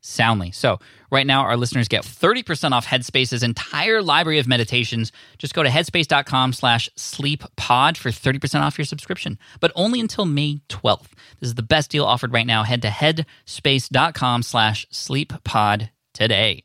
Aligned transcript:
soundly. 0.00 0.50
So, 0.50 0.78
right 1.10 1.26
now, 1.26 1.42
our 1.42 1.56
listeners 1.56 1.88
get 1.88 2.04
30% 2.04 2.72
off 2.72 2.86
Headspace's 2.86 3.42
entire 3.42 4.02
library 4.02 4.38
of 4.38 4.48
meditations. 4.48 5.12
Just 5.38 5.54
go 5.54 5.62
to 5.62 5.68
headspace.com 5.68 6.52
slash 6.52 6.88
sleeppod 6.96 7.96
for 7.96 8.10
30% 8.10 8.60
off 8.60 8.78
your 8.78 8.84
subscription, 8.84 9.38
but 9.60 9.72
only 9.74 10.00
until 10.00 10.24
May 10.24 10.60
12th. 10.68 11.08
This 11.40 11.48
is 11.48 11.54
the 11.54 11.62
best 11.62 11.90
deal 11.90 12.04
offered 12.04 12.32
right 12.32 12.46
now. 12.46 12.62
Head 12.62 12.82
to 12.82 12.88
headspace.com 12.88 14.42
slash 14.42 14.86
sleeppod 14.92 15.90
today. 16.14 16.64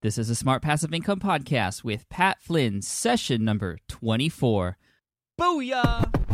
This 0.00 0.16
is 0.16 0.30
a 0.30 0.36
Smart 0.36 0.62
Passive 0.62 0.94
Income 0.94 1.20
podcast 1.20 1.82
with 1.82 2.08
Pat 2.08 2.40
Flynn, 2.40 2.82
session 2.82 3.44
number 3.44 3.78
24. 3.88 4.76
Booyah! 5.40 6.27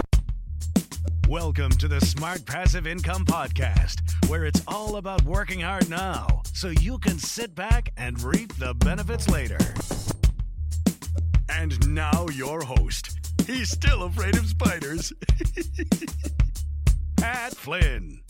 Welcome 1.34 1.70
to 1.70 1.88
the 1.88 2.00
Smart 2.00 2.46
Passive 2.46 2.86
Income 2.86 3.24
Podcast, 3.24 4.02
where 4.28 4.44
it's 4.44 4.62
all 4.68 4.98
about 4.98 5.24
working 5.24 5.58
hard 5.58 5.90
now 5.90 6.42
so 6.52 6.68
you 6.68 6.96
can 7.00 7.18
sit 7.18 7.56
back 7.56 7.92
and 7.96 8.22
reap 8.22 8.54
the 8.54 8.72
benefits 8.74 9.28
later. 9.28 9.58
And 11.48 11.92
now, 11.92 12.28
your 12.28 12.62
host. 12.62 13.18
He's 13.48 13.68
still 13.68 14.05
afraid 14.05 14.36
of 14.36 14.46
spiders. 14.46 15.12
Pat 17.16 17.56
Flynn. 17.56 18.20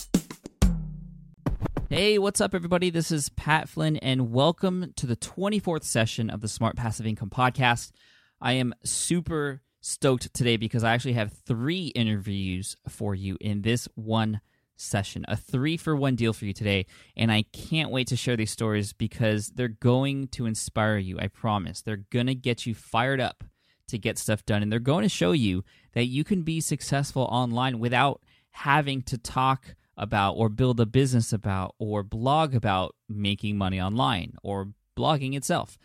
Hey, 1.91 2.19
what's 2.19 2.41
up, 2.41 2.55
everybody? 2.55 2.88
This 2.88 3.10
is 3.10 3.28
Pat 3.28 3.69
Flynn, 3.69 3.98
and 3.98 4.32
welcome 4.32 4.94
to 4.97 5.06
the 5.06 5.16
24th 5.16 5.84
session 5.84 6.30
of 6.30 6.41
the 6.41 6.48
Smart 6.48 6.75
Passive 6.75 7.06
Income 7.06 7.28
Podcast. 7.28 7.92
I 8.41 8.55
am 8.55 8.75
super 8.82 9.60
stoked 9.84 10.32
today 10.32 10.56
because 10.56 10.82
I 10.82 10.94
actually 10.94 11.12
have 11.12 11.32
three 11.46 11.88
interviews 11.88 12.74
for 12.88 13.14
you 13.14 13.36
in 13.38 13.60
this 13.62 13.86
one 13.94 14.41
session, 14.76 15.26
a 15.28 15.36
three 15.36 15.76
for 15.76 15.94
one 15.94 16.16
deal 16.16 16.32
for 16.32 16.46
you 16.46 16.54
today. 16.54 16.86
And 17.16 17.30
I 17.30 17.42
can't 17.52 17.91
wait 17.91 18.06
to 18.08 18.16
share 18.16 18.36
these 18.36 18.50
stories 18.50 18.94
because 18.94 19.48
they're 19.48 19.68
going 19.68 20.28
to 20.28 20.46
inspire 20.46 20.96
you. 20.96 21.18
I 21.18 21.28
promise. 21.28 21.82
They're 21.82 22.04
going 22.10 22.26
to 22.28 22.34
get 22.34 22.64
you 22.64 22.74
fired 22.74 23.20
up 23.20 23.44
to 23.88 23.98
get 23.98 24.18
stuff 24.18 24.46
done. 24.46 24.62
And 24.62 24.72
they're 24.72 24.78
going 24.78 25.02
to 25.02 25.08
show 25.08 25.32
you 25.32 25.64
that 25.92 26.06
you 26.06 26.24
can 26.24 26.42
be 26.42 26.62
successful 26.62 27.24
online 27.24 27.78
without 27.78 28.22
having 28.52 29.02
to 29.02 29.19
talk 29.19 29.74
about 29.98 30.32
or 30.32 30.48
build 30.48 30.80
a 30.80 30.86
business 30.86 31.30
about 31.30 31.75
or 31.78 32.03
blog 32.03 32.54
about 32.54 32.94
making 33.06 33.59
money 33.59 33.80
online 33.80 34.32
or 34.42 34.70
blogging 34.97 35.36
itself. 35.36 35.78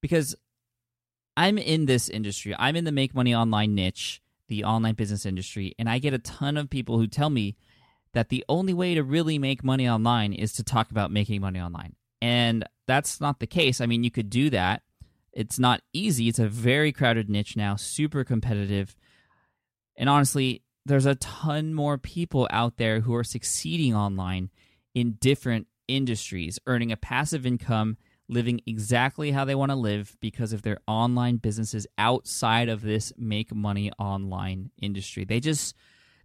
Because 0.00 0.36
I'm 1.36 1.58
in 1.58 1.86
this 1.86 2.08
industry. 2.08 2.54
I'm 2.58 2.76
in 2.76 2.84
the 2.84 2.92
make 2.92 3.14
money 3.14 3.34
online 3.34 3.74
niche, 3.74 4.22
the 4.48 4.64
online 4.64 4.94
business 4.94 5.26
industry, 5.26 5.74
and 5.78 5.88
I 5.88 5.98
get 5.98 6.14
a 6.14 6.18
ton 6.18 6.56
of 6.56 6.70
people 6.70 6.98
who 6.98 7.06
tell 7.06 7.30
me 7.30 7.56
that 8.12 8.28
the 8.28 8.44
only 8.48 8.72
way 8.72 8.94
to 8.94 9.02
really 9.02 9.38
make 9.38 9.64
money 9.64 9.88
online 9.88 10.32
is 10.32 10.52
to 10.54 10.62
talk 10.62 10.90
about 10.90 11.10
making 11.10 11.40
money 11.40 11.60
online. 11.60 11.96
And 12.22 12.64
that's 12.86 13.20
not 13.20 13.40
the 13.40 13.46
case. 13.46 13.80
I 13.80 13.86
mean, 13.86 14.04
you 14.04 14.10
could 14.10 14.30
do 14.30 14.50
that. 14.50 14.82
It's 15.32 15.58
not 15.58 15.82
easy. 15.92 16.28
It's 16.28 16.38
a 16.38 16.48
very 16.48 16.92
crowded 16.92 17.28
niche 17.28 17.56
now, 17.56 17.74
super 17.74 18.22
competitive. 18.22 18.96
And 19.96 20.08
honestly, 20.08 20.62
there's 20.86 21.06
a 21.06 21.16
ton 21.16 21.74
more 21.74 21.98
people 21.98 22.46
out 22.50 22.76
there 22.76 23.00
who 23.00 23.14
are 23.14 23.24
succeeding 23.24 23.94
online 23.94 24.50
in 24.94 25.16
different 25.20 25.66
industries, 25.88 26.58
earning 26.66 26.92
a 26.92 26.96
passive 26.96 27.44
income 27.44 27.96
living 28.28 28.60
exactly 28.66 29.32
how 29.32 29.44
they 29.44 29.54
want 29.54 29.70
to 29.70 29.76
live 29.76 30.16
because 30.20 30.52
of 30.52 30.62
their 30.62 30.78
online 30.86 31.36
businesses 31.36 31.86
outside 31.98 32.68
of 32.68 32.82
this 32.82 33.12
make 33.16 33.54
money 33.54 33.90
online 33.98 34.70
industry. 34.80 35.24
They 35.24 35.40
just 35.40 35.74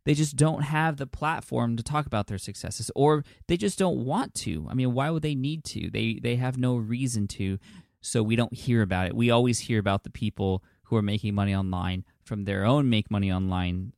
they 0.05 0.13
just 0.13 0.35
don't 0.35 0.63
have 0.63 0.97
the 0.97 1.05
platform 1.05 1.75
to 1.75 1.83
talk 1.83 2.05
about 2.05 2.27
their 2.27 2.37
successes 2.37 2.89
or 2.95 3.23
they 3.47 3.57
just 3.57 3.77
don't 3.77 4.05
want 4.05 4.33
to. 4.33 4.65
I 4.69 4.73
mean, 4.73 4.93
why 4.93 5.09
would 5.09 5.23
they 5.23 5.35
need 5.35 5.63
to? 5.65 5.89
They 5.89 6.19
they 6.21 6.35
have 6.37 6.57
no 6.57 6.77
reason 6.77 7.27
to. 7.29 7.59
So 8.01 8.23
we 8.23 8.37
don't 8.37 8.53
hear 8.53 8.81
about 8.81 9.07
it. 9.07 9.15
We 9.15 9.29
always 9.29 9.59
hear 9.59 9.77
about 9.77 10.03
the 10.03 10.09
people 10.09 10.63
who 10.83 10.95
are 10.95 11.01
making 11.01 11.35
money 11.35 11.53
online 11.53 12.05
from 12.23 12.45
their 12.45 12.65
own 12.65 12.89
make 12.89 13.11
money 13.11 13.31
online 13.31 13.91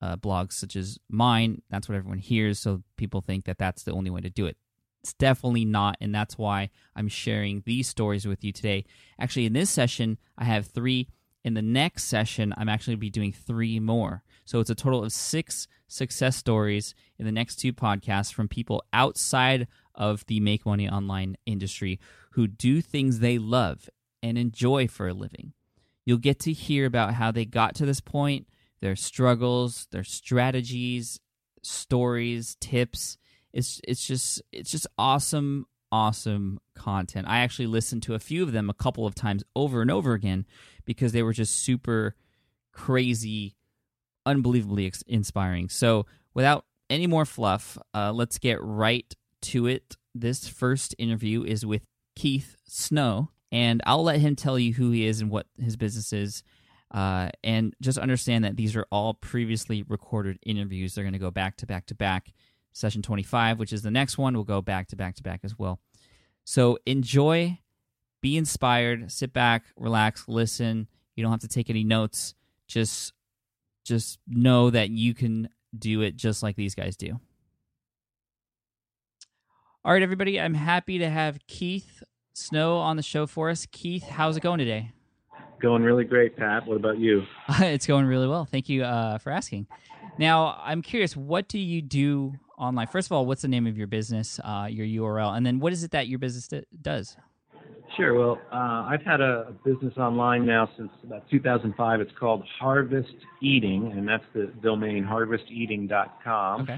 uh, 0.00 0.16
blogs 0.16 0.52
such 0.52 0.76
as 0.76 0.98
mine. 1.08 1.62
That's 1.70 1.88
what 1.88 1.96
everyone 1.96 2.18
hears, 2.18 2.58
so 2.58 2.82
people 2.96 3.20
think 3.20 3.46
that 3.46 3.58
that's 3.58 3.82
the 3.82 3.92
only 3.92 4.10
way 4.10 4.20
to 4.20 4.30
do 4.30 4.46
it. 4.46 4.56
It's 5.08 5.14
definitely 5.14 5.64
not, 5.64 5.96
and 6.02 6.14
that's 6.14 6.36
why 6.36 6.68
I'm 6.94 7.08
sharing 7.08 7.62
these 7.64 7.88
stories 7.88 8.26
with 8.26 8.44
you 8.44 8.52
today. 8.52 8.84
Actually, 9.18 9.46
in 9.46 9.54
this 9.54 9.70
session, 9.70 10.18
I 10.36 10.44
have 10.44 10.66
three. 10.66 11.08
In 11.42 11.54
the 11.54 11.62
next 11.62 12.04
session, 12.04 12.52
I'm 12.58 12.68
actually 12.68 12.92
going 12.92 12.98
to 12.98 13.06
be 13.06 13.10
doing 13.10 13.32
three 13.32 13.80
more. 13.80 14.22
So 14.44 14.60
it's 14.60 14.68
a 14.68 14.74
total 14.74 15.02
of 15.02 15.10
six 15.10 15.66
success 15.86 16.36
stories 16.36 16.94
in 17.18 17.24
the 17.24 17.32
next 17.32 17.56
two 17.56 17.72
podcasts 17.72 18.34
from 18.34 18.48
people 18.48 18.84
outside 18.92 19.66
of 19.94 20.26
the 20.26 20.40
make 20.40 20.66
money 20.66 20.86
online 20.86 21.38
industry 21.46 21.98
who 22.32 22.46
do 22.46 22.82
things 22.82 23.20
they 23.20 23.38
love 23.38 23.88
and 24.22 24.36
enjoy 24.36 24.88
for 24.88 25.08
a 25.08 25.14
living. 25.14 25.54
You'll 26.04 26.18
get 26.18 26.38
to 26.40 26.52
hear 26.52 26.84
about 26.84 27.14
how 27.14 27.30
they 27.30 27.46
got 27.46 27.74
to 27.76 27.86
this 27.86 28.02
point, 28.02 28.46
their 28.82 28.94
struggles, 28.94 29.86
their 29.90 30.04
strategies, 30.04 31.18
stories, 31.62 32.58
tips, 32.60 33.16
it's 33.52 33.80
it's 33.84 34.06
just 34.06 34.42
it's 34.52 34.70
just 34.70 34.86
awesome 34.98 35.66
awesome 35.90 36.60
content. 36.74 37.26
I 37.28 37.38
actually 37.38 37.66
listened 37.66 38.02
to 38.04 38.14
a 38.14 38.18
few 38.18 38.42
of 38.42 38.52
them 38.52 38.70
a 38.70 38.74
couple 38.74 39.06
of 39.06 39.14
times 39.14 39.42
over 39.56 39.82
and 39.82 39.90
over 39.90 40.12
again 40.12 40.46
because 40.84 41.12
they 41.12 41.22
were 41.22 41.32
just 41.32 41.62
super 41.62 42.14
crazy, 42.72 43.56
unbelievably 44.26 44.86
ex- 44.86 45.02
inspiring. 45.06 45.68
So, 45.68 46.06
without 46.34 46.64
any 46.90 47.06
more 47.06 47.24
fluff, 47.24 47.78
uh, 47.94 48.12
let's 48.12 48.38
get 48.38 48.62
right 48.62 49.12
to 49.42 49.66
it. 49.66 49.96
This 50.14 50.48
first 50.48 50.94
interview 50.98 51.44
is 51.44 51.64
with 51.64 51.82
Keith 52.16 52.56
Snow, 52.66 53.30
and 53.52 53.82
I'll 53.86 54.02
let 54.02 54.20
him 54.20 54.36
tell 54.36 54.58
you 54.58 54.74
who 54.74 54.90
he 54.90 55.06
is 55.06 55.20
and 55.20 55.30
what 55.30 55.46
his 55.60 55.76
business 55.76 56.12
is. 56.12 56.42
Uh, 56.90 57.28
and 57.44 57.74
just 57.82 57.98
understand 57.98 58.44
that 58.44 58.56
these 58.56 58.74
are 58.74 58.86
all 58.90 59.12
previously 59.12 59.82
recorded 59.82 60.38
interviews. 60.46 60.94
They're 60.94 61.04
going 61.04 61.12
to 61.12 61.18
go 61.18 61.30
back 61.30 61.56
to 61.58 61.66
back 61.66 61.84
to 61.86 61.94
back 61.94 62.32
session 62.78 63.02
25, 63.02 63.58
which 63.58 63.72
is 63.72 63.82
the 63.82 63.90
next 63.90 64.18
one, 64.18 64.34
We'll 64.34 64.44
go 64.44 64.62
back 64.62 64.88
to 64.88 64.96
back 64.96 65.16
to 65.16 65.22
back 65.22 65.40
as 65.42 65.58
well. 65.58 65.80
So 66.44 66.78
enjoy, 66.86 67.58
be 68.22 68.36
inspired, 68.36 69.10
sit 69.10 69.32
back, 69.32 69.64
relax, 69.76 70.28
listen. 70.28 70.88
You 71.16 71.22
don't 71.22 71.32
have 71.32 71.40
to 71.40 71.48
take 71.48 71.68
any 71.68 71.84
notes. 71.84 72.34
Just 72.68 73.12
just 73.84 74.18
know 74.28 74.70
that 74.70 74.90
you 74.90 75.14
can 75.14 75.48
do 75.76 76.02
it 76.02 76.16
just 76.16 76.42
like 76.42 76.56
these 76.56 76.74
guys 76.74 76.96
do. 76.96 77.18
All 79.84 79.92
right, 79.92 80.02
everybody, 80.02 80.40
I'm 80.40 80.54
happy 80.54 80.98
to 80.98 81.08
have 81.08 81.38
Keith 81.46 82.02
Snow 82.34 82.76
on 82.76 82.96
the 82.96 83.02
show 83.02 83.26
for 83.26 83.48
us. 83.48 83.66
Keith, 83.72 84.04
how's 84.04 84.36
it 84.36 84.40
going 84.40 84.58
today? 84.58 84.92
Going 85.60 85.82
really 85.82 86.04
great, 86.04 86.36
Pat. 86.36 86.66
What 86.66 86.76
about 86.76 86.98
you? 86.98 87.24
it's 87.60 87.86
going 87.86 88.06
really 88.06 88.28
well. 88.28 88.44
Thank 88.44 88.68
you 88.68 88.84
uh, 88.84 89.18
for 89.18 89.32
asking. 89.32 89.66
Now, 90.18 90.60
I'm 90.62 90.82
curious, 90.82 91.16
what 91.16 91.48
do 91.48 91.58
you 91.58 91.80
do 91.80 92.34
online? 92.58 92.86
First 92.86 93.08
of 93.08 93.12
all, 93.12 93.26
what's 93.26 93.42
the 93.42 93.48
name 93.48 93.66
of 93.66 93.76
your 93.76 93.86
business, 93.86 94.40
uh, 94.44 94.66
your 94.70 94.86
URL, 94.86 95.36
and 95.36 95.46
then 95.46 95.60
what 95.60 95.72
is 95.72 95.84
it 95.84 95.92
that 95.92 96.08
your 96.08 96.18
business 96.18 96.48
d- 96.48 96.64
does? 96.80 97.16
Sure. 97.96 98.14
Well, 98.14 98.38
uh, 98.52 98.86
I've 98.86 99.02
had 99.02 99.20
a 99.20 99.54
business 99.64 99.94
online 99.96 100.44
now 100.44 100.68
since 100.76 100.90
about 101.02 101.28
2005. 101.30 102.00
It's 102.00 102.10
called 102.18 102.44
Harvest 102.60 103.14
Eating, 103.42 103.92
and 103.92 104.06
that's 104.06 104.24
the 104.34 104.52
domain 104.62 105.04
harvesteating.com. 105.04 106.62
Okay. 106.62 106.76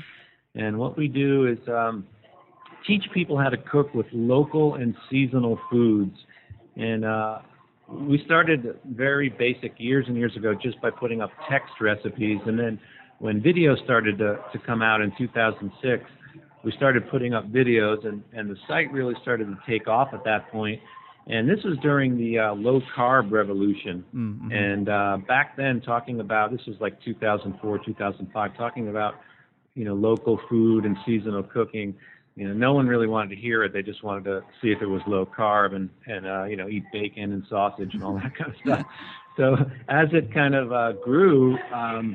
And 0.55 0.79
what 0.79 0.97
we 0.97 1.09
do 1.09 1.47
is 1.47 1.59
um, 1.69 2.06
teach 2.87 3.05
people 3.12 3.37
how 3.38 3.49
to 3.49 3.56
cook 3.56 3.93
with 3.94 4.06
local 4.12 4.76
and 4.76 4.94
seasonal 5.11 5.59
foods. 5.71 6.17
And 6.76 7.05
uh, 7.05 7.38
we 7.88 8.23
started 8.25 8.79
very 8.88 9.29
basic 9.29 9.75
years 9.79 10.06
and 10.09 10.17
years 10.17 10.37
ago 10.37 10.55
just 10.55 10.81
by 10.81 10.91
putting 10.91 11.21
up 11.21 11.31
text 11.50 11.73
recipes, 11.81 12.41
and 12.47 12.59
then 12.59 12.81
when 13.20 13.40
video 13.40 13.76
started 13.76 14.19
to, 14.19 14.38
to 14.50 14.58
come 14.67 14.82
out 14.82 15.02
in 15.02 15.12
2006, 15.17 16.05
we 16.64 16.72
started 16.72 17.08
putting 17.11 17.34
up 17.34 17.50
videos, 17.52 18.06
and, 18.06 18.25
and 18.32 18.50
the 18.50 18.56
site 18.67 18.90
really 18.93 19.14
started 19.22 19.44
to 19.44 19.58
take 19.70 19.88
off 19.88 20.08
at 20.12 20.25
that 20.25 20.50
point. 20.50 20.81
And 21.26 21.49
this 21.49 21.62
was 21.62 21.76
during 21.82 22.17
the 22.17 22.38
uh, 22.38 22.55
low 22.55 22.81
carb 22.96 23.31
revolution. 23.31 24.05
Mm-hmm. 24.14 24.52
And 24.52 24.88
uh, 24.88 25.19
back 25.28 25.55
then, 25.56 25.82
talking 25.82 26.20
about 26.20 26.50
this 26.50 26.62
was 26.67 26.76
like 26.81 27.00
2004, 27.02 27.78
2005, 27.84 28.56
talking 28.56 28.88
about 28.88 29.14
you 29.75 29.84
know 29.84 29.94
local 29.94 30.40
food 30.49 30.87
and 30.87 30.96
seasonal 31.06 31.43
cooking. 31.43 31.94
You 32.37 32.49
know, 32.49 32.55
no 32.55 32.73
one 32.73 32.87
really 32.87 33.06
wanted 33.06 33.34
to 33.34 33.40
hear 33.40 33.62
it. 33.64 33.73
They 33.75 33.82
just 33.82 34.02
wanted 34.02 34.25
to 34.25 34.40
see 34.62 34.69
if 34.69 34.81
it 34.81 34.87
was 34.87 35.02
low 35.06 35.26
carb 35.26 35.75
and 35.75 35.90
and 36.06 36.26
uh, 36.26 36.44
you 36.44 36.56
know 36.56 36.69
eat 36.69 36.84
bacon 36.90 37.32
and 37.32 37.44
sausage 37.50 37.93
and 37.93 38.02
all 38.02 38.14
that 38.14 38.34
kind 38.34 38.50
of 38.50 38.56
stuff. 38.64 38.87
So 39.37 39.56
as 39.88 40.08
it 40.12 40.34
kind 40.34 40.55
of 40.55 40.73
uh, 40.73 40.93
grew, 41.02 41.56
um, 41.73 42.14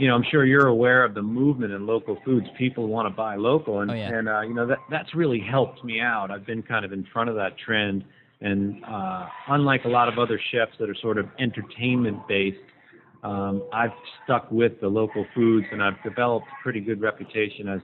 you 0.00 0.08
know, 0.08 0.14
I'm 0.14 0.24
sure 0.30 0.46
you're 0.46 0.68
aware 0.68 1.04
of 1.04 1.12
the 1.14 1.22
movement 1.22 1.72
in 1.72 1.86
local 1.86 2.16
foods. 2.24 2.46
People 2.56 2.88
want 2.88 3.06
to 3.06 3.14
buy 3.14 3.36
local, 3.36 3.80
and 3.80 3.90
Oh, 3.90 3.94
yeah. 3.94 4.08
and 4.18 4.28
uh, 4.28 4.40
you 4.40 4.54
know 4.54 4.66
that 4.66 4.78
that's 4.90 5.14
really 5.14 5.40
helped 5.40 5.84
me 5.84 6.00
out. 6.00 6.30
I've 6.30 6.46
been 6.46 6.62
kind 6.62 6.84
of 6.84 6.92
in 6.92 7.06
front 7.12 7.28
of 7.28 7.36
that 7.36 7.58
trend, 7.58 8.02
and 8.40 8.82
uh, 8.84 9.26
unlike 9.48 9.84
a 9.84 9.88
lot 9.88 10.08
of 10.08 10.18
other 10.18 10.40
chefs 10.50 10.72
that 10.80 10.88
are 10.88 10.94
sort 11.02 11.18
of 11.18 11.26
entertainment 11.38 12.26
based, 12.26 12.56
um, 13.22 13.62
I've 13.74 13.90
stuck 14.24 14.50
with 14.50 14.80
the 14.80 14.88
local 14.88 15.26
foods, 15.34 15.66
and 15.70 15.82
I've 15.82 16.02
developed 16.02 16.46
a 16.46 16.62
pretty 16.62 16.80
good 16.80 17.02
reputation 17.02 17.68
as 17.68 17.80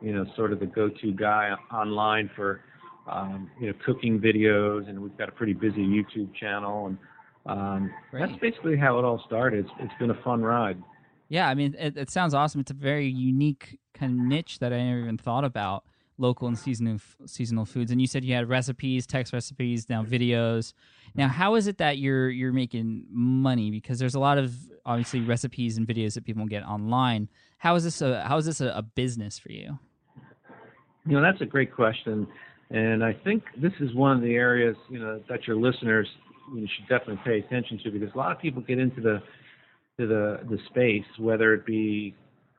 you 0.00 0.12
know 0.12 0.26
sort 0.36 0.52
of 0.52 0.58
the 0.58 0.66
go-to 0.66 1.12
guy 1.12 1.52
online 1.72 2.30
for 2.34 2.62
um, 3.08 3.48
you 3.60 3.68
know 3.68 3.74
cooking 3.86 4.18
videos, 4.18 4.88
and 4.88 5.00
we've 5.00 5.16
got 5.16 5.28
a 5.28 5.32
pretty 5.32 5.52
busy 5.52 5.86
YouTube 5.86 6.34
channel, 6.34 6.86
and 6.88 6.98
um, 7.46 7.90
that's 8.12 8.32
basically 8.40 8.76
how 8.76 8.98
it 8.98 9.04
all 9.04 9.22
started. 9.26 9.64
It's, 9.66 9.74
it's 9.78 9.94
been 10.00 10.10
a 10.10 10.22
fun 10.24 10.42
ride. 10.42 10.82
Yeah, 11.30 11.48
I 11.48 11.54
mean, 11.54 11.76
it, 11.78 11.96
it 11.96 12.10
sounds 12.10 12.34
awesome. 12.34 12.60
It's 12.60 12.72
a 12.72 12.74
very 12.74 13.06
unique 13.06 13.78
kind 13.94 14.18
of 14.18 14.26
niche 14.26 14.58
that 14.58 14.72
I 14.72 14.82
never 14.82 14.98
even 14.98 15.16
thought 15.16 15.44
about 15.44 15.84
local 16.18 16.48
and 16.48 16.58
seasonal 16.58 16.98
seasonal 17.24 17.64
foods. 17.64 17.92
And 17.92 18.00
you 18.00 18.08
said 18.08 18.24
you 18.24 18.34
had 18.34 18.48
recipes, 18.48 19.06
text 19.06 19.32
recipes, 19.32 19.88
now 19.88 20.02
videos. 20.02 20.74
Now, 21.14 21.28
how 21.28 21.54
is 21.54 21.68
it 21.68 21.78
that 21.78 21.98
you're 21.98 22.28
you're 22.30 22.52
making 22.52 23.06
money? 23.10 23.70
Because 23.70 24.00
there's 24.00 24.16
a 24.16 24.20
lot 24.20 24.38
of 24.38 24.52
obviously 24.84 25.20
recipes 25.20 25.78
and 25.78 25.86
videos 25.86 26.14
that 26.14 26.24
people 26.24 26.44
get 26.46 26.64
online. 26.64 27.28
How 27.58 27.76
is 27.76 27.84
this 27.84 28.02
a 28.02 28.22
how 28.24 28.36
is 28.36 28.46
this 28.46 28.60
a, 28.60 28.68
a 28.70 28.82
business 28.82 29.38
for 29.38 29.52
you? 29.52 29.78
You 31.06 31.12
know, 31.12 31.22
that's 31.22 31.40
a 31.40 31.46
great 31.46 31.72
question, 31.72 32.26
and 32.70 33.04
I 33.04 33.12
think 33.12 33.44
this 33.56 33.72
is 33.78 33.94
one 33.94 34.16
of 34.16 34.22
the 34.22 34.34
areas 34.34 34.76
you 34.90 34.98
know 34.98 35.22
that 35.28 35.46
your 35.46 35.56
listeners 35.56 36.08
you 36.52 36.66
should 36.76 36.88
definitely 36.88 37.20
pay 37.24 37.38
attention 37.38 37.78
to 37.84 37.92
because 37.92 38.12
a 38.12 38.18
lot 38.18 38.32
of 38.32 38.40
people 38.40 38.60
get 38.60 38.80
into 38.80 39.00
the 39.00 39.22
to 40.00 40.06
the 40.06 40.40
the 40.48 40.58
space, 40.70 41.04
whether 41.18 41.52
it 41.54 41.64
be 41.66 42.14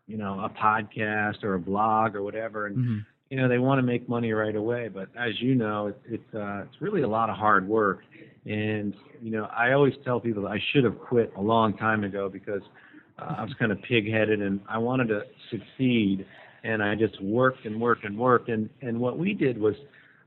you 0.08 0.18
know 0.18 0.40
a 0.42 0.50
podcast 0.50 1.44
or 1.44 1.56
a 1.56 1.60
blog 1.60 2.16
or 2.16 2.22
whatever, 2.24 2.68
and 2.68 2.78
Mhm. 2.78 3.06
you 3.30 3.38
know 3.38 3.48
they 3.48 3.58
want 3.58 3.80
to 3.80 3.84
make 3.84 4.08
money 4.08 4.32
right 4.32 4.56
away. 4.56 4.90
But 4.90 5.10
as 5.18 5.42
you 5.42 5.56
know, 5.56 5.88
it, 5.88 6.00
it's 6.10 6.36
uh, 6.36 6.64
it's 6.66 6.82
really 6.82 7.02
a 7.02 7.08
lot 7.08 7.30
of 7.30 7.36
hard 7.36 7.68
work, 7.68 8.00
and 8.46 8.94
you 9.22 9.32
know 9.32 9.46
I 9.46 9.74
always 9.74 9.94
tell 10.06 10.20
people 10.20 10.44
that 10.44 10.52
I 10.52 10.60
should 10.72 10.84
have 10.84 11.00
quit 11.00 11.34
a 11.36 11.42
long 11.42 11.76
time 11.78 12.04
ago 12.04 12.30
because 12.30 12.62
uh, 13.20 13.36
I 13.40 13.44
was 13.44 13.54
kind 13.60 13.72
of 13.72 13.82
pig-headed 13.82 14.42
and 14.42 14.60
I 14.70 14.78
wanted 14.78 15.08
to 15.08 15.22
succeed, 15.50 16.26
and 16.64 16.84
I 16.84 16.96
just 16.96 17.20
worked 17.22 17.66
and 17.66 17.82
worked 17.82 18.04
and 18.06 18.18
worked, 18.18 18.50
and 18.50 18.70
and 18.82 19.00
what 19.00 19.18
we 19.18 19.34
did 19.34 19.58
was 19.60 19.76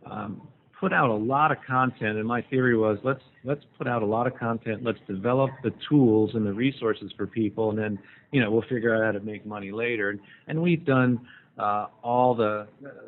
um, 0.06 0.49
put 0.84 0.92
out 0.92 1.08
a 1.08 1.14
lot 1.14 1.50
of 1.50 1.58
content. 1.66 2.19
And 2.19 2.26
my 2.26 2.42
theory 2.42 2.76
was 2.76 2.98
let's 3.02 3.22
let's 3.42 3.64
put 3.78 3.88
out 3.88 4.02
a 4.02 4.06
lot 4.06 4.26
of 4.26 4.36
content, 4.38 4.84
let's 4.84 4.98
develop 5.08 5.50
the 5.62 5.72
tools 5.88 6.32
and 6.34 6.44
the 6.46 6.52
resources 6.52 7.10
for 7.16 7.26
people, 7.26 7.70
and 7.70 7.78
then 7.78 7.98
you 8.32 8.40
know 8.40 8.50
we'll 8.50 8.69
figure 8.69 8.94
out 8.94 9.02
how 9.02 9.12
to 9.19 9.25
make 9.25 9.46
money 9.46 9.72
later. 9.72 10.10
And 10.10 10.20
and 10.48 10.60
we've 10.60 10.84
done 10.84 11.20
uh, 11.58 11.86
all 12.02 12.34
the, 12.34 12.66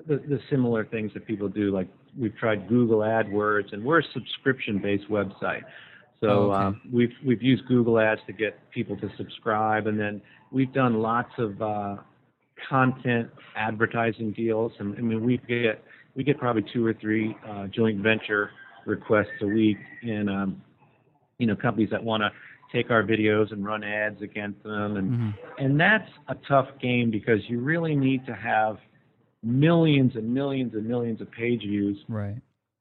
the 0.08 0.17
the 0.17 0.40
similar 0.50 0.87
things 0.87 1.12
that 1.14 1.26
people 1.26 1.49
do, 1.49 1.70
like 1.70 1.88
we've 2.19 2.37
tried 2.37 2.67
Google 2.67 3.00
AdWords, 3.00 3.73
and 3.75 3.84
we're 3.84 4.00
a 4.00 4.08
subscription-based 4.14 5.08
website. 5.11 5.62
So 6.20 6.28
Oh, 6.28 6.52
okay. 6.52 6.64
um, 6.64 6.81
we've 6.90 7.12
we've 7.26 7.43
used 7.43 7.67
Google 7.67 7.99
Ads 7.99 8.23
to 8.26 8.32
get 8.32 8.58
people 8.70 8.96
to 8.96 9.11
subscribe, 9.19 9.87
and 9.87 10.00
then 10.00 10.23
we've 10.50 10.73
done 10.73 10.94
lots 10.94 11.32
of 11.37 11.61
uh, 11.61 11.96
content 12.70 13.28
advertising 13.55 14.32
deals. 14.32 14.73
And 14.78 14.96
I 14.96 15.02
mean, 15.02 15.23
we 15.25 15.37
get 15.46 15.84
we 16.17 16.25
get 16.25 16.39
probably 16.39 16.65
two 16.73 16.85
or 16.85 16.95
three 16.95 17.37
uh, 17.47 17.67
joint 17.69 18.01
venture 18.01 18.51
requests 18.87 19.43
a 19.43 19.47
week, 19.47 19.77
and 20.03 20.31
um, 20.31 20.63
you 21.39 21.47
know, 21.47 21.55
companies 21.55 21.91
that 21.91 22.03
want 22.03 22.23
to 22.23 22.31
take 22.73 22.91
our 22.91 23.03
videos 23.03 23.53
and 23.53 23.65
run 23.65 23.85
ads 23.85 24.21
against 24.23 24.63
them, 24.63 24.97
and 24.97 25.11
Mhm. 25.11 25.35
and 25.59 25.81
that's 25.81 26.11
a 26.29 26.35
tough 26.49 26.69
game 26.81 27.11
because 27.11 27.49
you 27.49 27.61
really 27.61 27.95
need 27.95 28.25
to 28.27 28.35
have 28.35 28.79
millions 29.43 30.17
and 30.17 30.33
millions 30.33 30.75
and 30.75 30.87
millions 30.87 31.21
of 31.21 31.31
page 31.31 31.61
views 31.63 31.99
Right. 32.09 32.37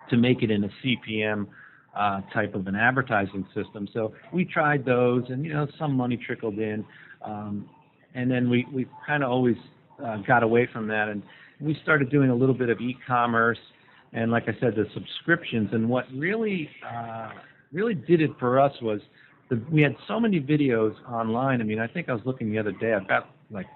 to 0.09 0.17
make 0.17 0.41
it 0.41 0.49
in 0.49 0.63
a 0.63 0.69
CPM 0.81 1.47
uh, 1.95 2.21
type 2.33 2.55
of 2.55 2.67
an 2.67 2.75
advertising 2.75 3.45
system. 3.53 3.87
So 3.93 4.13
we 4.31 4.45
tried 4.45 4.85
those, 4.85 5.29
and 5.29 5.45
you 5.45 5.53
know 5.53 5.67
some 5.77 5.93
money 5.95 6.17
trickled 6.17 6.57
in, 6.59 6.85
um, 7.21 7.69
and 8.13 8.31
then 8.31 8.49
we 8.49 8.65
we 8.71 8.87
kind 9.05 9.23
of 9.23 9.29
always 9.31 9.57
uh, 10.03 10.17
got 10.17 10.43
away 10.43 10.65
from 10.67 10.87
that, 10.87 11.09
and 11.09 11.21
we 11.59 11.77
started 11.83 12.09
doing 12.09 12.29
a 12.29 12.35
little 12.35 12.55
bit 12.55 12.69
of 12.69 12.79
e-commerce, 12.79 13.59
and 14.13 14.31
like 14.31 14.43
I 14.47 14.53
said, 14.59 14.75
the 14.75 14.85
subscriptions. 14.93 15.69
And 15.73 15.89
what 15.89 16.05
really 16.15 16.69
uh, 16.87 17.29
really 17.71 17.95
did 17.95 18.21
it 18.21 18.31
for 18.39 18.59
us 18.59 18.73
was 18.81 19.01
the, 19.49 19.61
we 19.71 19.81
had 19.81 19.95
so 20.07 20.19
many 20.19 20.39
videos 20.39 20.93
online. 21.09 21.61
I 21.61 21.63
mean, 21.63 21.79
I 21.79 21.87
think 21.87 22.09
I 22.09 22.13
was 22.13 22.21
looking 22.25 22.51
the 22.51 22.59
other 22.59 22.71
day. 22.73 22.93
I've 22.93 23.07
got 23.07 23.29
like 23.51 23.67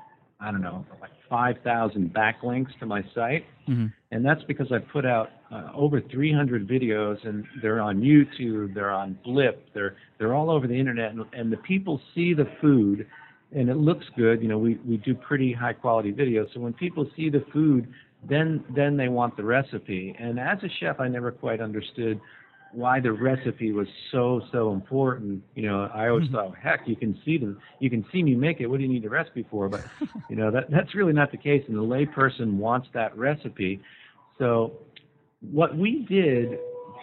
I 0.41 0.51
don't 0.51 0.61
know, 0.61 0.85
like 1.01 1.09
5,000 1.29 2.13
backlinks 2.13 2.69
to 2.79 2.85
my 2.85 3.03
site 3.13 3.45
Mhm. 3.67 3.91
and 4.11 4.25
that's 4.25 4.41
because 4.45 4.71
I 4.71 4.79
put 4.79 5.05
out 5.05 5.29
uh, 5.51 5.69
over 5.75 5.99
300 5.99 6.65
videos, 6.67 7.23
and 7.27 7.45
they're 7.61 7.81
on 7.81 7.99
YouTube, 8.01 8.73
they're 8.73 8.89
on 8.89 9.17
Blip, 9.25 9.67
they're 9.73 9.95
they're 10.17 10.33
all 10.33 10.49
over 10.49 10.65
the 10.65 10.73
internet, 10.79 11.11
and, 11.11 11.23
and 11.33 11.51
the 11.51 11.57
people 11.57 11.99
see 12.15 12.33
the 12.33 12.47
food, 12.61 13.05
and 13.51 13.69
it 13.69 13.77
looks 13.77 14.05
good. 14.15 14.41
You 14.41 14.47
know, 14.47 14.57
we 14.57 14.75
we 14.85 14.97
do 14.97 15.15
pretty 15.15 15.53
high 15.53 15.73
quality 15.73 16.11
videos, 16.11 16.53
so 16.53 16.59
when 16.59 16.73
people 16.73 17.09
see 17.15 17.29
the 17.29 17.43
food, 17.51 17.87
then 18.27 18.63
then 18.75 18.97
they 18.97 19.07
want 19.07 19.37
the 19.37 19.43
recipe. 19.43 20.15
And 20.19 20.39
as 20.39 20.59
a 20.63 20.69
chef, 20.79 20.99
I 20.99 21.07
never 21.07 21.31
quite 21.31 21.61
understood 21.61 22.19
why 22.71 22.99
the 22.99 23.11
recipe 23.11 23.71
was 23.71 23.87
so 24.11 24.41
so 24.51 24.71
important. 24.71 25.43
You 25.55 25.63
know, 25.63 25.89
I 25.93 26.09
always 26.09 26.29
thought, 26.29 26.55
heck, 26.55 26.87
you 26.87 26.95
can 26.95 27.19
see 27.25 27.37
them, 27.37 27.59
you 27.79 27.89
can 27.89 28.05
see 28.11 28.21
me 28.21 28.35
make 28.35 28.61
it. 28.61 28.67
What 28.67 28.77
do 28.77 28.83
you 28.83 28.89
need 28.89 29.05
a 29.05 29.09
recipe 29.09 29.45
for? 29.49 29.69
But 29.69 29.83
you 30.29 30.35
know, 30.35 30.51
that 30.51 30.69
that's 30.69 30.93
really 30.93 31.13
not 31.13 31.31
the 31.31 31.37
case, 31.37 31.63
and 31.67 31.77
the 31.77 31.81
layperson 31.81 32.53
wants 32.53 32.87
that 32.93 33.17
recipe. 33.17 33.81
So 34.37 34.73
what 35.41 35.75
we 35.75 36.05
did 36.07 36.59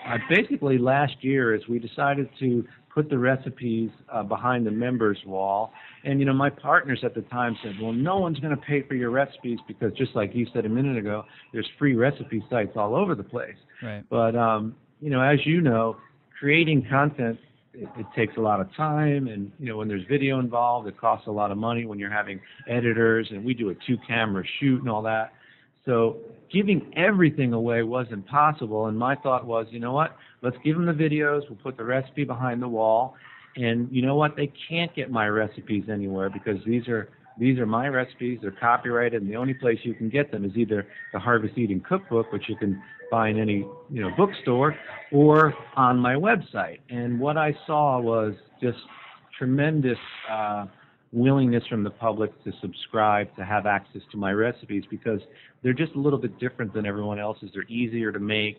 uh, 0.06 0.18
basically 0.28 0.78
last 0.78 1.14
year 1.20 1.54
is 1.54 1.66
we 1.68 1.78
decided 1.78 2.28
to 2.38 2.64
put 2.96 3.10
the 3.10 3.18
recipes 3.18 3.90
uh, 4.08 4.22
behind 4.22 4.66
the 4.66 4.70
members 4.70 5.18
wall. 5.26 5.72
And 6.06 6.20
you 6.20 6.24
know, 6.24 6.32
my 6.32 6.50
partners 6.50 7.00
at 7.02 7.14
the 7.14 7.22
time 7.22 7.56
said, 7.62 7.74
"Well, 7.82 7.92
no 7.92 8.16
one's 8.18 8.38
going 8.38 8.54
to 8.54 8.62
pay 8.62 8.82
for 8.82 8.94
your 8.94 9.10
recipes 9.10 9.58
because 9.66 9.92
just 9.94 10.14
like 10.14 10.34
you 10.34 10.46
said 10.54 10.64
a 10.64 10.68
minute 10.68 10.96
ago, 10.96 11.24
there's 11.52 11.68
free 11.78 11.94
recipe 11.94 12.42
sites 12.48 12.72
all 12.76 12.94
over 12.94 13.14
the 13.14 13.24
place." 13.24 13.56
Right. 13.82 14.04
But 14.08 14.36
um, 14.36 14.76
you 15.00 15.10
know, 15.10 15.20
as 15.20 15.44
you 15.44 15.60
know, 15.60 15.96
creating 16.38 16.86
content 16.88 17.38
it, 17.76 17.88
it 17.98 18.06
takes 18.14 18.36
a 18.36 18.40
lot 18.40 18.60
of 18.60 18.72
time, 18.74 19.28
and 19.28 19.50
you 19.58 19.66
know, 19.66 19.76
when 19.76 19.88
there's 19.88 20.04
video 20.08 20.38
involved, 20.38 20.88
it 20.88 20.98
costs 20.98 21.26
a 21.26 21.30
lot 21.30 21.50
of 21.50 21.58
money. 21.58 21.84
When 21.84 21.98
you're 21.98 22.12
having 22.12 22.40
editors, 22.68 23.28
and 23.30 23.44
we 23.44 23.54
do 23.54 23.70
a 23.70 23.74
two-camera 23.86 24.44
shoot 24.58 24.80
and 24.80 24.88
all 24.88 25.02
that, 25.02 25.32
so 25.84 26.18
giving 26.52 26.92
everything 26.96 27.52
away 27.52 27.82
wasn't 27.82 28.26
possible. 28.26 28.86
And 28.86 28.98
my 28.98 29.14
thought 29.16 29.46
was, 29.46 29.66
you 29.70 29.80
know 29.80 29.92
what? 29.92 30.16
Let's 30.42 30.56
give 30.64 30.76
them 30.76 30.86
the 30.86 30.92
videos. 30.92 31.42
We'll 31.48 31.58
put 31.62 31.76
the 31.76 31.84
recipe 31.84 32.24
behind 32.24 32.62
the 32.62 32.68
wall, 32.68 33.14
and 33.56 33.88
you 33.90 34.02
know 34.02 34.16
what? 34.16 34.36
They 34.36 34.52
can't 34.68 34.94
get 34.94 35.10
my 35.10 35.28
recipes 35.28 35.84
anywhere 35.90 36.30
because 36.30 36.58
these 36.66 36.86
are 36.88 37.08
these 37.38 37.58
are 37.58 37.66
my 37.66 37.88
recipes. 37.88 38.38
They're 38.40 38.50
copyrighted, 38.50 39.22
and 39.22 39.30
the 39.30 39.36
only 39.36 39.54
place 39.54 39.78
you 39.82 39.94
can 39.94 40.08
get 40.08 40.30
them 40.30 40.44
is 40.44 40.52
either 40.56 40.86
the 41.12 41.18
Harvest 41.18 41.56
Eating 41.58 41.82
Cookbook, 41.86 42.32
which 42.32 42.48
you 42.48 42.56
can 42.56 42.82
buy 43.10 43.28
in 43.28 43.38
any 43.38 43.66
you 43.90 44.02
know 44.02 44.10
bookstore, 44.16 44.76
or 45.12 45.54
on 45.76 45.98
my 45.98 46.14
website. 46.14 46.78
And 46.90 47.18
what 47.18 47.36
I 47.36 47.54
saw 47.66 48.00
was 48.00 48.34
just 48.60 48.78
tremendous 49.38 49.98
uh, 50.30 50.66
willingness 51.12 51.64
from 51.68 51.82
the 51.82 51.90
public 51.90 52.32
to 52.44 52.52
subscribe, 52.60 53.34
to 53.36 53.44
have 53.44 53.66
access 53.66 54.02
to 54.12 54.16
my 54.16 54.32
recipes 54.32 54.84
because 54.90 55.20
they're 55.62 55.72
just 55.72 55.94
a 55.94 55.98
little 55.98 56.18
bit 56.18 56.38
different 56.38 56.72
than 56.74 56.86
everyone 56.86 57.18
else's. 57.18 57.50
They're 57.54 57.64
easier 57.64 58.12
to 58.12 58.20
make. 58.20 58.58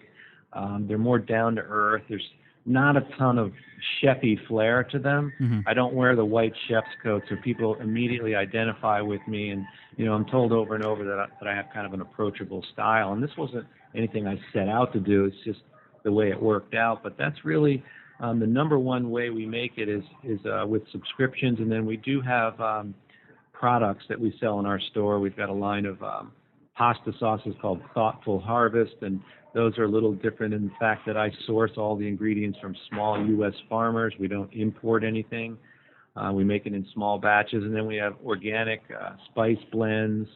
Um, 0.54 0.86
they're 0.88 0.98
more 0.98 1.20
down 1.20 1.56
to 1.56 1.62
earth. 1.62 2.04
There's 2.10 2.24
not 2.68 2.98
a 2.98 3.02
ton 3.18 3.38
of 3.40 3.54
chefy 4.02 4.36
flair 4.48 4.84
to 4.84 5.00
them. 5.00 5.32
Mhm. 5.40 5.64
I 5.66 5.74
don't 5.74 5.94
wear 5.94 6.16
the 6.16 6.26
white 6.26 6.54
chef's 6.68 6.94
coat, 7.02 7.24
so 7.30 7.36
people 7.38 7.76
immediately 7.76 8.36
identify 8.36 9.02
with 9.02 9.26
me. 9.28 9.50
And 9.52 9.66
you 9.96 10.06
know, 10.06 10.14
I'm 10.14 10.26
told 10.26 10.52
over 10.52 10.76
and 10.76 10.84
over 10.84 11.04
that 11.06 11.20
I, 11.20 11.28
that 11.40 11.48
I 11.48 11.56
have 11.56 11.68
kind 11.74 11.86
of 11.88 11.94
an 11.94 12.02
approachable 12.02 12.64
style. 12.74 13.14
And 13.14 13.24
this 13.24 13.36
wasn't 13.38 13.66
anything 13.96 14.28
I 14.28 14.40
set 14.54 14.68
out 14.68 14.92
to 14.94 15.00
do. 15.00 15.26
It's 15.26 15.44
just 15.44 15.62
the 16.04 16.12
way 16.12 16.30
it 16.30 16.40
worked 16.42 16.76
out. 16.76 17.02
But 17.04 17.18
that's 17.18 17.46
really 17.46 17.84
Um, 18.20 18.40
the 18.40 18.48
number 18.48 18.80
one 18.80 19.12
way 19.12 19.30
we 19.30 19.46
make 19.46 19.78
it 19.78 19.88
is 19.88 20.04
is 20.24 20.44
uh, 20.46 20.66
with 20.68 20.82
subscriptions, 20.92 21.60
and 21.60 21.72
then 21.72 21.86
we 21.86 21.98
do 21.98 22.20
have 22.22 22.60
um, 22.60 22.96
products 23.54 24.06
that 24.10 24.20
we 24.20 24.32
sell 24.40 24.60
in 24.60 24.66
our 24.66 24.80
store. 24.80 25.20
We've 25.20 25.36
got 25.36 25.50
a 25.50 25.60
line 25.68 25.86
of 25.86 26.02
um, 26.02 26.32
pasta 26.78 27.12
sauces 27.20 27.56
called 27.62 27.82
Thoughtful 27.94 28.40
Harvest, 28.40 28.96
and 29.02 29.20
those 29.54 29.78
are 29.78 29.86
a 29.86 29.90
little 29.90 30.14
different 30.14 30.54
in 30.54 30.66
the 30.66 30.74
fact 30.80 31.06
that 31.08 31.18
I 31.18 31.32
source 31.46 31.72
all 31.78 31.96
the 31.96 32.08
ingredients 32.08 32.60
from 32.62 32.76
small 32.90 33.26
U.S. 33.26 33.54
farmers. 33.68 34.14
We 34.20 34.28
don't 34.28 34.52
import 34.54 35.04
anything. 35.04 35.58
Uh, 36.16 36.32
we 36.32 36.44
make 36.44 36.66
it 36.66 36.74
in 36.74 36.86
small 36.94 37.18
batches, 37.18 37.64
and 37.64 37.76
then 37.76 37.86
we 37.88 37.96
have 37.98 38.14
organic 38.26 38.82
uh, 38.92 39.12
spice 39.30 39.58
blends. 39.72 40.28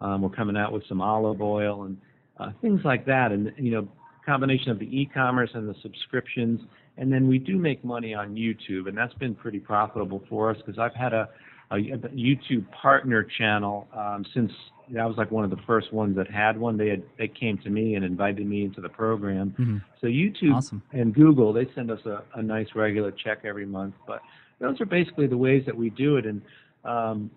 Um, 0.00 0.22
we're 0.22 0.30
coming 0.30 0.56
out 0.56 0.72
with 0.72 0.82
some 0.88 1.00
olive 1.00 1.40
oil 1.40 1.84
and 1.84 1.96
uh, 2.38 2.50
things 2.60 2.80
like 2.84 3.06
that, 3.06 3.30
and 3.32 3.52
you 3.56 3.70
know, 3.70 3.88
combination 4.24 4.70
of 4.70 4.78
the 4.78 4.86
e-commerce 4.86 5.50
and 5.54 5.68
the 5.68 5.74
subscriptions, 5.82 6.60
and 6.96 7.12
then 7.12 7.28
we 7.28 7.38
do 7.38 7.56
make 7.56 7.84
money 7.84 8.14
on 8.14 8.34
YouTube, 8.34 8.88
and 8.88 8.96
that's 8.96 9.14
been 9.14 9.34
pretty 9.34 9.58
profitable 9.58 10.22
for 10.28 10.50
us 10.50 10.56
because 10.58 10.78
I've 10.78 10.94
had 10.94 11.12
a, 11.12 11.28
a, 11.70 11.76
YouTube 11.76 12.70
partner 12.70 13.26
channel 13.38 13.88
um, 13.96 14.24
since 14.34 14.50
I 14.98 15.06
was 15.06 15.16
like 15.16 15.30
one 15.30 15.44
of 15.44 15.50
the 15.50 15.60
first 15.66 15.92
ones 15.92 16.16
that 16.16 16.30
had 16.30 16.58
one. 16.58 16.76
They 16.76 16.88
had 16.88 17.02
they 17.18 17.28
came 17.28 17.58
to 17.58 17.70
me 17.70 17.94
and 17.94 18.04
invited 18.04 18.46
me 18.46 18.64
into 18.64 18.80
the 18.80 18.88
program. 18.88 19.54
Mm-hmm. 19.58 19.78
So 20.00 20.06
YouTube 20.06 20.56
awesome. 20.56 20.82
and 20.92 21.14
Google 21.14 21.52
they 21.52 21.66
send 21.74 21.90
us 21.90 22.00
a, 22.04 22.22
a 22.34 22.42
nice 22.42 22.68
regular 22.74 23.10
check 23.10 23.40
every 23.44 23.66
month, 23.66 23.94
but 24.06 24.20
those 24.60 24.80
are 24.80 24.86
basically 24.86 25.26
the 25.26 25.36
ways 25.36 25.64
that 25.66 25.76
we 25.76 25.90
do 25.90 26.16
it, 26.16 26.26
and 26.26 26.42
um, 26.84 27.30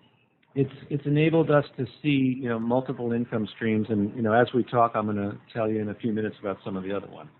it's 0.54 0.72
it's 0.90 1.04
enabled 1.06 1.50
us 1.50 1.64
to 1.76 1.86
see 2.02 2.38
you 2.40 2.48
know 2.48 2.58
multiple 2.58 3.12
income 3.12 3.48
streams. 3.54 3.86
And 3.90 4.14
you 4.16 4.22
know, 4.22 4.32
as 4.32 4.48
we 4.54 4.62
talk, 4.62 4.92
I'm 4.94 5.06
going 5.06 5.16
to 5.16 5.36
tell 5.52 5.68
you 5.70 5.80
in 5.80 5.88
a 5.88 5.94
few 5.94 6.12
minutes 6.12 6.36
about 6.40 6.58
some 6.64 6.76
of 6.76 6.84
the 6.84 6.96
other 6.96 7.08
ones. 7.08 7.30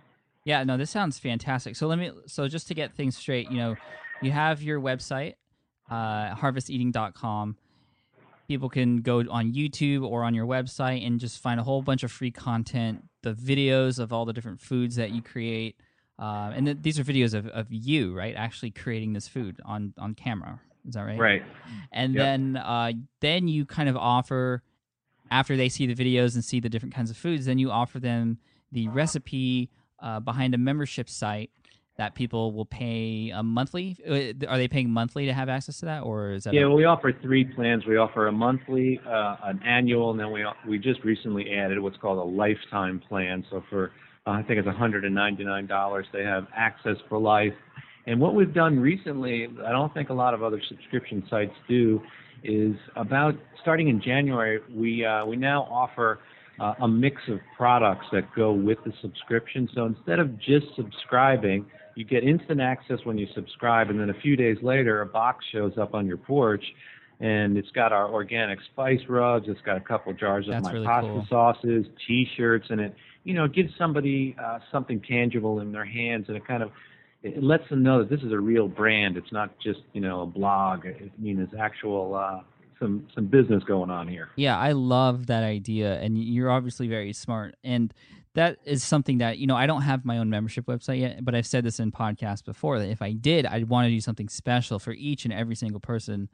Yeah, 0.44 0.62
no, 0.64 0.76
this 0.76 0.90
sounds 0.90 1.18
fantastic. 1.18 1.76
So 1.76 1.86
let 1.86 1.98
me 1.98 2.10
so 2.26 2.46
just 2.48 2.68
to 2.68 2.74
get 2.74 2.94
things 2.94 3.16
straight, 3.16 3.50
you 3.50 3.58
know, 3.58 3.76
you 4.22 4.32
have 4.32 4.62
your 4.62 4.80
website, 4.80 5.34
uh, 5.90 6.34
harvesteating.com. 6.34 7.56
People 8.48 8.68
can 8.68 8.98
go 8.98 9.20
on 9.28 9.52
YouTube 9.52 10.04
or 10.08 10.22
on 10.22 10.34
your 10.34 10.46
website 10.46 11.06
and 11.06 11.18
just 11.18 11.42
find 11.42 11.58
a 11.58 11.62
whole 11.62 11.82
bunch 11.82 12.02
of 12.02 12.12
free 12.12 12.30
content, 12.30 13.04
the 13.22 13.32
videos 13.34 13.98
of 13.98 14.12
all 14.12 14.24
the 14.24 14.32
different 14.32 14.60
foods 14.60 14.96
that 14.96 15.10
you 15.10 15.20
create, 15.22 15.76
uh, 16.18 16.52
and 16.54 16.66
th- 16.66 16.78
these 16.80 16.98
are 16.98 17.04
videos 17.04 17.34
of, 17.34 17.46
of 17.48 17.66
you, 17.70 18.14
right? 18.16 18.34
Actually 18.36 18.70
creating 18.70 19.12
this 19.12 19.28
food 19.28 19.60
on 19.64 19.92
on 19.98 20.14
camera. 20.14 20.60
Is 20.88 20.94
that 20.94 21.02
right? 21.02 21.18
Right. 21.18 21.42
And 21.92 22.14
Yep. 22.14 22.22
then 22.22 22.56
uh, 22.56 22.92
then 23.20 23.48
you 23.48 23.66
kind 23.66 23.88
of 23.88 23.96
offer 23.96 24.62
after 25.30 25.56
they 25.56 25.68
see 25.68 25.86
the 25.92 25.94
videos 25.94 26.34
and 26.34 26.44
see 26.44 26.60
the 26.60 26.68
different 26.68 26.94
kinds 26.94 27.10
of 27.10 27.16
foods, 27.16 27.46
then 27.46 27.58
you 27.58 27.70
offer 27.70 27.98
them 27.98 28.38
the 28.70 28.86
recipe 28.88 29.70
uh, 30.00 30.20
behind 30.20 30.54
a 30.54 30.58
membership 30.58 31.08
site 31.08 31.50
that 31.96 32.14
people 32.14 32.52
will 32.52 32.66
pay 32.66 33.30
a 33.34 33.42
monthly. 33.42 33.96
uh, 34.06 34.46
Are 34.48 34.58
they 34.58 34.68
paying 34.68 34.90
monthly 34.90 35.26
to 35.26 35.32
have 35.32 35.48
access 35.48 35.78
to 35.80 35.86
that, 35.86 36.02
or 36.02 36.32
is 36.32 36.44
that? 36.44 36.52
Yeah, 36.54 36.64
a- 36.64 36.70
we 36.70 36.84
offer 36.84 37.12
three 37.12 37.44
plans. 37.44 37.86
We 37.86 37.96
offer 37.96 38.26
a 38.26 38.32
monthly, 38.32 39.00
uh, 39.06 39.36
an 39.44 39.60
annual, 39.64 40.10
and 40.10 40.20
then 40.20 40.30
we 40.30 40.44
we 40.66 40.78
just 40.78 41.02
recently 41.04 41.52
added 41.54 41.78
what's 41.78 41.96
called 41.96 42.18
a 42.18 42.30
lifetime 42.30 43.00
plan. 43.08 43.44
So 43.50 43.62
for 43.70 43.92
uh, 44.26 44.30
I 44.30 44.42
think 44.42 44.58
it's 44.58 44.66
$199, 44.68 46.04
they 46.12 46.24
have 46.24 46.46
access 46.54 46.96
for 47.08 47.18
life. 47.18 47.54
And 48.06 48.20
what 48.20 48.34
we've 48.34 48.52
done 48.52 48.78
recently, 48.78 49.48
I 49.64 49.70
don't 49.70 49.92
think 49.94 50.10
a 50.10 50.14
lot 50.14 50.34
of 50.34 50.42
other 50.42 50.60
subscription 50.68 51.24
sites 51.30 51.54
do, 51.68 52.00
is 52.44 52.74
about 52.96 53.34
starting 53.62 53.88
in 53.88 54.00
January, 54.02 54.60
we 54.74 55.04
uh, 55.04 55.24
we 55.24 55.36
now 55.36 55.62
offer 55.70 56.20
uh, 56.60 56.74
a 56.80 56.88
mix 56.88 57.20
of 57.28 57.38
products 57.56 58.06
that 58.12 58.24
go 58.34 58.52
with 58.52 58.78
the 58.84 58.92
subscription. 59.00 59.68
So 59.74 59.86
instead 59.86 60.18
of 60.18 60.38
just 60.38 60.66
subscribing, 60.76 61.66
you 61.96 62.04
get 62.04 62.22
instant 62.22 62.60
access 62.60 62.98
when 63.04 63.18
you 63.18 63.26
subscribe, 63.34 63.88
and 63.90 63.98
then 63.98 64.10
a 64.10 64.20
few 64.20 64.36
days 64.36 64.58
later, 64.62 65.00
a 65.00 65.06
box 65.06 65.44
shows 65.50 65.72
up 65.78 65.94
on 65.94 66.06
your 66.06 66.18
porch, 66.18 66.62
and 67.20 67.56
it's 67.56 67.70
got 67.70 67.92
our 67.92 68.12
organic 68.12 68.58
spice 68.72 69.00
rubs. 69.08 69.46
It's 69.48 69.60
got 69.62 69.78
a 69.78 69.80
couple 69.80 70.12
jars 70.12 70.46
of 70.48 70.62
my 70.62 70.72
really 70.72 70.86
pasta 70.86 71.08
cool. 71.08 71.26
sauces, 71.28 71.86
T-shirts, 72.06 72.66
and 72.68 72.80
it 72.80 72.94
you 73.24 73.34
know 73.34 73.48
gives 73.48 73.72
somebody 73.78 74.36
uh, 74.42 74.58
something 74.70 75.00
tangible 75.00 75.60
in 75.60 75.72
their 75.72 75.86
hands, 75.86 76.26
and 76.28 76.36
it 76.36 76.46
kind 76.46 76.62
of 76.62 76.70
it 77.22 77.42
lets 77.42 77.68
them 77.70 77.82
know 77.82 78.00
that 78.00 78.10
this 78.10 78.20
is 78.20 78.30
a 78.30 78.38
real 78.38 78.68
brand. 78.68 79.16
It's 79.16 79.32
not 79.32 79.58
just 79.58 79.80
you 79.94 80.02
know 80.02 80.20
a 80.20 80.26
blog. 80.26 80.86
I 80.86 81.10
mean, 81.18 81.40
it's 81.40 81.54
actual 81.58 82.14
uh, 82.14 82.42
some 82.78 83.06
some 83.14 83.26
business 83.26 83.64
going 83.64 83.90
on 83.90 84.06
here. 84.06 84.28
Yeah, 84.36 84.58
I 84.58 84.72
love 84.72 85.26
that 85.28 85.44
idea, 85.44 85.98
and 86.00 86.18
you're 86.18 86.50
obviously 86.50 86.88
very 86.88 87.14
smart. 87.14 87.56
And 87.64 87.92
that 88.36 88.58
is 88.66 88.84
something 88.84 89.18
that 89.18 89.38
you 89.38 89.46
know 89.46 89.56
I 89.56 89.66
don't 89.66 89.82
have 89.82 90.04
my 90.04 90.18
own 90.18 90.28
membership 90.28 90.66
website 90.66 91.00
yet, 91.00 91.24
but 91.24 91.34
I've 91.34 91.46
said 91.46 91.64
this 91.64 91.80
in 91.80 91.90
podcasts 91.90 92.44
before 92.44 92.78
that 92.78 92.90
if 92.90 93.00
I 93.00 93.12
did, 93.12 93.46
I'd 93.46 93.68
want 93.68 93.86
to 93.86 93.90
do 93.90 94.00
something 94.00 94.28
special 94.28 94.78
for 94.78 94.92
each 94.92 95.24
and 95.24 95.32
every 95.32 95.56
single 95.56 95.80
person 95.80 96.28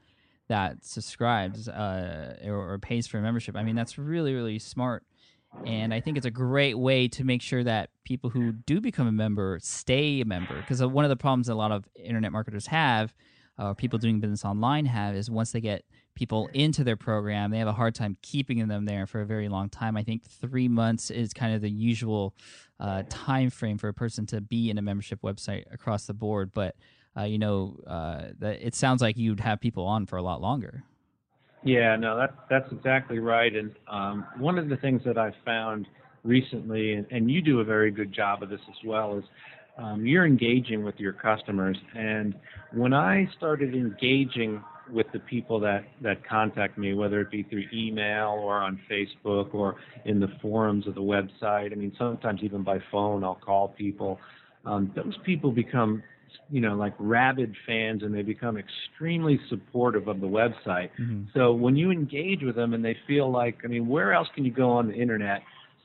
that 0.49 0.83
subscribes 0.83 1.69
uh, 1.69 2.35
or, 2.45 2.73
or 2.73 2.77
pays 2.77 3.07
for 3.07 3.19
a 3.19 3.21
membership. 3.21 3.55
I 3.55 3.63
mean, 3.63 3.77
that's 3.77 3.97
really 3.97 4.33
really 4.33 4.59
smart, 4.59 5.03
and 5.65 5.93
I 5.93 6.01
think 6.01 6.17
it's 6.17 6.25
a 6.25 6.31
great 6.31 6.77
way 6.77 7.07
to 7.07 7.23
make 7.23 7.41
sure 7.41 7.63
that 7.63 7.89
people 8.03 8.29
who 8.29 8.51
do 8.51 8.81
become 8.81 9.07
a 9.07 9.11
member 9.13 9.57
stay 9.61 10.19
a 10.19 10.25
member. 10.25 10.57
Because 10.59 10.83
one 10.83 11.05
of 11.05 11.09
the 11.09 11.15
problems 11.15 11.47
that 11.47 11.53
a 11.53 11.55
lot 11.55 11.71
of 11.71 11.87
internet 11.95 12.33
marketers 12.33 12.67
have, 12.67 13.13
uh, 13.57 13.67
or 13.67 13.75
people 13.75 13.97
doing 13.97 14.19
business 14.19 14.43
online 14.43 14.85
have, 14.87 15.15
is 15.15 15.31
once 15.31 15.53
they 15.53 15.61
get 15.61 15.85
people 16.15 16.49
into 16.53 16.83
their 16.83 16.97
program, 16.97 17.51
they 17.51 17.59
have 17.59 17.67
a 17.67 17.73
hard 17.73 17.95
time 17.95 18.17
keeping 18.21 18.67
them 18.67 18.85
there 18.85 19.07
for 19.07 19.21
a 19.21 19.25
very 19.25 19.49
long 19.49 19.69
time. 19.69 19.97
I 19.97 20.03
think 20.03 20.23
three 20.25 20.67
months 20.67 21.09
is 21.09 21.33
kind 21.33 21.55
of 21.55 21.61
the 21.61 21.69
usual 21.69 22.35
uh, 22.79 23.03
time 23.09 23.49
frame 23.49 23.77
for 23.77 23.87
a 23.87 23.93
person 23.93 24.25
to 24.27 24.41
be 24.41 24.69
in 24.69 24.77
a 24.77 24.81
membership 24.81 25.21
website 25.21 25.63
across 25.71 26.05
the 26.05 26.13
board. 26.13 26.51
But 26.53 26.75
uh, 27.17 27.23
you 27.23 27.37
know, 27.37 27.79
uh, 27.85 28.23
it 28.41 28.75
sounds 28.75 29.01
like 29.01 29.17
you'd 29.17 29.39
have 29.39 29.59
people 29.59 29.85
on 29.85 30.05
for 30.05 30.17
a 30.17 30.23
lot 30.23 30.41
longer. 30.41 30.83
Yeah, 31.63 31.95
no, 31.95 32.17
that 32.17 32.35
that's 32.49 32.71
exactly 32.71 33.19
right. 33.19 33.55
And 33.55 33.73
um, 33.87 34.25
one 34.37 34.57
of 34.57 34.67
the 34.69 34.77
things 34.77 35.01
that 35.05 35.17
I've 35.17 35.35
found 35.45 35.87
recently, 36.23 36.93
and, 36.93 37.05
and 37.11 37.31
you 37.31 37.41
do 37.41 37.59
a 37.59 37.63
very 37.63 37.91
good 37.91 38.11
job 38.11 38.43
of 38.43 38.49
this 38.49 38.61
as 38.69 38.75
well, 38.85 39.17
is 39.17 39.23
um, 39.77 40.05
you're 40.05 40.25
engaging 40.25 40.83
with 40.83 40.99
your 40.99 41.13
customers. 41.13 41.77
And 41.95 42.35
when 42.73 42.93
I 42.93 43.29
started 43.37 43.73
engaging 43.73 44.61
with 44.91 45.07
the 45.13 45.19
people 45.19 45.59
that 45.61 45.85
that 46.01 46.27
contact 46.27 46.77
me, 46.77 46.93
whether 46.93 47.21
it 47.21 47.31
be 47.31 47.43
through 47.43 47.63
email 47.73 48.39
or 48.41 48.57
on 48.57 48.79
Facebook 48.89 49.53
or 49.53 49.75
in 50.05 50.19
the 50.19 50.27
forums 50.41 50.87
of 50.87 50.95
the 50.95 51.01
website, 51.01 51.71
I 51.71 51.75
mean, 51.75 51.93
sometimes 51.97 52.41
even 52.43 52.63
by 52.63 52.79
phone, 52.91 53.23
I'll 53.23 53.35
call 53.35 53.69
people. 53.69 54.19
Um, 54.65 54.91
those 54.95 55.17
people 55.25 55.51
become 55.51 56.03
you 56.49 56.61
know, 56.61 56.75
like 56.75 56.93
rabid 56.99 57.55
fans 57.65 58.03
and 58.03 58.13
they 58.13 58.21
become 58.21 58.57
extremely 58.57 59.39
supportive 59.49 60.07
of 60.07 60.21
the 60.21 60.27
website. 60.27 60.89
Mm-hmm. 60.99 61.23
So 61.33 61.53
when 61.53 61.75
you 61.75 61.91
engage 61.91 62.43
with 62.43 62.55
them 62.55 62.73
and 62.73 62.83
they 62.83 62.97
feel 63.07 63.31
like, 63.31 63.59
I 63.63 63.67
mean, 63.67 63.87
where 63.87 64.13
else 64.13 64.27
can 64.35 64.45
you 64.45 64.51
go 64.51 64.69
on 64.69 64.87
the 64.87 64.93
internet, 64.93 65.41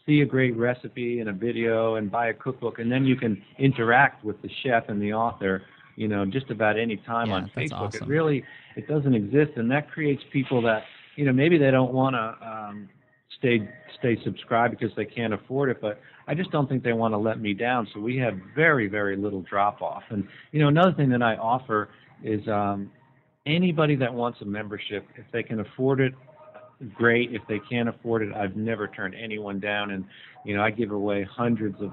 see 0.06 0.20
a 0.20 0.26
great 0.26 0.56
recipe 0.56 1.20
and 1.20 1.28
a 1.28 1.32
video 1.32 1.96
and 1.96 2.10
buy 2.10 2.28
a 2.28 2.34
cookbook, 2.34 2.78
and 2.78 2.90
then 2.90 3.04
you 3.04 3.16
can 3.16 3.42
interact 3.58 4.24
with 4.24 4.40
the 4.42 4.48
chef 4.62 4.88
and 4.88 5.00
the 5.00 5.12
author, 5.12 5.62
you 5.98 6.06
know, 6.06 6.24
just 6.24 6.48
about 6.50 6.78
any 6.78 6.96
time 6.98 7.28
Yeah, 7.28 7.34
on 7.34 7.50
Facebook. 7.56 7.88
awesome. 7.88 8.02
It 8.04 8.08
really, 8.08 8.44
it 8.76 8.86
doesn't 8.86 9.14
exist, 9.14 9.52
and 9.56 9.68
that 9.72 9.90
creates 9.90 10.22
people 10.32 10.62
that, 10.62 10.84
you 11.16 11.24
know, 11.24 11.32
maybe 11.32 11.58
they 11.58 11.72
don't 11.72 11.92
want 11.92 12.14
to 12.14 12.48
um, 12.48 12.88
stay 13.36 13.68
stay 13.98 14.16
subscribed 14.22 14.78
because 14.78 14.94
they 14.96 15.04
can't 15.04 15.34
afford 15.34 15.70
it, 15.70 15.80
but 15.80 16.00
I 16.28 16.34
just 16.34 16.52
don't 16.52 16.68
think 16.68 16.84
they 16.84 16.92
want 16.92 17.14
to 17.14 17.18
let 17.18 17.40
me 17.40 17.52
down. 17.52 17.88
So 17.92 17.98
we 17.98 18.16
have 18.18 18.34
very, 18.54 18.86
very 18.86 19.16
little 19.16 19.42
drop 19.42 19.82
off. 19.82 20.04
And 20.10 20.28
you 20.52 20.60
know, 20.60 20.68
another 20.68 20.92
thing 20.92 21.08
that 21.10 21.22
I 21.22 21.34
offer 21.34 21.88
is 22.22 22.46
um, 22.46 22.92
anybody 23.44 23.96
that 23.96 24.14
wants 24.14 24.38
a 24.40 24.44
membership, 24.44 25.04
if 25.16 25.24
they 25.32 25.42
can 25.42 25.58
afford 25.58 26.00
it, 26.00 26.14
great. 26.94 27.34
If 27.34 27.42
they 27.48 27.58
can't 27.68 27.88
afford 27.88 28.22
it, 28.22 28.32
I've 28.36 28.54
never 28.54 28.86
turned 28.86 29.16
anyone 29.16 29.58
down. 29.58 29.90
And 29.90 30.04
you 30.44 30.56
know, 30.56 30.62
I 30.62 30.70
give 30.70 30.92
away 30.92 31.26
hundreds 31.28 31.82
of 31.82 31.90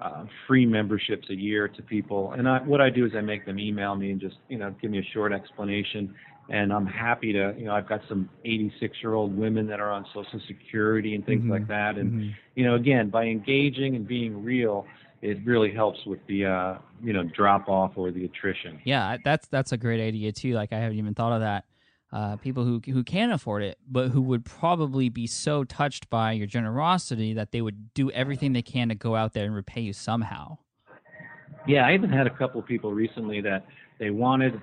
uh, 0.00 0.24
free 0.46 0.66
memberships 0.66 1.28
a 1.30 1.34
year 1.34 1.68
to 1.68 1.82
people. 1.82 2.32
And 2.32 2.48
I, 2.48 2.58
what 2.62 2.80
I 2.80 2.90
do 2.90 3.06
is 3.06 3.12
I 3.16 3.20
make 3.20 3.46
them 3.46 3.58
email 3.58 3.94
me 3.94 4.10
and 4.10 4.20
just 4.20 4.36
you 4.48 4.58
know 4.58 4.74
give 4.80 4.90
me 4.90 4.98
a 4.98 5.08
short 5.12 5.32
explanation. 5.32 6.14
And 6.48 6.72
I'm 6.72 6.86
happy 6.86 7.32
to, 7.32 7.54
you 7.58 7.64
know, 7.64 7.74
I've 7.74 7.88
got 7.88 8.02
some 8.08 8.30
86 8.44 8.96
year 9.02 9.14
old 9.14 9.36
women 9.36 9.66
that 9.66 9.80
are 9.80 9.90
on 9.90 10.06
Social 10.14 10.40
Security 10.46 11.16
and 11.16 11.26
things 11.26 11.42
Mhm. 11.42 11.50
like 11.50 11.66
that. 11.66 11.98
And 11.98 12.12
Mhm. 12.12 12.32
you 12.54 12.64
know, 12.64 12.76
again, 12.76 13.10
by 13.10 13.24
engaging 13.24 13.96
and 13.96 14.06
being 14.06 14.44
real, 14.44 14.86
it 15.22 15.38
really 15.44 15.72
helps 15.72 16.06
with 16.06 16.24
the, 16.26 16.46
uh, 16.46 16.78
you 17.02 17.12
know, 17.12 17.24
drop 17.24 17.68
off 17.68 17.92
or 17.96 18.12
the 18.12 18.24
attrition. 18.24 18.78
Yeah, 18.84 19.16
that's 19.24 19.48
that's 19.48 19.72
a 19.72 19.76
great 19.76 20.00
idea 20.00 20.30
too. 20.30 20.52
Like 20.52 20.72
I 20.72 20.78
haven't 20.78 20.98
even 20.98 21.14
thought 21.14 21.32
of 21.32 21.40
that. 21.40 21.64
Uh, 22.16 22.34
people 22.36 22.64
who 22.64 22.80
who 22.86 23.04
can 23.04 23.30
afford 23.30 23.62
it, 23.62 23.76
but 23.86 24.08
who 24.08 24.22
would 24.22 24.42
probably 24.42 25.10
be 25.10 25.26
so 25.26 25.64
touched 25.64 26.08
by 26.08 26.32
your 26.32 26.46
generosity 26.46 27.34
that 27.34 27.52
they 27.52 27.60
would 27.60 27.92
do 27.92 28.10
everything 28.12 28.54
they 28.54 28.62
can 28.62 28.88
to 28.88 28.94
go 28.94 29.14
out 29.14 29.34
there 29.34 29.44
and 29.44 29.54
repay 29.54 29.82
you 29.82 29.92
somehow. 29.92 30.56
Yeah, 31.68 31.86
I 31.86 31.92
even 31.92 32.08
had 32.08 32.26
a 32.26 32.30
couple 32.30 32.58
of 32.58 32.66
people 32.66 32.90
recently 32.94 33.42
that 33.42 33.66
they 33.98 34.08
wanted, 34.08 34.62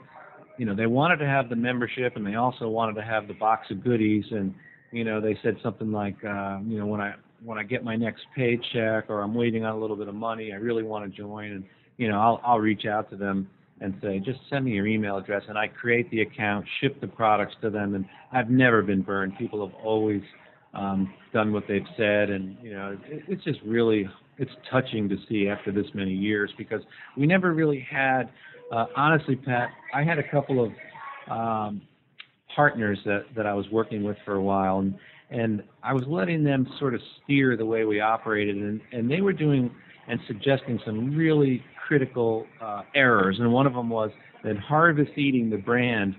you 0.57 0.65
know, 0.65 0.73
they 0.73 0.87
wanted 0.87 1.17
to 1.17 1.27
have 1.27 1.47
the 1.47 1.55
membership 1.55 2.15
and 2.15 2.25
they 2.25 2.33
also 2.33 2.69
wanted 2.69 2.95
to 2.95 3.03
have 3.03 3.27
the 3.27 3.35
box 3.35 3.69
of 3.69 3.83
goodies. 3.83 4.25
And, 4.31 4.55
you 4.91 5.03
know, 5.03 5.21
they 5.21 5.37
said 5.43 5.57
something 5.61 5.91
like, 5.91 6.15
uh, 6.25 6.57
you 6.65 6.79
know, 6.79 6.87
when 6.87 7.01
I 7.01 7.13
when 7.43 7.59
I 7.59 7.63
get 7.63 7.83
my 7.83 7.95
next 7.95 8.23
paycheck 8.35 9.11
or 9.11 9.21
I'm 9.21 9.35
waiting 9.35 9.63
on 9.63 9.75
a 9.75 9.79
little 9.79 9.95
bit 9.95 10.07
of 10.07 10.15
money, 10.15 10.53
I 10.53 10.55
really 10.55 10.81
want 10.81 11.05
to 11.05 11.15
join. 11.15 11.51
And 11.51 11.65
you 11.97 12.09
know, 12.09 12.19
I'll 12.19 12.41
I'll 12.43 12.59
reach 12.59 12.87
out 12.87 13.11
to 13.11 13.15
them 13.15 13.47
and 13.83 13.93
say, 14.01 14.19
just 14.19 14.39
send 14.49 14.63
me 14.65 14.71
your 14.71 14.87
email 14.87 15.17
address, 15.17 15.43
and 15.49 15.57
I 15.57 15.67
create 15.67 16.09
the 16.09 16.21
account, 16.21 16.65
ship 16.79 17.01
the 17.01 17.07
products 17.07 17.53
to 17.61 17.69
them, 17.69 17.95
and 17.95 18.05
I've 18.31 18.49
never 18.49 18.81
been 18.81 19.01
burned. 19.01 19.37
People 19.37 19.67
have 19.67 19.75
always 19.83 20.21
um, 20.73 21.13
done 21.33 21.51
what 21.51 21.65
they've 21.67 21.85
said, 21.97 22.29
and 22.29 22.57
you 22.63 22.73
know, 22.73 22.97
it, 23.05 23.23
it's 23.27 23.43
just 23.43 23.59
really 23.65 24.07
it's 24.37 24.51
touching 24.71 25.09
to 25.09 25.17
see 25.29 25.47
after 25.49 25.71
this 25.71 25.85
many 25.93 26.13
years 26.13 26.49
because 26.57 26.81
we 27.17 27.27
never 27.27 27.53
really 27.53 27.85
had. 27.89 28.29
Uh, 28.71 28.85
honestly, 28.95 29.35
Pat, 29.35 29.69
I 29.93 30.03
had 30.03 30.17
a 30.17 30.27
couple 30.31 30.63
of 30.63 30.71
um, 31.29 31.81
partners 32.55 32.97
that 33.05 33.25
that 33.35 33.45
I 33.45 33.53
was 33.53 33.65
working 33.69 34.03
with 34.03 34.17
for 34.23 34.35
a 34.35 34.41
while, 34.41 34.79
and 34.79 34.95
and 35.29 35.61
I 35.83 35.93
was 35.93 36.03
letting 36.07 36.43
them 36.43 36.67
sort 36.79 36.95
of 36.95 37.01
steer 37.23 37.57
the 37.57 37.65
way 37.65 37.83
we 37.83 37.99
operated, 37.99 38.55
and 38.55 38.79
and 38.93 39.11
they 39.11 39.19
were 39.19 39.33
doing 39.33 39.69
and 40.07 40.19
suggesting 40.27 40.79
some 40.85 41.15
really 41.15 41.63
critical 41.87 42.45
uh, 42.61 42.83
errors, 42.95 43.37
and 43.39 43.51
one 43.51 43.67
of 43.67 43.73
them 43.73 43.89
was 43.89 44.11
that 44.43 44.57
Harvest 44.57 45.17
Eating, 45.17 45.49
the 45.49 45.57
brand, 45.57 46.15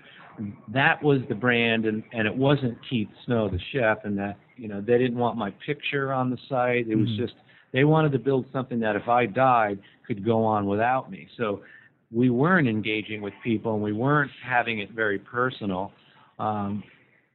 that 0.73 1.03
was 1.03 1.21
the 1.29 1.35
brand, 1.35 1.87
and 1.87 2.03
and 2.13 2.27
it 2.27 2.35
wasn't 2.35 2.77
Keith 2.89 3.09
Snow, 3.25 3.49
the 3.49 3.61
chef, 3.73 3.99
and 4.05 4.19
that 4.19 4.37
you 4.57 4.69
know 4.69 4.81
they 4.81 4.99
didn't 4.99 5.19
want 5.19 5.37
my 5.37 5.53
picture 5.65 6.13
on 6.13 6.31
the 6.31 6.39
site. 6.49 6.89
It 6.89 6.97
was 6.97 7.09
mm-hmm. 7.09 7.23
just 7.23 7.35
they 7.73 7.85
wanted 7.85 8.13
to 8.13 8.19
build 8.19 8.47
something 8.53 8.81
that 8.81 8.97
if 8.97 9.09
I 9.09 9.27
died 9.27 9.79
could 10.07 10.25
go 10.25 10.45
on 10.45 10.67
without 10.67 11.11
me. 11.11 11.29
So 11.37 11.63
we 12.13 12.31
weren't 12.31 12.69
engaging 12.69 13.21
with 13.21 13.35
people, 13.43 13.75
and 13.75 13.83
we 13.83 13.93
weren't 13.93 14.31
having 14.45 14.79
it 14.79 14.91
very 14.93 15.19
personal. 15.19 15.93
Um, 16.39 16.83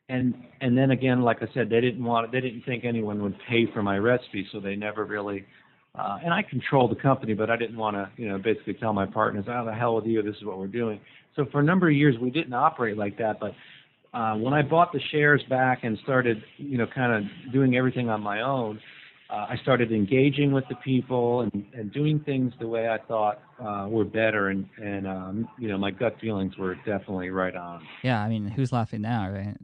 and 0.08 0.34
and 0.62 0.78
then 0.78 0.92
again, 0.92 1.22
like 1.22 1.38
I 1.42 1.48
said, 1.54 1.70
they 1.70 1.82
didn't 1.82 2.04
want 2.04 2.32
they 2.32 2.42
didn't 2.42 2.64
think 2.64 2.84
anyone 2.84 3.22
would 3.24 3.36
pay 3.48 3.66
for 3.74 3.84
my 3.84 3.98
recipe, 3.98 4.48
so 4.52 4.60
they 4.60 4.76
never 4.76 5.06
really. 5.06 5.46
Uh, 5.96 6.20
and 6.24 6.34
I 6.34 6.44
controlled 6.44 6.92
the 6.92 7.02
company, 7.02 7.34
but 7.34 7.50
I 7.50 7.58
didn't 7.58 7.78
want 7.78 7.96
to, 7.96 8.10
you 8.16 8.30
know, 8.30 8.38
basically 8.38 8.76
tell 8.76 8.94
my 8.94 9.06
partners, 9.06 9.46
"Oh, 9.48 9.66
the 9.66 9.74
hell 9.74 9.96
with 9.96 10.06
you! 10.06 10.22
This 10.22 10.36
is 10.36 10.44
what 10.44 10.60
we're 10.60 10.68
doing." 10.68 11.00
So 11.36 11.46
for 11.52 11.60
a 11.60 11.64
number 11.64 11.90
of 11.90 11.96
years, 11.96 12.16
we 12.20 12.30
didn't 12.30 12.54
operate 12.54 12.98
like 12.98 13.18
that. 13.18 13.40
But 13.40 13.54
uh, 14.14 14.36
when 14.36 14.54
I 14.54 14.62
bought 14.62 14.92
the 14.92 15.00
shares 15.12 15.42
back 15.50 15.84
and 15.84 15.98
started, 16.04 16.44
you 16.58 16.78
know, 16.78 16.88
kind 16.88 17.14
of 17.14 17.52
doing 17.52 17.76
everything 17.76 18.10
on 18.10 18.22
my 18.22 18.42
own, 18.42 18.80
uh, 19.30 19.48
I 19.50 19.58
started 19.62 19.92
engaging 19.92 20.52
with 20.52 20.64
the 20.70 20.76
people 20.76 21.42
and, 21.42 21.66
and 21.74 21.92
doing 21.94 22.20
things 22.20 22.54
the 22.60 22.68
way 22.68 22.90
I 22.90 22.98
thought 22.98 23.42
uh, 23.60 23.88
were 23.88 24.06
better, 24.06 24.50
and 24.50 24.68
and 24.82 25.08
um, 25.08 25.50
you 25.58 25.68
know, 25.68 25.78
my 25.78 25.92
gut 25.92 26.20
feelings 26.20 26.58
were 26.58 26.76
definitely 26.76 27.30
right 27.30 27.56
on. 27.56 27.82
Yeah, 28.04 28.22
I 28.22 28.30
mean, 28.30 28.48
who's 28.48 28.72
laughing 28.72 29.02
now, 29.02 29.30
right? 29.30 29.58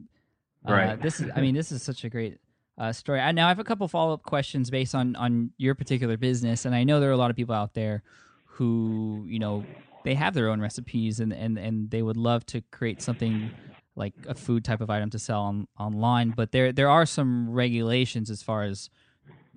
Right. 0.68 0.90
Uh, 0.90 0.96
this 0.96 1.20
is, 1.20 1.30
I 1.34 1.40
mean, 1.40 1.54
this 1.54 1.70
is 1.70 1.82
such 1.82 2.04
a 2.04 2.08
great 2.08 2.38
uh, 2.78 2.92
story. 2.92 3.20
I, 3.20 3.32
now 3.32 3.46
I 3.46 3.48
have 3.48 3.58
a 3.58 3.64
couple 3.64 3.86
follow 3.88 4.14
up 4.14 4.22
questions 4.22 4.70
based 4.70 4.94
on 4.94 5.16
on 5.16 5.50
your 5.58 5.74
particular 5.74 6.16
business, 6.16 6.64
and 6.64 6.74
I 6.74 6.84
know 6.84 7.00
there 7.00 7.10
are 7.10 7.14
a 7.14 7.18
lot 7.18 7.30
of 7.30 7.36
people 7.36 7.54
out 7.54 7.74
there 7.74 8.02
who 8.44 9.24
you 9.28 9.38
know 9.38 9.64
they 10.04 10.14
have 10.14 10.34
their 10.34 10.48
own 10.48 10.60
recipes 10.60 11.20
and 11.20 11.32
and 11.32 11.58
and 11.58 11.90
they 11.90 12.02
would 12.02 12.16
love 12.16 12.44
to 12.46 12.60
create 12.70 13.02
something 13.02 13.50
like 13.96 14.12
a 14.28 14.34
food 14.34 14.64
type 14.64 14.82
of 14.82 14.90
item 14.90 15.08
to 15.10 15.18
sell 15.18 15.40
on, 15.40 15.66
online, 15.78 16.30
but 16.30 16.52
there 16.52 16.72
there 16.72 16.90
are 16.90 17.06
some 17.06 17.50
regulations 17.50 18.30
as 18.30 18.42
far 18.42 18.62
as 18.62 18.90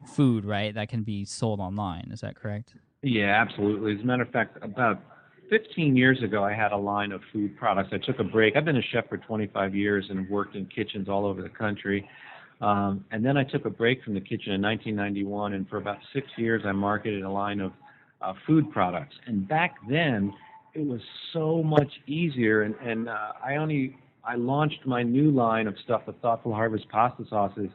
food, 0.06 0.46
right, 0.46 0.74
that 0.74 0.90
can 0.90 1.04
be 1.04 1.26
sold 1.26 1.60
online. 1.60 2.10
Is 2.12 2.22
that 2.22 2.36
correct? 2.36 2.74
Yeah, 3.02 3.42
absolutely. 3.42 3.96
As 3.96 4.02
a 4.02 4.06
matter 4.06 4.24
of 4.24 4.30
fact, 4.30 4.58
about 4.62 5.02
15 5.50 5.96
years 5.96 6.22
ago, 6.24 6.44
I 6.44 6.54
had 6.54 6.72
a 6.72 6.78
line 6.78 7.12
of 7.12 7.22
food 7.34 7.58
products. 7.58 7.90
I 7.92 7.98
took 7.98 8.20
a 8.20 8.24
break. 8.24 8.56
I've 8.56 8.66
been 8.66 8.78
a 8.78 8.82
chef 8.94 9.08
for 9.10 9.18
25 9.18 9.76
years 9.76 10.06
and 10.10 10.30
worked 10.30 10.56
in 10.56 10.66
kitchens 10.68 11.10
all 11.10 11.26
over 11.26 11.42
the 11.42 11.50
country. 11.50 12.08
Um, 12.62 13.06
and 13.12 13.26
then 13.26 13.38
I 13.38 13.44
took 13.44 13.66
a 13.66 13.70
break 13.70 14.04
from 14.04 14.14
the 14.14 14.22
kitchen 14.22 14.54
in 14.54 14.62
1991, 14.62 15.54
and 15.54 15.68
for 15.70 15.78
about 15.78 15.98
six 16.14 16.28
years, 16.38 16.64
I 16.66 16.74
marketed 16.74 17.24
a 17.24 17.30
line 17.30 17.62
of 17.62 17.72
uh, 18.22 18.34
food 18.46 18.70
products. 18.72 19.16
And 19.28 19.48
back 19.48 19.76
then, 19.90 20.34
it 20.74 20.86
was 20.86 21.02
so 21.32 21.64
much 21.64 21.92
easier. 22.06 22.64
And, 22.64 22.76
and 22.76 23.08
uh, 23.08 23.32
I 23.44 23.56
only 23.56 23.96
I 24.24 24.36
launched 24.36 24.86
my 24.86 25.04
new 25.04 25.32
line 25.32 25.68
of 25.68 25.76
stuff, 25.84 26.02
the 26.06 26.14
Thoughtful 26.14 26.54
Harvest 26.54 26.88
pasta 26.90 27.24
sauces. 27.30 27.70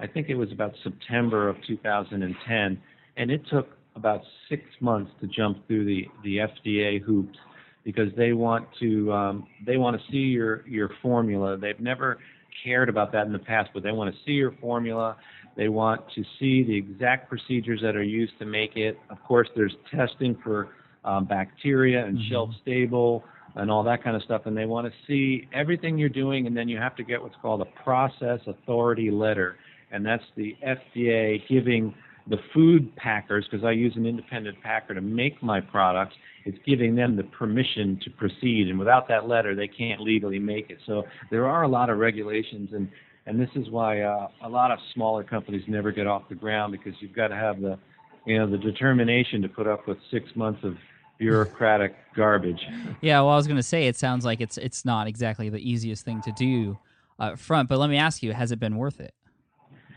I 0.00 0.06
think 0.06 0.28
it 0.28 0.34
was 0.34 0.50
about 0.50 0.72
September 0.82 1.48
of 1.48 1.56
2010, 1.66 2.82
and 3.16 3.30
it 3.30 3.42
took 3.50 3.68
about 3.94 4.22
six 4.48 4.62
months 4.80 5.12
to 5.20 5.26
jump 5.28 5.66
through 5.66 5.84
the 5.84 6.06
the 6.24 6.38
FDA 6.38 7.00
hoops 7.00 7.38
because 7.84 8.08
they 8.16 8.32
want 8.32 8.66
to 8.80 9.12
um, 9.12 9.46
they 9.64 9.76
want 9.76 10.00
to 10.00 10.02
see 10.10 10.18
your 10.18 10.66
your 10.66 10.90
formula. 11.02 11.56
They've 11.56 11.78
never 11.78 12.18
cared 12.62 12.88
about 12.88 13.12
that 13.12 13.26
in 13.26 13.32
the 13.32 13.38
past, 13.38 13.70
but 13.74 13.82
they 13.82 13.92
want 13.92 14.14
to 14.14 14.20
see 14.24 14.32
your 14.32 14.52
formula. 14.60 15.16
They 15.56 15.68
want 15.68 16.02
to 16.14 16.24
see 16.38 16.62
the 16.62 16.76
exact 16.76 17.28
procedures 17.28 17.80
that 17.82 17.94
are 17.96 18.02
used 18.02 18.38
to 18.38 18.46
make 18.46 18.76
it. 18.76 18.98
Of 19.10 19.22
course, 19.22 19.48
there's 19.54 19.74
testing 19.94 20.36
for 20.42 20.70
um, 21.04 21.24
bacteria 21.24 22.04
and 22.04 22.18
mm-hmm. 22.18 22.30
shelf 22.30 22.50
stable 22.62 23.24
and 23.54 23.70
all 23.70 23.82
that 23.84 24.02
kind 24.02 24.16
of 24.16 24.22
stuff. 24.22 24.42
And 24.46 24.56
they 24.56 24.64
want 24.64 24.86
to 24.86 24.92
see 25.06 25.48
everything 25.52 25.98
you're 25.98 26.08
doing, 26.08 26.46
and 26.46 26.56
then 26.56 26.68
you 26.68 26.78
have 26.78 26.96
to 26.96 27.04
get 27.04 27.20
what's 27.20 27.34
called 27.42 27.60
a 27.60 27.82
process 27.82 28.40
authority 28.46 29.10
letter, 29.10 29.56
and 29.90 30.04
that's 30.04 30.24
the 30.36 30.56
FDA 30.66 31.46
giving 31.48 31.94
the 32.28 32.38
food 32.54 32.94
packers, 32.96 33.46
because 33.50 33.64
I 33.64 33.72
use 33.72 33.94
an 33.96 34.06
independent 34.06 34.56
packer 34.62 34.94
to 34.94 35.00
make 35.00 35.42
my 35.42 35.60
products, 35.60 36.14
it's 36.44 36.58
giving 36.66 36.94
them 36.94 37.16
the 37.16 37.24
permission 37.24 37.98
to 38.04 38.10
proceed. 38.10 38.68
And 38.68 38.78
without 38.78 39.08
that 39.08 39.28
letter, 39.28 39.54
they 39.54 39.68
can't 39.68 40.00
legally 40.00 40.38
make 40.38 40.70
it. 40.70 40.78
So 40.86 41.04
there 41.30 41.46
are 41.46 41.62
a 41.62 41.68
lot 41.68 41.90
of 41.90 41.98
regulations, 41.98 42.70
and 42.72 42.88
and 43.26 43.40
this 43.40 43.50
is 43.54 43.70
why 43.70 44.00
uh, 44.00 44.28
a 44.42 44.48
lot 44.48 44.70
of 44.70 44.78
smaller 44.94 45.22
companies 45.22 45.62
never 45.68 45.92
get 45.92 46.06
off 46.06 46.28
the 46.28 46.34
ground 46.34 46.72
because 46.72 46.94
you've 47.00 47.14
got 47.14 47.28
to 47.28 47.36
have 47.36 47.60
the 47.60 47.78
you 48.26 48.38
know 48.38 48.50
the 48.50 48.58
determination 48.58 49.42
to 49.42 49.48
put 49.48 49.66
up 49.66 49.86
with 49.86 49.98
six 50.10 50.28
months 50.34 50.60
of 50.64 50.76
bureaucratic 51.18 51.94
garbage. 52.16 52.60
Yeah, 53.00 53.20
well, 53.20 53.30
I 53.30 53.36
was 53.36 53.46
going 53.46 53.56
to 53.56 53.62
say 53.62 53.86
it 53.86 53.96
sounds 53.96 54.24
like 54.24 54.40
it's 54.40 54.58
it's 54.58 54.84
not 54.84 55.06
exactly 55.06 55.48
the 55.48 55.58
easiest 55.58 56.04
thing 56.04 56.20
to 56.22 56.32
do 56.32 56.78
up 57.18 57.38
front, 57.38 57.68
but 57.68 57.78
let 57.78 57.90
me 57.90 57.96
ask 57.96 58.22
you, 58.22 58.32
has 58.32 58.52
it 58.52 58.58
been 58.58 58.76
worth 58.76 59.00
it? 59.00 59.14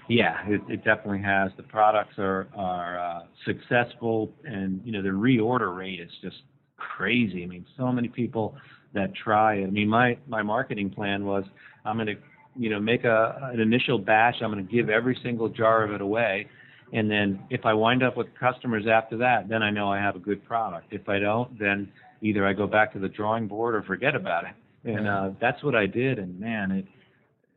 Yeah, 0.07 0.37
it, 0.47 0.61
it 0.69 0.83
definitely 0.83 1.21
has. 1.21 1.51
The 1.57 1.63
products 1.63 2.17
are 2.17 2.47
are 2.55 2.99
uh, 2.99 3.19
successful, 3.45 4.31
and 4.43 4.81
you 4.83 4.91
know 4.91 5.01
the 5.01 5.09
reorder 5.09 5.75
rate 5.75 5.99
is 5.99 6.11
just 6.21 6.37
crazy. 6.77 7.43
I 7.43 7.47
mean, 7.47 7.65
so 7.77 7.91
many 7.91 8.07
people 8.07 8.55
that 8.93 9.13
try 9.15 9.55
it. 9.55 9.67
I 9.67 9.71
mean, 9.71 9.89
my 9.89 10.17
my 10.27 10.43
marketing 10.43 10.91
plan 10.91 11.25
was 11.25 11.43
I'm 11.85 11.97
going 11.97 12.07
to 12.07 12.15
you 12.55 12.69
know 12.69 12.79
make 12.79 13.03
a 13.03 13.49
an 13.53 13.59
initial 13.59 13.97
batch. 13.97 14.35
I'm 14.41 14.51
going 14.51 14.65
to 14.65 14.71
give 14.71 14.89
every 14.89 15.17
single 15.23 15.49
jar 15.49 15.83
of 15.83 15.91
it 15.91 16.01
away, 16.01 16.47
and 16.93 17.09
then 17.09 17.39
if 17.49 17.65
I 17.65 17.73
wind 17.73 18.03
up 18.03 18.15
with 18.15 18.27
customers 18.39 18.85
after 18.91 19.17
that, 19.17 19.49
then 19.49 19.63
I 19.63 19.71
know 19.71 19.91
I 19.91 19.97
have 19.97 20.15
a 20.15 20.19
good 20.19 20.45
product. 20.45 20.93
If 20.93 21.09
I 21.09 21.19
don't, 21.19 21.57
then 21.57 21.91
either 22.21 22.45
I 22.45 22.53
go 22.53 22.67
back 22.67 22.93
to 22.93 22.99
the 22.99 23.09
drawing 23.09 23.47
board 23.47 23.75
or 23.75 23.83
forget 23.83 24.15
about 24.15 24.45
it. 24.45 24.51
And 24.85 25.07
uh, 25.07 25.29
that's 25.41 25.63
what 25.63 25.75
I 25.75 25.87
did. 25.87 26.19
And 26.19 26.39
man, 26.39 26.71
it 26.71 26.85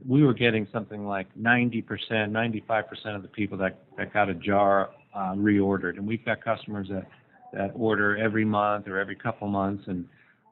we 0.06 0.22
were 0.22 0.34
getting 0.34 0.66
something 0.72 1.06
like 1.06 1.26
90%, 1.36 1.84
95% 2.10 3.16
of 3.16 3.22
the 3.22 3.28
people 3.28 3.58
that, 3.58 3.78
that 3.96 4.12
got 4.12 4.28
a 4.28 4.34
jar 4.34 4.90
uh, 5.14 5.34
reordered. 5.34 5.96
And 5.96 6.06
we've 6.06 6.24
got 6.24 6.42
customers 6.42 6.88
that, 6.90 7.06
that 7.52 7.72
order 7.74 8.16
every 8.16 8.44
month 8.44 8.86
or 8.86 8.98
every 8.98 9.16
couple 9.16 9.48
months. 9.48 9.84
And, 9.86 10.04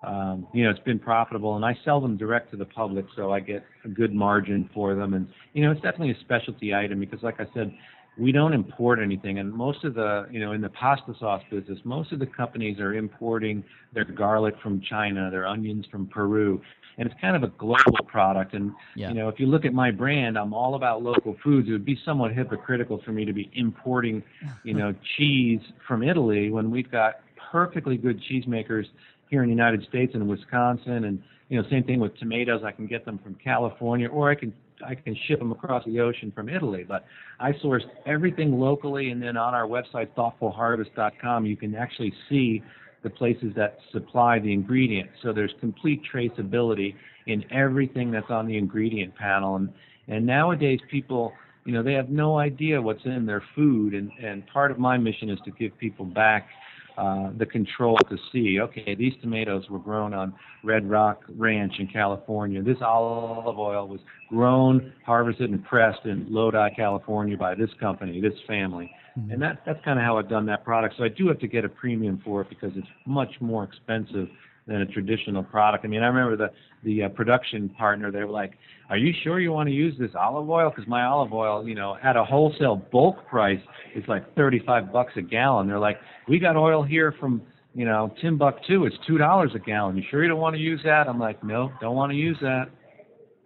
um, 0.05 0.49
you 0.53 0.65
know, 0.65 0.71
it's 0.71 0.81
been 0.81 0.99
profitable. 0.99 1.57
And 1.57 1.65
I 1.65 1.77
sell 1.85 2.01
them 2.01 2.17
direct 2.17 2.51
to 2.53 2.57
the 2.57 2.65
public, 2.65 3.07
so 3.15 3.33
I 3.33 3.41
get 3.41 3.65
a 3.85 3.89
good 3.89 4.13
margin 4.13 4.69
for 4.75 4.95
them. 4.95 5.15
And, 5.15 5.29
you 5.53 5.65
know, 5.65 5.71
it's 5.71 5.81
definitely 5.81 6.13
a 6.13 6.21
specialty 6.21 6.75
item 6.75 6.99
because, 6.99 7.23
like 7.23 7.41
I 7.41 7.47
said, 7.55 7.73
we 8.19 8.33
don't 8.33 8.55
import 8.55 8.99
anything. 8.99 9.39
And 9.39 9.53
most 9.53 9.85
of 9.85 9.95
the, 9.95 10.27
you 10.31 10.41
know, 10.41 10.53
in 10.53 10.61
the 10.61 10.71
pasta 10.71 11.15
sauce 11.19 11.43
business, 11.51 11.79
most 11.85 12.13
of 12.13 12.19
the 12.19 12.27
companies 12.27 12.79
are 12.81 12.95
importing 12.95 13.63
their 13.93 14.05
garlic 14.05 14.55
from 14.63 14.81
China, 14.81 15.31
their 15.31 15.47
onions 15.47 15.85
from 15.91 16.07
Peru. 16.07 16.61
And 16.99 17.11
it's 17.11 17.21
kind 17.21 17.37
of 17.37 17.43
a 17.43 17.53
global 17.59 18.05
product. 18.07 18.55
And, 18.55 18.73
yeah. 18.95 19.09
you 19.09 19.15
know, 19.15 19.29
if 19.29 19.39
you 19.39 19.47
look 19.47 19.67
at 19.67 19.75
my 19.75 19.91
brand, 19.91 20.39
I'm 20.39 20.55
all 20.55 20.77
about 20.77 21.03
local 21.03 21.37
foods. 21.45 21.69
It 21.69 21.73
would 21.73 21.85
be 21.85 21.99
somewhat 22.07 22.33
hypocritical 22.33 23.03
for 23.05 23.13
me 23.13 23.27
to 23.27 23.35
be 23.35 23.51
importing, 23.55 24.23
you 24.65 24.73
know, 24.73 24.95
cheese 25.17 25.61
from 25.87 26.03
Italy 26.03 26.51
when 26.51 26.71
we've 26.71 26.91
got 26.91 27.17
perfectly 27.53 27.99
good 27.99 28.19
cheesemakers 28.31 28.87
here 29.29 29.43
in 29.43 29.49
the 29.49 29.55
United 29.55 29.87
States 29.89 30.15
and 30.15 30.27
Wisconsin. 30.27 31.05
And, 31.05 31.23
you 31.51 31.61
know, 31.61 31.69
same 31.69 31.85
thing 31.85 32.01
with 32.01 32.17
tomatoes. 32.17 32.63
I 32.65 32.73
can 32.73 32.87
get 32.87 33.05
them 33.05 33.19
from 33.19 33.35
California 33.35 34.09
or 34.09 34.31
I 34.31 34.35
can 34.35 34.55
I 34.85 34.95
can 34.95 35.17
ship 35.27 35.39
them 35.39 35.53
across 35.53 35.85
the 35.85 36.01
ocean 36.01 36.33
from 36.35 36.49
Italy. 36.49 36.85
But 36.87 37.05
I 37.41 37.53
sourced 37.53 37.87
everything 38.05 38.59
locally, 38.59 39.11
and 39.11 39.23
then 39.23 39.37
on 39.37 39.55
our 39.55 39.67
website, 39.67 40.09
thoughtfulharvest.com, 40.17 41.47
you 41.47 41.57
can 41.57 41.75
actually 41.75 42.13
see 42.29 42.63
the 43.03 43.11
places 43.11 43.53
that 43.57 43.79
supply 43.93 44.39
the 44.39 44.53
ingredients. 44.53 45.13
So 45.23 45.33
there's 45.33 45.55
complete 45.61 46.03
traceability 46.13 46.95
in 47.27 47.45
everything 47.53 48.11
that's 48.11 48.31
on 48.31 48.47
the 48.47 48.57
ingredient 48.57 49.15
panel. 49.15 49.57
And 49.57 49.73
and 50.09 50.25
nowadays, 50.25 50.79
people, 50.91 51.33
you 51.65 51.73
know, 51.73 51.83
they 51.83 51.95
have 51.95 52.09
no 52.09 52.39
idea 52.39 52.81
what's 52.81 53.05
in 53.05 53.27
their 53.27 53.43
food. 53.55 53.95
And 53.95 54.11
and 54.23 54.47
part 54.49 54.71
of 54.71 54.79
my 54.79 54.97
mission 54.97 55.31
is 55.31 55.39
to 55.45 55.51
give 55.53 55.77
people 55.79 56.05
back 56.05 56.49
uh, 56.97 57.31
the 57.37 57.47
control 57.47 57.99
to 58.09 58.17
see, 58.33 58.59
okay, 58.61 58.95
these 58.95 59.13
tomatoes 59.21 59.65
were 59.69 59.79
grown 59.79 60.15
on 60.15 60.33
Red 60.65 60.89
Rock 60.89 61.23
Ranch 61.29 61.75
in 61.79 61.89
California. 61.89 62.63
This 62.63 62.79
olive 62.81 63.59
oil 63.59 63.87
was 63.87 64.01
grown, 64.29 64.93
harvested, 65.05 65.51
and 65.51 65.65
pressed 65.65 66.05
in 66.05 66.27
Lodi, 66.29 66.71
California 66.75 67.37
by 67.37 67.55
this 67.55 67.71
company, 67.79 68.21
this 68.21 68.39
family. 68.47 68.91
Mm-hmm. 69.19 69.31
And 69.31 69.43
that, 69.43 69.63
that's 69.67 69.83
kind 69.85 69.99
of 69.99 70.05
how 70.05 70.19
I've 70.19 70.29
done 70.29 70.47
that 70.47 70.65
product. 70.65 70.95
So 70.97 71.05
I 71.05 71.09
do 71.09 71.29
have 71.29 71.39
to 71.41 71.49
get 71.49 71.65
a 71.65 71.69
premium 71.69 72.21
for 72.25 72.41
it 72.43 72.49
because 72.49 72.73
it's 72.77 72.89
much 73.07 73.35
more 73.41 73.65
expensive 73.65 74.29
than 74.67 74.81
a 74.81 74.87
traditional 74.87 75.43
product. 75.43 75.85
I 75.85 75.89
mean, 75.89 76.03
I 76.03 76.07
remember 76.07 76.37
the 76.37 76.51
the 76.85 77.05
uh, 77.05 77.09
production 77.11 77.69
partner. 77.71 78.11
They 78.11 78.21
were 78.21 78.31
like, 78.31 78.53
"Are 78.91 78.97
you 78.97 79.13
sure 79.23 79.41
you 79.41 79.53
want 79.53 79.69
to 79.69 79.75
use 79.75 79.95
this 79.99 80.11
olive 80.15 80.49
oil? 80.49 80.71
Because 80.71 80.89
my 80.89 81.05
olive 81.05 81.33
oil, 81.33 81.67
you 81.67 81.75
know, 81.75 81.97
at 82.03 82.17
a 82.17 82.25
wholesale 82.25 82.77
bulk 82.77 83.27
price, 83.27 83.61
is 83.95 84.05
like 84.09 84.35
35 84.35 84.93
bucks 84.93 85.13
a 85.17 85.23
gallon." 85.23 85.67
They're 85.67 85.79
like, 85.79 85.99
"We 86.29 86.39
got 86.39 86.57
oil 86.57 86.83
here 86.83 87.13
from." 87.19 87.43
You 87.75 87.85
know, 87.85 88.11
Timbuktu, 88.23 88.87
it's 88.87 88.97
two 89.07 89.19
dollars 89.19 89.51
a 89.55 89.59
gallon. 89.59 89.99
You 89.99 90.03
sure 90.11 90.23
you 90.23 90.31
don't 90.31 90.41
want 90.41 90.57
to 90.57 90.63
use 90.63 90.81
that? 90.85 91.07
I'm 91.07 91.19
like, 91.19 91.45
no, 91.45 91.71
don't 91.79 91.95
want 91.95 92.11
to 92.11 92.17
use 92.17 92.39
that. 92.41 92.71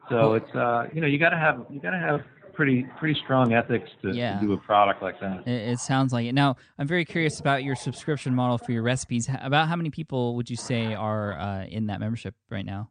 So 0.08 0.34
it's 0.34 0.54
uh, 0.54 0.84
you 0.92 1.00
know, 1.00 1.08
you 1.08 1.18
gotta 1.18 1.36
have 1.36 1.66
you 1.68 1.80
gotta 1.80 1.98
have 1.98 2.20
pretty 2.52 2.84
pretty 2.98 3.18
strong 3.24 3.54
ethics 3.54 3.88
to, 4.02 4.12
yeah. 4.12 4.38
to 4.38 4.46
do 4.46 4.52
a 4.52 4.58
product 4.58 5.02
like 5.02 5.18
that. 5.20 5.46
It, 5.46 5.70
it, 5.70 5.78
sounds 5.78 6.12
like 6.12 6.26
it. 6.26 6.34
Now, 6.34 6.56
I'm 6.78 6.86
very 6.86 7.04
curious 7.04 7.40
about 7.40 7.64
your 7.64 7.74
subscription 7.74 8.34
model 8.34 8.58
for 8.58 8.72
your 8.72 8.82
recipes. 8.82 9.30
About 9.40 9.68
how 9.68 9.76
many 9.76 9.88
people 9.90 10.36
would 10.36 10.50
you 10.50 10.56
say 10.56 10.92
are 10.94 11.38
uh, 11.38 11.64
in 11.64 11.86
that 11.86 12.00
membership 12.00 12.34
right 12.50 12.66
now? 12.66 12.90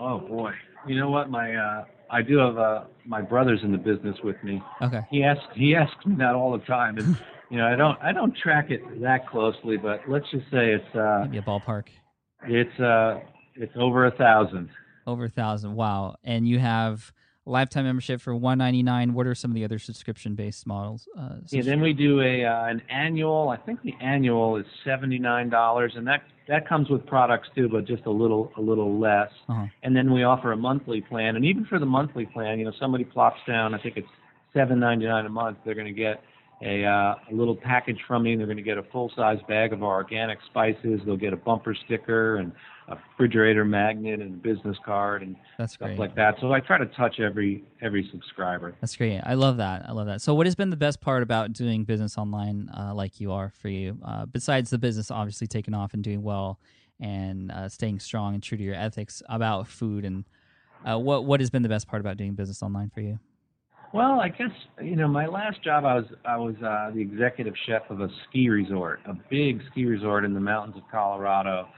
Oh 0.00 0.18
boy, 0.20 0.52
you 0.86 0.98
know 0.98 1.10
what? 1.10 1.30
My 1.30 1.54
uh, 1.54 1.84
I 2.10 2.22
do 2.22 2.38
have 2.38 2.58
uh, 2.58 2.84
my 3.04 3.22
brother's 3.22 3.60
in 3.62 3.72
the 3.72 3.78
business 3.78 4.16
with 4.22 4.36
me. 4.42 4.62
Okay. 4.82 5.00
He 5.10 5.22
asks 5.22 5.44
he 5.54 5.74
asks 5.74 6.04
me 6.06 6.16
that 6.18 6.34
all 6.34 6.52
the 6.52 6.64
time, 6.64 6.98
and 6.98 7.16
you 7.50 7.58
know 7.58 7.66
I 7.66 7.76
don't 7.76 7.98
I 8.02 8.12
don't 8.12 8.36
track 8.36 8.70
it 8.70 8.80
that 9.02 9.28
closely, 9.28 9.76
but 9.76 10.00
let's 10.08 10.26
just 10.30 10.44
say 10.50 10.72
it's 10.72 10.96
uh, 10.96 11.20
maybe 11.24 11.38
a 11.38 11.42
ballpark. 11.42 11.84
It's 12.44 12.80
uh 12.80 13.20
it's 13.54 13.72
over 13.76 14.06
a 14.06 14.10
thousand. 14.12 14.70
Over 15.06 15.24
a 15.26 15.30
thousand. 15.30 15.74
Wow. 15.74 16.16
And 16.24 16.48
you 16.48 16.58
have 16.58 17.12
lifetime 17.46 17.84
membership 17.84 18.20
for 18.20 18.34
199 18.34 19.14
what 19.14 19.26
are 19.26 19.34
some 19.34 19.50
of 19.50 19.54
the 19.54 19.64
other 19.64 19.78
subscription 19.78 20.34
based 20.34 20.66
models 20.66 21.08
uh, 21.18 21.36
yeah 21.48 21.62
then 21.62 21.80
we 21.80 21.92
do 21.92 22.20
a 22.20 22.44
uh, 22.44 22.66
an 22.66 22.82
annual 22.90 23.48
i 23.48 23.56
think 23.56 23.80
the 23.82 23.94
annual 24.00 24.56
is 24.56 24.66
$79 24.84 25.96
and 25.96 26.06
that 26.06 26.22
that 26.48 26.68
comes 26.68 26.90
with 26.90 27.06
products 27.06 27.48
too 27.54 27.68
but 27.68 27.86
just 27.86 28.04
a 28.06 28.10
little 28.10 28.52
a 28.56 28.60
little 28.60 28.98
less 28.98 29.30
uh-huh. 29.48 29.66
and 29.82 29.96
then 29.96 30.12
we 30.12 30.24
offer 30.24 30.52
a 30.52 30.56
monthly 30.56 31.00
plan 31.00 31.36
and 31.36 31.44
even 31.44 31.64
for 31.64 31.78
the 31.78 31.86
monthly 31.86 32.26
plan 32.26 32.58
you 32.58 32.64
know 32.64 32.72
somebody 32.80 33.04
plops 33.04 33.40
down 33.46 33.74
i 33.74 33.78
think 33.78 33.96
it's 33.96 34.08
7.99 34.54 35.26
a 35.26 35.28
month 35.28 35.58
they're 35.64 35.74
going 35.74 35.86
to 35.86 35.92
get 35.92 36.22
a, 36.62 36.84
uh, 36.84 37.14
a 37.30 37.34
little 37.34 37.56
package 37.56 37.98
from 38.06 38.22
me. 38.22 38.32
And 38.32 38.40
they're 38.40 38.46
going 38.46 38.56
to 38.56 38.62
get 38.62 38.78
a 38.78 38.82
full 38.84 39.10
size 39.14 39.38
bag 39.48 39.72
of 39.72 39.82
our 39.82 39.94
organic 39.94 40.38
spices. 40.46 41.00
They'll 41.04 41.16
get 41.16 41.32
a 41.32 41.36
bumper 41.36 41.76
sticker 41.84 42.36
and 42.36 42.52
a 42.88 42.96
refrigerator 43.18 43.64
magnet 43.64 44.20
and 44.20 44.34
a 44.34 44.36
business 44.36 44.76
card 44.84 45.22
and 45.22 45.36
That's 45.58 45.74
stuff 45.74 45.88
great. 45.88 45.98
like 45.98 46.14
that. 46.16 46.36
So 46.40 46.52
I 46.52 46.60
try 46.60 46.78
to 46.78 46.86
touch 46.86 47.18
every 47.20 47.64
every 47.82 48.08
subscriber. 48.12 48.74
That's 48.80 48.96
great. 48.96 49.20
I 49.24 49.34
love 49.34 49.56
that. 49.56 49.88
I 49.88 49.92
love 49.92 50.06
that. 50.06 50.22
So 50.22 50.34
what 50.34 50.46
has 50.46 50.54
been 50.54 50.70
the 50.70 50.76
best 50.76 51.00
part 51.00 51.22
about 51.22 51.52
doing 51.52 51.84
business 51.84 52.16
online 52.16 52.68
uh, 52.76 52.94
like 52.94 53.20
you 53.20 53.32
are 53.32 53.52
for 53.60 53.68
you? 53.68 53.98
Uh, 54.04 54.26
besides 54.26 54.70
the 54.70 54.78
business 54.78 55.10
obviously 55.10 55.46
taking 55.46 55.74
off 55.74 55.94
and 55.94 56.02
doing 56.04 56.22
well 56.22 56.60
and 57.00 57.50
uh, 57.50 57.68
staying 57.68 57.98
strong 57.98 58.34
and 58.34 58.42
true 58.42 58.56
to 58.56 58.64
your 58.64 58.74
ethics 58.74 59.22
about 59.28 59.66
food 59.66 60.04
and 60.04 60.24
uh, 60.88 60.98
what 60.98 61.24
what 61.24 61.40
has 61.40 61.50
been 61.50 61.62
the 61.62 61.68
best 61.68 61.88
part 61.88 62.00
about 62.00 62.16
doing 62.16 62.34
business 62.34 62.62
online 62.62 62.90
for 62.90 63.00
you? 63.00 63.18
Well, 63.92 64.20
I 64.20 64.28
guess 64.28 64.50
you 64.80 64.94
know 64.94 65.08
my 65.08 65.26
last 65.26 65.62
job 65.64 65.84
I 65.84 65.96
was 65.96 66.04
I 66.24 66.36
was 66.36 66.54
uh, 66.64 66.90
the 66.94 67.00
executive 67.00 67.54
chef 67.66 67.82
of 67.90 68.00
a 68.00 68.08
ski 68.28 68.48
resort, 68.48 69.00
a 69.06 69.14
big 69.28 69.60
ski 69.70 69.86
resort 69.86 70.24
in 70.24 70.34
the 70.34 70.40
mountains 70.40 70.76
of 70.76 70.82
Colorado 70.90 71.68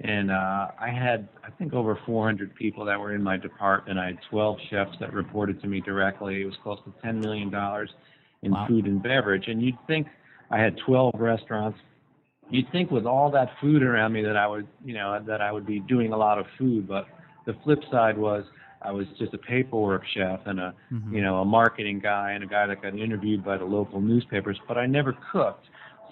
and 0.00 0.30
uh, 0.30 0.68
I 0.78 0.90
had 0.90 1.28
I 1.42 1.50
think 1.50 1.72
over 1.72 1.98
400 2.04 2.54
people 2.54 2.84
that 2.84 3.00
were 3.00 3.14
in 3.14 3.22
my 3.22 3.36
department. 3.36 3.98
I 3.98 4.06
had 4.06 4.18
12 4.30 4.58
chefs 4.70 4.96
that 5.00 5.12
reported 5.12 5.60
to 5.62 5.68
me 5.68 5.80
directly. 5.80 6.42
It 6.42 6.44
was 6.44 6.54
close 6.62 6.78
to 6.84 6.92
10 7.02 7.20
million 7.20 7.50
dollars 7.50 7.90
in 8.42 8.52
wow. 8.52 8.66
food 8.68 8.86
and 8.86 9.02
beverage. 9.02 9.44
And 9.46 9.62
you'd 9.62 9.78
think 9.86 10.06
I 10.50 10.58
had 10.58 10.76
12 10.86 11.14
restaurants. 11.18 11.78
You'd 12.50 12.70
think 12.72 12.90
with 12.90 13.06
all 13.06 13.30
that 13.32 13.48
food 13.60 13.82
around 13.82 14.12
me 14.12 14.22
that 14.22 14.36
I 14.36 14.46
would 14.46 14.68
you 14.84 14.94
know 14.94 15.18
that 15.26 15.40
I 15.40 15.50
would 15.50 15.66
be 15.66 15.80
doing 15.80 16.12
a 16.12 16.16
lot 16.16 16.38
of 16.38 16.44
food. 16.58 16.86
But 16.86 17.06
the 17.46 17.56
flip 17.64 17.80
side 17.90 18.18
was 18.18 18.44
I 18.82 18.92
was 18.92 19.06
just 19.18 19.32
a 19.32 19.38
paperwork 19.38 20.02
chef 20.14 20.40
and 20.44 20.60
a 20.60 20.74
mm-hmm. 20.92 21.14
you 21.14 21.22
know 21.22 21.36
a 21.36 21.44
marketing 21.44 22.00
guy 22.00 22.32
and 22.32 22.44
a 22.44 22.46
guy 22.46 22.66
that 22.66 22.82
got 22.82 22.98
interviewed 22.98 23.42
by 23.42 23.56
the 23.56 23.64
local 23.64 24.02
newspapers. 24.02 24.60
But 24.68 24.76
I 24.76 24.84
never 24.84 25.16
cooked. 25.32 25.64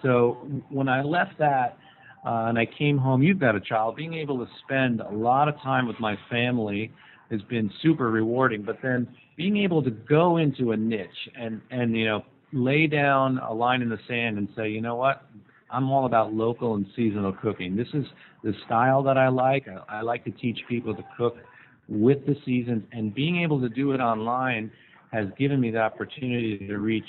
So 0.03 0.49
when 0.71 0.89
I 0.89 1.03
left 1.03 1.39
that 1.39 1.79
uh, 2.25 2.47
and 2.49 2.59
I 2.59 2.67
came 2.67 2.97
home. 2.97 3.23
You've 3.23 3.41
got 3.41 3.55
a 3.55 3.61
child. 3.61 3.97
Being 3.97 4.15
able 4.15 4.39
to 4.39 4.51
spend 4.65 5.01
a 5.01 5.11
lot 5.11 5.49
of 5.49 5.57
time 5.61 5.87
with 5.87 5.99
my 6.01 6.17
family 6.31 6.91
has 7.31 7.43
been 7.43 7.71
super 7.83 8.11
rewarding. 8.11 8.63
But 8.63 8.79
then 8.83 9.09
being 9.37 9.59
able 9.59 9.83
to 9.83 9.91
go 9.91 10.39
into 10.39 10.73
a 10.73 10.77
niche 10.77 11.09
and 11.39 11.61
and 11.71 11.97
you 11.97 12.07
know 12.07 12.25
lay 12.53 12.87
down 12.87 13.39
a 13.39 13.53
line 13.53 13.83
in 13.83 13.89
the 13.89 13.99
sand 14.09 14.39
and 14.39 14.49
say, 14.57 14.71
you 14.71 14.81
know 14.81 14.95
what, 14.95 15.23
I'm 15.71 15.91
all 15.91 16.07
about 16.07 16.33
local 16.33 16.77
and 16.77 16.87
seasonal 16.95 17.33
cooking. 17.33 17.77
This 17.77 17.89
is 17.93 18.05
the 18.45 18.53
style 18.65 19.03
that 19.03 19.19
I 19.19 19.29
like. 19.29 19.67
I, 19.69 19.99
I 19.99 20.01
like 20.03 20.25
to 20.25 20.31
teach 20.31 20.59
people 20.69 20.95
to 20.95 21.05
cook 21.17 21.37
with 21.89 22.25
the 22.27 22.37
seasons, 22.47 22.85
and 22.93 23.15
being 23.15 23.43
able 23.43 23.61
to 23.61 23.69
do 23.69 23.93
it 23.93 23.99
online 23.99 24.71
has 25.13 25.27
given 25.39 25.61
me 25.61 25.71
the 25.71 25.81
opportunity 25.81 26.59
to 26.67 26.79
reach 26.79 27.05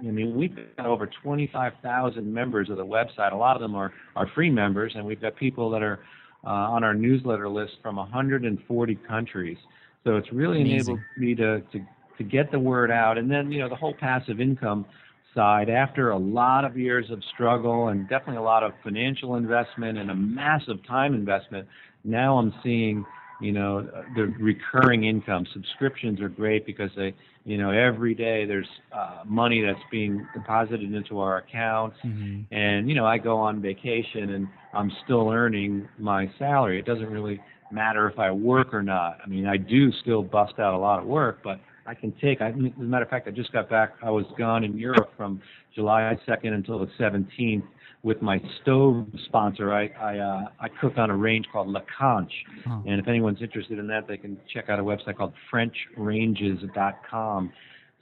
I 0.00 0.10
mean, 0.10 0.36
we've 0.36 0.54
got 0.76 0.86
over 0.86 1.08
25,000 1.22 2.32
members 2.32 2.68
of 2.70 2.76
the 2.76 2.84
website. 2.84 3.32
A 3.32 3.36
lot 3.36 3.56
of 3.56 3.62
them 3.62 3.74
are, 3.74 3.92
are 4.14 4.28
free 4.34 4.50
members, 4.50 4.92
and 4.94 5.04
we've 5.04 5.20
got 5.20 5.36
people 5.36 5.70
that 5.70 5.82
are 5.82 6.00
uh, 6.44 6.50
on 6.50 6.84
our 6.84 6.94
newsletter 6.94 7.48
list 7.48 7.72
from 7.82 7.96
140 7.96 8.94
countries. 9.08 9.58
So 10.04 10.16
it's 10.16 10.30
really 10.32 10.60
Amazing. 10.60 10.76
enabled 10.76 11.00
me 11.16 11.34
to, 11.34 11.60
to, 11.60 11.86
to 12.18 12.24
get 12.24 12.52
the 12.52 12.58
word 12.58 12.90
out. 12.90 13.18
And 13.18 13.30
then, 13.30 13.50
you 13.50 13.58
know, 13.58 13.68
the 13.68 13.76
whole 13.76 13.94
passive 13.94 14.40
income 14.40 14.86
side, 15.34 15.68
after 15.68 16.10
a 16.10 16.18
lot 16.18 16.64
of 16.64 16.76
years 16.76 17.10
of 17.10 17.22
struggle 17.34 17.88
and 17.88 18.08
definitely 18.08 18.36
a 18.36 18.42
lot 18.42 18.62
of 18.62 18.72
financial 18.84 19.36
investment 19.36 19.98
and 19.98 20.10
a 20.10 20.14
massive 20.14 20.84
time 20.86 21.14
investment, 21.14 21.66
now 22.04 22.38
I'm 22.38 22.54
seeing 22.62 23.04
you 23.40 23.52
know 23.52 23.86
the 24.14 24.26
recurring 24.38 25.04
income. 25.04 25.46
Subscriptions 25.52 26.20
are 26.20 26.28
great 26.28 26.64
because 26.66 26.90
they 26.96 27.14
you 27.44 27.58
know 27.58 27.70
every 27.70 28.14
day 28.14 28.44
there's 28.44 28.68
uh, 28.92 29.22
money 29.24 29.62
that's 29.62 29.84
being 29.90 30.26
deposited 30.34 30.92
into 30.94 31.20
our 31.20 31.38
accounts. 31.38 31.96
Mm-hmm. 32.04 32.54
and 32.54 32.88
you 32.88 32.94
know 32.94 33.06
i 33.06 33.18
go 33.18 33.38
on 33.38 33.60
vacation 33.60 34.30
and 34.30 34.48
i'm 34.72 34.90
still 35.04 35.30
earning 35.30 35.88
my 35.98 36.30
salary. 36.38 36.78
It 36.78 36.86
doesn't 36.86 37.10
really 37.10 37.40
matter 37.70 38.08
if 38.08 38.18
i 38.18 38.30
work 38.30 38.72
or 38.72 38.82
not. 38.82 39.18
I 39.24 39.28
mean 39.28 39.46
i 39.46 39.56
do 39.56 39.92
still 40.02 40.22
bust 40.22 40.54
out 40.58 40.74
a 40.74 40.78
lot 40.78 41.00
of 41.00 41.06
work 41.06 41.38
but 41.42 41.60
i 41.86 41.94
can 41.94 42.12
take 42.20 42.40
I, 42.40 42.48
as 42.48 42.54
a 42.54 42.82
matter 42.82 43.04
of 43.04 43.10
fact 43.10 43.28
i 43.28 43.30
just 43.30 43.52
got 43.52 43.68
back 43.68 43.94
i 44.02 44.10
was 44.10 44.24
gone 44.38 44.64
in 44.64 44.76
europe 44.76 45.10
from 45.16 45.40
july 45.74 46.16
2nd 46.26 46.52
until 46.52 46.78
the 46.78 46.88
17th 46.98 47.64
with 48.02 48.22
my 48.22 48.40
stove 48.62 49.06
sponsor. 49.26 49.72
I 49.72 49.88
I, 50.00 50.18
uh, 50.18 50.48
I 50.60 50.68
cook 50.80 50.94
on 50.96 51.10
a 51.10 51.16
range 51.16 51.46
called 51.52 51.68
La 51.68 51.80
Conche, 51.98 52.30
oh. 52.68 52.82
and 52.86 53.00
if 53.00 53.08
anyone's 53.08 53.42
interested 53.42 53.78
in 53.78 53.86
that, 53.88 54.06
they 54.06 54.16
can 54.16 54.38
check 54.52 54.68
out 54.68 54.78
a 54.78 54.82
website 54.82 55.16
called 55.16 55.32
FrenchRanges.com. 55.52 57.52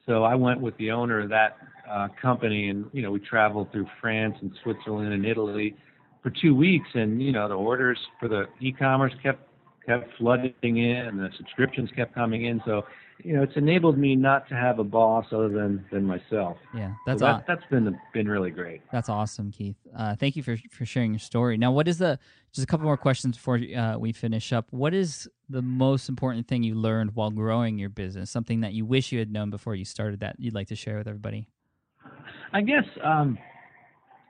So 0.07 0.24
I 0.24 0.35
went 0.35 0.61
with 0.61 0.76
the 0.76 0.90
owner 0.90 1.20
of 1.20 1.30
that 1.30 1.57
uh, 1.90 2.09
company, 2.20 2.68
and 2.68 2.87
you 2.92 3.02
know 3.02 3.11
we 3.11 3.20
traveled 3.20 3.72
through 3.72 3.87
France 4.00 4.37
and 4.40 4.52
Switzerland 4.62 5.12
and 5.12 5.24
Italy 5.24 5.76
for 6.22 6.30
two 6.30 6.54
weeks, 6.54 6.88
and 6.94 7.22
you 7.22 7.33
know 7.33 7.48
the 7.48 7.54
orders 7.54 7.98
for 8.20 8.28
the 8.28 8.44
e-commerce 8.61 9.12
kept 9.22 9.48
kept 9.87 10.09
flooding 10.18 10.54
in, 10.62 10.96
and 10.96 11.18
the 11.18 11.28
subscriptions 11.37 11.90
kept 11.96 12.14
coming 12.14 12.46
in. 12.46 12.61
So 12.64 12.83
you 13.22 13.35
know, 13.35 13.42
it's 13.42 13.57
enabled 13.57 13.96
me 13.96 14.16
not 14.16 14.48
to 14.48 14.55
have 14.55 14.79
a 14.79 14.85
boss 14.85 15.27
other 15.33 15.48
than 15.48 15.85
than 15.92 16.05
myself. 16.05 16.57
Yeah, 16.74 16.92
that's 17.07 17.20
so 17.20 17.27
that, 17.27 17.44
has 17.48 17.59
been 17.70 17.98
been 18.12 18.29
really 18.29 18.50
great. 18.50 18.83
That's 18.92 19.09
awesome, 19.09 19.53
Keith. 19.53 19.77
Uh, 19.96 20.16
thank 20.16 20.37
you 20.37 20.42
for 20.42 20.57
for 20.70 20.85
sharing 20.85 21.12
your 21.12 21.20
story. 21.20 21.57
Now, 21.57 21.70
what 21.70 21.87
is 21.87 21.98
the 21.98 22.18
just 22.53 22.64
a 22.64 22.66
couple 22.66 22.85
more 22.85 22.96
questions 22.96 23.37
before 23.37 23.61
uh, 23.77 23.96
we 23.98 24.12
finish 24.12 24.53
up? 24.53 24.66
What 24.70 24.94
is 24.94 25.29
the 25.48 25.62
most 25.62 26.09
important 26.09 26.48
thing 26.48 26.62
you 26.62 26.74
learned 26.74 27.14
while 27.14 27.31
growing 27.31 27.79
your 27.79 27.88
business? 27.88 28.31
Something 28.31 28.61
that 28.62 28.72
you 28.72 28.85
wish 28.85 29.12
you 29.12 29.18
had 29.18 29.33
known 29.33 29.50
before 29.50 29.74
you 29.74 29.85
started 29.85 30.20
that 30.20 30.37
you'd 30.38 30.55
like 30.55 30.68
to 30.68 30.77
share 30.77 30.98
with 30.98 31.07
everybody? 31.07 31.46
I 32.53 32.62
guess 32.62 32.85
um, 33.03 33.38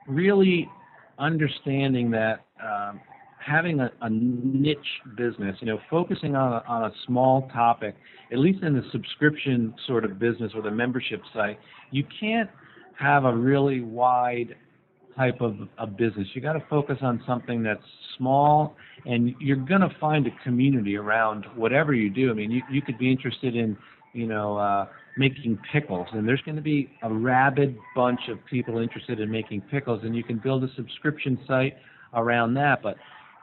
really 0.07 0.69
understanding 1.17 2.11
that. 2.11 2.45
Um, 2.63 3.01
having 3.45 3.79
a, 3.79 3.91
a 4.01 4.09
niche 4.09 4.77
business, 5.15 5.55
you 5.59 5.67
know, 5.67 5.79
focusing 5.89 6.35
on 6.35 6.53
a, 6.53 6.63
on 6.67 6.83
a 6.85 6.91
small 7.05 7.47
topic, 7.53 7.95
at 8.31 8.39
least 8.39 8.63
in 8.63 8.73
the 8.73 8.83
subscription 8.91 9.73
sort 9.85 10.03
of 10.03 10.17
business 10.17 10.51
or 10.55 10.61
the 10.61 10.71
membership 10.71 11.21
site, 11.33 11.59
you 11.91 12.03
can't 12.19 12.49
have 12.97 13.25
a 13.25 13.35
really 13.35 13.81
wide 13.81 14.55
type 15.15 15.39
of 15.41 15.55
a 15.77 15.87
business. 15.87 16.27
You 16.33 16.41
got 16.41 16.53
to 16.53 16.63
focus 16.69 16.97
on 17.01 17.23
something 17.27 17.61
that's 17.63 17.83
small, 18.17 18.75
and 19.05 19.35
you're 19.39 19.57
going 19.57 19.81
to 19.81 19.95
find 19.99 20.27
a 20.27 20.31
community 20.43 20.97
around 20.97 21.45
whatever 21.55 21.93
you 21.93 22.09
do. 22.09 22.31
I 22.31 22.33
mean, 22.33 22.51
you, 22.51 22.61
you 22.71 22.81
could 22.81 22.97
be 22.97 23.11
interested 23.11 23.55
in 23.55 23.77
you 24.15 24.25
know, 24.25 24.57
uh, 24.57 24.87
making 25.17 25.59
pickles, 25.73 26.07
and 26.13 26.25
there's 26.25 26.41
going 26.41 26.55
to 26.55 26.61
be 26.61 26.89
a 27.03 27.13
rabid 27.13 27.77
bunch 27.95 28.21
of 28.29 28.43
people 28.45 28.79
interested 28.79 29.19
in 29.19 29.29
making 29.29 29.61
pickles, 29.69 30.01
and 30.03 30.15
you 30.15 30.23
can 30.23 30.39
build 30.39 30.63
a 30.63 30.73
subscription 30.75 31.37
site 31.45 31.75
around 32.13 32.53
that. 32.53 32.81
But 32.81 32.95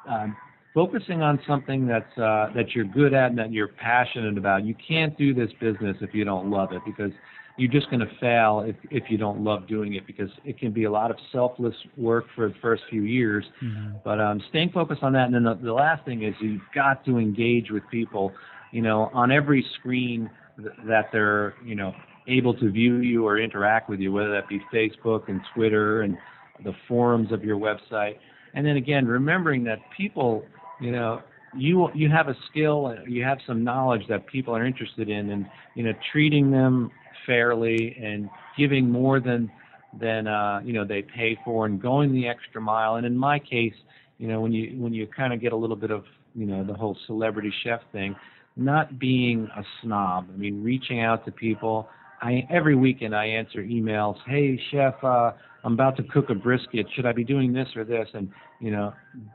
um, 0.08 0.36
focusing 0.74 1.22
on 1.22 1.40
something 1.46 1.86
that's 1.86 2.18
uh, 2.18 2.48
that 2.54 2.74
you're 2.74 2.84
good 2.84 3.14
at 3.14 3.30
and 3.30 3.38
that 3.38 3.52
you're 3.52 3.68
passionate 3.68 4.38
about, 4.38 4.64
you 4.64 4.74
can't 4.86 5.16
do 5.18 5.34
this 5.34 5.50
business 5.60 5.96
if 6.00 6.14
you 6.14 6.24
don't 6.24 6.50
love 6.50 6.72
it 6.72 6.82
because 6.84 7.12
you're 7.58 7.70
just 7.70 7.90
going 7.90 8.00
to 8.00 8.10
fail 8.18 8.64
if 8.66 8.76
if 8.90 9.04
you 9.10 9.18
don't 9.18 9.44
love 9.44 9.68
doing 9.68 9.94
it 9.94 10.06
because 10.06 10.30
it 10.44 10.58
can 10.58 10.72
be 10.72 10.84
a 10.84 10.90
lot 10.90 11.10
of 11.10 11.16
selfless 11.30 11.74
work 11.96 12.24
for 12.34 12.48
the 12.48 12.54
first 12.62 12.82
few 12.88 13.02
years. 13.02 13.44
Mm-hmm. 13.62 13.96
But 14.04 14.20
um, 14.20 14.42
staying 14.48 14.70
focused 14.70 15.02
on 15.02 15.12
that, 15.12 15.26
and 15.26 15.34
then 15.34 15.44
the, 15.44 15.54
the 15.62 15.72
last 15.72 16.04
thing 16.04 16.22
is 16.22 16.34
you've 16.40 16.62
got 16.74 17.04
to 17.04 17.18
engage 17.18 17.70
with 17.70 17.82
people. 17.90 18.32
You 18.72 18.80
know, 18.80 19.10
on 19.12 19.30
every 19.30 19.64
screen 19.78 20.30
that 20.86 21.06
they're 21.12 21.54
you 21.64 21.74
know 21.74 21.92
able 22.28 22.54
to 22.54 22.70
view 22.70 22.98
you 22.98 23.26
or 23.26 23.38
interact 23.38 23.90
with 23.90 24.00
you, 24.00 24.12
whether 24.12 24.30
that 24.32 24.48
be 24.48 24.60
Facebook 24.72 25.28
and 25.28 25.40
Twitter 25.54 26.02
and 26.02 26.16
the 26.64 26.72
forums 26.88 27.32
of 27.32 27.44
your 27.44 27.58
website. 27.58 28.16
And 28.54 28.66
then 28.66 28.76
again, 28.76 29.06
remembering 29.06 29.64
that 29.64 29.78
people, 29.96 30.44
you 30.80 30.92
know, 30.92 31.22
you 31.54 31.88
you 31.94 32.08
have 32.08 32.28
a 32.28 32.36
skill, 32.50 32.94
you 33.06 33.22
have 33.24 33.38
some 33.46 33.62
knowledge 33.62 34.02
that 34.08 34.26
people 34.26 34.54
are 34.56 34.64
interested 34.64 35.08
in, 35.08 35.30
and 35.30 35.46
you 35.74 35.82
know, 35.84 35.92
treating 36.10 36.50
them 36.50 36.90
fairly 37.26 37.96
and 38.02 38.28
giving 38.56 38.90
more 38.90 39.20
than 39.20 39.50
than 40.00 40.26
uh, 40.26 40.60
you 40.64 40.72
know 40.72 40.84
they 40.84 41.02
pay 41.02 41.38
for, 41.44 41.66
and 41.66 41.80
going 41.80 42.12
the 42.12 42.26
extra 42.26 42.60
mile. 42.60 42.96
And 42.96 43.06
in 43.06 43.16
my 43.16 43.38
case, 43.38 43.74
you 44.18 44.28
know, 44.28 44.40
when 44.40 44.52
you 44.52 44.80
when 44.80 44.92
you 44.92 45.06
kind 45.06 45.32
of 45.32 45.40
get 45.40 45.52
a 45.52 45.56
little 45.56 45.76
bit 45.76 45.90
of 45.90 46.04
you 46.34 46.46
know 46.46 46.64
the 46.64 46.74
whole 46.74 46.96
celebrity 47.06 47.52
chef 47.64 47.80
thing, 47.92 48.16
not 48.56 48.98
being 48.98 49.48
a 49.56 49.62
snob. 49.82 50.28
I 50.32 50.36
mean, 50.36 50.62
reaching 50.62 51.00
out 51.00 51.24
to 51.26 51.32
people. 51.32 51.88
I 52.22 52.46
every 52.48 52.76
weekend 52.76 53.14
I 53.14 53.26
answer 53.26 53.62
emails. 53.62 54.16
Hey, 54.26 54.60
chef, 54.70 54.94
uh, 55.02 55.32
I'm 55.64 55.74
about 55.74 55.96
to 55.96 56.04
cook 56.04 56.30
a 56.30 56.34
brisket. 56.34 56.86
Should 56.94 57.04
I 57.04 57.12
be 57.12 57.24
doing 57.24 57.52
this 57.52 57.68
or 57.76 57.84
this? 57.84 58.08
And 58.14 58.30
you 58.60 58.70
know, 58.70 58.94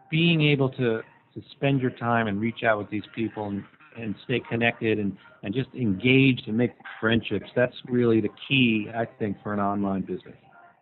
being 0.10 0.42
able 0.42 0.70
to 0.70 1.02
to 1.34 1.42
spend 1.52 1.82
your 1.82 1.92
time 1.92 2.28
and 2.28 2.40
reach 2.40 2.64
out 2.64 2.78
with 2.78 2.90
these 2.90 3.04
people 3.14 3.48
and 3.48 3.64
and 3.98 4.16
stay 4.24 4.42
connected 4.50 5.00
and 5.00 5.18
and 5.44 5.54
just 5.54 5.70
engaged 5.76 6.44
and 6.48 6.58
make 6.58 6.72
friendships. 7.00 7.50
That's 7.56 7.76
really 7.88 8.22
the 8.22 8.30
key, 8.48 8.90
I 8.96 9.06
think, 9.06 9.38
for 9.44 9.54
an 9.54 9.60
online 9.60 10.02
business. 10.02 10.36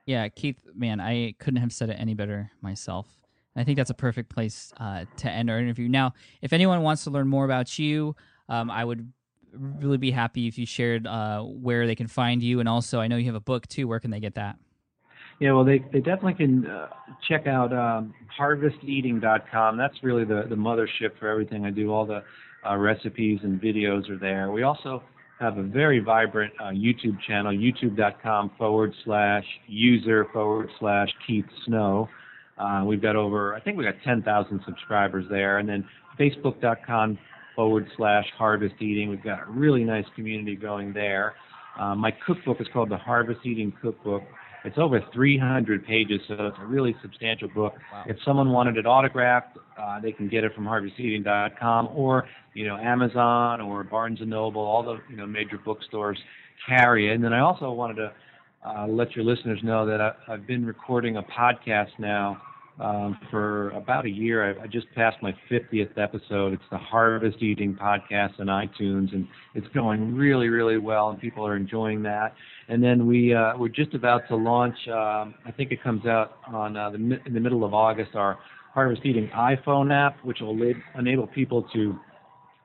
Yeah, 0.05 0.27
Keith, 0.29 0.57
man, 0.75 0.99
I 0.99 1.33
couldn't 1.39 1.61
have 1.61 1.73
said 1.73 1.89
it 1.89 1.97
any 1.99 2.13
better 2.13 2.51
myself. 2.61 3.07
I 3.55 3.63
think 3.63 3.77
that's 3.77 3.89
a 3.89 3.95
perfect 3.95 4.29
place 4.29 4.71
uh, 4.79 5.05
to 5.17 5.29
end 5.29 5.49
our 5.49 5.59
interview. 5.59 5.87
Now, 5.87 6.13
if 6.41 6.53
anyone 6.53 6.83
wants 6.83 7.05
to 7.05 7.09
learn 7.09 7.27
more 7.27 7.45
about 7.45 7.79
you, 7.79 8.15
um, 8.49 8.69
I 8.69 8.83
would 8.83 9.11
really 9.57 9.97
be 9.97 10.11
happy 10.11 10.47
if 10.47 10.57
you 10.57 10.65
shared 10.65 11.07
uh, 11.07 11.41
where 11.41 11.87
they 11.87 11.95
can 11.95 12.07
find 12.07 12.41
you. 12.41 12.59
And 12.59 12.69
also, 12.69 12.99
I 12.99 13.07
know 13.07 13.17
you 13.17 13.25
have 13.25 13.35
a 13.35 13.39
book 13.39 13.67
too. 13.67 13.87
Where 13.87 13.99
can 13.99 14.11
they 14.11 14.19
get 14.19 14.35
that? 14.35 14.57
Yeah, 15.39 15.51
well, 15.51 15.65
they, 15.65 15.79
they 15.91 15.99
definitely 15.99 16.35
can 16.35 16.65
uh, 16.65 16.87
check 17.27 17.45
out 17.45 17.73
um, 17.73 18.13
harvesteating.com. 18.37 19.77
That's 19.77 19.95
really 20.01 20.23
the, 20.23 20.45
the 20.49 20.55
mothership 20.55 21.19
for 21.19 21.27
everything 21.27 21.65
I 21.65 21.71
do. 21.71 21.91
All 21.91 22.05
the 22.05 22.23
uh, 22.67 22.77
recipes 22.77 23.39
and 23.43 23.61
videos 23.61 24.09
are 24.09 24.17
there. 24.17 24.51
We 24.51 24.63
also 24.63 25.03
have 25.39 25.57
a 25.57 25.63
very 25.63 25.99
vibrant 25.99 26.53
uh, 26.61 26.69
YouTube 26.69 27.19
channel, 27.27 27.51
youtube.com 27.51 28.51
forward 28.57 28.93
slash 29.03 29.43
user 29.67 30.27
forward 30.31 30.69
slash 30.79 31.09
Keith 31.27 31.45
Snow. 31.65 32.07
Uh, 32.57 32.83
we've 32.85 33.01
got 33.01 33.17
over, 33.17 33.53
I 33.53 33.59
think 33.59 33.77
we've 33.77 33.85
got 33.85 34.01
10,000 34.05 34.61
subscribers 34.65 35.25
there. 35.29 35.57
And 35.57 35.67
then 35.67 35.85
facebook.com 36.17 37.17
forward 37.55 37.87
slash 37.97 38.25
harvest 38.37 38.75
eating. 38.79 39.09
We've 39.09 39.23
got 39.23 39.47
a 39.47 39.51
really 39.51 39.83
nice 39.83 40.05
community 40.15 40.55
going 40.55 40.93
there. 40.93 41.35
Uh, 41.79 41.95
my 41.95 42.11
cookbook 42.25 42.61
is 42.61 42.67
called 42.71 42.89
the 42.89 42.97
Harvest 42.97 43.41
Eating 43.45 43.73
Cookbook. 43.81 44.23
It's 44.63 44.77
over 44.79 44.99
300 45.13 45.85
pages, 45.85 46.19
so 46.27 46.47
it's 46.47 46.57
a 46.59 46.65
really 46.65 46.95
substantial 47.01 47.47
book. 47.49 47.73
Wow. 47.93 48.03
If 48.07 48.17
someone 48.25 48.49
wanted 48.49 48.77
it 48.77 48.85
autographed, 48.87 49.57
uh, 49.79 49.99
they 49.99 50.11
can 50.11 50.27
get 50.27 50.43
it 50.43 50.55
from 50.55 50.65
harvesteating.com 50.65 51.89
or 51.93 52.27
you 52.53 52.67
know 52.67 52.77
Amazon 52.77 53.61
or 53.61 53.83
Barnes 53.83 54.21
and 54.21 54.29
Noble. 54.29 54.61
All 54.61 54.81
the 54.81 54.97
you 55.09 55.17
know 55.17 55.27
major 55.27 55.59
bookstores 55.63 56.17
carry 56.67 57.11
it. 57.11 57.15
And 57.15 57.23
then 57.23 57.33
I 57.33 57.41
also 57.41 57.71
wanted 57.71 57.95
to 57.95 58.13
uh, 58.67 58.87
let 58.87 59.15
your 59.15 59.23
listeners 59.23 59.59
know 59.61 59.85
that 59.85 60.01
I, 60.01 60.13
I've 60.27 60.47
been 60.47 60.65
recording 60.65 61.17
a 61.17 61.23
podcast 61.23 61.91
now 61.99 62.41
um, 62.79 63.17
for 63.31 63.69
about 63.71 64.05
a 64.05 64.09
year. 64.09 64.57
I, 64.59 64.63
I 64.63 64.67
just 64.67 64.87
passed 64.95 65.17
my 65.21 65.33
50th 65.49 65.97
episode. 65.97 66.53
It's 66.53 66.63
the 66.71 66.77
Harvest 66.77 67.41
Eating 67.41 67.75
podcast 67.75 68.39
on 68.39 68.47
iTunes, 68.47 69.13
and 69.13 69.27
it's 69.53 69.67
going 69.73 70.15
really, 70.15 70.49
really 70.49 70.77
well, 70.77 71.09
and 71.09 71.19
people 71.19 71.45
are 71.45 71.55
enjoying 71.55 72.03
that. 72.03 72.33
And 72.67 72.83
then 72.83 73.07
we 73.07 73.33
uh, 73.33 73.53
we're 73.57 73.69
just 73.69 73.93
about 73.93 74.27
to 74.29 74.35
launch. 74.35 74.75
Um, 74.87 75.35
I 75.45 75.51
think 75.55 75.71
it 75.71 75.81
comes 75.83 76.05
out 76.05 76.37
on 76.47 76.75
uh, 76.75 76.89
the 76.89 77.19
in 77.25 77.33
the 77.33 77.39
middle 77.39 77.63
of 77.63 77.73
August. 77.73 78.15
Our 78.15 78.37
Harvest 78.73 79.05
Eating 79.05 79.29
iPhone 79.35 79.93
app, 79.93 80.17
which 80.25 80.39
will 80.41 80.59
enable 80.97 81.27
people 81.27 81.63
to 81.73 81.97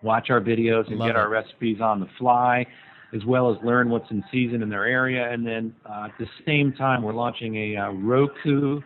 watch 0.02 0.30
our 0.30 0.40
videos 0.40 0.88
and 0.88 0.98
Love 0.98 1.08
get 1.08 1.16
it. 1.16 1.18
our 1.18 1.28
recipes 1.28 1.80
on 1.80 2.00
the 2.00 2.08
fly 2.18 2.66
as 3.12 3.24
well 3.24 3.52
as 3.52 3.56
learn 3.64 3.90
what's 3.90 4.10
in 4.10 4.22
season 4.30 4.62
in 4.62 4.68
their 4.68 4.86
area. 4.86 5.32
And 5.32 5.46
then 5.46 5.74
uh, 5.84 6.06
at 6.06 6.12
the 6.18 6.26
same 6.46 6.72
time, 6.72 7.02
we're 7.02 7.12
launching 7.12 7.56
a 7.56 7.76
uh, 7.76 7.90
Roku. 7.90 8.80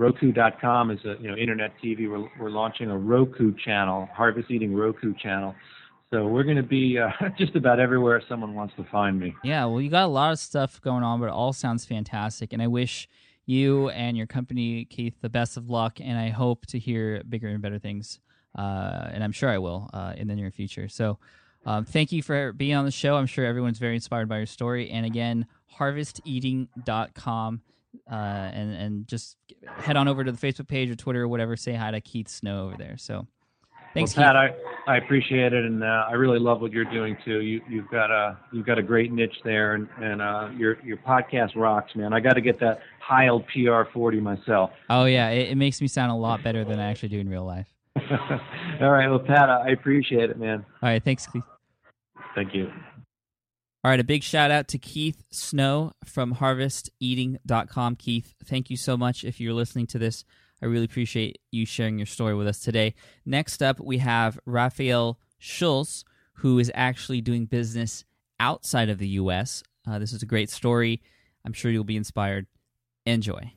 Roku.com 0.00 0.90
is 0.90 0.98
a 1.04 1.16
you 1.20 1.28
know 1.28 1.36
internet 1.36 1.72
TV. 1.84 2.10
We're 2.10 2.26
we're 2.40 2.50
launching 2.50 2.90
a 2.90 2.96
Roku 2.96 3.54
channel, 3.54 4.08
Harvest 4.14 4.50
Eating 4.50 4.74
Roku 4.74 5.12
channel. 5.12 5.54
So 6.10 6.26
we're 6.26 6.42
going 6.42 6.56
to 6.56 6.62
be 6.62 6.98
uh, 6.98 7.10
just 7.38 7.54
about 7.54 7.78
everywhere 7.78 8.22
someone 8.26 8.54
wants 8.54 8.72
to 8.78 8.84
find 8.84 9.20
me. 9.20 9.34
Yeah, 9.44 9.66
well, 9.66 9.78
you 9.78 9.90
got 9.90 10.04
a 10.04 10.06
lot 10.06 10.32
of 10.32 10.38
stuff 10.38 10.80
going 10.80 11.02
on, 11.02 11.20
but 11.20 11.26
it 11.26 11.32
all 11.32 11.52
sounds 11.52 11.84
fantastic, 11.84 12.54
and 12.54 12.62
I 12.62 12.66
wish 12.66 13.10
you 13.44 13.90
and 13.90 14.16
your 14.16 14.26
company, 14.26 14.86
Keith, 14.86 15.20
the 15.20 15.28
best 15.28 15.58
of 15.58 15.68
luck, 15.68 16.00
and 16.00 16.18
I 16.18 16.30
hope 16.30 16.64
to 16.68 16.78
hear 16.78 17.22
bigger 17.28 17.48
and 17.48 17.60
better 17.60 17.78
things, 17.78 18.20
uh, 18.56 19.10
and 19.12 19.22
I'm 19.22 19.32
sure 19.32 19.50
I 19.50 19.58
will 19.58 19.90
uh, 19.92 20.14
in 20.16 20.28
the 20.28 20.34
near 20.34 20.50
future. 20.50 20.88
So 20.88 21.18
um, 21.66 21.84
thank 21.84 22.10
you 22.10 22.22
for 22.22 22.54
being 22.54 22.74
on 22.74 22.86
the 22.86 22.90
show. 22.90 23.16
I'm 23.16 23.26
sure 23.26 23.44
everyone's 23.44 23.78
very 23.78 23.96
inspired 23.96 24.30
by 24.30 24.38
your 24.38 24.46
story. 24.46 24.88
And 24.88 25.04
again, 25.04 25.46
harvesteating.com. 25.66 27.60
Uh, 28.10 28.14
and 28.14 28.72
and 28.72 29.08
just 29.08 29.36
head 29.78 29.96
on 29.96 30.08
over 30.08 30.22
to 30.24 30.32
the 30.32 30.38
Facebook 30.38 30.68
page 30.68 30.90
or 30.90 30.94
Twitter 30.94 31.22
or 31.22 31.28
whatever. 31.28 31.56
Say 31.56 31.74
hi 31.74 31.90
to 31.90 32.00
Keith 32.00 32.28
Snow 32.28 32.66
over 32.66 32.76
there. 32.76 32.96
So, 32.96 33.26
thanks, 33.94 34.16
well, 34.16 34.26
Pat. 34.26 34.36
I, 34.36 34.50
I 34.86 34.96
appreciate 34.98 35.52
it, 35.52 35.64
and 35.64 35.82
uh, 35.82 36.06
I 36.08 36.12
really 36.12 36.38
love 36.38 36.60
what 36.60 36.72
you're 36.72 36.84
doing 36.84 37.16
too. 37.24 37.40
You 37.40 37.60
you've 37.68 37.88
got 37.88 38.10
a 38.10 38.38
you've 38.52 38.66
got 38.66 38.78
a 38.78 38.82
great 38.82 39.12
niche 39.12 39.36
there, 39.44 39.74
and 39.74 39.88
and 40.00 40.22
uh, 40.22 40.50
your 40.56 40.82
your 40.84 40.98
podcast 40.98 41.56
rocks, 41.56 41.94
man. 41.94 42.12
I 42.12 42.20
got 42.20 42.34
to 42.34 42.40
get 42.40 42.60
that 42.60 42.80
Heil 43.00 43.44
PR40 43.54 44.20
myself. 44.20 44.70
Oh 44.88 45.04
yeah, 45.04 45.30
it, 45.30 45.50
it 45.50 45.56
makes 45.56 45.80
me 45.80 45.88
sound 45.88 46.12
a 46.12 46.16
lot 46.16 46.42
better 46.42 46.64
than 46.64 46.78
I 46.78 46.90
actually 46.90 47.10
do 47.10 47.18
in 47.18 47.28
real 47.28 47.44
life. 47.44 47.68
All 48.80 48.90
right. 48.90 49.08
Well, 49.08 49.18
Pat, 49.18 49.50
I 49.50 49.70
appreciate 49.70 50.30
it, 50.30 50.38
man. 50.38 50.64
All 50.82 50.88
right. 50.88 51.02
Thanks, 51.02 51.26
Keith. 51.26 51.44
Thank 52.34 52.54
you. 52.54 52.70
All 53.82 53.90
right. 53.90 54.00
A 54.00 54.04
big 54.04 54.22
shout 54.22 54.50
out 54.50 54.68
to 54.68 54.78
Keith 54.78 55.24
Snow 55.30 55.92
from 56.04 56.32
harvesteating.com. 56.32 57.96
Keith, 57.96 58.34
thank 58.44 58.68
you 58.68 58.76
so 58.76 58.96
much. 58.96 59.24
If 59.24 59.40
you're 59.40 59.54
listening 59.54 59.86
to 59.88 59.98
this, 59.98 60.24
I 60.62 60.66
really 60.66 60.84
appreciate 60.84 61.40
you 61.50 61.64
sharing 61.64 61.98
your 61.98 62.06
story 62.06 62.34
with 62.34 62.46
us 62.46 62.60
today. 62.60 62.94
Next 63.24 63.62
up, 63.62 63.80
we 63.80 63.98
have 63.98 64.38
Raphael 64.44 65.18
Schulz, 65.38 66.04
who 66.34 66.58
is 66.58 66.70
actually 66.74 67.22
doing 67.22 67.46
business 67.46 68.04
outside 68.38 68.90
of 68.90 68.98
the 68.98 69.08
U.S. 69.08 69.62
Uh, 69.88 69.98
this 69.98 70.12
is 70.12 70.22
a 70.22 70.26
great 70.26 70.50
story. 70.50 71.00
I'm 71.46 71.54
sure 71.54 71.70
you'll 71.70 71.84
be 71.84 71.96
inspired. 71.96 72.46
Enjoy. 73.06 73.52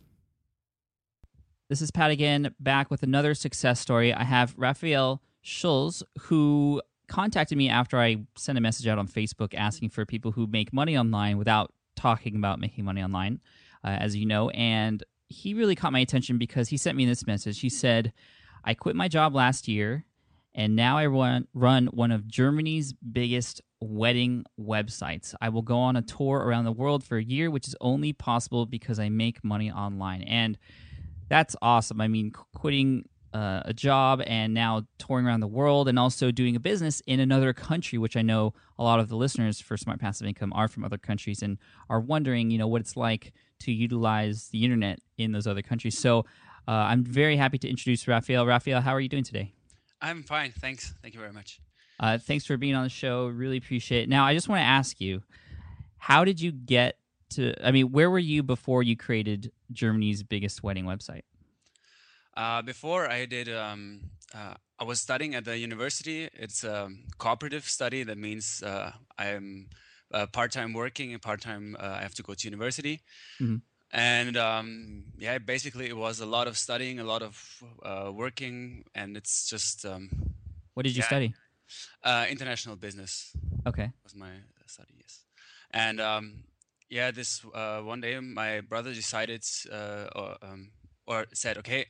This 1.67 1.81
is 1.81 1.91
Pat 1.91 2.11
again, 2.11 2.55
back 2.59 2.89
with 2.89 3.03
another 3.03 3.33
success 3.33 3.79
story. 3.79 4.13
I 4.13 4.23
have 4.23 4.53
Raphael 4.57 5.21
Schulz, 5.41 6.03
who 6.21 6.81
contacted 7.13 7.55
me 7.55 7.69
after 7.69 7.99
I 7.99 8.17
sent 8.35 8.57
a 8.57 8.61
message 8.61 8.87
out 8.87 8.97
on 8.97 9.07
Facebook 9.07 9.53
asking 9.55 9.89
for 9.89 10.03
people 10.03 10.31
who 10.31 10.47
make 10.47 10.73
money 10.73 10.97
online 10.97 11.37
without 11.37 11.71
talking 11.95 12.35
about 12.35 12.59
making 12.59 12.85
money 12.85 13.03
online, 13.03 13.39
uh, 13.83 13.89
as 13.89 14.15
you 14.15 14.25
know. 14.25 14.49
And 14.49 15.03
he 15.27 15.53
really 15.53 15.75
caught 15.75 15.93
my 15.93 15.99
attention 15.99 16.39
because 16.39 16.69
he 16.69 16.77
sent 16.77 16.97
me 16.97 17.05
this 17.05 17.27
message. 17.27 17.59
He 17.59 17.69
said, 17.69 18.13
I 18.63 18.73
quit 18.73 18.95
my 18.95 19.07
job 19.07 19.35
last 19.35 19.67
year, 19.67 20.05
and 20.55 20.75
now 20.75 20.97
I 20.97 21.05
run, 21.05 21.47
run 21.53 21.85
one 21.87 22.11
of 22.11 22.27
Germany's 22.27 22.93
biggest 22.93 23.61
wedding 23.79 24.43
websites. 24.59 25.35
I 25.39 25.49
will 25.49 25.61
go 25.61 25.77
on 25.77 25.95
a 25.95 26.01
tour 26.01 26.39
around 26.39 26.65
the 26.65 26.71
world 26.71 27.03
for 27.03 27.17
a 27.17 27.23
year, 27.23 27.51
which 27.51 27.67
is 27.67 27.75
only 27.79 28.13
possible 28.13 28.65
because 28.65 28.97
I 28.97 29.09
make 29.09 29.43
money 29.43 29.71
online. 29.71 30.23
And 30.23 30.57
that's 31.29 31.55
awesome. 31.61 32.01
I 32.01 32.07
mean, 32.07 32.31
quitting 32.55 33.07
uh, 33.33 33.61
a 33.65 33.73
job 33.73 34.21
and 34.27 34.53
now 34.53 34.83
touring 34.99 35.25
around 35.25 35.39
the 35.39 35.47
world 35.47 35.87
and 35.87 35.97
also 35.97 36.31
doing 36.31 36.55
a 36.55 36.59
business 36.59 37.01
in 37.07 37.19
another 37.19 37.51
country, 37.51 37.97
which 37.97 38.15
I 38.15 38.21
know 38.21 38.53
a 38.77 38.83
lot 38.83 38.99
of 38.99 39.09
the 39.09 39.15
listeners 39.15 39.59
for 39.59 39.75
Smart 39.75 39.99
Passive 39.99 40.27
Income 40.27 40.53
are 40.53 40.67
from 40.67 40.83
other 40.83 40.97
countries 40.97 41.41
and 41.41 41.57
are 41.89 41.99
wondering, 41.99 42.51
you 42.51 42.57
know, 42.57 42.67
what 42.67 42.81
it's 42.81 42.95
like 42.95 43.33
to 43.61 43.71
utilize 43.71 44.49
the 44.49 44.63
internet 44.63 44.99
in 45.17 45.31
those 45.31 45.47
other 45.47 45.61
countries. 45.61 45.97
So 45.97 46.25
uh, 46.67 46.71
I'm 46.71 47.03
very 47.03 47.35
happy 47.35 47.57
to 47.57 47.69
introduce 47.69 48.07
Raphael. 48.07 48.45
Raphael, 48.45 48.81
how 48.81 48.93
are 48.93 49.01
you 49.01 49.09
doing 49.09 49.23
today? 49.23 49.53
I'm 50.01 50.23
fine, 50.23 50.51
thanks. 50.51 50.93
Thank 51.01 51.13
you 51.13 51.19
very 51.19 51.33
much. 51.33 51.59
Uh, 51.99 52.17
thanks 52.17 52.45
for 52.45 52.57
being 52.57 52.75
on 52.75 52.83
the 52.83 52.89
show. 52.89 53.27
Really 53.27 53.57
appreciate 53.57 54.03
it. 54.03 54.09
Now, 54.09 54.25
I 54.25 54.33
just 54.33 54.49
want 54.49 54.59
to 54.59 54.65
ask 54.65 54.99
you, 54.99 55.21
how 55.97 56.25
did 56.25 56.41
you 56.41 56.51
get 56.51 56.97
to? 57.31 57.53
I 57.65 57.71
mean, 57.71 57.91
where 57.91 58.09
were 58.09 58.19
you 58.19 58.43
before 58.43 58.83
you 58.83 58.97
created 58.97 59.51
Germany's 59.71 60.21
biggest 60.21 60.63
wedding 60.63 60.85
website? 60.85 61.21
Uh, 62.35 62.61
before 62.61 63.09
I 63.09 63.25
did, 63.25 63.47
um, 63.49 64.11
uh, 64.33 64.55
I 64.79 64.83
was 64.83 64.99
studying 64.99 65.35
at 65.35 65.45
the 65.45 65.57
university. 65.57 66.29
It's 66.33 66.63
a 66.63 66.89
cooperative 67.17 67.65
study. 67.65 68.03
That 68.03 68.17
means 68.17 68.63
uh, 68.63 68.91
I'm 69.17 69.69
uh, 70.11 70.25
part-time 70.27 70.73
working 70.73 71.13
and 71.13 71.21
part-time 71.21 71.75
uh, 71.79 71.97
I 71.99 72.01
have 72.01 72.15
to 72.15 72.23
go 72.23 72.33
to 72.33 72.47
university. 72.47 73.01
Mhm. 73.39 73.61
And 73.91 74.37
um, 74.37 75.03
yeah, 75.17 75.37
basically 75.37 75.87
it 75.87 75.97
was 75.97 76.19
a 76.19 76.25
lot 76.25 76.47
of 76.47 76.57
studying, 76.57 76.99
a 76.99 77.03
lot 77.03 77.21
of 77.21 77.63
uh, 77.83 78.11
working, 78.13 78.83
and 78.95 79.15
it's 79.17 79.47
just 79.49 79.85
um, 79.85 80.09
What 80.73 80.83
did 80.83 80.95
you 80.95 81.01
Yeah. 81.01 81.07
study? 81.07 81.33
uh, 82.03 82.25
international 82.29 82.75
business. 82.75 83.35
Okay. 83.65 83.91
was 84.03 84.15
my 84.15 84.31
study 84.67 84.93
yes 84.99 85.25
and 85.71 85.99
um 86.01 86.43
yeah 86.89 87.11
this 87.11 87.41
uh 87.53 87.79
one 87.81 88.01
day 88.01 88.19
my 88.19 88.61
brother 88.61 88.93
decided 88.93 89.43
uh 89.71 90.07
or 90.15 90.37
um 90.41 90.71
or 91.05 91.25
said 91.33 91.57
okay 91.57 91.85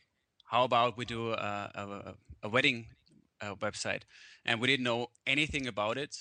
how 0.53 0.63
about 0.63 0.95
we 0.97 1.05
do 1.05 1.31
a 1.31 1.71
a, 1.81 2.13
a 2.43 2.49
wedding 2.49 2.85
uh, 3.41 3.55
website 3.55 4.03
and 4.45 4.61
we 4.61 4.67
didn't 4.67 4.83
know 4.83 5.07
anything 5.25 5.65
about 5.67 5.97
it 5.97 6.15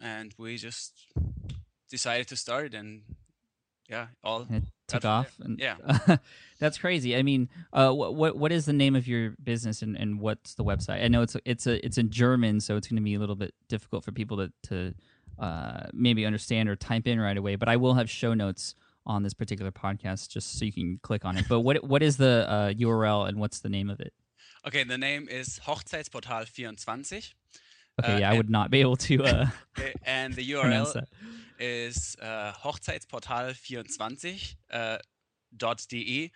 and 0.00 0.34
we 0.38 0.56
just 0.56 0.92
decided 1.90 2.28
to 2.28 2.36
start 2.36 2.74
and 2.74 3.02
yeah 3.90 4.06
all 4.22 4.46
And 4.48 4.62
it 4.62 4.64
took 4.86 5.04
off. 5.04 5.34
And, 5.40 5.58
Yeah. 5.58 5.76
that's 6.60 6.78
crazy. 6.78 7.16
I 7.16 7.22
mean, 7.22 7.48
uh, 7.72 7.90
what 7.90 8.14
what 8.14 8.36
what 8.36 8.52
is 8.52 8.66
the 8.66 8.72
name 8.72 8.94
of 8.94 9.08
your 9.08 9.34
business 9.42 9.82
and, 9.82 9.96
and 9.96 10.20
what's 10.20 10.54
the 10.54 10.64
website? 10.64 11.02
I 11.04 11.08
know 11.08 11.22
it's 11.22 11.36
it's 11.44 11.66
a 11.66 11.84
it's 11.84 11.98
in 11.98 12.10
German, 12.10 12.60
so 12.60 12.76
it's 12.76 12.86
going 12.86 13.02
to 13.02 13.02
be 13.02 13.14
a 13.14 13.18
little 13.18 13.36
bit 13.44 13.52
difficult 13.68 14.04
for 14.04 14.12
people 14.12 14.36
to 14.36 14.52
to 14.68 14.94
uh, 15.38 15.86
maybe 15.92 16.24
understand 16.24 16.68
or 16.68 16.76
type 16.76 17.06
in 17.08 17.18
right 17.20 17.36
away. 17.36 17.56
But 17.56 17.68
I 17.68 17.76
will 17.76 17.94
have 17.94 18.08
show 18.08 18.32
notes 18.34 18.76
on 19.04 19.22
this 19.22 19.34
particular 19.34 19.72
podcast 19.72 20.28
just 20.28 20.58
so 20.58 20.64
you 20.64 20.72
can 20.72 20.98
click 21.02 21.24
on 21.24 21.36
it. 21.36 21.46
But 21.48 21.60
what 21.60 21.82
what 21.84 22.02
is 22.02 22.16
the 22.16 22.46
uh, 22.48 22.72
URL 22.72 23.28
and 23.28 23.38
what's 23.38 23.60
the 23.60 23.68
name 23.68 23.90
of 23.90 24.00
it? 24.00 24.12
okay 24.66 24.84
the 24.84 24.98
name 24.98 25.26
is 25.28 25.58
hochzeitsportal 25.66 26.46
24 26.54 27.34
Okay, 28.00 28.14
Uh, 28.14 28.18
yeah, 28.18 28.30
I 28.30 28.34
would 28.36 28.48
not 28.48 28.70
be 28.70 28.80
able 28.80 28.96
to 28.96 29.24
uh, 29.24 29.46
and 30.06 30.34
the 30.34 30.50
url 30.52 31.04
is 31.58 32.16
uh, 32.22 32.52
hochzeitsportal24 32.64 34.54
uh, 34.72 34.98
dot 35.56 35.86
de. 35.88 36.30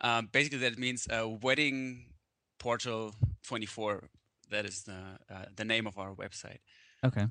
Um, 0.00 0.28
basically, 0.30 0.58
that 0.58 0.78
means 0.78 1.08
uh, 1.08 1.28
wedding 1.28 2.12
portal 2.58 3.14
24. 3.46 4.08
That 4.50 4.64
is 4.64 4.84
the 4.84 5.18
uh, 5.30 5.46
the 5.56 5.64
name 5.64 5.86
of 5.86 5.98
our 5.98 6.14
website. 6.14 6.60
Okay. 7.04 7.26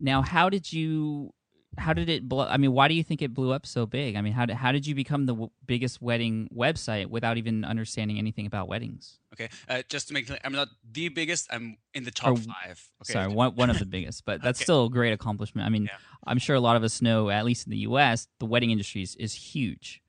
Now, 0.00 0.22
how 0.22 0.48
did 0.48 0.72
you? 0.72 1.32
How 1.78 1.92
did 1.92 2.08
it 2.08 2.28
blow? 2.28 2.46
I 2.46 2.56
mean, 2.56 2.72
why 2.72 2.88
do 2.88 2.94
you 2.94 3.02
think 3.04 3.22
it 3.22 3.32
blew 3.32 3.52
up 3.52 3.64
so 3.64 3.86
big? 3.86 4.16
I 4.16 4.20
mean, 4.20 4.32
how 4.32 4.44
did 4.46 4.56
how 4.56 4.72
did 4.72 4.86
you 4.86 4.94
become 4.94 5.26
the 5.26 5.32
w- 5.32 5.50
biggest 5.66 6.02
wedding 6.02 6.48
website 6.54 7.06
without 7.06 7.38
even 7.38 7.64
understanding 7.64 8.18
anything 8.18 8.46
about 8.46 8.68
weddings? 8.68 9.18
Okay, 9.34 9.48
uh, 9.68 9.82
just 9.88 10.08
to 10.08 10.14
make 10.14 10.26
clear, 10.26 10.38
I'm 10.44 10.52
not 10.52 10.68
the 10.92 11.08
biggest. 11.08 11.46
I'm 11.50 11.76
in 11.94 12.04
the 12.04 12.10
top 12.10 12.32
Or- 12.32 12.36
five. 12.36 12.90
Okay, 13.02 13.12
Sorry, 13.12 13.28
one 13.32 13.54
one 13.54 13.70
of 13.70 13.78
the 13.78 13.86
biggest, 13.86 14.24
but 14.24 14.42
that's 14.42 14.58
Okay. 14.58 14.64
still 14.64 14.86
a 14.86 14.90
great 14.90 15.12
accomplishment. 15.12 15.66
I 15.66 15.70
mean, 15.70 15.84
Yeah. 15.84 15.96
I'm 16.26 16.38
sure 16.38 16.56
a 16.56 16.60
lot 16.60 16.76
of 16.76 16.82
us 16.82 17.00
know, 17.00 17.30
at 17.30 17.44
least 17.44 17.66
in 17.66 17.70
the 17.70 17.78
U.S., 17.90 18.28
the 18.40 18.46
wedding 18.46 18.70
industry 18.70 19.02
is, 19.02 19.14
is 19.16 19.32
huge, 19.34 20.02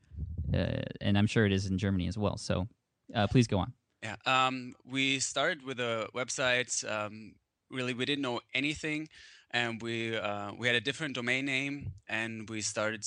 uh, 0.54 0.82
and 1.02 1.18
I'm 1.18 1.28
sure 1.28 1.46
it 1.46 1.52
is 1.52 1.66
in 1.68 1.78
Germany 1.78 2.08
as 2.08 2.18
well. 2.18 2.38
So, 2.38 2.68
uh, 3.14 3.28
please 3.28 3.48
go 3.48 3.60
on. 3.60 3.74
Yeah. 4.02 4.16
Um, 4.26 4.74
we 4.86 5.20
started 5.20 5.64
with 5.64 5.80
a 5.80 6.08
website. 6.16 6.72
Um, 6.90 7.36
really, 7.70 7.94
we 7.94 8.06
didn't 8.06 8.24
know 8.24 8.40
anything, 8.54 9.08
and 9.52 9.82
we 9.82 10.16
uh, 10.18 10.52
we 10.58 10.68
had 10.68 10.76
a 10.76 10.82
different 10.82 11.16
domain 11.16 11.46
name, 11.46 11.94
and 12.08 12.50
we 12.50 12.62
started 12.62 13.06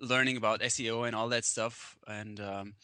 learning 0.00 0.36
about 0.36 0.62
SEO 0.62 1.06
and 1.06 1.14
all 1.14 1.28
that 1.28 1.44
stuff. 1.44 1.96
And 2.06 2.40
um, 2.40 2.74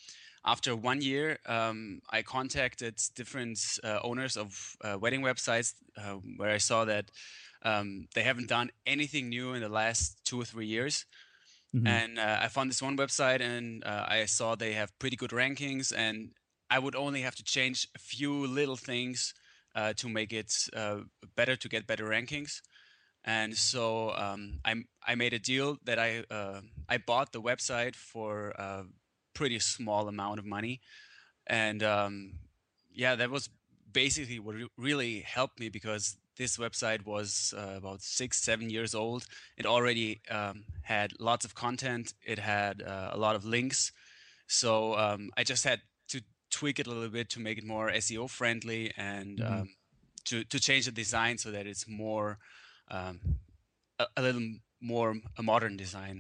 after 0.45 0.77
one 0.77 1.01
year, 1.01 1.39
um, 1.47 2.01
I 2.11 2.23
contacted 2.23 3.01
different 3.15 3.59
uh, 3.83 4.01
owners 4.03 4.37
of 4.37 4.77
uh, 4.83 4.99
wedding 4.99 5.23
websites, 5.23 5.75
uh, 5.97 6.19
where 6.37 6.51
I 6.51 6.59
saw 6.59 6.85
that 6.85 7.11
um, 7.63 8.09
they 8.15 8.23
haven't 8.23 8.49
done 8.49 8.71
anything 8.87 9.29
new 9.29 9.55
in 9.55 9.63
the 9.63 9.69
last 9.69 10.19
two 10.25 10.41
or 10.41 10.45
three 10.45 10.67
years. 10.67 11.07
Mhm. 11.75 11.87
And 11.87 12.19
uh, 12.19 12.39
I 12.43 12.49
found 12.49 12.71
this 12.71 12.83
one 12.83 12.97
website, 12.97 13.41
and 13.41 13.85
uh, 13.85 14.05
I 14.09 14.27
saw 14.27 14.55
they 14.55 14.75
have 14.75 14.97
pretty 14.99 15.17
good 15.17 15.31
rankings, 15.31 15.93
and 15.97 16.31
I 16.71 16.79
would 16.79 16.95
only 16.97 17.23
have 17.23 17.35
to 17.37 17.45
change 17.45 17.89
a 17.95 17.99
few 17.99 18.47
little 18.47 18.77
things 18.77 19.35
uh, 19.77 19.93
to 19.93 20.09
make 20.09 20.33
it 20.33 20.53
uh, 20.75 21.01
better 21.37 21.55
to 21.55 21.69
get 21.69 21.87
better 21.87 22.07
rankings. 22.07 22.63
And 23.25 23.57
so 23.57 24.13
um, 24.17 24.61
I 24.65 24.75
I 25.07 25.15
made 25.17 25.35
a 25.35 25.39
deal 25.39 25.79
that 25.85 25.99
I 25.99 26.25
uh, 26.31 26.61
I 26.89 26.99
bought 26.99 27.33
the 27.33 27.43
website 27.43 27.95
for 27.95 28.51
a 28.51 28.85
pretty 29.35 29.59
small 29.59 30.09
amount 30.09 30.39
of 30.39 30.47
money, 30.47 30.81
and 31.47 31.83
um, 31.83 32.39
yeah, 32.95 33.17
that 33.17 33.31
was 33.31 33.51
basically 33.93 34.39
what 34.39 34.55
re- 34.55 34.69
really 34.79 35.21
helped 35.21 35.59
me 35.59 35.69
because 35.69 36.17
this 36.37 36.57
website 36.57 37.05
was 37.05 37.53
uh, 37.57 37.75
about 37.77 38.01
six 38.01 38.43
seven 38.43 38.71
years 38.71 38.95
old. 38.95 39.27
It 39.57 39.67
already 39.67 40.21
um, 40.31 40.65
had 40.83 41.13
lots 41.19 41.45
of 41.45 41.55
content. 41.55 42.15
It 42.25 42.39
had 42.39 42.83
uh, 42.83 43.11
a 43.13 43.19
lot 43.19 43.35
of 43.37 43.45
links. 43.45 43.93
So 44.47 44.97
um, 44.97 45.31
I 45.37 45.43
just 45.43 45.65
had 45.65 45.81
tweak 46.59 46.79
it 46.81 46.87
a 46.87 46.91
little 46.91 47.09
bit 47.19 47.29
to 47.35 47.41
make 47.41 47.59
it 47.59 47.65
more 47.65 47.87
SEO 48.05 48.25
friendly 48.39 48.83
and 48.97 49.39
Mhm. 49.39 49.51
um, 49.53 49.69
to 50.29 50.37
to 50.53 50.59
change 50.69 50.85
the 50.87 50.93
design 51.05 51.35
so 51.39 51.49
that 51.57 51.67
it's 51.67 51.85
more 52.05 52.39
um, 52.97 53.15
a, 53.99 54.07
a 54.17 54.23
little 54.23 54.47
more 54.81 55.11
a 55.37 55.43
modern 55.43 55.77
design. 55.77 56.17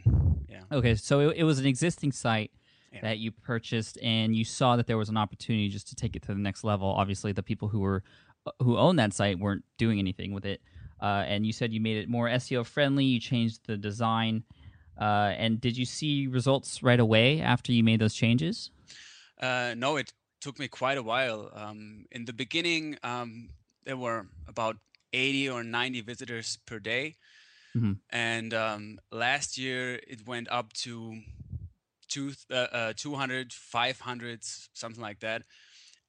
Yeah. 0.54 0.64
Okay, 0.78 0.94
so 0.96 1.14
it, 1.24 1.36
it 1.42 1.44
was 1.44 1.58
an 1.58 1.66
existing 1.66 2.12
site 2.12 2.50
Yeah. 2.92 3.02
that 3.06 3.18
you 3.18 3.30
purchased, 3.52 3.94
and 4.02 4.34
you 4.38 4.44
saw 4.44 4.76
that 4.76 4.86
there 4.86 4.98
was 4.98 5.08
an 5.08 5.16
opportunity 5.24 5.68
just 5.68 5.86
to 5.90 5.94
take 6.02 6.16
it 6.16 6.22
to 6.26 6.28
the 6.38 6.40
next 6.48 6.62
level. 6.64 6.88
Obviously, 7.02 7.32
the 7.32 7.42
people 7.42 7.68
who 7.68 7.80
were 7.86 8.02
who 8.64 8.72
owned 8.78 8.98
that 8.98 9.12
site 9.12 9.38
weren't 9.44 9.64
doing 9.78 9.98
anything 9.98 10.30
with 10.36 10.44
it, 10.46 10.60
uh, 11.06 11.22
and 11.32 11.44
you 11.46 11.52
said 11.52 11.72
you 11.72 11.80
made 11.80 11.96
it 12.02 12.08
more 12.08 12.28
SEO 12.42 12.62
friendly. 12.64 13.04
You 13.04 13.20
changed 13.20 13.58
the 13.66 13.76
design, 13.76 14.44
uh, 15.06 15.32
and 15.42 15.60
did 15.60 15.76
you 15.76 15.84
see 15.84 16.26
results 16.38 16.82
right 16.82 17.00
away 17.00 17.40
after 17.40 17.72
you 17.72 17.82
made 17.90 18.00
those 18.00 18.14
changes? 18.14 18.70
Uh, 19.40 19.74
no, 19.76 19.96
it 19.96 20.12
took 20.46 20.58
me 20.60 20.68
quite 20.68 20.96
a 20.96 21.02
while. 21.02 21.50
Um, 21.52 22.06
in 22.12 22.24
the 22.24 22.32
beginning, 22.32 22.96
um, 23.02 23.50
there 23.84 23.96
were 23.96 24.28
about 24.46 24.76
80 25.12 25.50
or 25.50 25.64
90 25.64 26.02
visitors 26.02 26.58
per 26.66 26.78
day. 26.78 27.16
Mhm. 27.74 27.98
And 28.10 28.54
um, 28.54 29.00
last 29.10 29.58
year, 29.58 29.98
it 30.06 30.24
went 30.26 30.48
up 30.48 30.72
to 30.84 31.22
two, 32.08 32.32
uh, 32.50 32.68
uh, 32.78 32.92
200, 32.96 33.52
500, 33.52 34.44
something 34.72 35.02
like 35.02 35.18
that. 35.20 35.42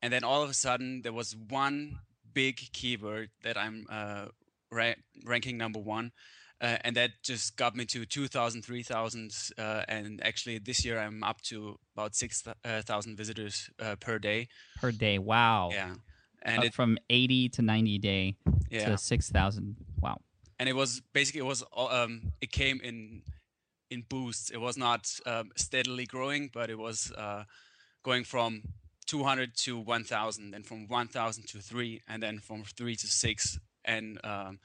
And 0.02 0.13
then 0.13 0.23
all 0.23 0.43
of 0.43 0.50
a 0.50 0.54
sudden, 0.54 1.02
there 1.02 1.13
was 1.13 1.36
one 1.36 2.00
big 2.34 2.58
keyword 2.73 3.30
that 3.41 3.58
I'm 3.58 3.88
uh, 3.89 4.28
ra- 4.71 5.02
ranking 5.26 5.58
number 5.58 5.80
one. 5.80 6.12
Uh, 6.60 6.78
and 6.82 6.96
that 6.96 7.12
just 7.24 7.56
got 7.56 7.76
me 7.76 7.86
to 7.86 8.06
2,000, 8.06 8.63
3,000. 8.63 9.32
Uh, 9.58 9.84
and 9.88 10.26
actually, 10.26 10.58
this 10.58 10.84
year 10.84 11.00
I'm 11.00 11.24
up 11.24 11.41
to 11.43 11.78
about 11.96 12.15
6,000 12.15 13.15
visitors 13.15 13.70
uh, 13.80 13.96
per 14.00 14.17
day. 14.17 14.48
Per 14.82 14.91
day, 14.91 15.20
wow! 15.20 15.70
Yeah. 15.72 15.96
And 16.41 16.63
it, 16.63 16.74
from 16.74 16.98
eighty 17.10 17.50
to 17.50 17.62
ninety 17.62 17.98
day 17.98 18.36
yeah. 18.70 18.89
to 18.89 18.98
six 18.98 19.30
thousand. 19.30 19.76
Wow. 20.00 20.22
and 20.60 20.70
it 20.70 20.76
was 20.76 21.02
basically 21.13 21.39
it 21.39 21.46
was 21.46 21.63
um 21.76 22.34
it 22.41 22.52
came 22.52 22.80
in 22.84 23.22
in 23.89 24.04
boosts 24.08 24.50
it 24.50 24.58
was 24.58 24.78
not 24.78 25.10
um, 25.26 25.52
steadily 25.56 26.06
growing 26.06 26.50
but 26.54 26.70
it 26.70 26.78
was 26.78 27.12
uh, 27.17 27.43
going 28.04 28.24
from 28.24 28.62
200 29.06 29.56
to 29.56 29.80
1000 29.80 30.54
and 30.54 30.65
from 30.65 30.88
1000 30.88 31.48
to 31.48 31.60
3 31.60 32.02
and 32.08 32.22
then 32.22 32.39
from 32.39 32.63
3 32.63 32.96
to 32.96 33.08
6 33.08 33.60
and 33.86 34.20
um, 34.26 34.60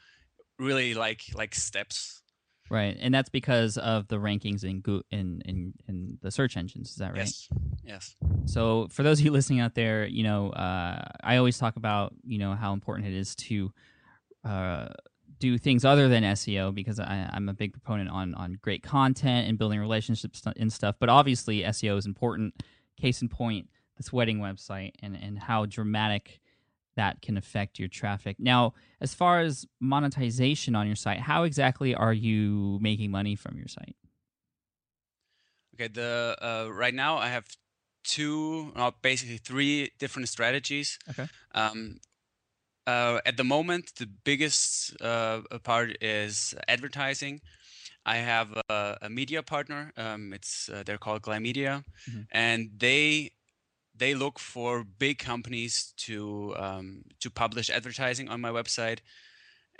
really 0.62 0.94
like 0.94 1.22
like 1.34 1.54
steps 1.54 2.22
Right, 2.70 2.96
and 2.98 3.12
that's 3.12 3.28
because 3.28 3.76
of 3.76 4.08
the 4.08 4.16
rankings 4.16 4.64
in 4.64 4.80
Go- 4.80 5.02
in 5.10 5.42
in 5.44 5.74
in 5.88 6.18
the 6.22 6.30
search 6.30 6.56
engines. 6.56 6.90
Is 6.90 6.96
that 6.96 7.10
right? 7.12 7.18
yes 7.18 7.48
yes 7.84 8.16
So 8.46 8.88
for 8.90 9.02
those 9.02 9.18
of 9.18 9.26
you 9.26 9.30
listening 9.30 9.60
out 9.60 9.74
there, 9.74 10.06
you 10.06 10.22
know, 10.22 10.50
uh, 10.50 11.04
I 11.22 11.36
always 11.36 11.58
talk 11.58 11.76
about 11.76 12.14
you 12.24 12.38
know 12.38 12.54
how 12.54 12.72
important 12.72 13.08
it 13.08 13.14
is 13.14 13.34
to 13.34 13.72
uh, 14.42 14.88
do 15.38 15.58
things 15.58 15.84
other 15.84 16.08
than 16.08 16.22
SEO 16.22 16.74
because 16.74 16.98
I, 16.98 17.28
I'm 17.30 17.50
a 17.50 17.52
big 17.52 17.72
proponent 17.74 18.08
on 18.08 18.34
on 18.36 18.56
great 18.62 18.82
content 18.82 19.48
and 19.48 19.58
building 19.58 19.78
relationships 19.78 20.40
and 20.56 20.72
stuff. 20.72 20.96
But 20.98 21.10
obviously, 21.10 21.62
SEO 21.64 21.98
is 21.98 22.06
important. 22.06 22.54
Case 22.98 23.20
in 23.20 23.28
point, 23.28 23.68
this 23.98 24.12
wedding 24.14 24.38
website 24.38 24.92
and 25.02 25.14
and 25.14 25.38
how 25.38 25.66
dramatic 25.66 26.40
that 26.96 27.22
can 27.22 27.36
affect 27.36 27.78
your 27.78 27.88
traffic. 27.88 28.36
Now, 28.38 28.74
as 29.00 29.14
far 29.14 29.40
as 29.40 29.66
monetization 29.80 30.74
on 30.74 30.86
your 30.86 30.96
site, 30.96 31.20
how 31.20 31.44
exactly 31.44 31.94
are 31.94 32.12
you 32.12 32.78
making 32.80 33.10
money 33.10 33.36
from 33.36 33.56
your 33.56 33.68
site? 33.68 33.96
Okay, 35.74 35.88
the 35.88 36.36
uh, 36.40 36.68
right 36.72 36.94
now 36.94 37.16
I 37.16 37.28
have 37.28 37.46
two, 38.04 38.72
uh, 38.76 38.90
basically 39.02 39.38
three 39.38 39.90
different 39.98 40.28
strategies. 40.28 40.98
Okay. 41.10 41.28
Um, 41.54 42.00
Uh, 42.84 43.20
at 43.24 43.36
the 43.36 43.44
moment, 43.44 43.94
the 43.94 44.08
biggest 44.24 44.90
uh, 45.00 45.42
part 45.62 45.94
is 46.02 46.52
advertising. 46.66 47.40
I 48.04 48.16
have 48.16 48.48
a, 48.68 48.98
a 49.02 49.08
media 49.08 49.42
partner. 49.42 49.92
Um, 49.96 50.32
it's 50.32 50.68
uh, 50.68 50.82
they're 50.84 50.98
called 50.98 51.22
Glymedia, 51.22 51.84
mm-hmm. 52.10 52.22
and 52.32 52.70
they 52.76 53.30
they 53.94 54.14
look 54.14 54.38
for 54.38 54.84
big 54.84 55.18
companies 55.18 55.92
to 55.96 56.54
um, 56.56 57.04
to 57.20 57.30
publish 57.30 57.70
advertising 57.70 58.28
on 58.28 58.40
my 58.40 58.50
website, 58.50 59.00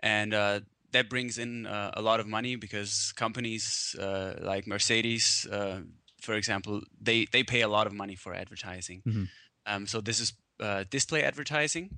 and 0.03 0.35
uh, 0.35 0.61
that 0.93 1.09
brings 1.09 1.39
in 1.39 1.67
uh, 1.67 1.91
a 1.95 2.03
lot 2.03 2.21
of 2.21 2.27
money 2.27 2.57
because 2.57 3.13
companies 3.17 3.97
uh, 3.99 4.35
like 4.41 4.67
Mercedes, 4.67 5.47
uh, 5.51 5.81
for 6.21 6.35
example, 6.35 6.83
they 7.01 7.27
they 7.33 7.43
pay 7.43 7.63
a 7.63 7.69
lot 7.69 7.87
of 7.87 7.93
money 7.93 8.15
for 8.17 8.35
advertising. 8.35 9.03
Mm-hmm. 9.07 9.25
Um, 9.67 9.87
so 9.87 10.01
this 10.01 10.21
is 10.21 10.33
uh, 10.61 10.85
display 10.91 11.23
advertising, 11.23 11.91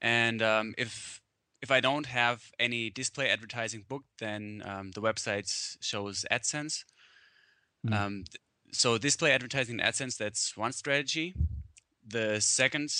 and 0.00 0.42
um, 0.42 0.74
if 0.78 1.20
if 1.60 1.70
I 1.70 1.80
don't 1.80 2.06
have 2.06 2.50
any 2.58 2.90
display 2.90 3.28
advertising 3.28 3.84
booked, 3.88 4.18
then 4.18 4.62
um, 4.66 4.90
the 4.90 5.00
website 5.00 5.76
shows 5.80 6.24
AdSense. 6.30 6.84
Mm-hmm. 7.86 7.94
Um, 7.94 8.24
so 8.72 8.98
display 8.98 9.32
advertising 9.32 9.78
in 9.78 9.86
AdSense, 9.86 10.16
that's 10.16 10.56
one 10.56 10.72
strategy. 10.72 11.34
The 12.06 12.40
second 12.40 12.92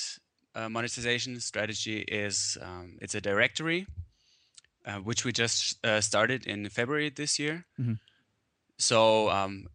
uh, 0.55 0.69
monetization 0.69 1.41
strategy 1.41 2.01
is 2.01 2.59
um, 2.61 2.99
it's 3.01 3.15
a 3.15 3.21
directory, 3.21 3.87
uh, 4.87 4.99
which 4.99 5.25
we 5.25 5.33
just 5.33 5.85
uh, 5.85 6.01
started 6.01 6.47
in 6.47 6.69
February 6.69 7.11
this 7.11 7.39
year. 7.39 7.65
Mm-hmm. 7.81 7.95
So 8.79 9.31
um, 9.31 9.67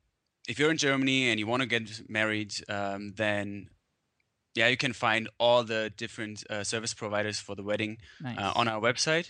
if 0.48 0.60
you're 0.60 0.72
in 0.72 0.78
Germany 0.78 1.30
and 1.30 1.40
you 1.40 1.48
want 1.48 1.62
to 1.62 1.68
get 1.68 2.10
married, 2.10 2.54
um, 2.70 3.14
then 3.16 3.70
yeah, 4.54 4.68
you 4.68 4.78
can 4.78 4.94
find 4.94 5.30
all 5.40 5.64
the 5.64 5.92
different 5.98 6.44
uh, 6.50 6.64
service 6.64 6.94
providers 6.94 7.40
for 7.40 7.56
the 7.56 7.64
wedding 7.64 7.98
uh, 8.24 8.34
nice. 8.34 8.54
on 8.56 8.68
our 8.68 8.82
website. 8.82 9.28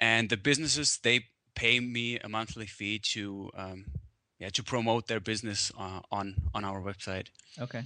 And 0.00 0.28
the 0.28 0.36
businesses 0.36 0.98
they 1.02 1.26
pay 1.54 1.80
me 1.80 2.18
a 2.18 2.28
monthly 2.28 2.66
fee 2.66 3.00
to 3.00 3.50
um, 3.56 3.86
yeah 4.38 4.50
to 4.50 4.62
promote 4.62 5.06
their 5.06 5.20
business 5.20 5.72
uh, 5.78 6.00
on 6.10 6.34
on 6.54 6.64
our 6.64 6.80
website. 6.80 7.28
Okay. 7.60 7.82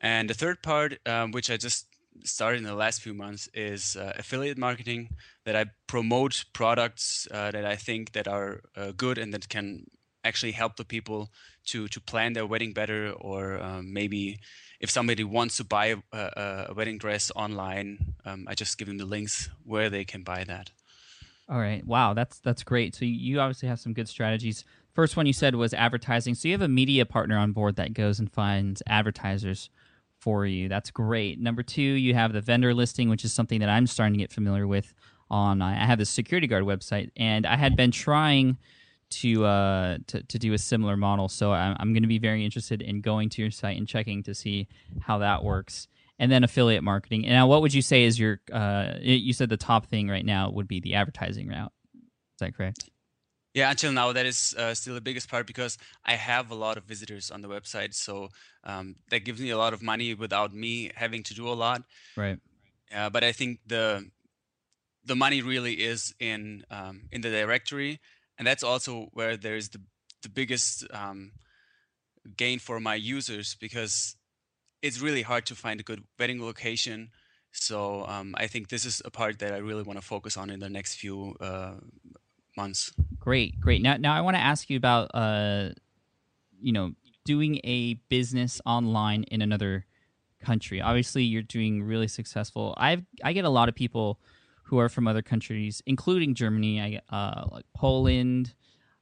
And 0.00 0.30
the 0.30 0.34
third 0.34 0.62
part, 0.62 0.98
um, 1.06 1.30
which 1.30 1.50
I 1.50 1.56
just 1.56 1.86
started 2.24 2.58
in 2.58 2.64
the 2.64 2.74
last 2.74 3.02
few 3.02 3.14
months, 3.14 3.48
is 3.54 3.96
uh, 3.96 4.12
affiliate 4.16 4.58
marketing. 4.58 5.10
That 5.44 5.56
I 5.56 5.66
promote 5.86 6.44
products 6.52 7.28
uh, 7.30 7.50
that 7.50 7.64
I 7.64 7.76
think 7.76 8.12
that 8.12 8.28
are 8.28 8.60
uh, 8.76 8.92
good 8.96 9.18
and 9.18 9.32
that 9.34 9.48
can 9.48 9.86
actually 10.22 10.52
help 10.52 10.76
the 10.76 10.84
people 10.84 11.30
to 11.66 11.88
to 11.88 12.00
plan 12.00 12.32
their 12.32 12.46
wedding 12.46 12.72
better, 12.72 13.12
or 13.12 13.60
um, 13.62 13.92
maybe 13.92 14.38
if 14.80 14.90
somebody 14.90 15.24
wants 15.24 15.56
to 15.58 15.64
buy 15.64 15.86
a, 15.86 15.98
a, 16.12 16.66
a 16.68 16.74
wedding 16.74 16.98
dress 16.98 17.30
online, 17.36 18.14
um, 18.24 18.46
I 18.48 18.54
just 18.54 18.78
give 18.78 18.88
them 18.88 18.98
the 18.98 19.04
links 19.04 19.50
where 19.64 19.90
they 19.90 20.04
can 20.04 20.22
buy 20.22 20.44
that. 20.44 20.70
All 21.48 21.58
right. 21.58 21.84
Wow, 21.86 22.14
that's 22.14 22.38
that's 22.38 22.62
great. 22.62 22.94
So 22.94 23.04
you 23.04 23.40
obviously 23.40 23.68
have 23.68 23.80
some 23.80 23.92
good 23.92 24.08
strategies. 24.08 24.64
First 25.00 25.16
one 25.16 25.24
you 25.24 25.32
said 25.32 25.54
was 25.54 25.72
advertising. 25.72 26.34
So 26.34 26.46
you 26.46 26.52
have 26.52 26.60
a 26.60 26.68
media 26.68 27.06
partner 27.06 27.38
on 27.38 27.52
board 27.52 27.76
that 27.76 27.94
goes 27.94 28.18
and 28.18 28.30
finds 28.30 28.82
advertisers 28.86 29.70
for 30.18 30.44
you. 30.44 30.68
That's 30.68 30.90
great. 30.90 31.40
Number 31.40 31.62
two, 31.62 31.80
you 31.80 32.12
have 32.12 32.34
the 32.34 32.42
vendor 32.42 32.74
listing, 32.74 33.08
which 33.08 33.24
is 33.24 33.32
something 33.32 33.60
that 33.60 33.70
I'm 33.70 33.86
starting 33.86 34.12
to 34.12 34.18
get 34.18 34.30
familiar 34.30 34.66
with. 34.66 34.92
On 35.30 35.62
I 35.62 35.86
have 35.86 35.98
the 35.98 36.04
security 36.04 36.46
guard 36.46 36.64
website, 36.64 37.12
and 37.16 37.46
I 37.46 37.56
had 37.56 37.76
been 37.76 37.90
trying 37.90 38.58
to 39.08 39.46
uh, 39.46 39.98
to, 40.08 40.22
to 40.22 40.38
do 40.38 40.52
a 40.52 40.58
similar 40.58 40.98
model. 40.98 41.30
So 41.30 41.52
I'm, 41.52 41.76
I'm 41.80 41.94
going 41.94 42.02
to 42.02 42.06
be 42.06 42.18
very 42.18 42.44
interested 42.44 42.82
in 42.82 43.00
going 43.00 43.30
to 43.30 43.40
your 43.40 43.50
site 43.50 43.78
and 43.78 43.88
checking 43.88 44.22
to 44.24 44.34
see 44.34 44.68
how 45.00 45.16
that 45.16 45.42
works. 45.42 45.88
And 46.18 46.30
then 46.30 46.44
affiliate 46.44 46.84
marketing. 46.84 47.24
And 47.24 47.32
now, 47.32 47.46
what 47.46 47.62
would 47.62 47.72
you 47.72 47.80
say 47.80 48.02
is 48.02 48.20
your? 48.20 48.42
Uh, 48.52 48.96
you 49.00 49.32
said 49.32 49.48
the 49.48 49.56
top 49.56 49.86
thing 49.86 50.08
right 50.08 50.26
now 50.26 50.50
would 50.50 50.68
be 50.68 50.78
the 50.78 50.92
advertising 50.92 51.48
route. 51.48 51.72
Is 51.94 52.40
that 52.40 52.54
correct? 52.54 52.89
Yeah, 53.52 53.70
until 53.70 53.90
now, 53.92 54.12
that 54.12 54.26
is 54.26 54.54
uh, 54.56 54.74
still 54.74 54.94
the 54.94 55.00
biggest 55.00 55.28
part 55.28 55.46
because 55.46 55.76
I 56.04 56.14
have 56.14 56.50
a 56.50 56.54
lot 56.54 56.76
of 56.76 56.84
visitors 56.84 57.30
on 57.32 57.42
the 57.42 57.48
website, 57.48 57.94
so 57.94 58.28
um, 58.62 58.94
that 59.10 59.24
gives 59.24 59.40
me 59.40 59.50
a 59.50 59.58
lot 59.58 59.72
of 59.72 59.82
money 59.82 60.14
without 60.14 60.54
me 60.54 60.92
having 60.94 61.24
to 61.24 61.34
do 61.34 61.48
a 61.48 61.54
lot. 61.54 61.82
Right. 62.16 62.38
Yeah, 62.90 63.08
but 63.08 63.24
I 63.24 63.32
think 63.32 63.58
the 63.66 64.08
the 65.04 65.16
money 65.16 65.42
really 65.42 65.74
is 65.74 66.14
in 66.20 66.64
um, 66.70 67.08
in 67.10 67.22
the 67.22 67.30
directory, 67.30 67.98
and 68.38 68.46
that's 68.46 68.62
also 68.62 69.08
where 69.12 69.36
there's 69.36 69.70
the 69.70 69.80
the 70.22 70.28
biggest 70.28 70.86
um, 70.92 71.32
gain 72.36 72.58
for 72.58 72.78
my 72.78 72.94
users 72.94 73.56
because 73.56 74.16
it's 74.82 75.00
really 75.00 75.22
hard 75.22 75.46
to 75.46 75.54
find 75.54 75.80
a 75.80 75.82
good 75.82 76.04
wedding 76.18 76.42
location. 76.42 77.10
So 77.52 78.04
um, 78.06 78.34
I 78.38 78.46
think 78.46 78.68
this 78.68 78.84
is 78.84 79.02
a 79.04 79.10
part 79.10 79.38
that 79.40 79.52
I 79.52 79.58
really 79.58 79.82
want 79.82 79.98
to 79.98 80.04
focus 80.04 80.36
on 80.36 80.50
in 80.50 80.60
the 80.60 80.70
next 80.70 80.96
few 80.96 81.34
uh, 81.40 81.74
months. 82.60 82.92
Great, 83.18 83.60
great. 83.60 83.82
Now, 83.82 83.96
now 83.96 84.14
I 84.14 84.20
want 84.20 84.36
to 84.36 84.40
ask 84.40 84.70
you 84.70 84.76
about, 84.76 85.10
uh, 85.14 85.70
you 86.60 86.72
know, 86.72 86.92
doing 87.24 87.60
a 87.64 87.94
business 88.08 88.60
online 88.66 89.24
in 89.24 89.42
another 89.42 89.86
country. 90.40 90.80
Obviously, 90.80 91.24
you're 91.24 91.42
doing 91.42 91.82
really 91.82 92.08
successful. 92.08 92.74
I 92.76 93.04
I 93.24 93.32
get 93.32 93.44
a 93.44 93.50
lot 93.50 93.68
of 93.68 93.74
people 93.74 94.20
who 94.64 94.78
are 94.78 94.88
from 94.88 95.08
other 95.08 95.22
countries, 95.22 95.82
including 95.86 96.34
Germany, 96.34 96.80
I 96.80 97.16
uh, 97.16 97.48
like 97.50 97.66
Poland, 97.74 98.54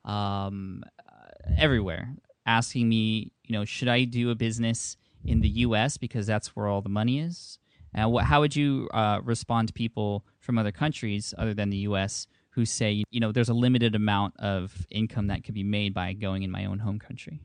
um, 0.04 0.82
uh, 1.08 1.54
everywhere, 1.56 2.14
asking 2.46 2.88
me, 2.88 3.32
you 3.44 3.52
know, 3.54 3.64
should 3.64 3.88
I 3.88 4.04
do 4.04 4.30
a 4.30 4.34
business 4.34 4.96
in 5.24 5.40
the 5.40 5.48
U.S. 5.66 5.98
because 5.98 6.26
that's 6.26 6.56
where 6.56 6.66
all 6.66 6.80
the 6.80 6.88
money 6.88 7.20
is? 7.20 7.58
And 7.94 8.12
what, 8.12 8.24
how 8.24 8.40
would 8.40 8.54
you 8.54 8.88
uh, 8.92 9.20
respond 9.24 9.68
to 9.68 9.74
people 9.74 10.24
from 10.40 10.58
other 10.58 10.72
countries 10.72 11.34
other 11.36 11.54
than 11.54 11.70
the 11.70 11.82
U.S 11.88 12.26
who 12.50 12.64
say, 12.64 13.04
you 13.10 13.20
know, 13.20 13.32
there's 13.32 13.48
a 13.48 13.54
limited 13.54 13.94
amount 13.94 14.34
of 14.38 14.86
income 14.90 15.28
that 15.28 15.44
could 15.44 15.54
be 15.54 15.62
made 15.62 15.94
by 15.94 16.12
going 16.12 16.42
in 16.42 16.50
my 16.50 16.64
own 16.64 16.80
home 16.80 16.98
country? 16.98 17.40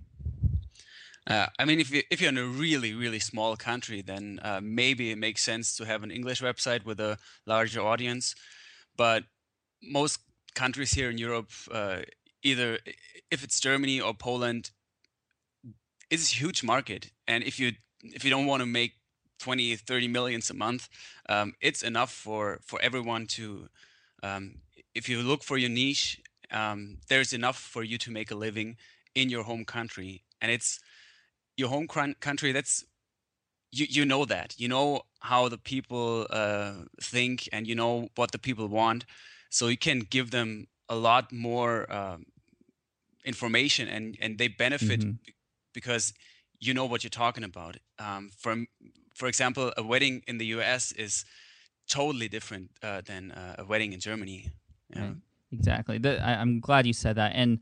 Uh, 1.26 1.48
I 1.58 1.66
mean, 1.66 1.80
if 1.80 1.90
you 1.92 2.04
if 2.12 2.20
you're 2.20 2.30
in 2.30 2.38
a 2.38 2.46
really 2.46 2.94
really 2.94 3.20
small 3.20 3.56
country, 3.56 4.02
then 4.02 4.40
uh, 4.44 4.60
maybe 4.62 5.12
it 5.12 5.18
makes 5.18 5.42
sense 5.42 5.76
to 5.78 5.86
have 5.86 6.04
an 6.04 6.12
English 6.12 6.42
website 6.42 6.84
with 6.84 7.00
a 7.00 7.18
larger 7.46 7.82
audience. 7.82 8.36
But 8.98 9.24
most 9.82 10.20
countries 10.54 10.94
here 10.94 11.10
in 11.10 11.18
Europe, 11.18 11.52
uh, 11.72 12.02
either 12.42 12.80
if 13.32 13.44
it's 13.44 13.60
Germany 13.60 14.02
or 14.02 14.14
Poland, 14.14 14.72
it's 16.10 16.34
a 16.34 16.36
huge 16.36 16.62
market, 16.62 17.12
and 17.26 17.44
if 17.44 17.58
you 17.58 17.72
if 18.04 18.26
you 18.26 18.30
don't 18.30 18.46
want 18.46 18.60
to 18.62 18.66
make 18.66 18.94
20 19.40 19.76
30 19.76 20.08
millions 20.08 20.50
a 20.50 20.54
month 20.54 20.88
um, 21.28 21.54
it's 21.60 21.82
enough 21.82 22.12
for 22.12 22.60
for 22.64 22.80
everyone 22.82 23.26
to 23.26 23.68
um, 24.22 24.56
if 24.96 25.10
you 25.10 25.22
look 25.22 25.44
for 25.44 25.58
your 25.58 25.70
niche, 25.70 26.22
um, 26.52 26.98
there's 27.10 27.34
enough 27.34 27.58
for 27.58 27.84
you 27.84 27.98
to 27.98 28.12
make 28.12 28.32
a 28.32 28.36
living 28.36 28.78
in 29.16 29.30
your 29.30 29.44
home 29.44 29.66
country, 29.66 30.24
and 30.42 30.52
it's 30.52 30.80
your 31.58 31.70
home 31.70 31.88
country. 31.88 32.52
That's 32.52 32.86
you 33.72 33.86
you 33.90 34.06
know 34.06 34.26
that 34.26 34.56
you 34.58 34.68
know 34.68 35.02
how 35.20 35.50
the 35.50 35.58
people 35.58 36.28
uh, 36.30 36.74
think, 37.02 37.50
and 37.52 37.68
you 37.68 37.76
know 37.76 38.10
what 38.16 38.32
the 38.32 38.40
people 38.40 38.68
want, 38.68 39.06
so 39.50 39.68
you 39.68 39.78
can 39.78 40.00
give 40.00 40.32
them 40.32 40.68
a 40.90 40.96
lot 40.96 41.32
more 41.32 41.92
um, 41.92 42.26
information, 43.26 43.88
and 43.88 44.18
and 44.22 44.38
they 44.38 44.48
benefit 44.48 45.00
mm-hmm. 45.00 45.32
because 45.74 46.14
you 46.60 46.74
know 46.74 46.86
what 46.86 47.04
you're 47.04 47.10
talking 47.10 47.44
about. 47.44 47.78
Um, 48.00 48.30
from 48.38 48.68
for 49.16 49.28
example, 49.28 49.72
a 49.78 49.84
wedding 49.84 50.24
in 50.28 50.38
the 50.38 50.46
U.S. 50.58 50.92
is 50.92 51.26
totally 51.88 52.28
different 52.28 52.72
uh, 52.82 53.02
than 53.02 53.32
uh, 53.32 53.56
a 53.60 53.66
wedding 53.66 53.94
in 53.94 54.00
Germany. 54.00 54.52
Yeah. 54.96 55.12
Exactly. 55.52 56.00
The, 56.00 56.24
I, 56.24 56.42
am 56.42 56.60
glad 56.60 56.88
you 56.88 56.94
said 56.94 57.18
that, 57.18 57.34
and 57.36 57.60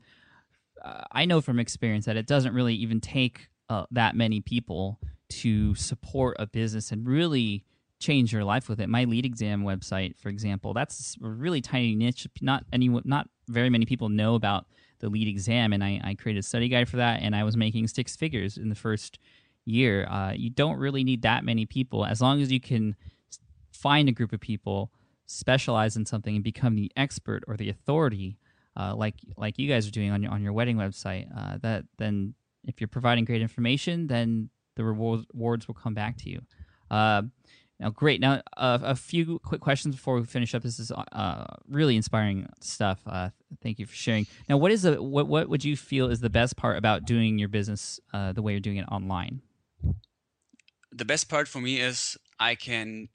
uh, 0.82 1.04
I 1.12 1.26
know 1.26 1.40
from 1.40 1.58
experience 1.58 2.06
that 2.06 2.16
it 2.16 2.26
doesn't 2.26 2.54
really 2.54 2.74
even 2.74 3.00
take 3.00 3.48
uh, 3.68 3.84
that 3.90 4.16
many 4.16 4.40
people 4.40 4.98
to 5.28 5.74
support 5.74 6.36
a 6.38 6.46
business 6.46 6.90
and 6.90 7.06
really 7.06 7.64
change 8.00 8.32
your 8.32 8.44
life 8.44 8.68
with 8.68 8.80
it. 8.80 8.88
My 8.88 9.04
LEED 9.04 9.26
exam 9.26 9.62
website, 9.62 10.18
for 10.18 10.28
example, 10.28 10.74
that's 10.74 11.16
a 11.22 11.28
really 11.28 11.60
tiny 11.60 11.94
niche. 11.94 12.26
Not 12.40 12.64
any, 12.72 12.88
not 13.04 13.28
very 13.48 13.70
many 13.70 13.84
people 13.84 14.08
know 14.08 14.34
about 14.34 14.66
the 15.00 15.08
LEED 15.08 15.28
exam, 15.28 15.72
and 15.72 15.84
I, 15.84 16.00
I 16.02 16.14
created 16.14 16.40
a 16.40 16.42
study 16.42 16.68
guide 16.68 16.88
for 16.88 16.96
that, 16.96 17.20
and 17.22 17.36
I 17.36 17.44
was 17.44 17.56
making 17.56 17.88
six 17.88 18.16
figures 18.16 18.56
in 18.56 18.68
the 18.68 18.74
first 18.74 19.18
year. 19.64 20.06
Uh, 20.06 20.32
you 20.32 20.50
don't 20.50 20.78
really 20.78 21.04
need 21.04 21.22
that 21.22 21.44
many 21.44 21.66
people 21.66 22.04
as 22.04 22.20
long 22.20 22.40
as 22.40 22.50
you 22.50 22.60
can 22.60 22.96
find 23.70 24.08
a 24.08 24.12
group 24.12 24.32
of 24.32 24.40
people 24.40 24.90
specialize 25.32 25.96
in 25.96 26.06
something 26.06 26.34
and 26.34 26.44
become 26.44 26.74
the 26.74 26.90
expert 26.96 27.42
or 27.46 27.56
the 27.56 27.68
authority, 27.68 28.38
uh, 28.76 28.94
like 28.94 29.14
like 29.36 29.58
you 29.58 29.68
guys 29.68 29.86
are 29.86 29.90
doing 29.90 30.10
on 30.10 30.22
your 30.22 30.32
on 30.32 30.42
your 30.42 30.52
wedding 30.52 30.76
website, 30.76 31.26
uh, 31.36 31.58
that 31.58 31.84
then 31.98 32.34
if 32.64 32.80
you're 32.80 32.88
providing 32.88 33.24
great 33.24 33.42
information, 33.42 34.06
then 34.06 34.50
the 34.76 34.84
rewards 34.84 35.68
will 35.68 35.74
come 35.74 35.94
back 35.94 36.16
to 36.16 36.30
you. 36.30 36.40
Uh, 36.90 37.22
now, 37.80 37.90
great. 37.90 38.20
Now, 38.20 38.40
a 38.56 38.94
few 38.94 39.40
quick 39.40 39.60
questions 39.60 39.96
before 39.96 40.14
we 40.14 40.24
finish 40.24 40.54
up. 40.54 40.62
This 40.62 40.78
is 40.78 40.92
uh, 40.92 41.44
really 41.68 41.96
inspiring 41.96 42.46
stuff. 42.60 43.00
Uh, 43.04 43.30
thank 43.60 43.80
you 43.80 43.86
for 43.86 43.94
sharing. 43.94 44.28
Now, 44.48 44.56
what 44.56 44.70
is 44.70 44.82
the 44.82 45.02
what 45.02 45.26
what 45.26 45.48
would 45.48 45.64
you 45.64 45.76
feel 45.76 46.08
is 46.08 46.20
the 46.20 46.30
best 46.30 46.56
part 46.56 46.78
about 46.78 47.06
doing 47.06 47.38
your 47.38 47.48
business 47.48 47.98
uh, 48.12 48.32
the 48.32 48.40
way 48.40 48.52
you're 48.52 48.60
doing 48.60 48.76
it 48.76 48.86
online? 48.88 49.42
The 50.92 51.04
best 51.04 51.28
part 51.28 51.48
for 51.48 51.60
me 51.60 51.80
is 51.80 52.16
I 52.38 52.54
can 52.54 53.08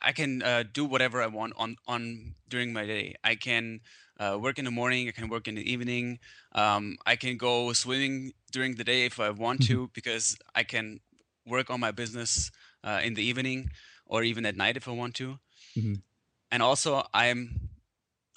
I 0.00 0.12
can 0.12 0.42
uh, 0.42 0.64
do 0.72 0.84
whatever 0.84 1.22
I 1.22 1.26
want 1.26 1.54
on 1.56 1.76
on 1.86 2.34
during 2.48 2.72
my 2.72 2.86
day. 2.86 3.14
I 3.24 3.34
can 3.36 3.80
uh, 4.18 4.38
work 4.40 4.58
in 4.58 4.64
the 4.64 4.70
morning. 4.70 5.08
I 5.08 5.12
can 5.12 5.28
work 5.28 5.48
in 5.48 5.54
the 5.54 5.70
evening. 5.70 6.18
Um, 6.52 6.96
I 7.06 7.16
can 7.16 7.36
go 7.36 7.72
swimming 7.72 8.32
during 8.52 8.76
the 8.76 8.84
day 8.84 9.04
if 9.06 9.18
I 9.20 9.30
want 9.30 9.60
Mm-hmm. 9.60 9.72
to 9.72 9.90
because 9.94 10.36
I 10.54 10.62
can 10.64 11.00
work 11.46 11.70
on 11.70 11.80
my 11.80 11.90
business 11.92 12.50
uh, 12.84 13.00
in 13.02 13.14
the 13.14 13.22
evening 13.24 13.70
or 14.06 14.22
even 14.22 14.44
at 14.46 14.56
night 14.56 14.76
if 14.76 14.88
I 14.88 14.92
want 14.92 15.14
to. 15.16 15.38
Mhm. 15.76 16.02
And 16.50 16.62
also, 16.62 17.02
I'm 17.12 17.70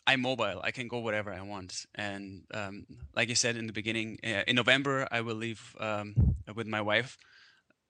I'm 0.08 0.22
mobile. 0.22 0.62
I 0.64 0.72
can 0.72 0.88
go 0.88 1.00
wherever 1.00 1.32
I 1.34 1.42
want. 1.42 1.86
And 1.96 2.44
um, 2.54 2.86
like 3.16 3.30
you 3.30 3.36
said 3.36 3.56
in 3.56 3.68
the 3.68 3.74
beginning, 3.74 4.20
uh, 4.24 4.44
in 4.48 4.56
November 4.56 5.08
I 5.12 5.22
will 5.22 5.36
leave 5.36 5.76
um, 5.80 6.16
with 6.56 6.68
my 6.68 6.82
wife 6.82 7.18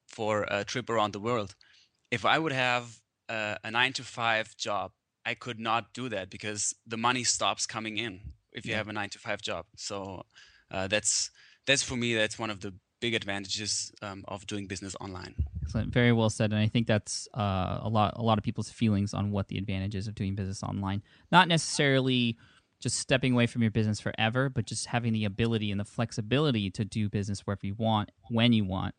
for 0.06 0.44
a 0.48 0.64
trip 0.64 0.88
around 0.90 1.12
the 1.12 1.20
world. 1.20 1.54
If 2.10 2.24
I 2.24 2.38
would 2.38 2.52
have 2.52 3.00
uh, 3.30 3.56
a 3.64 3.70
nine 3.70 3.92
to 3.94 4.02
five 4.02 4.56
job, 4.56 4.92
I 5.24 5.34
could 5.34 5.58
not 5.58 5.82
do 5.94 6.08
that 6.08 6.30
because 6.30 6.74
the 6.86 6.96
money 6.96 7.24
stops 7.24 7.66
coming 7.66 7.96
in 7.98 8.20
if 8.52 8.66
you 8.66 8.72
Yeah. 8.72 8.78
have 8.78 8.88
a 8.88 8.92
nine 8.92 9.10
to 9.10 9.18
five 9.18 9.40
job. 9.42 9.64
So 9.76 10.24
uh, 10.70 10.88
that's 10.88 11.30
that's 11.66 11.82
for 11.82 11.96
me. 11.96 12.14
That's 12.14 12.38
one 12.38 12.50
of 12.50 12.60
the 12.60 12.72
big 13.00 13.14
advantages 13.14 13.92
um, 14.02 14.24
of 14.28 14.46
doing 14.46 14.66
business 14.66 14.94
online. 15.00 15.34
Excellent. 15.62 15.92
Very 15.92 16.12
well 16.12 16.30
said, 16.30 16.52
and 16.52 16.60
I 16.60 16.68
think 16.68 16.86
that's 16.86 17.28
uh, 17.34 17.78
a 17.82 17.88
lot 17.88 18.14
a 18.16 18.22
lot 18.22 18.38
of 18.38 18.44
people's 18.44 18.70
feelings 18.70 19.14
on 19.14 19.30
what 19.30 19.48
the 19.48 19.58
advantages 19.58 20.08
of 20.08 20.14
doing 20.14 20.34
business 20.34 20.62
online. 20.62 21.02
Not 21.30 21.48
necessarily 21.48 22.36
just 22.80 22.96
stepping 22.96 23.32
away 23.34 23.46
from 23.46 23.62
your 23.62 23.70
business 23.70 24.00
forever, 24.00 24.48
but 24.48 24.64
just 24.64 24.86
having 24.86 25.12
the 25.12 25.24
ability 25.26 25.70
and 25.70 25.78
the 25.78 25.84
flexibility 25.84 26.70
to 26.70 26.84
do 26.84 27.08
business 27.10 27.40
wherever 27.46 27.66
you 27.66 27.74
want, 27.74 28.10
when 28.30 28.52
you 28.52 28.64
want, 28.64 28.94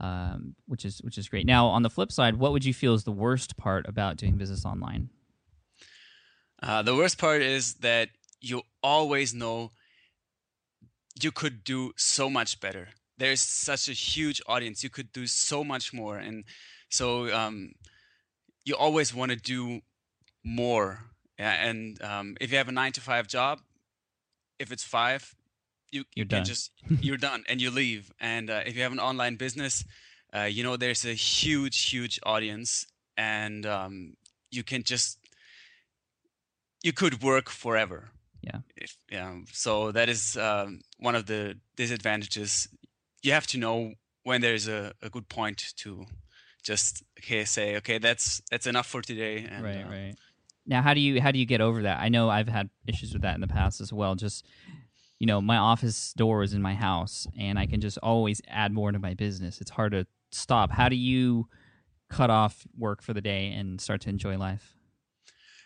um, 0.00 0.54
which 0.66 0.84
is 0.84 1.00
which 1.02 1.18
is 1.18 1.28
great. 1.28 1.46
Now, 1.46 1.66
on 1.66 1.82
the 1.82 1.90
flip 1.90 2.10
side, 2.10 2.36
what 2.36 2.52
would 2.52 2.64
you 2.64 2.74
feel 2.74 2.94
is 2.94 3.04
the 3.04 3.12
worst 3.12 3.56
part 3.56 3.88
about 3.88 4.16
doing 4.16 4.36
business 4.36 4.64
online? 4.64 5.10
Uh, 6.62 6.82
the 6.82 6.94
worst 6.94 7.18
part 7.18 7.42
is 7.42 7.74
that 7.74 8.08
you 8.40 8.62
always 8.82 9.34
know 9.34 9.72
you 11.20 11.30
could 11.30 11.64
do 11.64 11.92
so 11.96 12.28
much 12.28 12.60
better. 12.60 12.88
There's 13.18 13.40
such 13.40 13.88
a 13.88 13.92
huge 13.92 14.40
audience. 14.46 14.82
You 14.82 14.90
could 14.90 15.12
do 15.12 15.26
so 15.26 15.62
much 15.62 15.92
more, 15.92 16.18
and 16.18 16.44
so 16.88 17.32
um, 17.32 17.72
you 18.64 18.74
always 18.76 19.14
want 19.14 19.30
to 19.30 19.36
do 19.36 19.80
more. 20.44 21.04
And 21.38 22.00
um, 22.02 22.36
if 22.40 22.50
you 22.50 22.58
have 22.58 22.68
a 22.68 22.72
nine 22.72 22.92
to 22.92 23.00
five 23.00 23.26
job, 23.26 23.60
if 24.58 24.72
it's 24.72 24.84
five, 24.84 25.34
you, 25.94 26.00
you 26.00 26.06
You're 26.16 26.26
can 26.26 26.38
done. 26.38 26.44
just 26.44 26.72
you're 27.00 27.16
done 27.16 27.44
and 27.48 27.60
you 27.62 27.70
leave. 27.70 28.12
And 28.20 28.50
uh, 28.50 28.62
if 28.66 28.76
you 28.76 28.82
have 28.82 28.92
an 28.92 29.00
online 29.00 29.36
business, 29.36 29.84
uh, 30.34 30.42
you 30.42 30.62
know 30.64 30.76
there's 30.76 31.04
a 31.04 31.14
huge, 31.14 31.90
huge 31.90 32.18
audience, 32.24 32.86
and 33.16 33.64
um, 33.64 34.14
you 34.50 34.62
can 34.64 34.82
just 34.82 35.18
you 36.82 36.92
could 36.92 37.22
work 37.22 37.48
forever. 37.48 38.10
Yeah. 38.42 38.60
If, 38.76 38.96
yeah. 39.10 39.36
So 39.52 39.92
that 39.92 40.08
is 40.08 40.36
um, 40.36 40.80
one 40.98 41.14
of 41.14 41.26
the 41.26 41.56
disadvantages. 41.76 42.68
You 43.22 43.32
have 43.32 43.46
to 43.48 43.58
know 43.58 43.94
when 44.24 44.40
there's 44.40 44.68
a, 44.68 44.92
a 45.00 45.08
good 45.08 45.28
point 45.28 45.72
to 45.76 46.06
just 46.62 47.02
okay 47.20 47.44
say 47.44 47.76
okay 47.76 47.98
that's 47.98 48.40
that's 48.50 48.66
enough 48.66 48.86
for 48.86 49.02
today. 49.02 49.46
And, 49.50 49.64
right, 49.64 49.84
uh, 49.84 49.88
right. 49.88 50.14
Now, 50.66 50.82
how 50.82 50.94
do 50.94 51.00
you 51.00 51.20
how 51.20 51.30
do 51.30 51.38
you 51.38 51.46
get 51.46 51.60
over 51.60 51.82
that? 51.82 52.00
I 52.00 52.08
know 52.08 52.28
I've 52.28 52.48
had 52.48 52.70
issues 52.86 53.12
with 53.12 53.22
that 53.22 53.34
in 53.34 53.40
the 53.40 53.46
past 53.46 53.80
as 53.80 53.92
well. 53.92 54.14
Just 54.14 54.44
you 55.24 55.26
know, 55.26 55.40
my 55.40 55.56
office 55.56 56.12
door 56.12 56.42
is 56.42 56.52
in 56.52 56.60
my 56.60 56.74
house, 56.74 57.26
and 57.38 57.58
I 57.58 57.64
can 57.64 57.80
just 57.80 57.96
always 58.02 58.42
add 58.46 58.74
more 58.74 58.92
to 58.92 58.98
my 58.98 59.14
business. 59.14 59.58
It's 59.58 59.70
hard 59.70 59.92
to 59.92 60.06
stop. 60.30 60.70
How 60.70 60.90
do 60.90 60.96
you 60.96 61.48
cut 62.10 62.28
off 62.28 62.66
work 62.76 63.00
for 63.00 63.14
the 63.14 63.22
day 63.22 63.50
and 63.50 63.80
start 63.80 64.02
to 64.02 64.10
enjoy 64.10 64.36
life? 64.36 64.76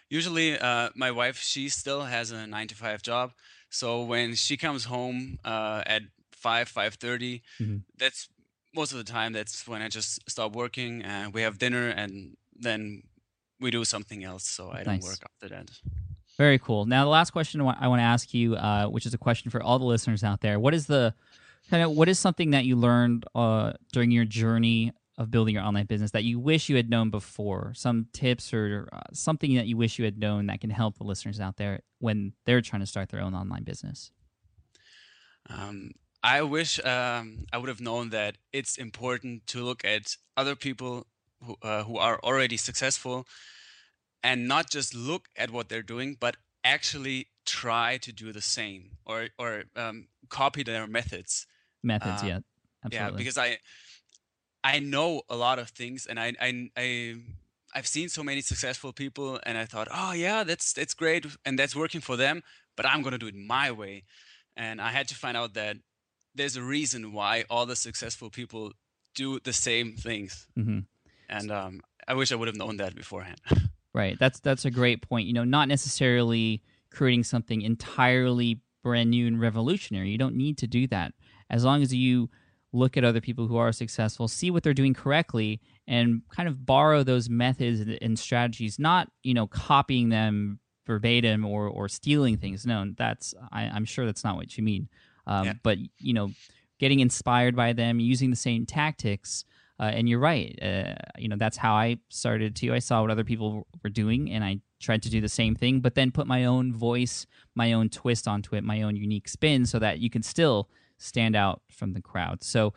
Usually, 0.08 0.56
uh, 0.56 0.90
my 0.94 1.10
wife 1.10 1.38
she 1.40 1.68
still 1.68 2.02
has 2.04 2.30
a 2.30 2.46
nine 2.46 2.68
to 2.68 2.76
five 2.76 3.02
job, 3.02 3.32
so 3.68 4.04
when 4.04 4.36
she 4.36 4.56
comes 4.56 4.84
home 4.84 5.40
uh, 5.44 5.82
at 5.86 6.02
five 6.30 6.68
five 6.68 6.96
Mhm. 6.96 7.82
that's 7.98 8.28
most 8.72 8.92
of 8.92 8.98
the 8.98 9.12
time. 9.12 9.32
That's 9.32 9.66
when 9.66 9.82
I 9.82 9.88
just 9.88 10.20
stop 10.30 10.54
working 10.54 11.02
and 11.02 11.34
we 11.34 11.42
have 11.42 11.58
dinner, 11.58 11.88
and 11.88 12.36
then 12.54 13.02
we 13.58 13.72
do 13.72 13.84
something 13.84 14.22
else. 14.22 14.44
So 14.44 14.70
I 14.70 14.84
don't 14.84 15.02
work 15.02 15.18
after 15.24 15.48
that. 15.48 15.68
Very 16.38 16.60
cool. 16.60 16.86
Now, 16.86 17.02
the 17.04 17.10
last 17.10 17.30
question 17.30 17.60
I 17.60 17.88
want, 17.88 17.98
to 17.98 18.04
ask 18.04 18.32
you, 18.32 18.54
uh, 18.54 18.86
which 18.86 19.06
is 19.06 19.12
a 19.12 19.18
question 19.18 19.50
for 19.50 19.60
all 19.60 19.80
the 19.80 19.84
listeners 19.84 20.22
out 20.22 20.40
there, 20.40 20.60
what 20.60 20.72
is 20.72 20.86
the 20.86 21.12
kind 21.68 21.82
of 21.82 21.90
what 21.90 22.08
is 22.08 22.18
something 22.18 22.52
that 22.52 22.64
you 22.64 22.76
learned 22.76 23.24
uh, 23.34 23.72
during 23.92 24.12
your 24.12 24.24
journey 24.24 24.92
of 25.18 25.32
building 25.32 25.54
your 25.54 25.64
online 25.64 25.86
business 25.86 26.12
that 26.12 26.22
you 26.22 26.38
wish 26.38 26.68
you 26.68 26.76
had 26.76 26.88
known 26.88 27.10
before? 27.10 27.72
Some 27.74 28.06
tips 28.12 28.54
or 28.54 28.88
uh, 28.92 29.00
something 29.12 29.56
that 29.56 29.66
you 29.66 29.76
wish 29.76 29.98
you 29.98 30.04
had 30.04 30.16
known 30.16 30.46
that 30.46 30.60
can 30.60 30.70
help 30.70 30.96
the 30.98 31.04
listeners 31.04 31.40
out 31.40 31.56
there 31.56 31.80
when 31.98 32.34
they're 32.46 32.60
trying 32.60 32.80
to 32.80 32.86
start 32.86 33.08
their 33.08 33.20
own 33.20 33.34
online 33.34 33.64
business. 33.64 34.12
Um, 35.50 35.90
I 36.22 36.42
wish 36.42 36.78
um, 36.84 37.46
I 37.52 37.58
would 37.58 37.68
have 37.68 37.80
known 37.80 38.10
that 38.10 38.36
it's 38.52 38.76
important 38.76 39.44
to 39.48 39.64
look 39.64 39.84
at 39.84 40.16
other 40.36 40.54
people 40.54 41.08
who, 41.42 41.56
uh, 41.62 41.82
who 41.82 41.96
are 41.96 42.20
already 42.22 42.56
successful 42.56 43.26
and 44.22 44.48
not 44.48 44.70
just 44.70 44.94
look 44.94 45.28
at 45.36 45.50
what 45.50 45.68
they're 45.68 45.82
doing, 45.82 46.16
but 46.18 46.36
actually 46.64 47.28
try 47.46 47.98
to 47.98 48.12
do 48.12 48.32
the 48.32 48.40
same 48.42 48.98
or, 49.06 49.28
or 49.38 49.64
um, 49.76 50.08
copy 50.28 50.62
their 50.62 50.86
methods. 50.86 51.46
Methods, 51.82 52.22
Uh, 52.22 52.26
yeah, 52.26 52.38
absolutely. 52.84 53.12
Yeah, 53.12 53.16
because 53.16 53.38
I 53.38 53.58
I 54.64 54.78
know 54.80 55.22
a 55.28 55.36
lot 55.36 55.58
of 55.58 55.70
things, 55.70 56.06
and 56.06 56.18
I 56.18 56.34
I 56.40 56.70
I 56.76 57.16
I've 57.74 57.86
seen 57.86 58.08
so 58.08 58.22
many 58.22 58.40
successful 58.40 58.92
people, 58.92 59.40
and 59.44 59.56
I 59.58 59.64
thought, 59.66 59.88
oh 59.92 60.12
yeah, 60.12 60.44
that's 60.44 60.72
that's 60.72 60.94
great, 60.94 61.26
and 61.44 61.58
that's 61.58 61.76
working 61.76 62.00
for 62.00 62.16
them, 62.16 62.42
but 62.76 62.86
I'm 62.86 63.02
gonna 63.02 63.18
do 63.18 63.28
it 63.28 63.34
my 63.34 63.70
way, 63.70 64.04
and 64.56 64.80
I 64.80 64.90
had 64.90 65.08
to 65.08 65.14
find 65.14 65.36
out 65.36 65.54
that 65.54 65.76
there's 66.34 66.56
a 66.56 66.62
reason 66.62 67.12
why 67.12 67.44
all 67.50 67.66
the 67.66 67.76
successful 67.76 68.30
people 68.30 68.72
do 69.14 69.40
the 69.40 69.52
same 69.52 69.96
things, 69.96 70.48
hmm 70.54 70.80
and 71.28 71.50
um, 71.50 71.80
I 72.08 72.14
wish 72.14 72.32
I 72.32 72.36
would 72.36 72.48
have 72.48 72.56
known 72.56 72.76
that 72.78 72.94
beforehand. 72.94 73.40
Right. 73.94 74.18
That's 74.18 74.40
that's 74.40 74.64
a 74.64 74.70
great 74.70 75.02
point. 75.02 75.26
You 75.26 75.32
know, 75.32 75.44
not 75.44 75.68
necessarily 75.68 76.62
creating 76.90 77.24
something 77.24 77.62
entirely 77.62 78.60
brand 78.82 79.10
new 79.10 79.26
and 79.26 79.40
revolutionary. 79.40 80.10
You 80.10 80.18
don't 80.18 80.36
need 80.36 80.58
to 80.58 80.66
do 80.66 80.86
that. 80.88 81.12
As 81.50 81.64
long 81.64 81.82
as 81.82 81.92
you 81.94 82.30
look 82.72 82.96
at 82.96 83.04
other 83.04 83.20
people 83.20 83.46
who 83.46 83.56
are 83.56 83.72
successful, 83.72 84.28
see 84.28 84.50
what 84.50 84.62
they're 84.62 84.74
doing 84.74 84.92
correctly, 84.94 85.60
and 85.86 86.22
kind 86.34 86.48
of 86.48 86.66
borrow 86.66 87.02
those 87.02 87.28
methods 87.30 87.80
and- 88.02 88.18
strategies. 88.18 88.78
Not 88.78 89.10
you 89.22 89.34
know 89.34 89.46
copying 89.46 90.10
them 90.10 90.60
verbatim 90.86 91.44
or 91.44 91.66
or 91.66 91.88
stealing 91.88 92.36
things. 92.36 92.66
No, 92.66 92.92
that's 92.96 93.34
I, 93.50 93.64
I'm 93.64 93.84
sure 93.84 94.06
that's 94.06 94.24
not 94.24 94.36
what 94.36 94.56
you 94.56 94.62
mean. 94.62 94.88
Um, 95.26 95.46
Yeah. 95.46 95.52
But 95.62 95.78
you 95.98 96.12
know, 96.12 96.30
getting 96.78 97.00
inspired 97.00 97.56
by 97.56 97.72
them, 97.72 98.00
using 98.00 98.30
the 98.30 98.36
same 98.36 98.66
tactics. 98.66 99.44
Uh, 99.80 99.84
and 99.84 100.08
you're 100.08 100.18
right. 100.18 100.58
Uh, 100.60 100.94
you 101.16 101.28
know, 101.28 101.36
that's 101.36 101.56
how 101.56 101.74
I 101.74 101.98
started 102.08 102.56
too. 102.56 102.74
I 102.74 102.80
saw 102.80 103.00
what 103.02 103.10
other 103.10 103.24
people 103.24 103.66
were 103.82 103.90
doing, 103.90 104.30
and 104.30 104.44
I 104.44 104.60
tried 104.80 105.02
to 105.02 105.10
do 105.10 105.20
the 105.20 105.28
same 105.28 105.54
thing, 105.54 105.80
but 105.80 105.94
then 105.94 106.10
put 106.10 106.26
my 106.26 106.44
own 106.44 106.72
voice, 106.72 107.26
my 107.54 107.72
own 107.72 107.88
twist 107.88 108.26
onto 108.26 108.56
it, 108.56 108.64
my 108.64 108.82
own 108.82 108.96
unique 108.96 109.28
spin, 109.28 109.66
so 109.66 109.78
that 109.78 109.98
you 110.00 110.10
can 110.10 110.22
still 110.22 110.68
stand 110.98 111.36
out 111.36 111.62
from 111.70 111.92
the 111.92 112.00
crowd. 112.00 112.42
So, 112.42 112.74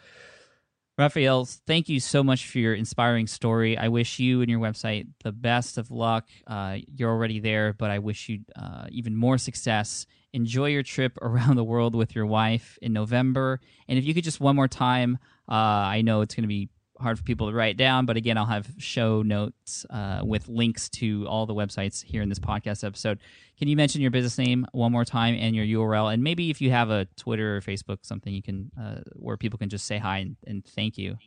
Raphael, 0.97 1.45
thank 1.45 1.89
you 1.89 1.99
so 1.99 2.23
much 2.23 2.47
for 2.47 2.59
your 2.59 2.75
inspiring 2.75 3.25
story. 3.25 3.77
I 3.77 3.87
wish 3.87 4.19
you 4.19 4.41
and 4.41 4.49
your 4.49 4.59
website 4.59 5.07
the 5.23 5.31
best 5.31 5.79
of 5.79 5.89
luck. 5.89 6.29
Uh, 6.45 6.77
you're 6.95 7.09
already 7.09 7.39
there, 7.39 7.73
but 7.73 7.89
I 7.89 7.97
wish 7.97 8.29
you 8.29 8.41
uh, 8.55 8.85
even 8.91 9.15
more 9.15 9.39
success. 9.39 10.05
Enjoy 10.33 10.67
your 10.67 10.83
trip 10.83 11.17
around 11.21 11.55
the 11.55 11.63
world 11.63 11.95
with 11.95 12.15
your 12.15 12.27
wife 12.27 12.77
in 12.81 12.93
November. 12.93 13.59
And 13.87 13.97
if 13.97 14.05
you 14.05 14.13
could 14.13 14.23
just 14.23 14.39
one 14.39 14.55
more 14.55 14.67
time, 14.67 15.17
uh, 15.49 15.53
I 15.53 16.01
know 16.01 16.21
it's 16.21 16.35
going 16.35 16.43
to 16.43 16.47
be 16.47 16.69
hard 17.01 17.17
for 17.17 17.23
people 17.23 17.49
to 17.49 17.55
write 17.55 17.77
down, 17.77 18.05
but 18.05 18.17
again, 18.17 18.37
I'll 18.37 18.45
have 18.45 18.69
show 18.77 19.21
notes 19.21 19.85
uh, 19.89 20.21
with 20.23 20.47
links 20.47 20.89
to 20.89 21.25
all 21.27 21.45
the 21.45 21.53
websites 21.53 22.03
here 22.03 22.21
in 22.21 22.29
this 22.29 22.39
podcast 22.39 22.83
episode. 22.83 23.19
Can 23.57 23.67
you 23.67 23.75
mention 23.75 24.01
your 24.01 24.11
business 24.11 24.37
name 24.37 24.65
one 24.71 24.91
more 24.91 25.05
time 25.05 25.35
and 25.35 25.55
your 25.55 25.65
URL? 25.65 26.13
And 26.13 26.23
maybe 26.23 26.49
if 26.49 26.61
you 26.61 26.71
have 26.71 26.89
a 26.89 27.07
Twitter 27.17 27.57
or 27.57 27.61
Facebook, 27.61 27.99
something 28.03 28.33
you 28.33 28.41
can 28.41 28.71
uh, 28.79 29.01
where 29.13 29.37
people 29.37 29.59
can 29.59 29.69
just 29.69 29.85
say 29.85 29.97
hi 29.97 30.19
and, 30.19 30.35
and 30.47 30.65
thank 30.65 30.97
you. 30.97 31.17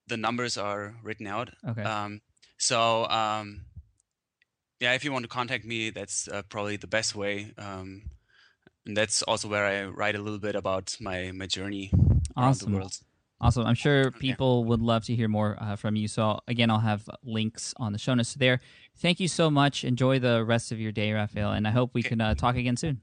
the 0.06 0.16
numbers 0.16 0.56
are 0.56 0.94
written 1.02 1.26
out. 1.26 1.50
Okay. 1.68 1.82
Um, 1.82 2.20
so 2.56 3.06
um, 3.08 3.62
yeah, 4.78 4.94
if 4.94 5.04
you 5.04 5.10
want 5.12 5.24
to 5.24 5.28
contact 5.28 5.64
me, 5.64 5.90
that's 5.90 6.28
uh, 6.28 6.42
probably 6.48 6.76
the 6.76 6.86
best 6.86 7.16
way. 7.16 7.52
Um, 7.58 8.02
and 8.86 8.96
that's 8.96 9.22
also 9.22 9.48
where 9.48 9.66
I 9.66 9.86
write 9.86 10.14
a 10.14 10.22
little 10.22 10.38
bit 10.38 10.54
about 10.54 10.96
my 11.00 11.32
my 11.32 11.46
journey 11.46 11.90
around 12.36 12.60
the 12.60 12.70
world. 12.70 12.94
Awesome. 13.42 13.66
I'm 13.66 13.74
sure 13.74 14.10
people 14.10 14.64
would 14.64 14.82
love 14.82 15.04
to 15.06 15.14
hear 15.14 15.26
more 15.28 15.56
uh, 15.60 15.74
from 15.76 15.96
you. 15.96 16.08
So, 16.08 16.40
again, 16.46 16.70
I'll 16.70 16.78
have 16.80 17.08
links 17.24 17.72
on 17.78 17.92
the 17.92 17.98
show 17.98 18.12
notes 18.14 18.34
there. 18.34 18.60
Thank 18.98 19.18
you 19.18 19.28
so 19.28 19.50
much. 19.50 19.82
Enjoy 19.82 20.18
the 20.18 20.44
rest 20.44 20.72
of 20.72 20.78
your 20.78 20.92
day, 20.92 21.10
Raphael, 21.12 21.52
and 21.52 21.66
I 21.66 21.70
hope 21.70 21.92
we 21.94 22.00
Okay. 22.02 22.10
can 22.10 22.20
uh, 22.20 22.34
talk 22.34 22.56
again 22.56 22.76
soon. 22.76 23.00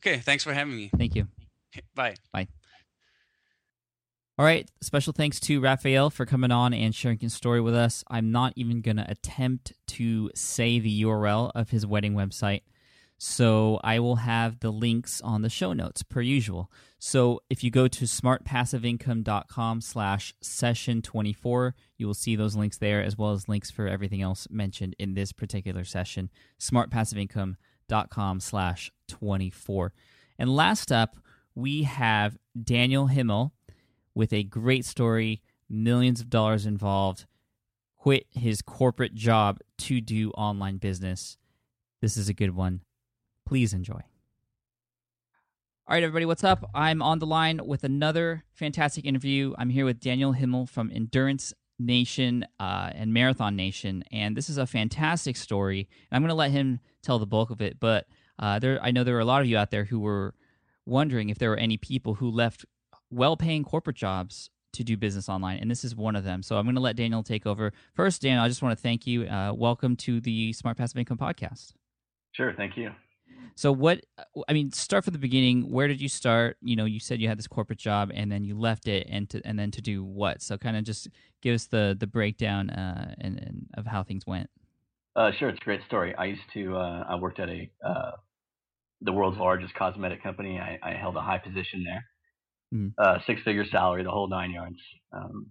Okay, 0.00 0.18
thanks 0.18 0.42
for 0.42 0.52
having 0.52 0.74
me. 0.76 0.90
Thank 0.96 1.14
you. 1.14 1.28
Bye. 1.94 2.16
Bye. 2.32 2.48
All 4.36 4.44
right. 4.44 4.68
Special 4.80 5.12
thanks 5.12 5.40
to 5.40 5.60
Raphael 5.60 6.10
for 6.10 6.24
coming 6.24 6.50
on 6.52 6.72
and 6.72 6.94
sharing 6.94 7.18
his 7.18 7.34
story 7.34 7.60
with 7.60 7.74
us. 7.74 8.04
I'm 8.08 8.30
not 8.30 8.52
even 8.56 8.80
going 8.80 8.96
to 8.98 9.10
attempt 9.10 9.72
to 9.88 10.30
say 10.34 10.78
the 10.78 11.02
URL 11.02 11.50
of 11.54 11.70
his 11.70 11.84
wedding 11.86 12.14
website. 12.14 12.62
So 13.18 13.80
I 13.82 13.98
will 13.98 14.16
have 14.16 14.60
the 14.60 14.70
links 14.70 15.20
on 15.20 15.42
the 15.42 15.50
show 15.50 15.72
notes 15.72 16.04
per 16.04 16.20
usual. 16.20 16.70
So 17.00 17.40
if 17.50 17.64
you 17.64 17.70
go 17.70 17.88
to 17.88 18.04
smartpassiveincome.com 18.04 19.80
slash 19.80 20.34
session 20.40 21.02
24, 21.02 21.74
you 21.96 22.06
will 22.06 22.14
see 22.14 22.36
those 22.36 22.54
links 22.54 22.78
there 22.78 23.02
as 23.02 23.18
well 23.18 23.32
as 23.32 23.48
links 23.48 23.72
for 23.72 23.88
everything 23.88 24.22
else 24.22 24.46
mentioned 24.50 24.94
in 25.00 25.14
this 25.14 25.32
particular 25.32 25.84
session. 25.84 26.30
smartpassiveincome.com 26.60 28.40
slash 28.40 28.92
24. 29.08 29.92
And 30.38 30.54
last 30.54 30.92
up, 30.92 31.16
we 31.56 31.82
have 31.82 32.38
Daniel 32.60 33.08
Himmel 33.08 33.52
with 34.14 34.32
a 34.32 34.44
great 34.44 34.84
story, 34.84 35.42
millions 35.68 36.20
of 36.20 36.30
dollars 36.30 36.66
involved, 36.66 37.26
quit 37.96 38.26
his 38.30 38.62
corporate 38.62 39.14
job 39.14 39.58
to 39.78 40.00
do 40.00 40.30
online 40.32 40.76
business. 40.76 41.36
This 42.00 42.16
is 42.16 42.28
a 42.28 42.34
good 42.34 42.54
one. 42.54 42.82
Please 43.48 43.72
enjoy. 43.72 43.94
All 43.94 45.94
right, 45.94 46.02
everybody, 46.02 46.26
what's 46.26 46.44
up? 46.44 46.68
I'm 46.74 47.00
on 47.00 47.18
the 47.18 47.24
line 47.24 47.62
with 47.64 47.82
another 47.82 48.44
fantastic 48.52 49.06
interview. 49.06 49.54
I'm 49.56 49.70
here 49.70 49.86
with 49.86 50.00
Daniel 50.00 50.32
Himmel 50.32 50.66
from 50.66 50.92
Endurance 50.94 51.54
Nation 51.78 52.44
uh, 52.60 52.90
and 52.94 53.14
Marathon 53.14 53.56
Nation, 53.56 54.04
and 54.12 54.36
this 54.36 54.50
is 54.50 54.58
a 54.58 54.66
fantastic 54.66 55.34
story. 55.34 55.88
And 56.10 56.16
I'm 56.16 56.20
going 56.20 56.28
to 56.28 56.34
let 56.34 56.50
him 56.50 56.80
tell 57.02 57.18
the 57.18 57.24
bulk 57.24 57.48
of 57.48 57.62
it, 57.62 57.80
but 57.80 58.06
uh, 58.38 58.58
there, 58.58 58.78
I 58.82 58.90
know 58.90 59.02
there 59.02 59.16
are 59.16 59.20
a 59.20 59.24
lot 59.24 59.40
of 59.40 59.48
you 59.48 59.56
out 59.56 59.70
there 59.70 59.86
who 59.86 60.00
were 60.00 60.34
wondering 60.84 61.30
if 61.30 61.38
there 61.38 61.48
were 61.48 61.56
any 61.56 61.78
people 61.78 62.16
who 62.16 62.30
left 62.30 62.66
well-paying 63.10 63.64
corporate 63.64 63.96
jobs 63.96 64.50
to 64.74 64.84
do 64.84 64.98
business 64.98 65.26
online, 65.26 65.58
and 65.58 65.70
this 65.70 65.84
is 65.84 65.96
one 65.96 66.16
of 66.16 66.24
them. 66.24 66.42
So 66.42 66.58
I'm 66.58 66.66
going 66.66 66.74
to 66.74 66.82
let 66.82 66.96
Daniel 66.96 67.22
take 67.22 67.46
over. 67.46 67.72
First, 67.94 68.20
Daniel, 68.20 68.42
I 68.42 68.48
just 68.48 68.60
want 68.60 68.76
to 68.76 68.82
thank 68.82 69.06
you. 69.06 69.22
Uh, 69.22 69.54
welcome 69.54 69.96
to 69.96 70.20
the 70.20 70.52
Smart 70.52 70.76
Passive 70.76 70.98
Income 70.98 71.16
podcast. 71.16 71.72
Sure, 72.32 72.52
thank 72.54 72.76
you. 72.76 72.90
So 73.54 73.72
what 73.72 74.04
I 74.48 74.52
mean, 74.52 74.70
start 74.72 75.04
from 75.04 75.12
the 75.12 75.18
beginning. 75.18 75.70
Where 75.70 75.88
did 75.88 76.00
you 76.00 76.08
start? 76.08 76.56
You 76.62 76.76
know, 76.76 76.84
you 76.84 77.00
said 77.00 77.20
you 77.20 77.28
had 77.28 77.38
this 77.38 77.48
corporate 77.48 77.78
job 77.78 78.10
and 78.14 78.30
then 78.30 78.44
you 78.44 78.58
left 78.58 78.86
it 78.86 79.06
and 79.10 79.28
to 79.30 79.42
and 79.44 79.58
then 79.58 79.70
to 79.72 79.82
do 79.82 80.04
what? 80.04 80.42
So 80.42 80.56
kind 80.56 80.76
of 80.76 80.84
just 80.84 81.08
give 81.42 81.54
us 81.54 81.66
the 81.66 81.96
the 81.98 82.06
breakdown 82.06 82.70
uh, 82.70 83.14
and, 83.20 83.38
and 83.38 83.66
of 83.74 83.86
how 83.86 84.02
things 84.02 84.26
went. 84.26 84.48
Uh, 85.16 85.32
sure, 85.38 85.48
it's 85.48 85.58
a 85.60 85.64
great 85.64 85.80
story. 85.86 86.14
I 86.14 86.26
used 86.26 86.42
to, 86.54 86.76
uh, 86.76 87.04
I 87.08 87.16
worked 87.16 87.40
at 87.40 87.48
a 87.48 87.68
uh, 87.84 88.12
the 89.00 89.12
world's 89.12 89.38
largest 89.38 89.74
cosmetic 89.74 90.22
company. 90.22 90.58
I, 90.58 90.78
I 90.82 90.94
held 90.94 91.16
a 91.16 91.20
high 91.20 91.38
position 91.38 91.84
there, 91.84 92.04
Mhm. 92.72 92.94
uh, 92.98 93.18
six 93.26 93.42
figure 93.42 93.64
salary, 93.66 94.04
the 94.04 94.10
whole 94.10 94.28
nine 94.28 94.52
yards. 94.52 94.78
Um, 95.12 95.50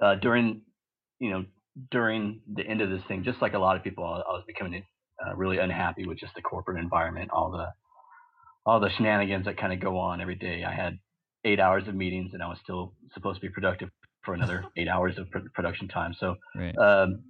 uh, 0.00 0.16
during, 0.16 0.62
you 1.20 1.30
know, 1.30 1.44
during 1.90 2.40
the 2.52 2.66
end 2.66 2.80
of 2.80 2.90
this 2.90 3.02
thing, 3.06 3.22
just 3.24 3.40
like 3.40 3.54
a 3.54 3.58
lot 3.58 3.76
of 3.76 3.84
people, 3.84 4.04
I, 4.04 4.18
I 4.18 4.32
was 4.32 4.44
becoming 4.46 4.84
uh, 5.24 5.34
really 5.36 5.58
unhappy 5.58 6.06
with 6.06 6.18
just 6.18 6.34
the 6.34 6.42
corporate 6.42 6.78
environment, 6.78 7.30
all 7.32 7.50
the, 7.50 7.66
all 8.64 8.80
the 8.80 8.90
shenanigans 8.96 9.44
that 9.46 9.56
kind 9.56 9.72
of 9.72 9.80
go 9.80 9.98
on 9.98 10.20
every 10.20 10.36
day. 10.36 10.64
I 10.64 10.72
had 10.74 10.98
eight 11.44 11.60
hours 11.60 11.88
of 11.88 11.94
meetings, 11.94 12.30
and 12.34 12.42
I 12.42 12.48
was 12.48 12.58
still 12.62 12.94
supposed 13.14 13.40
to 13.40 13.46
be 13.46 13.52
productive 13.52 13.90
for 14.24 14.34
another 14.34 14.64
eight 14.76 14.88
hours 14.88 15.18
of 15.18 15.30
pr- 15.30 15.48
production 15.54 15.88
time. 15.88 16.14
So 16.18 16.36
Right. 16.54 16.76
um, 16.78 17.24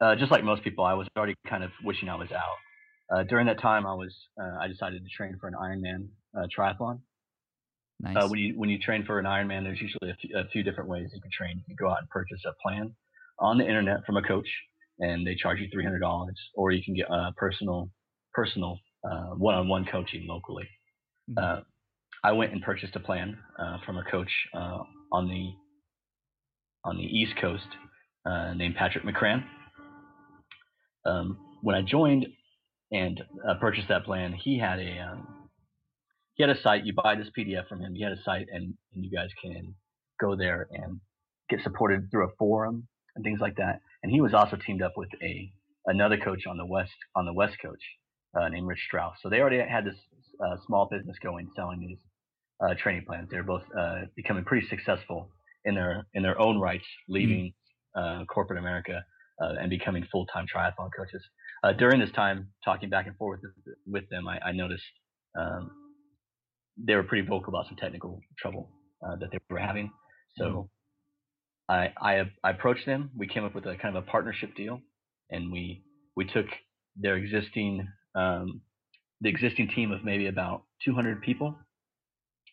uh, 0.00 0.14
just 0.14 0.30
like 0.30 0.44
most 0.44 0.62
people, 0.62 0.84
I 0.84 0.94
was 0.94 1.08
already 1.16 1.34
kind 1.48 1.64
of 1.64 1.70
wishing 1.82 2.08
I 2.08 2.14
was 2.14 2.30
out. 2.30 2.56
Uh, 3.10 3.22
during 3.24 3.46
that 3.46 3.60
time, 3.60 3.86
I 3.86 3.94
was 3.94 4.14
uh, 4.40 4.58
I 4.60 4.68
decided 4.68 5.02
to 5.02 5.10
train 5.10 5.36
for 5.40 5.48
an 5.48 5.54
Ironman 5.54 6.08
uh, 6.36 6.46
triathlon. 6.56 7.00
Nice. 8.00 8.16
Uh, 8.16 8.28
when 8.28 8.38
you 8.38 8.54
when 8.56 8.68
you 8.70 8.78
train 8.78 9.04
for 9.04 9.18
an 9.18 9.24
Ironman, 9.24 9.64
there's 9.64 9.80
usually 9.80 10.10
a 10.10 10.14
few, 10.14 10.38
a 10.38 10.44
few 10.48 10.62
different 10.62 10.88
ways 10.88 11.10
you 11.12 11.20
can 11.20 11.30
train. 11.32 11.56
You 11.56 11.64
can 11.66 11.76
go 11.84 11.90
out 11.90 11.98
and 11.98 12.08
purchase 12.10 12.40
a 12.46 12.52
plan 12.62 12.94
on 13.40 13.58
the 13.58 13.64
internet 13.64 14.04
from 14.04 14.16
a 14.16 14.22
coach, 14.22 14.46
and 15.00 15.26
they 15.26 15.34
charge 15.34 15.60
you 15.60 15.68
three 15.72 15.84
hundred 15.84 16.00
dollars, 16.00 16.38
or 16.54 16.70
you 16.72 16.82
can 16.82 16.94
get 16.94 17.10
uh, 17.10 17.30
personal 17.36 17.90
personal 18.32 18.78
uh, 19.08 19.30
one-on-one 19.36 19.86
coaching 19.86 20.26
locally. 20.28 20.68
Mhm. 21.30 21.42
Uh, 21.42 21.60
I 22.24 22.32
went 22.32 22.52
and 22.52 22.62
purchased 22.62 22.96
a 22.96 23.00
plan 23.00 23.38
uh, 23.58 23.78
from 23.86 23.96
a 23.98 24.04
coach 24.04 24.30
uh, 24.54 24.78
on 25.12 25.28
the 25.28 25.52
on 26.84 26.96
the 26.96 27.04
East 27.04 27.34
Coast 27.40 27.66
uh, 28.26 28.54
named 28.54 28.74
Patrick 28.76 29.04
McCrann. 29.04 29.44
Um, 31.04 31.38
when 31.62 31.74
I 31.74 31.82
joined 31.82 32.26
and 32.92 33.22
uh, 33.48 33.54
purchased 33.60 33.88
that 33.88 34.04
plan, 34.04 34.32
he 34.32 34.58
had 34.58 34.78
a 34.78 34.98
um, 35.00 35.48
he 36.34 36.42
had 36.42 36.50
a 36.50 36.60
site. 36.60 36.84
You 36.84 36.92
buy 36.92 37.14
this 37.16 37.28
PDF 37.36 37.68
from 37.68 37.80
him. 37.80 37.94
He 37.94 38.02
had 38.02 38.12
a 38.12 38.22
site, 38.22 38.46
and, 38.52 38.74
and 38.94 39.04
you 39.04 39.10
guys 39.10 39.30
can 39.42 39.74
go 40.20 40.36
there 40.36 40.68
and 40.72 41.00
get 41.50 41.62
supported 41.62 42.10
through 42.10 42.26
a 42.26 42.32
forum 42.38 42.86
and 43.16 43.24
things 43.24 43.40
like 43.40 43.56
that. 43.56 43.80
And 44.02 44.12
he 44.12 44.20
was 44.20 44.34
also 44.34 44.56
teamed 44.56 44.82
up 44.82 44.92
with 44.96 45.10
a 45.22 45.52
another 45.86 46.16
coach 46.18 46.46
on 46.46 46.56
the 46.56 46.66
west 46.66 46.92
on 47.16 47.24
the 47.24 47.32
West 47.32 47.56
Coast 47.62 47.82
uh, 48.38 48.48
named 48.48 48.66
Rich 48.66 48.82
Strauss. 48.86 49.16
So 49.22 49.28
they 49.28 49.40
already 49.40 49.58
had 49.58 49.84
this 49.84 49.96
uh, 50.44 50.56
small 50.66 50.88
business 50.90 51.16
going, 51.22 51.48
selling 51.56 51.80
these 51.80 51.98
uh, 52.60 52.74
training 52.80 53.04
plans. 53.06 53.28
They're 53.30 53.42
both 53.42 53.62
uh, 53.78 54.02
becoming 54.16 54.44
pretty 54.44 54.66
successful 54.68 55.30
in 55.64 55.74
their 55.74 56.06
in 56.14 56.22
their 56.22 56.38
own 56.40 56.58
rights, 56.58 56.84
leaving 57.08 57.52
uh, 57.96 58.24
corporate 58.26 58.58
America 58.58 59.02
uh, 59.42 59.54
and 59.60 59.70
becoming 59.70 60.06
full 60.10 60.26
time 60.26 60.46
triathlon 60.46 60.90
coaches. 60.96 61.22
Uh, 61.64 61.72
during 61.72 62.00
this 62.00 62.10
time, 62.12 62.48
talking 62.64 62.88
back 62.88 63.06
and 63.06 63.16
forth 63.16 63.40
with, 63.42 63.74
with 63.86 64.08
them, 64.10 64.28
I, 64.28 64.38
I 64.38 64.52
noticed 64.52 64.84
um, 65.38 65.70
they 66.76 66.94
were 66.94 67.02
pretty 67.02 67.26
vocal 67.26 67.48
about 67.48 67.66
some 67.66 67.76
technical 67.76 68.20
trouble 68.38 68.70
uh, 69.06 69.16
that 69.16 69.30
they 69.32 69.38
were 69.50 69.58
having. 69.58 69.90
So 70.36 70.70
I, 71.68 71.92
I 72.00 72.50
approached 72.50 72.86
them. 72.86 73.10
We 73.16 73.26
came 73.26 73.44
up 73.44 73.54
with 73.54 73.66
a 73.66 73.76
kind 73.76 73.96
of 73.96 74.04
a 74.04 74.06
partnership 74.06 74.54
deal, 74.56 74.80
and 75.30 75.52
we 75.52 75.82
we 76.16 76.24
took 76.24 76.46
their 76.96 77.16
existing 77.16 77.86
um, 78.14 78.62
the 79.20 79.28
existing 79.28 79.68
team 79.74 79.92
of 79.92 80.04
maybe 80.04 80.26
about 80.26 80.62
200 80.84 81.22
people 81.22 81.56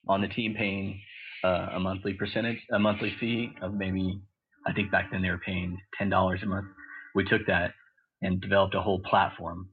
on 0.08 0.22
the 0.22 0.28
team 0.28 0.56
paying 0.58 1.00
uh, 1.44 1.70
a 1.76 1.80
monthly 1.80 2.14
percentage, 2.14 2.58
a 2.72 2.80
monthly 2.80 3.14
fee 3.20 3.52
of 3.62 3.74
maybe, 3.74 4.22
I 4.66 4.74
think 4.74 4.92
back 4.92 5.12
then 5.12 5.22
they 5.22 5.30
were 5.30 5.42
paying 5.46 5.78
$10 6.02 6.44
a 6.44 6.46
month. 6.46 6.68
We 7.14 7.24
took 7.24 7.46
that 7.48 7.72
and 8.22 8.42
developed 8.42 8.76
a 8.76 8.82
whole 8.82 9.02
platform 9.02 9.70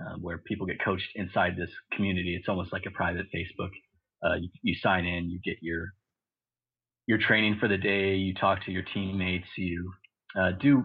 uh, 0.00 0.16
where 0.20 0.38
people 0.38 0.66
get 0.66 0.82
coached 0.84 1.08
inside 1.14 1.56
this 1.56 1.70
community. 1.92 2.36
It's 2.38 2.48
almost 2.48 2.72
like 2.72 2.84
a 2.86 2.90
private 2.90 3.26
Facebook. 3.34 3.70
Uh, 4.24 4.34
you, 4.34 4.48
you 4.62 4.74
sign 4.82 5.04
in, 5.06 5.30
you 5.30 5.40
get 5.44 5.56
your 5.62 5.88
your 7.06 7.18
training 7.18 7.56
for 7.60 7.68
the 7.68 7.78
day, 7.78 8.14
you 8.14 8.34
talk 8.34 8.64
to 8.66 8.72
your 8.72 8.82
teammates, 8.82 9.46
you 9.56 9.92
uh, 10.38 10.52
do 10.60 10.84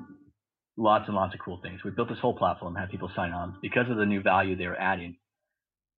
lots 0.77 1.05
and 1.07 1.15
lots 1.15 1.33
of 1.33 1.39
cool 1.43 1.59
things. 1.61 1.81
We 1.83 1.91
built 1.91 2.09
this 2.09 2.19
whole 2.19 2.37
platform, 2.37 2.75
had 2.75 2.89
people 2.89 3.11
sign 3.15 3.31
on 3.31 3.57
because 3.61 3.89
of 3.89 3.97
the 3.97 4.05
new 4.05 4.21
value 4.21 4.55
they 4.55 4.67
were 4.67 4.79
adding. 4.79 5.17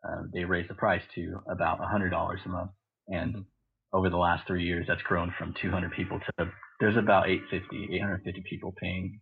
Uh, 0.07 0.23
they 0.33 0.43
raised 0.43 0.69
the 0.69 0.75
price 0.75 1.01
to 1.15 1.39
about 1.49 1.79
$100 1.79 2.11
a 2.45 2.49
month, 2.49 2.71
and 3.07 3.45
over 3.93 4.09
the 4.09 4.17
last 4.17 4.45
three 4.47 4.63
years, 4.63 4.85
that's 4.87 5.01
grown 5.03 5.33
from 5.37 5.53
200 5.61 5.91
people 5.93 6.19
to 6.19 6.51
there's 6.79 6.97
about 6.97 7.29
850, 7.29 7.95
850 7.95 8.43
people 8.49 8.73
paying. 8.81 9.19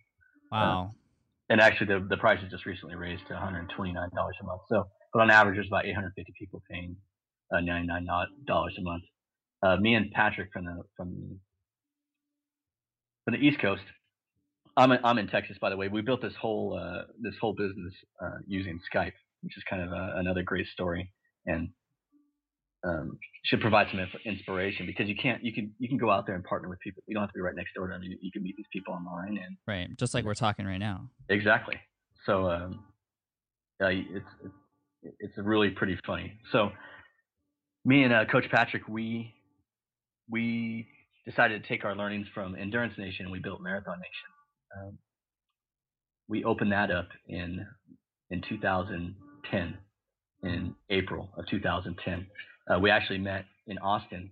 wow. 0.51 0.95
And 1.49 1.59
actually, 1.59 1.87
the 1.87 2.07
the 2.09 2.17
price 2.17 2.41
is 2.43 2.49
just 2.49 2.65
recently 2.65 2.95
raised 2.95 3.27
to 3.27 3.33
129 3.33 3.93
dollars 4.15 4.35
a 4.41 4.45
month. 4.45 4.61
So, 4.69 4.87
but 5.13 5.21
on 5.21 5.29
average, 5.29 5.57
there's 5.57 5.67
about 5.67 5.85
850 5.85 6.33
people 6.39 6.63
paying 6.71 6.95
uh, 7.53 7.59
99 7.59 8.07
dollars 8.47 8.73
a 8.79 8.81
month. 8.81 9.03
Uh, 9.64 9.78
me 9.78 9.93
and 9.93 10.12
Patrick 10.12 10.51
from 10.51 10.66
the 10.66 10.84
from 10.97 11.12
the 11.12 11.38
from 13.26 13.34
the 13.34 13.39
East 13.39 13.59
Coast. 13.59 13.84
I'm 14.78 14.91
in, 14.91 14.99
I'm 15.03 15.18
in 15.18 15.28
Texas, 15.28 15.57
by 15.59 15.70
the 15.70 15.78
way. 15.78 15.89
We 15.89 16.01
built 16.01 16.22
this 16.22 16.34
whole 16.39 16.80
uh, 16.82 17.03
this 17.20 17.36
whole 17.39 17.53
business 17.53 17.93
uh, 18.24 18.38
using 18.47 18.80
Skype, 18.93 19.14
which 19.41 19.57
is 19.57 19.64
kind 19.70 19.82
of 19.82 19.91
a, 19.91 20.14
another 20.18 20.43
great 20.43 20.68
story, 20.68 21.12
and 21.45 21.70
um, 22.84 23.20
should 23.45 23.62
provide 23.62 23.88
some 23.91 23.99
inf- 23.99 24.26
inspiration 24.26 24.86
because 24.86 25.07
you 25.07 25.16
can't 25.16 25.43
you 25.43 25.53
can 25.53 25.74
you 25.78 25.88
can 25.88 25.97
go 25.97 26.09
out 26.09 26.26
there 26.26 26.36
and 26.36 26.43
partner 26.43 26.70
with 26.70 26.80
people. 26.80 27.03
You 27.05 27.14
don't 27.16 27.22
have 27.22 27.30
to 27.30 27.38
be 27.38 27.41
right 27.41 27.55
next 27.55 27.74
door 27.76 27.88
to 27.88 27.93
them. 27.93 28.03
You, 28.03 28.18
you 28.22 28.32
can 28.32 28.43
meet 28.43 28.55
these 28.57 28.66
people 28.72 28.93
online 28.93 29.38
and 29.38 29.57
Right. 29.68 29.89
Just 29.97 30.14
like 30.14 30.26
we're 30.26 30.34
talking 30.34 30.66
right 30.66 30.78
now. 30.80 31.09
Exactly. 31.30 31.76
So 32.26 32.49
um, 32.49 32.84
uh, 33.84 33.88
it's 33.88 34.28
it's 35.03 35.16
it's 35.20 35.34
really 35.38 35.70
pretty 35.70 35.97
funny. 36.05 36.34
So 36.51 36.72
me 37.86 38.03
and 38.03 38.14
uh, 38.14 38.26
Coach 38.26 38.45
Patrick, 38.51 38.88
we 38.88 39.34
we 40.30 40.88
decided 41.26 41.61
to 41.61 41.69
take 41.69 41.86
our 41.86 41.95
learnings 41.95 42.28
from 42.34 42.55
Endurance 42.55 42.93
Nation 42.97 43.26
and 43.26 43.32
we 43.32 43.39
built 43.39 43.61
Marathon 43.61 43.99
Nation. 43.99 44.30
Um, 44.78 44.97
we 46.28 46.43
opened 46.43 46.72
that 46.72 46.91
up 46.91 47.09
in 47.28 47.65
in 48.30 48.41
2010, 48.47 49.78
in 50.43 50.76
April 50.89 51.30
of 51.38 51.45
2010. 51.47 52.28
Uh, 52.69 52.80
we 52.80 52.89
actually 52.89 53.17
met 53.17 53.45
in 53.67 53.78
Austin 53.80 54.32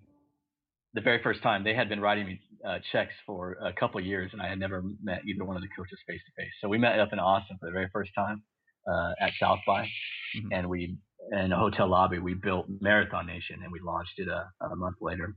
the 0.94 1.02
very 1.02 1.22
first 1.22 1.44
time. 1.44 1.64
They 1.64 1.76
had 1.76 1.90
been 1.90 2.00
writing 2.00 2.26
me 2.26 2.40
uh, 2.66 2.80
checks 2.92 3.14
for 3.26 3.58
a 3.62 3.74
couple 3.74 4.00
years, 4.02 4.32
and 4.34 4.42
I 4.42 4.48
had 4.48 4.60
never 4.60 4.82
met 5.04 5.22
either 5.28 5.44
one 5.44 5.56
of 5.56 5.62
the 5.62 5.68
coaches 5.78 6.00
face 6.08 6.22
to 6.26 6.42
face. 6.42 6.52
So 6.62 6.70
we 6.70 6.78
met 6.78 7.00
up 7.00 7.10
in 7.14 7.20
Austin 7.20 7.58
for 7.60 7.66
the 7.68 7.74
very 7.74 7.90
first 7.92 8.12
time 8.16 8.42
uh, 8.88 9.12
at 9.20 9.32
South 9.40 9.60
by, 9.68 9.84
mm-hmm. 9.84 10.54
and 10.54 10.70
we 10.70 10.98
in 11.32 11.52
a 11.52 11.58
hotel 11.58 11.88
lobby 11.88 12.18
we 12.18 12.34
built 12.34 12.68
Marathon 12.82 13.28
Nation, 13.28 13.60
and 13.64 13.72
we 13.72 13.80
launched 13.82 14.18
it 14.18 14.28
a, 14.28 14.50
a 14.66 14.76
month 14.76 14.96
later. 15.02 15.36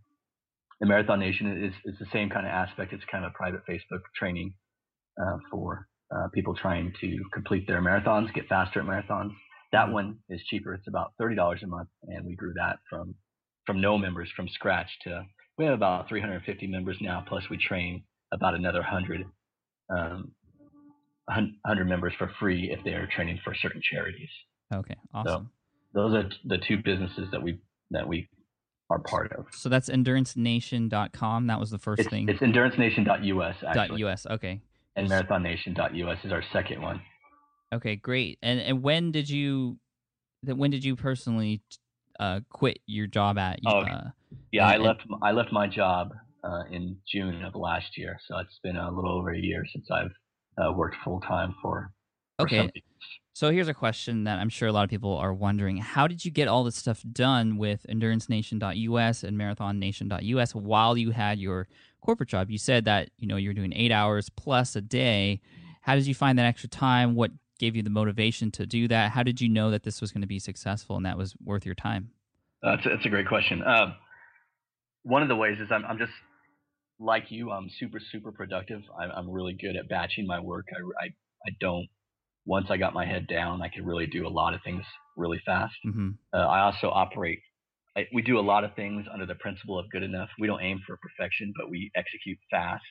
The 0.83 0.89
Marathon 0.89 1.21
Nation 1.21 1.65
is, 1.65 1.93
is 1.93 1.99
the 2.01 2.07
same 2.13 2.29
kind 2.29 2.45
of 2.45 2.51
aspect. 2.51 2.93
It's 2.93 3.05
kind 3.11 3.25
of 3.25 3.31
a 3.31 3.35
private 3.35 3.61
Facebook 3.71 4.01
training 4.17 4.55
uh, 5.17 5.37
for 5.49 5.87
uh, 6.13 6.27
people 6.35 6.57
trying 6.57 6.93
to 7.01 7.19
complete 7.33 7.69
their 7.69 7.81
marathons, 7.81 8.35
get 8.35 8.49
faster 8.49 8.81
at 8.81 8.87
marathons. 8.87 9.31
That 9.71 9.85
mm-hmm. 9.85 9.93
one 9.93 10.19
is 10.29 10.43
cheaper. 10.51 10.75
It's 10.75 10.89
about 10.89 11.13
thirty 11.19 11.37
dollars 11.37 11.61
a 11.63 11.69
month, 11.69 11.89
and 12.09 12.27
we 12.27 12.35
grew 12.35 12.53
that 12.57 12.81
from 12.91 13.15
from 13.65 13.81
no 13.81 13.97
members 13.97 14.29
from 14.35 14.49
scratch 14.49 14.89
to 15.05 15.23
we 15.57 15.67
have 15.67 15.75
about 15.75 16.09
350 16.09 16.67
members 16.67 16.97
now. 17.01 17.25
Plus, 17.29 17.45
we 17.49 17.59
train 17.59 18.03
about 18.33 18.55
another 18.55 18.81
100 18.81 19.25
um, 19.91 20.33
100 21.27 21.85
members 21.85 22.13
for 22.19 22.29
free 22.41 22.75
if 22.77 22.83
they 22.85 22.91
are 22.91 23.07
training 23.07 23.39
for 23.45 23.55
certain 23.55 23.81
charities. 23.89 24.31
Okay, 24.75 24.97
awesome. 25.15 25.51
So 25.95 26.01
those 26.01 26.15
are 26.15 26.29
the 26.45 26.59
two 26.67 26.79
businesses 26.79 27.29
that 27.31 27.41
we 27.41 27.61
that 27.93 28.09
we 28.09 28.29
are 28.91 28.99
part 28.99 29.33
of. 29.33 29.47
So 29.53 29.69
that's 29.69 29.89
endurancenation.com. 29.89 31.47
That 31.47 31.61
was 31.61 31.71
the 31.71 31.79
first 31.79 32.01
it's, 32.01 32.11
thing. 32.11 32.29
It's 32.29 32.41
endurancenation.us 32.41 33.57
actually. 33.67 34.05
.us. 34.05 34.27
Okay. 34.27 34.61
And 34.97 35.09
marathonnation.us 35.09 36.19
is 36.25 36.33
our 36.33 36.43
second 36.53 36.83
one. 36.83 37.01
Okay, 37.73 37.97
great. 37.97 38.39
And 38.43 38.61
and 38.61 38.83
when 38.83 39.13
did 39.13 39.31
you 39.31 39.79
when 40.43 40.71
did 40.71 40.85
you 40.85 40.97
personally 40.97 41.63
uh, 42.21 42.41
quit 42.51 42.79
your 42.87 43.07
job 43.07 43.39
at? 43.39 43.61
Oh, 43.67 43.79
uh, 43.81 44.11
yeah, 44.51 44.71
and, 44.71 44.83
I 44.83 44.87
left 44.87 45.01
I 45.23 45.33
left 45.33 45.53
my 45.53 45.67
job 45.67 46.11
uh, 46.45 46.65
in 46.71 46.97
June 47.11 47.43
of 47.45 47.55
last 47.55 47.97
year, 47.97 48.19
so 48.29 48.39
it's 48.39 48.59
been 48.63 48.77
a 48.77 48.91
little 48.91 49.19
over 49.19 49.33
a 49.33 49.39
year 49.39 49.65
since 49.73 49.87
I've 49.91 50.13
uh, 50.63 50.73
worked 50.73 50.97
full 51.05 51.21
time 51.21 51.55
for. 51.63 51.93
for 52.39 52.45
okay. 52.45 52.71
So 53.35 53.51
here's 53.51 53.69
a 53.69 53.75
question 53.75 54.25
that 54.25 54.39
I'm 54.39 54.51
sure 54.51 54.69
a 54.69 54.73
lot 54.73 54.85
of 54.85 54.91
people 54.91 55.17
are 55.17 55.33
wondering: 55.33 55.79
How 55.79 56.07
did 56.07 56.25
you 56.25 56.31
get 56.31 56.49
all 56.49 56.65
this 56.65 56.77
stuff 56.77 57.03
done 57.13 57.57
with 57.57 57.87
EnduranceNation.us 57.89 59.23
and 59.23 59.39
MarathonNation.us 59.39 60.55
while 60.55 60.97
you 60.97 61.13
had 61.13 61.39
your 61.39 61.67
corporate 62.03 62.29
job? 62.29 62.51
You 62.51 62.59
said 62.59 62.85
that 62.85 63.11
you 63.19 63.27
know 63.27 63.37
you're 63.37 63.55
doing 63.55 63.73
eight 63.73 63.93
hours 63.93 64.29
plus 64.29 64.77
a 64.77 64.83
day. 64.83 65.41
How 65.81 65.95
did 65.95 66.07
you 66.07 66.15
find 66.15 66.39
that 66.39 66.47
extra 66.47 66.69
time? 66.69 67.15
What 67.15 67.31
gave 67.59 67.75
you 67.75 67.83
the 67.83 67.91
motivation 67.91 68.51
to 68.51 68.67
do 68.67 68.87
that? 68.89 69.13
How 69.13 69.23
did 69.23 69.41
you 69.41 69.49
know 69.49 69.71
that 69.71 69.83
this 69.83 70.01
was 70.01 70.13
going 70.13 70.21
to 70.21 70.27
be 70.27 70.39
successful 70.39 70.97
and 70.97 71.07
that 71.07 71.17
was 71.17 71.35
worth 71.45 71.65
your 71.65 71.75
time? 71.75 72.11
That's 72.63 72.85
a, 72.85 72.91
that's 72.91 73.07
a 73.07 73.09
great 73.09 73.29
question. 73.29 73.63
Um, 73.63 73.95
one 75.05 75.23
of 75.23 75.29
the 75.29 75.37
ways 75.37 75.59
is 75.59 75.69
I'm, 75.73 75.85
I'm 75.85 75.99
just 75.99 76.13
like 77.01 77.31
you. 77.31 77.51
I'm 77.51 77.71
super 77.81 77.99
super 77.99 78.31
productive. 78.31 78.83
I'm, 79.01 79.11
I'm 79.11 79.31
really 79.31 79.55
good 79.55 79.75
at 79.77 79.89
batching 79.89 80.27
my 80.27 80.41
work. 80.41 80.67
I, 80.71 81.07
I 81.07 81.09
I 81.47 81.51
don't. 81.59 81.89
Once 82.45 82.67
I 82.71 82.77
got 82.77 82.93
my 82.95 83.07
head 83.07 83.27
down, 83.29 83.63
I 83.63 83.69
could 83.69 83.87
really 83.87 84.07
do 84.07 84.27
a 84.27 84.29
lot 84.29 84.55
of 84.55 84.61
things 84.63 84.85
really 85.17 85.41
fast. 85.45 85.75
Mm-hmm. 85.87 86.11
Uh, 86.33 86.39
I 86.39 86.61
also 86.63 86.89
operate. 86.89 87.41
I, 87.97 88.07
we 88.13 88.23
do 88.23 88.39
a 88.39 88.41
lot 88.41 88.65
of 88.65 88.75
things 88.75 89.07
under 89.13 89.27
the 89.27 89.35
principle 89.35 89.79
of 89.79 89.91
good 89.91 90.03
enough. 90.03 90.29
We 90.39 90.47
don't 90.47 90.63
aim 90.63 90.81
for 90.87 90.97
perfection, 90.97 91.53
but 91.57 91.71
we 91.71 91.91
execute 91.95 92.39
fast 92.51 92.83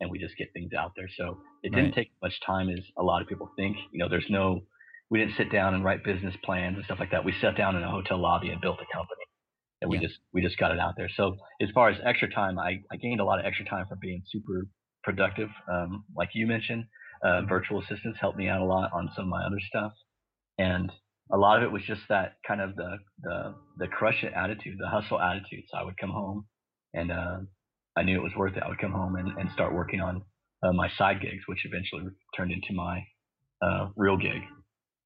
and 0.00 0.10
we 0.10 0.18
just 0.18 0.36
get 0.36 0.48
things 0.52 0.72
out 0.76 0.92
there. 0.96 1.08
So 1.16 1.38
it 1.62 1.70
didn't 1.70 1.86
right. 1.86 1.94
take 1.94 2.10
much 2.22 2.34
time 2.44 2.68
as 2.68 2.80
a 2.98 3.02
lot 3.02 3.22
of 3.22 3.28
people 3.28 3.50
think. 3.56 3.76
You 3.92 4.00
know, 4.00 4.08
there's 4.08 4.26
no, 4.28 4.60
we 5.10 5.18
didn't 5.18 5.36
sit 5.36 5.52
down 5.52 5.74
and 5.74 5.84
write 5.84 6.04
business 6.04 6.34
plans 6.44 6.76
and 6.76 6.84
stuff 6.84 6.98
like 6.98 7.12
that. 7.12 7.24
We 7.24 7.34
sat 7.40 7.56
down 7.56 7.76
in 7.76 7.82
a 7.82 7.90
hotel 7.90 8.18
lobby 8.18 8.48
and 8.48 8.60
built 8.60 8.78
a 8.80 8.92
company 8.92 9.24
and 9.80 9.90
we 9.90 9.98
yeah. 9.98 10.08
just, 10.08 10.18
we 10.32 10.42
just 10.42 10.58
got 10.58 10.72
it 10.72 10.80
out 10.80 10.94
there. 10.96 11.08
So 11.16 11.36
as 11.62 11.68
far 11.74 11.90
as 11.90 11.98
extra 12.04 12.28
time, 12.30 12.58
I, 12.58 12.80
I 12.90 12.96
gained 12.96 13.20
a 13.20 13.24
lot 13.24 13.38
of 13.38 13.46
extra 13.46 13.64
time 13.66 13.86
from 13.88 13.98
being 14.00 14.22
super 14.26 14.66
productive. 15.04 15.48
Um, 15.70 16.04
like 16.16 16.30
you 16.34 16.46
mentioned, 16.46 16.84
uh, 17.24 17.42
virtual 17.42 17.80
assistants 17.80 18.18
helped 18.20 18.38
me 18.38 18.48
out 18.48 18.60
a 18.60 18.64
lot 18.64 18.90
on 18.92 19.10
some 19.14 19.24
of 19.24 19.30
my 19.30 19.44
other 19.44 19.60
stuff. 19.68 19.92
And 20.58 20.90
a 21.32 21.36
lot 21.36 21.58
of 21.58 21.64
it 21.64 21.72
was 21.72 21.82
just 21.86 22.02
that 22.08 22.34
kind 22.46 22.60
of 22.60 22.76
the, 22.76 22.98
the, 23.22 23.54
the 23.78 23.86
crush 23.88 24.22
it 24.22 24.32
attitude, 24.34 24.76
the 24.78 24.88
hustle 24.88 25.20
attitude. 25.20 25.64
So 25.70 25.78
I 25.78 25.84
would 25.84 25.96
come 25.98 26.10
home 26.10 26.46
and, 26.92 27.12
uh, 27.12 27.38
I 27.96 28.02
knew 28.02 28.16
it 28.16 28.22
was 28.22 28.32
worth 28.36 28.56
it. 28.56 28.62
I 28.62 28.68
would 28.68 28.78
come 28.78 28.92
home 28.92 29.16
and, 29.16 29.36
and 29.38 29.50
start 29.50 29.74
working 29.74 30.00
on 30.00 30.22
uh, 30.62 30.72
my 30.72 30.88
side 30.96 31.20
gigs, 31.20 31.42
which 31.46 31.64
eventually 31.64 32.04
turned 32.36 32.52
into 32.52 32.72
my 32.72 33.02
uh, 33.62 33.88
real 33.96 34.16
gig. 34.16 34.42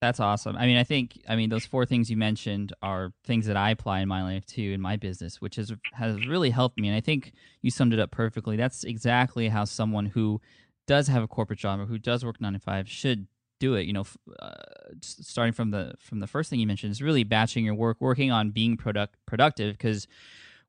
That's 0.01 0.21
awesome. 0.21 0.55
I 0.57 0.67
mean, 0.67 0.77
I 0.77 0.85
think 0.85 1.19
I 1.27 1.35
mean 1.35 1.49
those 1.49 1.65
four 1.65 1.87
things 1.87 2.11
you 2.11 2.17
mentioned 2.19 2.75
are 2.83 3.13
things 3.25 3.47
that 3.47 3.57
I 3.57 3.71
apply 3.71 4.01
in 4.01 4.09
my 4.09 4.23
life 4.23 4.45
too, 4.45 4.73
in 4.75 4.81
my 4.81 4.97
business, 4.97 5.41
which 5.41 5.57
has 5.57 5.73
has 5.95 6.27
really 6.27 6.51
helped 6.51 6.79
me. 6.79 6.89
And 6.89 6.97
I 6.97 7.01
think 7.01 7.33
you 7.63 7.71
summed 7.71 7.95
it 7.95 7.99
up 7.99 8.11
perfectly. 8.11 8.57
That's 8.57 8.85
exactly 8.85 9.49
how 9.49 9.65
someone 9.65 10.07
who 10.07 10.43
does 10.87 11.09
have 11.09 11.23
a 11.23 11.29
corporate 11.29 11.59
job 11.59 11.81
or 11.81 11.87
who 11.87 11.99
does 11.99 12.25
work 12.25 12.41
nine 12.41 12.53
to 12.53 12.59
five 12.59 12.89
should 12.89 13.27
do 13.61 13.75
it. 13.75 13.87
You 13.87 13.93
know, 13.93 14.05
uh, 14.41 14.53
starting 15.01 15.53
from 15.53 15.71
the 15.71 15.95
from 15.99 16.21
the 16.21 16.27
first 16.27 16.51
thing 16.51 16.61
you 16.61 16.67
mentioned 16.67 16.93
is 16.93 17.03
really 17.03 17.25
batching 17.25 17.65
your 17.65 17.75
work, 17.75 17.99
working 18.01 18.31
on 18.31 18.51
being 18.51 18.77
product 18.77 19.17
productive. 19.27 19.77
Because 19.77 20.07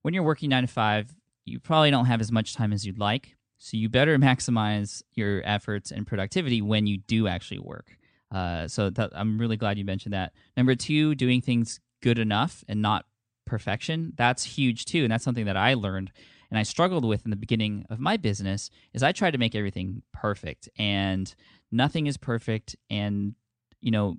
when 0.01 0.13
you're 0.13 0.23
working 0.23 0.49
nine 0.49 0.63
to 0.63 0.67
five, 0.67 1.13
you 1.45 1.59
probably 1.59 1.91
don't 1.91 2.05
have 2.05 2.21
as 2.21 2.31
much 2.31 2.55
time 2.55 2.73
as 2.73 2.85
you'd 2.85 2.99
like. 2.99 3.35
So 3.57 3.77
you 3.77 3.89
better 3.89 4.17
maximize 4.29 5.03
your 5.13 5.41
efforts 5.45 5.91
and 5.91 6.05
productivity 6.05 6.61
when 6.61 6.87
you 6.87 6.97
do 6.97 7.27
actually 7.27 7.59
work. 7.59 7.97
Uh, 8.31 8.67
so 8.67 8.91
I'm 9.13 9.37
really 9.37 9.57
glad 9.57 9.77
you 9.77 9.85
mentioned 9.85 10.13
that. 10.13 10.33
Number 10.57 10.75
two, 10.75 11.15
doing 11.15 11.41
things 11.41 11.79
good 12.01 12.19
enough 12.19 12.63
and 12.67 12.81
not 12.81 13.05
perfection. 13.45 14.13
That's 14.17 14.43
huge 14.43 14.85
too, 14.85 15.03
and 15.03 15.11
that's 15.11 15.23
something 15.23 15.45
that 15.45 15.57
I 15.57 15.75
learned 15.75 16.11
and 16.55 16.59
I 16.61 16.63
struggled 16.63 17.03
with 17.03 17.25
in 17.25 17.31
the 17.31 17.35
beginning 17.35 17.85
of 17.89 17.99
my 17.99 18.15
business. 18.15 18.69
Is 18.93 19.03
I 19.03 19.11
tried 19.11 19.31
to 19.31 19.37
make 19.37 19.55
everything 19.55 20.03
perfect, 20.13 20.69
and 20.77 21.35
nothing 21.69 22.07
is 22.07 22.15
perfect, 22.15 22.77
and 22.89 23.35
you 23.81 23.91
know, 23.91 24.15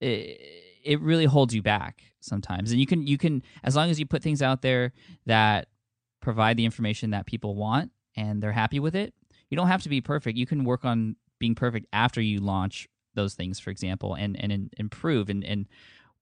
it, 0.00 0.40
it 0.84 1.00
really 1.00 1.24
holds 1.24 1.52
you 1.52 1.60
back 1.60 2.04
sometimes. 2.20 2.70
And 2.70 2.78
you 2.78 2.86
can 2.86 3.08
you 3.08 3.18
can 3.18 3.42
as 3.64 3.74
long 3.74 3.90
as 3.90 3.98
you 3.98 4.06
put 4.06 4.22
things 4.22 4.40
out 4.40 4.62
there 4.62 4.92
that 5.26 5.66
provide 6.20 6.56
the 6.56 6.64
information 6.64 7.10
that 7.10 7.26
people 7.26 7.56
want 7.56 7.90
and 8.16 8.40
they're 8.40 8.52
happy 8.52 8.78
with 8.78 8.94
it. 8.94 9.12
You 9.50 9.56
don't 9.56 9.66
have 9.66 9.82
to 9.82 9.88
be 9.88 10.00
perfect. 10.00 10.38
You 10.38 10.46
can 10.46 10.62
work 10.62 10.84
on 10.84 11.16
being 11.40 11.56
perfect 11.56 11.86
after 11.92 12.20
you 12.20 12.38
launch 12.38 12.86
those 13.14 13.34
things, 13.34 13.58
for 13.58 13.70
example, 13.70 14.14
and 14.14 14.40
and 14.40 14.72
improve. 14.76 15.28
And 15.28 15.42
and 15.42 15.66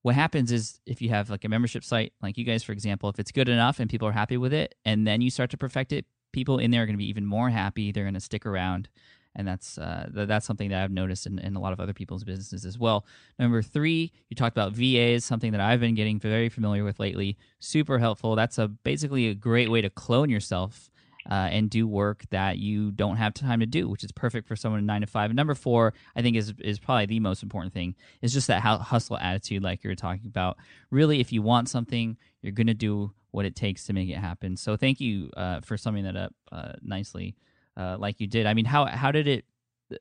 what 0.06 0.14
happens 0.14 0.52
is 0.52 0.78
if 0.86 1.02
you 1.02 1.08
have 1.08 1.30
like 1.30 1.44
a 1.44 1.48
membership 1.48 1.82
site, 1.82 2.12
like 2.22 2.38
you 2.38 2.44
guys, 2.44 2.62
for 2.62 2.70
example, 2.70 3.08
if 3.08 3.18
it's 3.18 3.32
good 3.32 3.48
enough 3.48 3.80
and 3.80 3.90
people 3.90 4.06
are 4.06 4.12
happy 4.12 4.36
with 4.36 4.52
it, 4.52 4.76
and 4.84 5.04
then 5.04 5.20
you 5.20 5.30
start 5.30 5.50
to 5.50 5.56
perfect 5.56 5.90
it, 5.92 6.04
people 6.32 6.58
in 6.58 6.70
there 6.70 6.84
are 6.84 6.86
going 6.86 6.94
to 6.94 6.98
be 6.98 7.08
even 7.08 7.26
more 7.26 7.50
happy. 7.50 7.90
They're 7.90 8.04
going 8.04 8.14
to 8.14 8.20
stick 8.20 8.46
around 8.46 8.88
and 9.34 9.48
that's 9.48 9.78
uh, 9.78 10.08
that's 10.12 10.46
something 10.46 10.70
that 10.70 10.80
I've 10.80 10.92
noticed 10.92 11.26
in, 11.26 11.40
in 11.40 11.56
a 11.56 11.60
lot 11.60 11.72
of 11.72 11.80
other 11.80 11.92
people's 11.92 12.22
businesses 12.22 12.64
as 12.64 12.78
well. 12.78 13.04
Number 13.36 13.62
three, 13.62 14.12
you 14.28 14.36
talked 14.36 14.56
about 14.56 14.74
VAs, 14.74 15.24
something 15.24 15.50
that 15.50 15.60
I've 15.60 15.80
been 15.80 15.96
getting 15.96 16.20
very 16.20 16.48
familiar 16.48 16.84
with 16.84 17.00
lately. 17.00 17.36
Super 17.58 17.98
helpful. 17.98 18.36
That's 18.36 18.58
a 18.58 18.68
basically 18.68 19.26
a 19.26 19.34
great 19.34 19.70
way 19.70 19.82
to 19.82 19.90
clone 19.90 20.30
yourself. 20.30 20.88
Uh, 21.28 21.48
and 21.50 21.68
do 21.68 21.88
work 21.88 22.24
that 22.30 22.58
you 22.58 22.92
don't 22.92 23.16
have 23.16 23.34
time 23.34 23.58
to 23.58 23.66
do, 23.66 23.88
which 23.88 24.04
is 24.04 24.12
perfect 24.12 24.46
for 24.46 24.54
someone 24.54 24.78
in 24.78 24.86
nine 24.86 25.00
to 25.00 25.06
five. 25.06 25.30
And 25.30 25.36
number 25.36 25.54
four, 25.54 25.92
I 26.14 26.22
think 26.22 26.36
is 26.36 26.54
is 26.60 26.78
probably 26.78 27.06
the 27.06 27.20
most 27.20 27.42
important 27.42 27.74
thing 27.74 27.96
is 28.22 28.32
just 28.32 28.46
that 28.46 28.60
hustle 28.60 29.18
attitude, 29.18 29.62
like 29.62 29.82
you 29.82 29.90
were 29.90 29.96
talking 29.96 30.26
about. 30.26 30.56
Really, 30.90 31.20
if 31.20 31.32
you 31.32 31.42
want 31.42 31.68
something, 31.68 32.16
you're 32.42 32.52
gonna 32.52 32.74
do 32.74 33.12
what 33.32 33.44
it 33.44 33.56
takes 33.56 33.84
to 33.86 33.92
make 33.92 34.08
it 34.08 34.18
happen. 34.18 34.56
So 34.56 34.76
thank 34.76 35.00
you 35.00 35.30
uh, 35.36 35.60
for 35.60 35.76
summing 35.76 36.04
that 36.04 36.16
up 36.16 36.32
uh, 36.52 36.72
nicely 36.80 37.36
uh, 37.76 37.96
like 37.98 38.20
you 38.20 38.26
did. 38.26 38.46
I 38.46 38.54
mean, 38.54 38.64
how 38.64 38.86
how 38.86 39.10
did 39.12 39.26
it? 39.26 39.44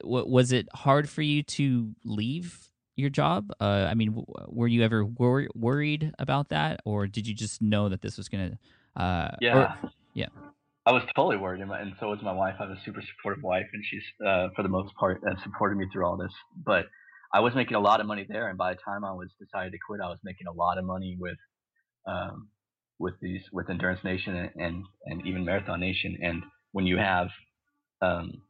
was 0.04 0.52
it 0.52 0.68
hard 0.74 1.08
for 1.08 1.22
you 1.22 1.44
to 1.44 1.94
leave 2.04 2.72
your 2.96 3.10
job? 3.10 3.52
Uh, 3.60 3.88
I 3.90 3.94
mean, 3.94 4.24
were 4.48 4.68
you 4.68 4.84
ever 4.84 5.06
wor- 5.06 5.50
worried 5.54 6.12
about 6.18 6.50
that, 6.50 6.82
or 6.86 7.08
did 7.08 7.28
you 7.28 7.34
just 7.34 7.62
know 7.62 7.90
that 7.90 8.02
this 8.02 8.18
was 8.18 8.30
gonna? 8.30 8.58
Uh, 8.96 9.32
yeah, 9.42 9.58
or, 9.58 9.92
yeah. 10.14 10.28
I 10.88 10.92
was 10.92 11.04
totally 11.16 11.38
worried, 11.38 11.62
and 11.62 11.94
so 12.00 12.10
was 12.10 12.20
my 12.22 12.32
wife. 12.32 12.56
I 12.60 12.64
have 12.64 12.72
a 12.72 12.80
super 12.86 13.02
supportive 13.02 13.44
wife, 13.44 13.66
and 13.74 13.84
she's 13.90 14.04
uh, 14.26 14.50
for 14.56 14.62
the 14.62 14.70
most 14.70 14.94
part 14.96 15.22
uh, 15.30 15.36
supported 15.44 15.78
me 15.78 15.88
through 15.92 16.06
all 16.06 16.18
this. 16.18 16.34
But 16.64 16.86
I 17.34 17.40
was 17.40 17.56
making 17.56 17.76
a 17.76 17.80
lot 17.80 18.02
of 18.02 18.06
money 18.06 18.26
there, 18.30 18.50
and 18.50 18.58
by 18.58 18.74
the 18.74 18.80
time 18.86 19.04
I 19.04 19.14
was 19.14 19.30
decided 19.40 19.72
to 19.72 19.80
quit, 19.86 20.00
I 20.02 20.10
was 20.10 20.20
making 20.24 20.48
a 20.48 20.54
lot 20.54 20.78
of 20.78 20.86
money 20.86 21.18
with 21.20 21.38
um, 22.08 22.50
with 23.00 23.16
these 23.22 23.42
with 23.52 23.70
Endurance 23.70 24.04
Nation 24.04 24.36
and, 24.36 24.52
and 24.56 24.84
and 25.06 25.28
even 25.28 25.44
Marathon 25.44 25.80
Nation. 25.80 26.18
And 26.22 26.44
when 26.72 26.86
you 26.86 26.98
have 26.98 27.30
um, 28.02 28.42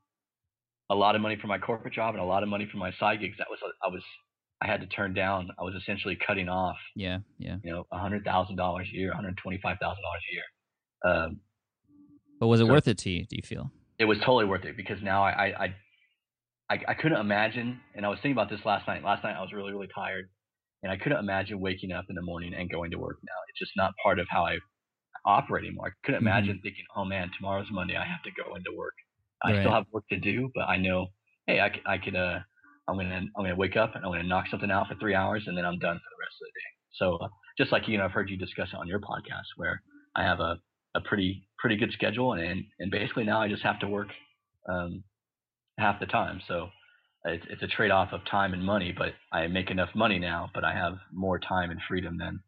a 0.90 0.96
lot 0.96 1.16
of 1.16 1.22
money 1.22 1.38
for 1.40 1.48
my 1.48 1.58
corporate 1.58 1.94
job 1.94 2.14
and 2.14 2.22
a 2.22 2.26
lot 2.26 2.44
of 2.44 2.50
money 2.50 2.68
for 2.72 2.78
my 2.78 2.92
side 3.00 3.22
gigs. 3.22 3.38
That 3.38 3.48
was 3.50 3.60
I 3.84 3.88
was 3.88 4.04
I 4.62 4.68
had 4.68 4.82
to 4.82 4.88
turn 4.88 5.14
down. 5.14 5.50
I 5.60 5.64
was 5.64 5.76
essentially 5.76 6.18
cutting 6.26 6.50
off. 6.50 6.78
Yeah, 6.96 7.20
yeah. 7.40 7.58
You 7.64 7.72
know, 7.72 7.88
a 7.92 7.98
hundred 7.98 8.24
thousand 8.24 8.56
dollars 8.56 8.88
a 8.94 8.98
year, 8.98 9.10
one 9.10 9.16
hundred 9.16 9.38
twenty-five 9.38 9.78
thousand 9.82 10.04
dollars 10.04 10.22
a 10.30 10.34
year. 10.34 11.16
Um, 11.16 11.40
but 12.46 12.50
was 12.50 12.62
it 12.62 12.66
so 12.66 12.72
worth 12.72 12.88
it 12.88 12.98
to 13.00 13.10
you? 13.10 13.26
Do 13.26 13.36
you 13.36 13.44
feel? 13.44 13.72
It 13.98 14.06
was 14.06 14.18
totally 14.20 14.46
worth 14.46 14.66
it 14.66 14.76
because 14.78 15.02
now 15.02 15.24
I, 15.24 15.32
I 15.66 15.76
I 16.70 16.80
I 16.90 16.94
couldn't 16.94 17.20
imagine, 17.20 17.80
and 17.96 18.06
I 18.06 18.10
was 18.10 18.18
thinking 18.18 18.34
about 18.34 18.50
this 18.50 18.60
last 18.66 18.88
night. 18.88 19.04
Last 19.04 19.24
night 19.24 19.36
I 19.36 19.42
was 19.42 19.52
really 19.54 19.72
really 19.72 19.90
tired, 19.94 20.30
and 20.84 20.92
I 20.92 20.98
couldn't 20.98 21.20
imagine 21.20 21.60
waking 21.60 21.92
up 21.92 22.06
in 22.10 22.16
the 22.16 22.22
morning 22.22 22.54
and 22.54 22.70
going 22.70 22.92
to 22.92 22.98
work 22.98 23.18
now. 23.24 23.40
It's 23.50 23.60
just 23.60 23.72
not 23.78 23.94
part 24.04 24.20
of 24.20 24.28
how 24.30 24.46
I 24.46 24.58
operate 25.26 25.66
anymore. 25.66 25.88
I 25.88 25.92
couldn't 26.06 26.22
Mhm. 26.22 26.28
imagine 26.28 26.60
thinking, 26.62 26.86
oh 26.96 27.06
man, 27.06 27.32
tomorrow's 27.38 27.68
Monday, 27.72 27.96
I 27.96 28.06
have 28.06 28.22
to 28.24 28.32
go 28.32 28.56
into 28.56 28.72
work. 28.76 28.94
I 29.44 29.52
Right. 29.52 29.60
still 29.60 29.72
have 29.72 29.86
work 29.92 30.06
to 30.10 30.18
do, 30.20 30.52
but 30.56 30.68
I 30.68 30.78
know, 30.78 31.08
hey, 31.48 31.60
I 31.60 31.70
could, 31.70 31.82
I 31.86 31.98
could, 31.98 32.16
uh, 32.16 32.40
I'm 32.88 32.98
gonna, 32.98 33.16
I'm 33.36 33.44
gonna 33.44 33.56
wake 33.56 33.76
up 33.76 33.96
and 33.96 34.06
I'm 34.06 34.12
gonna 34.12 34.24
knock 34.24 34.46
something 34.50 34.72
out 34.72 34.88
for 34.88 34.96
three 34.96 35.16
hours, 35.16 35.44
and 35.48 35.58
then 35.58 35.66
I'm 35.66 35.80
done 35.80 35.98
for 35.98 36.10
the 36.10 36.22
rest 36.22 36.36
of 36.42 36.46
the 36.48 36.60
day. 36.60 36.72
So 36.94 37.16
uh, 37.26 37.28
just 37.58 37.72
like 37.72 37.88
you 37.88 37.98
know, 37.98 38.06
I've 38.06 38.12
heard 38.12 38.30
you 38.30 38.38
discuss 38.38 38.70
it 38.74 38.78
on 38.78 38.88
your 38.88 39.00
podcast, 39.00 39.48
where 39.58 39.82
I 40.16 40.24
have 40.24 40.40
a, 40.40 40.58
a 40.96 41.02
pretty, 41.02 41.48
pretty 41.66 41.78
good 41.78 41.92
schedule, 41.94 42.34
and 42.34 42.64
and 42.78 42.92
basically 42.92 43.24
now 43.24 43.42
I 43.42 43.48
just 43.48 43.64
have 43.64 43.80
to 43.80 43.88
work 43.88 44.10
um, 44.70 45.04
half 45.80 46.00
the 46.00 46.06
time. 46.06 46.42
So 46.48 46.70
it's, 47.26 47.46
it's 47.50 47.64
a 47.64 47.68
trade-off 47.68 48.10
of 48.14 48.22
time 48.30 48.54
and 48.54 48.64
money, 48.64 48.94
but 48.96 49.14
I 49.32 49.48
make 49.48 49.72
enough 49.72 49.90
money 49.96 50.20
now, 50.20 50.50
but 50.54 50.64
I 50.64 50.76
have 50.76 50.94
more 51.12 51.40
time 51.40 51.72
and 51.72 51.80
freedom 51.88 52.18
than 52.20 52.42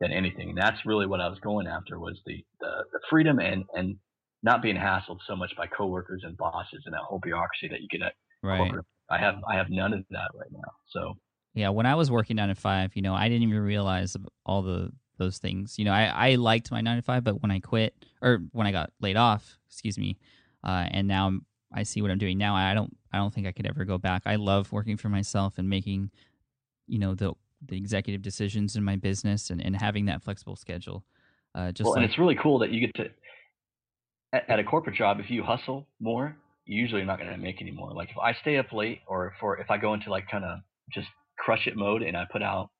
than 0.00 0.10
anything. 0.10 0.48
And 0.50 0.58
that's 0.58 0.84
really 0.84 1.06
what 1.06 1.20
I 1.20 1.28
was 1.28 1.38
going 1.40 1.68
after 1.68 2.00
was 2.00 2.20
the 2.26 2.44
the, 2.60 2.72
the 2.92 3.00
freedom 3.08 3.38
and 3.38 3.64
and 3.74 3.98
not 4.42 4.62
being 4.62 4.76
hassled 4.76 5.18
so 5.28 5.36
much 5.36 5.52
by 5.56 5.68
coworkers 5.68 6.22
and 6.24 6.36
bosses 6.36 6.82
and 6.86 6.94
that 6.94 7.02
whole 7.08 7.20
bureaucracy 7.20 7.68
that 7.70 7.82
you 7.82 7.88
get 7.88 8.02
at 8.02 8.14
Right. 8.42 8.58
corporate. 8.58 8.86
I 9.10 9.18
have 9.18 9.36
I 9.48 9.56
have 9.56 9.68
none 9.70 9.92
of 9.94 10.04
that 10.10 10.30
right 10.34 10.50
now. 10.52 10.72
So 10.88 11.14
Yeah, 11.54 11.70
when 11.70 11.86
I 11.86 11.94
was 11.94 12.10
working 12.10 12.36
nine 12.36 12.48
to 12.48 12.56
five, 12.56 12.96
you 12.96 13.02
know, 13.02 13.14
I 13.14 13.28
didn't 13.28 13.48
even 13.48 13.60
realize 13.60 14.16
all 14.44 14.62
the 14.62 14.90
those 15.18 15.38
things. 15.38 15.78
You 15.78 15.84
know, 15.84 15.92
I, 15.92 16.04
I 16.04 16.34
liked 16.34 16.70
my 16.70 16.80
nine 16.80 16.96
to 16.96 17.02
five, 17.02 17.24
but 17.24 17.42
when 17.42 17.50
I 17.50 17.60
quit 17.60 17.94
or 18.22 18.40
when 18.52 18.66
I 18.66 18.72
got 18.72 18.92
laid 19.00 19.16
off, 19.16 19.58
excuse 19.68 19.98
me, 19.98 20.18
uh, 20.64 20.86
and 20.90 21.08
now 21.08 21.26
I'm, 21.28 21.46
I 21.72 21.82
see 21.82 22.02
what 22.02 22.10
I'm 22.10 22.18
doing 22.18 22.38
now. 22.38 22.54
I 22.54 22.74
don't 22.74 22.96
I 23.12 23.18
don't 23.18 23.32
think 23.32 23.46
I 23.46 23.52
could 23.52 23.66
ever 23.66 23.84
go 23.84 23.98
back. 23.98 24.22
I 24.26 24.36
love 24.36 24.72
working 24.72 24.96
for 24.96 25.08
myself 25.08 25.58
and 25.58 25.68
making, 25.68 26.10
you 26.86 26.98
know, 26.98 27.14
the 27.14 27.32
the 27.66 27.76
executive 27.76 28.22
decisions 28.22 28.76
in 28.76 28.84
my 28.84 28.96
business 28.96 29.50
and, 29.50 29.64
and 29.64 29.74
having 29.74 30.06
that 30.06 30.22
flexible 30.22 30.56
schedule. 30.56 31.04
Uh, 31.54 31.72
just 31.72 31.86
well, 31.86 31.94
and 31.94 32.04
it's 32.04 32.18
really 32.18 32.36
cool 32.40 32.58
that 32.58 32.70
you 32.70 32.80
get 32.80 32.94
to 32.96 33.08
at, 34.32 34.48
at 34.50 34.58
a 34.58 34.64
corporate 34.64 34.96
job. 34.96 35.18
If 35.20 35.30
you 35.30 35.42
hustle 35.42 35.86
more, 36.00 36.36
you 36.66 36.80
usually 36.80 37.04
not 37.04 37.18
going 37.18 37.30
to 37.30 37.38
make 37.38 37.60
any 37.60 37.70
more. 37.70 37.92
Like 37.92 38.10
if 38.10 38.18
I 38.18 38.34
stay 38.42 38.58
up 38.58 38.72
late, 38.72 39.00
or 39.06 39.34
for 39.40 39.58
if 39.58 39.70
I 39.70 39.78
go 39.78 39.94
into 39.94 40.10
like 40.10 40.28
kind 40.28 40.44
of 40.44 40.58
just 40.92 41.08
crush 41.38 41.66
it 41.66 41.76
mode 41.76 42.02
and 42.02 42.16
I 42.16 42.24
put 42.30 42.42
out 42.42 42.70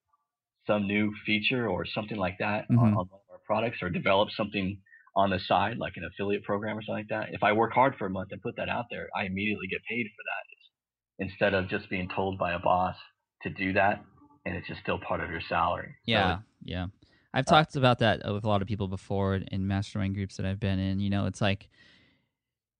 some 0.66 0.86
new 0.86 1.12
feature 1.24 1.68
or 1.68 1.86
something 1.86 2.16
like 2.18 2.38
that 2.38 2.66
on, 2.70 2.76
Mhm. 2.76 2.82
on 2.82 2.94
one 2.94 3.04
of 3.04 3.30
our 3.30 3.38
products, 3.44 3.82
or 3.82 3.90
develop 3.90 4.30
something 4.30 4.78
on 5.14 5.30
the 5.30 5.38
side 5.40 5.78
like 5.78 5.96
an 5.96 6.04
affiliate 6.04 6.42
program 6.44 6.76
or 6.76 6.82
something 6.82 7.04
like 7.04 7.08
that. 7.08 7.32
If 7.32 7.42
I 7.42 7.52
work 7.52 7.72
hard 7.72 7.96
for 7.96 8.06
a 8.06 8.10
month 8.10 8.32
and 8.32 8.42
put 8.42 8.56
that 8.56 8.68
out 8.68 8.86
there, 8.90 9.08
I 9.16 9.24
immediately 9.24 9.66
get 9.66 9.82
paid 9.88 10.06
for 10.14 10.22
that. 10.24 10.44
It's, 10.50 11.30
instead 11.32 11.54
of 11.54 11.68
just 11.68 11.88
being 11.88 12.08
told 12.08 12.38
by 12.38 12.52
a 12.52 12.58
boss 12.58 12.96
to 13.42 13.50
do 13.50 13.72
that, 13.72 14.04
and 14.44 14.54
it's 14.54 14.66
just 14.68 14.80
still 14.80 14.98
part 14.98 15.20
of 15.20 15.30
your 15.30 15.40
salary. 15.40 15.94
So 16.04 16.12
Yeah, 16.12 16.38
yeah. 16.62 16.86
I've 17.32 17.46
Uh, 17.46 17.50
talked 17.50 17.76
about 17.76 17.98
that 18.00 18.20
with 18.30 18.44
a 18.44 18.48
lot 18.48 18.62
of 18.62 18.68
people 18.68 18.88
before 18.88 19.36
in 19.36 19.66
mastermind 19.66 20.14
groups 20.14 20.36
that 20.36 20.46
I've 20.46 20.60
been 20.60 20.78
in. 20.78 21.00
You 21.00 21.10
know, 21.10 21.26
it's 21.26 21.40
like 21.40 21.68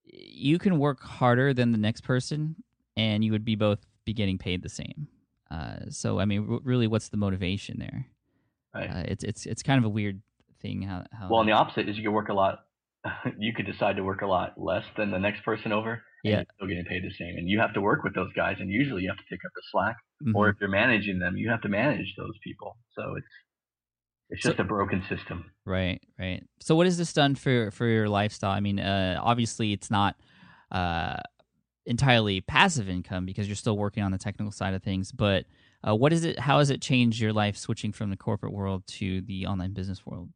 you 0.05 0.59
can 0.59 0.79
work 0.79 1.01
harder 1.03 1.53
than 1.55 1.73
the 1.73 1.79
next 1.79 2.03
person, 2.03 2.63
and 2.97 3.25
you 3.25 3.33
would 3.33 3.45
be 3.45 3.55
both 3.55 3.81
be 4.05 4.13
getting 4.13 4.39
paid 4.39 4.63
the 4.63 4.69
same. 4.69 5.09
Uh, 5.51 5.77
so, 5.91 6.19
I 6.19 6.25
mean, 6.25 6.61
really, 6.65 6.87
what's 6.87 7.09
the 7.09 7.17
motivation 7.17 7.79
there? 7.79 8.07
Right. 8.75 8.91
Uh, 8.91 9.05
it's 9.09 9.25
it's 9.25 9.47
it's 9.47 9.63
kind 9.63 9.79
of 9.79 9.85
a 9.85 9.89
weird 9.89 10.21
thing. 10.61 10.83
How 10.83 11.05
how 11.13 11.29
Well, 11.31 11.41
and 11.41 11.49
the 11.49 11.53
opposite 11.55 11.89
is 11.89 11.97
you 11.97 12.03
could 12.05 12.13
work 12.15 12.29
a 12.29 12.35
lot. 12.35 12.61
You 13.39 13.53
could 13.55 13.67
decide 13.67 13.97
to 13.97 14.03
work 14.05 14.23
a 14.23 14.27
lot 14.27 14.55
less 14.61 14.85
than 14.97 15.11
the 15.11 15.19
next 15.19 15.45
person 15.45 15.73
over, 15.73 15.93
and 15.93 16.01
Yeah. 16.25 16.37
you're 16.39 16.47
still 16.57 16.69
getting 16.69 16.85
paid 16.85 17.03
the 17.05 17.15
same. 17.15 17.37
And 17.39 17.49
you 17.49 17.61
have 17.61 17.73
to 17.75 17.81
work 17.81 18.03
with 18.05 18.15
those 18.15 18.33
guys, 18.35 18.57
and 18.59 18.69
usually 18.71 19.03
you 19.03 19.09
have 19.09 19.17
to 19.19 19.25
pick 19.31 19.41
up 19.47 19.53
the 19.55 19.63
slack. 19.71 19.97
Mhm. 20.25 20.35
Or 20.35 20.49
if 20.49 20.57
you're 20.61 20.69
managing 20.71 21.19
them, 21.21 21.37
you 21.37 21.49
have 21.51 21.61
to 21.63 21.69
manage 21.69 22.13
those 22.19 22.37
people. 22.43 22.77
So 22.95 23.15
it's 23.17 23.27
it's 24.29 24.43
So- 24.43 24.49
just 24.51 24.59
a 24.61 24.65
broken 24.65 25.05
system. 25.09 25.53
Right, 25.65 26.01
right. 26.19 26.43
So 26.61 26.75
what 26.75 26.87
has 26.87 26.99
this 26.99 27.13
done 27.13 27.37
for 27.37 27.71
for 27.71 27.87
your 27.87 28.09
lifestyle? 28.09 28.51
I 28.51 28.61
mean, 28.61 28.81
uh, 28.81 29.21
obviously 29.23 29.73
it's 29.73 29.91
not 29.91 30.17
uh, 30.73 31.19
entirely 31.87 32.41
passive 32.41 32.89
income 32.89 33.25
because 33.27 33.47
you're 33.47 33.57
still 33.57 33.77
working 33.79 34.03
on 34.03 34.13
the 34.13 34.19
technical 34.19 34.53
side 34.53 34.75
of 34.75 34.83
things. 34.83 35.13
But 35.13 35.47
uh, 35.87 35.95
what 35.95 36.13
is 36.13 36.25
it? 36.25 36.39
How 36.39 36.59
has 36.59 36.71
it 36.71 36.83
changed 36.83 37.21
your 37.21 37.33
life 37.33 37.57
switching 37.57 37.93
from 37.93 38.11
the 38.11 38.17
corporate 38.17 38.53
world 38.53 38.87
to 38.89 39.21
the 39.23 39.47
online 39.47 39.73
business 39.73 40.05
world? 40.05 40.31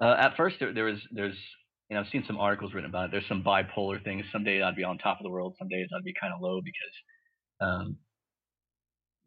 Uh, 0.00 0.16
at 0.18 0.36
first, 0.36 0.56
there, 0.60 0.72
there 0.72 0.84
was 0.84 0.98
there's 1.10 1.36
you 1.88 1.94
know 1.94 2.00
I've 2.02 2.08
seen 2.08 2.24
some 2.26 2.38
articles 2.38 2.74
written 2.74 2.88
about 2.90 3.06
it. 3.06 3.10
There's 3.12 3.28
some 3.28 3.42
bipolar 3.42 4.02
things. 4.02 4.24
Some 4.32 4.44
days 4.44 4.62
I'd 4.64 4.76
be 4.76 4.84
on 4.84 4.98
top 4.98 5.18
of 5.18 5.24
the 5.24 5.30
world. 5.30 5.56
Some 5.58 5.68
days 5.68 5.88
I'd 5.96 6.04
be 6.04 6.14
kind 6.20 6.32
of 6.34 6.40
low 6.40 6.60
because 6.62 6.94
um, 7.60 7.96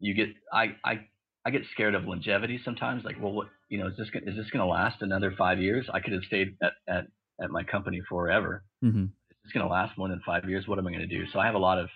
you 0.00 0.14
get 0.14 0.28
I 0.52 0.76
I 0.84 1.06
I 1.44 1.50
get 1.50 1.62
scared 1.72 1.94
of 1.94 2.04
longevity 2.04 2.60
sometimes. 2.64 3.04
Like, 3.04 3.16
well, 3.20 3.32
what 3.32 3.48
you 3.68 3.78
know 3.78 3.88
is 3.88 3.96
this 3.96 4.10
gonna- 4.10 4.30
is 4.30 4.36
this 4.36 4.50
going 4.50 4.60
to 4.64 4.66
last 4.70 5.02
another 5.02 5.32
five 5.36 5.60
years? 5.60 5.88
I 5.92 6.00
could 6.00 6.12
have 6.12 6.24
stayed 6.24 6.56
at 6.62 6.72
at 6.88 7.06
at 7.42 7.50
my 7.50 7.62
company 7.64 8.00
forever. 8.08 8.64
hmm 8.80 9.06
Is 9.44 9.48
this 9.48 9.52
going 9.52 9.66
to 9.66 9.72
last 9.72 9.98
more 9.98 10.08
than 10.08 10.20
five 10.24 10.48
years? 10.48 10.66
What 10.66 10.78
am 10.78 10.86
I 10.86 10.90
going 10.90 11.06
to 11.06 11.18
do? 11.18 11.24
So 11.32 11.38
I 11.38 11.46
have 11.46 11.54
a 11.54 11.58
lot 11.58 11.78
of 11.78 11.88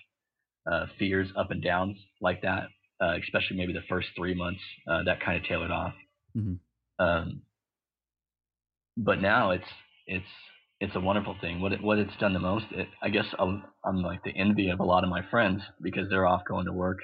uh, 0.70 0.86
fears, 0.98 1.28
up 1.36 1.50
and 1.50 1.62
downs 1.62 1.96
like 2.20 2.42
that. 2.42 2.68
Uh, 3.00 3.16
especially 3.22 3.56
maybe 3.56 3.72
the 3.72 3.84
first 3.88 4.08
three 4.16 4.34
months 4.34 4.60
uh, 4.90 5.04
that 5.04 5.20
kind 5.20 5.36
of 5.36 5.44
tailored 5.44 5.70
off. 5.70 5.94
Mhm. 6.36 6.58
Um, 6.98 7.42
but 8.96 9.20
now 9.22 9.52
it's 9.52 9.68
it's 10.06 10.26
it's 10.80 10.96
a 10.96 11.00
wonderful 11.00 11.36
thing. 11.40 11.60
What 11.60 11.72
it, 11.72 11.82
what 11.82 11.98
it's 11.98 12.16
done 12.18 12.32
the 12.32 12.40
most, 12.40 12.66
it, 12.72 12.88
I 13.02 13.08
guess 13.08 13.24
I'm, 13.38 13.64
I'm 13.84 14.02
like 14.02 14.22
the 14.24 14.36
envy 14.36 14.68
of 14.70 14.80
a 14.80 14.84
lot 14.84 15.04
of 15.04 15.10
my 15.10 15.22
friends 15.30 15.62
because 15.80 16.08
they're 16.08 16.26
off 16.26 16.42
going 16.46 16.66
to 16.66 16.72
work 16.72 16.98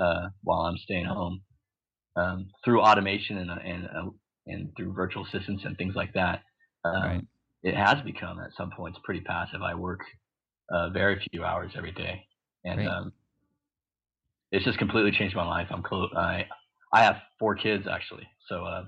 uh, 0.00 0.28
while 0.42 0.60
I'm 0.60 0.78
staying 0.78 1.06
home. 1.06 1.42
Um, 2.16 2.48
through 2.64 2.80
automation 2.80 3.36
and 3.36 3.50
and 3.50 3.84
uh, 3.86 4.10
and 4.46 4.72
through 4.74 4.94
virtual 4.94 5.26
assistants 5.26 5.64
and 5.66 5.76
things 5.76 5.94
like 5.94 6.14
that, 6.14 6.42
um, 6.84 7.02
Right. 7.02 7.24
It 7.66 7.74
has 7.74 8.00
become 8.04 8.38
at 8.40 8.50
some 8.56 8.70
points 8.70 8.98
pretty 9.04 9.22
passive. 9.22 9.60
I 9.60 9.74
work 9.74 10.00
uh, 10.70 10.90
very 10.90 11.20
few 11.32 11.44
hours 11.44 11.72
every 11.76 11.92
day, 11.92 12.24
and 12.64 12.78
Right. 12.78 12.88
um, 12.88 13.12
it's 14.52 14.64
just 14.64 14.78
completely 14.78 15.10
changed 15.10 15.34
my 15.36 15.46
life. 15.46 15.68
I'm 15.70 15.82
close. 15.82 16.10
I 16.16 16.46
I 16.92 17.02
have 17.02 17.16
four 17.40 17.56
kids 17.56 17.86
actually, 17.90 18.26
so 18.48 18.64
uh, 18.64 18.84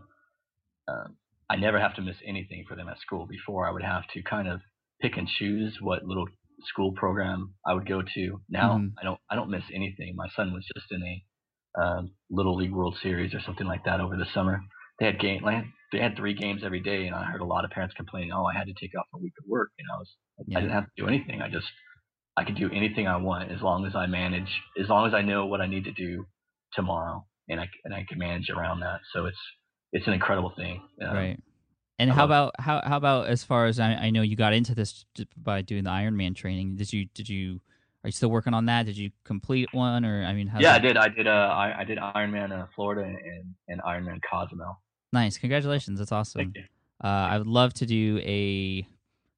um, 0.89 1.17
I 1.51 1.57
never 1.57 1.81
have 1.81 1.97
to 1.97 2.03
miss 2.03 2.17
anything 2.25 2.65
for 2.69 2.77
them 2.77 2.89
at 2.89 3.01
school. 3.01 3.27
Before 3.27 3.69
I 3.69 3.73
would 3.73 3.83
have 3.83 4.05
to 4.15 4.23
kind 4.23 4.49
of 4.49 4.61
pick 5.03 5.17
and 5.17 5.29
choose 5.29 5.77
what 5.81 6.05
little 6.05 6.27
school 6.69 6.93
program 6.93 7.55
I 7.67 7.75
would 7.75 7.89
go 7.89 8.03
to. 8.03 8.41
Now 8.49 8.75
Mhm. 8.75 8.93
I 9.01 9.05
don't 9.05 9.21
I 9.31 9.35
don't 9.37 9.51
miss 9.51 9.65
anything. 9.75 10.15
My 10.17 10.29
son 10.37 10.53
was 10.53 10.65
just 10.77 10.93
in 10.93 11.03
a 11.03 11.25
um, 11.83 12.13
little 12.31 12.57
league 12.57 12.73
World 12.73 12.97
Series 13.03 13.35
or 13.35 13.41
something 13.41 13.67
like 13.67 13.85
that 13.87 14.01
over 14.01 14.17
the 14.17 14.27
summer. 14.35 14.61
They 15.01 15.07
had 15.07 15.21
game 15.21 15.45
they 15.93 15.99
had 15.99 16.17
three 16.17 16.35
games 16.35 16.63
every 16.65 16.81
day, 16.81 17.07
and 17.07 17.15
I 17.15 17.25
heard 17.25 17.41
a 17.41 17.47
lot 17.47 17.65
of 17.65 17.71
parents 17.71 17.95
complaining, 17.95 18.33
"Oh, 18.33 18.45
I 18.45 18.55
had 18.55 18.67
to 18.67 18.75
take 18.75 18.97
off 18.99 19.07
a 19.15 19.19
week 19.19 19.33
of 19.43 19.49
work." 19.49 19.71
And 19.79 19.89
I 19.93 19.99
was 19.99 20.17
Yeah. 20.47 20.59
I 20.59 20.61
didn't 20.61 20.75
have 20.75 20.85
to 20.85 20.91
do 20.97 21.07
anything. 21.07 21.43
I 21.43 21.49
just 21.49 21.67
I 22.37 22.45
could 22.45 22.57
do 22.57 22.71
anything 22.71 23.07
I 23.09 23.17
want 23.17 23.51
as 23.51 23.61
long 23.63 23.87
as 23.87 23.97
I 23.97 24.07
manage, 24.07 24.63
as 24.81 24.89
long 24.89 25.07
as 25.07 25.15
I 25.15 25.23
know 25.23 25.47
what 25.47 25.61
I 25.61 25.67
need 25.67 25.85
to 25.85 25.93
do 25.93 26.27
tomorrow, 26.75 27.27
and 27.49 27.61
I 27.61 27.69
and 27.85 27.95
I 27.95 28.05
can 28.09 28.19
manage 28.19 28.51
around 28.51 28.81
that. 28.81 29.01
So 29.13 29.27
it's 29.27 29.39
it's 29.93 30.07
an 30.07 30.13
incredible 30.13 30.53
thing. 30.57 30.83
Um, 31.03 31.15
right. 31.15 31.41
And 31.99 32.13
I 32.13 32.15
how 32.15 32.25
about 32.25 32.55
how 32.59 32.83
how 32.85 32.97
about 32.97 33.27
as 33.27 33.43
far 33.43 33.67
as 33.67 33.81
I, 33.81 33.95
I 33.95 34.11
know 34.11 34.23
you 34.23 34.37
got 34.37 34.53
into 34.53 34.75
this 34.75 35.05
by 35.37 35.63
doing 35.63 35.85
the 35.85 35.91
Ironman 35.91 36.37
training? 36.37 36.77
Did 36.77 36.93
you 36.93 37.07
did 37.15 37.29
you 37.29 37.61
are 38.05 38.09
you 38.09 38.13
still 38.13 38.31
working 38.31 38.55
on 38.55 38.67
that? 38.67 38.87
Did 38.87 38.97
you 38.97 39.11
complete 39.25 39.69
one 39.73 40.05
or 40.05 40.25
I 40.25 40.33
mean, 40.33 40.53
Yeah, 40.59 40.75
I 40.75 40.79
did. 40.79 40.97
I 40.97 41.09
did. 41.09 41.27
Uh, 41.27 41.31
I, 41.53 41.81
I 41.81 41.85
did 41.85 41.99
Ironman 41.99 42.53
uh, 42.53 42.67
Florida 42.77 43.03
and 43.03 43.55
and 43.67 43.83
Ironman 43.83 44.21
Cozumel. 44.31 44.81
Nice, 45.13 45.39
congratulations, 45.39 45.99
that's 45.99 46.13
awesome. 46.13 46.41
Thank 46.41 46.57
you. 46.57 46.63
Uh, 47.03 47.07
I 47.07 47.39
would 47.39 47.47
love 47.47 47.73
to 47.75 47.87
do 47.87 48.19
a 48.25 48.87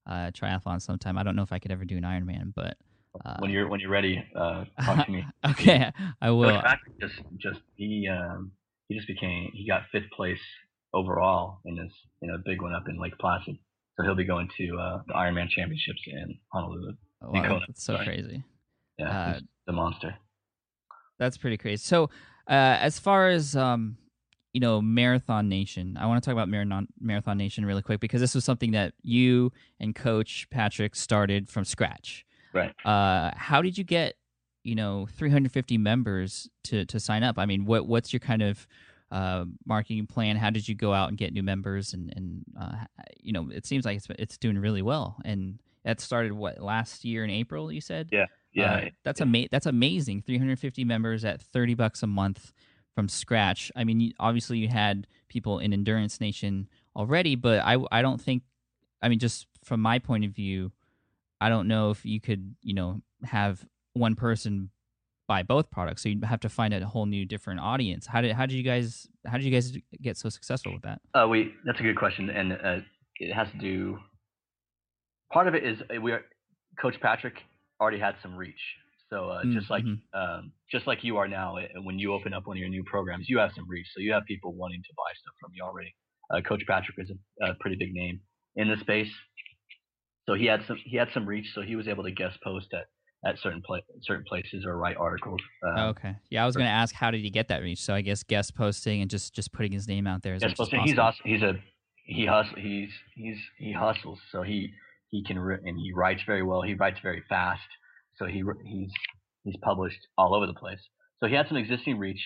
uh, 0.06 0.30
triathlon 0.32 0.80
sometime. 0.80 1.18
I 1.18 1.22
don't 1.22 1.36
know 1.36 1.42
if 1.42 1.52
I 1.52 1.58
could 1.58 1.70
ever 1.70 1.84
do 1.84 1.96
an 1.96 2.02
Ironman, 2.04 2.52
but 2.54 2.76
uh, 3.24 3.36
when 3.38 3.50
you're 3.50 3.68
when 3.68 3.80
you're 3.80 3.90
ready, 3.90 4.24
uh, 4.34 4.64
talk 4.84 5.06
to 5.06 5.12
me. 5.16 5.24
okay, 5.50 5.92
I 6.20 6.30
will. 6.30 6.50
Coach 6.50 6.64
Patrick 6.64 7.00
just 7.00 7.14
just 7.38 7.60
he 7.76 8.08
um 8.08 8.52
he 8.88 8.96
just 8.96 9.06
became 9.06 9.50
he 9.52 9.66
got 9.68 9.82
fifth 9.92 10.10
place 10.16 10.40
overall 10.94 11.60
in 11.66 11.76
this 11.76 11.92
in 12.22 12.30
a 12.30 12.38
big 12.38 12.62
one 12.62 12.74
up 12.74 12.84
in 12.88 12.98
Lake 13.00 13.16
Placid. 13.20 13.56
So 13.96 14.04
he'll 14.04 14.14
be 14.14 14.24
going 14.24 14.48
to 14.56 14.78
uh, 14.78 15.02
the 15.06 15.12
Ironman 15.12 15.48
Championships 15.50 16.00
in 16.06 16.38
Honolulu. 16.52 16.92
Wow, 17.22 17.42
Kona, 17.42 17.60
that's 17.66 17.84
so 17.84 17.94
sorry. 17.94 18.06
crazy. 18.06 18.44
Yeah, 18.98 19.10
Uh, 19.10 19.40
the 19.66 19.72
monster. 19.72 20.14
That's 21.18 21.36
pretty 21.36 21.58
crazy. 21.58 21.82
So, 21.84 22.04
uh, 22.48 22.78
as 22.80 22.98
far 22.98 23.28
as 23.28 23.54
um, 23.54 23.98
you 24.52 24.60
know, 24.60 24.80
Marathon 24.80 25.48
Nation, 25.48 25.96
I 26.00 26.06
want 26.06 26.22
to 26.22 26.26
talk 26.28 26.32
about 26.32 26.48
Marathon 26.48 26.88
Marathon 27.00 27.38
Nation 27.38 27.64
really 27.64 27.82
quick 27.82 28.00
because 28.00 28.20
this 28.20 28.34
was 28.34 28.44
something 28.44 28.72
that 28.72 28.94
you 29.02 29.52
and 29.78 29.94
Coach 29.94 30.48
Patrick 30.50 30.96
started 30.96 31.48
from 31.48 31.64
scratch. 31.64 32.24
Right. 32.52 32.74
Uh, 32.84 33.30
how 33.36 33.62
did 33.62 33.78
you 33.78 33.84
get 33.84 34.16
you 34.64 34.74
know 34.74 35.06
350 35.16 35.78
members 35.78 36.48
to 36.64 36.84
to 36.86 36.98
sign 36.98 37.22
up? 37.22 37.38
I 37.38 37.46
mean, 37.46 37.64
what 37.64 37.86
what's 37.86 38.12
your 38.12 38.20
kind 38.20 38.42
of 38.42 38.66
uh, 39.12 39.44
marketing 39.66 40.06
plan? 40.06 40.36
How 40.36 40.50
did 40.50 40.68
you 40.68 40.74
go 40.74 40.92
out 40.92 41.08
and 41.08 41.18
get 41.18 41.32
new 41.32 41.42
members? 41.42 41.94
And 41.94 42.12
and 42.16 42.44
uh, 42.60 42.84
you 43.20 43.32
know, 43.32 43.50
it 43.52 43.66
seems 43.66 43.84
like 43.84 43.98
it's 43.98 44.08
it's 44.18 44.36
doing 44.36 44.58
really 44.58 44.82
well. 44.82 45.16
And 45.24 45.60
that 45.84 46.00
started 46.00 46.32
what 46.32 46.60
last 46.60 47.04
year 47.04 47.22
in 47.22 47.30
April? 47.30 47.70
You 47.70 47.80
said. 47.80 48.08
Yeah. 48.10 48.26
Yeah. 48.52 48.74
Uh, 48.74 48.88
that's 49.04 49.20
ama- 49.20 49.46
That's 49.48 49.66
amazing. 49.66 50.22
350 50.22 50.84
members 50.84 51.24
at 51.24 51.40
30 51.40 51.74
bucks 51.74 52.02
a 52.02 52.08
month 52.08 52.52
from 53.00 53.08
scratch. 53.08 53.72
I 53.74 53.84
mean, 53.84 54.12
obviously 54.20 54.58
you 54.58 54.68
had 54.68 55.06
people 55.28 55.58
in 55.58 55.72
Endurance 55.72 56.20
Nation 56.20 56.68
already, 56.94 57.34
but 57.34 57.60
I 57.60 57.78
I 57.90 58.02
don't 58.02 58.20
think. 58.20 58.42
I 59.00 59.08
mean, 59.08 59.18
just 59.18 59.46
from 59.64 59.80
my 59.80 59.98
point 59.98 60.26
of 60.26 60.32
view, 60.32 60.70
I 61.40 61.48
don't 61.48 61.66
know 61.66 61.88
if 61.90 62.04
you 62.04 62.20
could 62.20 62.54
you 62.60 62.74
know 62.74 63.00
have 63.24 63.64
one 63.94 64.16
person 64.16 64.68
buy 65.26 65.42
both 65.42 65.70
products. 65.70 66.02
So 66.02 66.10
you'd 66.10 66.22
have 66.24 66.40
to 66.40 66.50
find 66.50 66.74
a 66.74 66.86
whole 66.86 67.06
new 67.06 67.24
different 67.24 67.60
audience. 67.60 68.06
How 68.06 68.20
did 68.20 68.32
how 68.32 68.44
did 68.44 68.56
you 68.56 68.62
guys 68.62 69.08
how 69.26 69.38
did 69.38 69.44
you 69.44 69.50
guys 69.50 69.74
get 70.02 70.18
so 70.18 70.28
successful 70.28 70.74
with 70.74 70.82
that? 70.82 71.00
Uh, 71.14 71.26
we 71.26 71.54
that's 71.64 71.80
a 71.80 71.82
good 71.82 71.96
question, 71.96 72.28
and 72.28 72.52
uh, 72.52 72.80
it 73.18 73.32
has 73.32 73.48
to 73.52 73.58
do. 73.58 73.98
Part 75.32 75.48
of 75.48 75.54
it 75.54 75.64
is 75.64 75.78
uh, 75.80 75.98
we 76.02 76.12
are, 76.12 76.22
Coach 76.78 77.00
Patrick 77.00 77.36
already 77.80 77.98
had 77.98 78.16
some 78.22 78.36
reach. 78.36 78.60
So 79.10 79.28
uh, 79.28 79.42
mm, 79.42 79.54
just 79.54 79.68
like 79.70 79.84
mm-hmm. 79.84 80.18
um, 80.18 80.52
just 80.70 80.86
like 80.86 81.02
you 81.02 81.16
are 81.16 81.26
now, 81.26 81.56
uh, 81.58 81.82
when 81.82 81.98
you 81.98 82.14
open 82.14 82.32
up 82.32 82.46
one 82.46 82.56
of 82.56 82.60
your 82.60 82.68
new 82.68 82.84
programs, 82.84 83.28
you 83.28 83.38
have 83.38 83.50
some 83.56 83.68
reach. 83.68 83.86
So 83.94 84.00
you 84.00 84.12
have 84.12 84.24
people 84.26 84.54
wanting 84.54 84.82
to 84.82 84.94
buy 84.96 85.12
stuff 85.20 85.34
from 85.40 85.50
you 85.54 85.64
already. 85.64 85.94
Uh, 86.32 86.40
Coach 86.48 86.62
Patrick 86.66 86.96
is 86.98 87.10
a, 87.10 87.50
a, 87.50 87.54
pretty 87.54 87.76
big 87.76 87.92
name 87.92 88.20
in 88.54 88.68
the 88.68 88.76
space, 88.80 89.10
so 90.26 90.34
he 90.34 90.46
had 90.46 90.60
some 90.68 90.78
he 90.84 90.96
had 90.96 91.08
some 91.12 91.26
reach. 91.26 91.46
So 91.54 91.62
he 91.62 91.74
was 91.74 91.88
able 91.88 92.04
to 92.04 92.12
guest 92.12 92.38
post 92.44 92.68
at 92.72 92.86
at 93.28 93.36
certain 93.40 93.62
pla- 93.66 93.80
certain 94.02 94.24
places 94.28 94.64
or 94.64 94.76
write 94.76 94.96
articles. 94.96 95.40
Um, 95.66 95.78
okay, 95.88 96.14
yeah, 96.30 96.44
I 96.44 96.46
was 96.46 96.54
going 96.54 96.68
to 96.68 96.72
ask 96.72 96.94
how 96.94 97.10
did 97.10 97.20
he 97.22 97.30
get 97.30 97.48
that 97.48 97.62
reach? 97.62 97.82
So 97.82 97.94
I 97.94 98.02
guess 98.02 98.22
guest 98.22 98.54
posting 98.54 99.00
and 99.00 99.10
just 99.10 99.34
just 99.34 99.52
putting 99.52 99.72
his 99.72 99.88
name 99.88 100.06
out 100.06 100.22
there. 100.22 100.38
Guest 100.38 100.56
posting. 100.56 100.82
He's 100.82 100.98
awesome. 100.98 101.22
He's 101.24 101.42
a 101.42 101.54
he 102.04 102.26
hustles. 102.26 102.58
He's 102.60 102.90
he's 103.16 103.38
he 103.58 103.72
hustles. 103.72 104.20
So 104.30 104.42
he 104.42 104.72
he 105.10 105.24
can 105.24 105.36
and 105.36 105.76
he 105.76 105.92
writes 105.92 106.22
very 106.24 106.44
well. 106.44 106.62
He 106.62 106.74
writes 106.74 106.98
very 107.02 107.24
fast. 107.28 107.60
So 108.20 108.26
he 108.26 108.44
he's 108.64 108.90
he's 109.44 109.56
published 109.62 109.98
all 110.16 110.34
over 110.36 110.46
the 110.46 110.54
place. 110.54 110.78
So 111.18 111.26
he 111.26 111.34
had 111.34 111.48
some 111.48 111.56
existing 111.56 111.98
reach. 111.98 112.20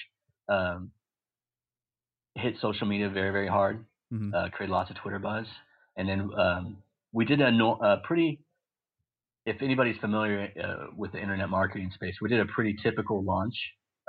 Um, 0.48 0.90
hit 2.34 2.56
social 2.60 2.86
media 2.86 3.08
very 3.08 3.30
very 3.30 3.48
hard. 3.48 3.86
Mm-hmm. 4.12 4.34
Uh, 4.34 4.48
created 4.50 4.72
lots 4.72 4.90
of 4.90 4.96
Twitter 4.96 5.18
buzz, 5.18 5.46
and 5.96 6.06
then 6.06 6.28
um, 6.38 6.76
we 7.12 7.24
did 7.24 7.40
a, 7.40 7.50
no, 7.50 7.76
a 7.76 7.96
pretty 8.04 8.40
if 9.46 9.62
anybody's 9.62 9.96
familiar 9.98 10.48
uh, 10.62 10.86
with 10.96 11.12
the 11.12 11.20
internet 11.20 11.48
marketing 11.50 11.90
space, 11.94 12.14
we 12.20 12.28
did 12.28 12.40
a 12.40 12.46
pretty 12.46 12.76
typical 12.82 13.22
launch 13.22 13.54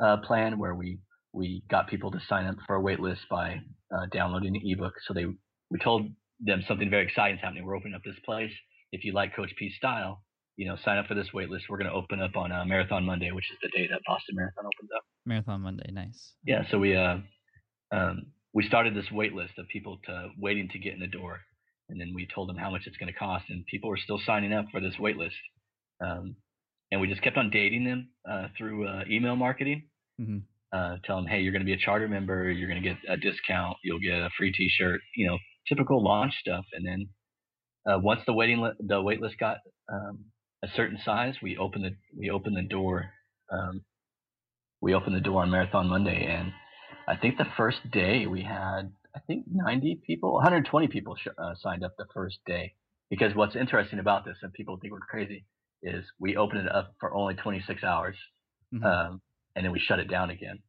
uh, 0.03 0.17
plan 0.17 0.57
where 0.57 0.75
we 0.75 0.99
we 1.33 1.63
got 1.69 1.88
people 1.89 2.11
to 2.11 2.19
sign 2.27 2.45
up 2.45 2.55
for 2.65 2.75
a 2.75 2.81
wait 2.81 2.99
list 2.99 3.21
by 3.29 3.61
uh, 3.93 4.05
downloading 4.11 4.53
the 4.53 4.71
ebook. 4.71 4.93
So 5.07 5.13
they 5.13 5.25
we 5.69 5.79
told 5.83 6.09
them 6.39 6.63
something 6.67 6.89
very 6.89 7.05
exciting 7.05 7.36
is 7.38 7.41
happening. 7.41 7.65
We're 7.65 7.75
opening 7.75 7.95
up 7.95 8.01
this 8.05 8.19
place. 8.25 8.51
If 8.91 9.03
you 9.03 9.13
like 9.13 9.36
Coach 9.36 9.51
P's 9.57 9.75
style, 9.75 10.23
you 10.57 10.67
know, 10.67 10.77
sign 10.83 10.97
up 10.97 11.07
for 11.07 11.15
this 11.15 11.27
wait 11.33 11.49
list. 11.49 11.65
We're 11.69 11.77
going 11.77 11.89
to 11.89 11.95
open 11.95 12.21
up 12.21 12.35
on 12.35 12.51
uh, 12.51 12.63
Marathon 12.65 13.05
Monday, 13.05 13.31
which 13.31 13.51
is 13.51 13.57
the 13.61 13.69
day 13.69 13.87
that 13.91 14.01
Boston 14.07 14.35
Marathon 14.35 14.65
opens 14.65 14.89
up. 14.95 15.03
Marathon 15.25 15.61
Monday, 15.61 15.89
nice. 15.91 16.33
Yeah, 16.45 16.63
so 16.69 16.79
we 16.79 16.95
uh, 16.95 17.17
um, 17.91 18.27
we 18.53 18.65
started 18.67 18.95
this 18.95 19.11
wait 19.11 19.33
list 19.33 19.53
of 19.57 19.67
people 19.67 19.99
to 20.05 20.29
waiting 20.39 20.69
to 20.69 20.79
get 20.79 20.93
in 20.93 20.99
the 20.99 21.07
door 21.07 21.39
and 21.89 21.99
then 21.99 22.13
we 22.13 22.27
told 22.33 22.49
them 22.49 22.57
how 22.57 22.69
much 22.69 22.83
it's 22.85 22.97
going 22.97 23.11
to 23.11 23.17
cost, 23.17 23.45
and 23.49 23.65
people 23.67 23.89
were 23.89 23.97
still 23.97 24.19
signing 24.25 24.53
up 24.53 24.65
for 24.71 24.79
this 24.79 24.95
wait 24.99 25.17
list. 25.17 25.35
Um, 26.03 26.35
and 26.91 27.01
we 27.01 27.07
just 27.07 27.21
kept 27.21 27.37
on 27.37 27.49
dating 27.49 27.85
them 27.85 28.09
uh, 28.29 28.47
through 28.57 28.87
uh, 28.87 29.03
email 29.09 29.35
marketing. 29.35 29.83
Mm-hmm. 30.19 30.37
Uh, 30.75 30.97
tell 31.05 31.17
them, 31.17 31.27
hey, 31.27 31.41
you're 31.41 31.51
going 31.51 31.61
to 31.61 31.65
be 31.65 31.73
a 31.73 31.77
charter 31.77 32.07
member, 32.07 32.51
you're 32.51 32.67
going 32.67 32.81
to 32.81 32.87
get 32.87 32.97
a 33.07 33.17
discount, 33.17 33.77
you'll 33.83 33.99
get 33.99 34.13
a 34.13 34.29
free 34.37 34.51
T-shirt, 34.51 34.99
you 35.15 35.27
know, 35.27 35.37
typical 35.69 36.03
launch 36.03 36.33
stuff. 36.39 36.65
And 36.73 36.85
then 36.85 37.07
uh, 37.89 37.99
once 37.99 38.21
the 38.25 38.33
waiting 38.33 38.59
li- 38.59 38.71
the 38.79 39.01
wait 39.01 39.21
list 39.21 39.37
got 39.39 39.57
um, 39.91 40.25
a 40.66 40.76
certain 40.76 40.97
size, 41.03 41.36
we 41.41 41.57
opened 41.57 41.86
the 41.86 41.95
we 42.18 42.30
opened 42.30 42.57
the 42.57 42.68
door. 42.68 43.11
Um, 43.51 43.82
we 44.82 44.93
opened 44.93 45.16
the 45.16 45.22
door 45.22 45.43
on 45.43 45.51
Marathon 45.51 45.88
Monday, 45.88 46.26
and 46.26 46.51
I 47.07 47.16
think 47.16 47.38
the 47.38 47.45
first 47.55 47.78
day 47.91 48.26
we 48.26 48.41
had 48.41 48.91
I 49.16 49.20
think 49.28 49.45
90 49.49 50.01
people, 50.05 50.34
120 50.34 50.88
people 50.88 51.16
sh- 51.16 51.28
uh, 51.38 51.53
signed 51.61 51.84
up 51.84 51.93
the 51.97 52.05
first 52.13 52.39
day. 52.45 52.74
Because 53.09 53.36
what's 53.36 53.55
interesting 53.55 53.99
about 53.99 54.26
this, 54.26 54.38
and 54.41 54.51
people 54.51 54.78
think 54.82 54.91
we're 54.91 54.99
crazy, 54.99 55.45
is 55.84 56.03
we 56.20 56.36
opened 56.36 56.61
it 56.61 56.72
up 56.72 56.95
for 56.99 57.13
only 57.13 57.36
26 57.36 57.84
hours, 57.84 58.18
mm-hmm. 58.74 58.84
um, 58.84 59.22
and 59.55 59.63
then 59.63 59.72
we 59.72 59.80
shut 59.80 59.99
it 59.99 60.09
down 60.09 60.32
again. 60.32 60.59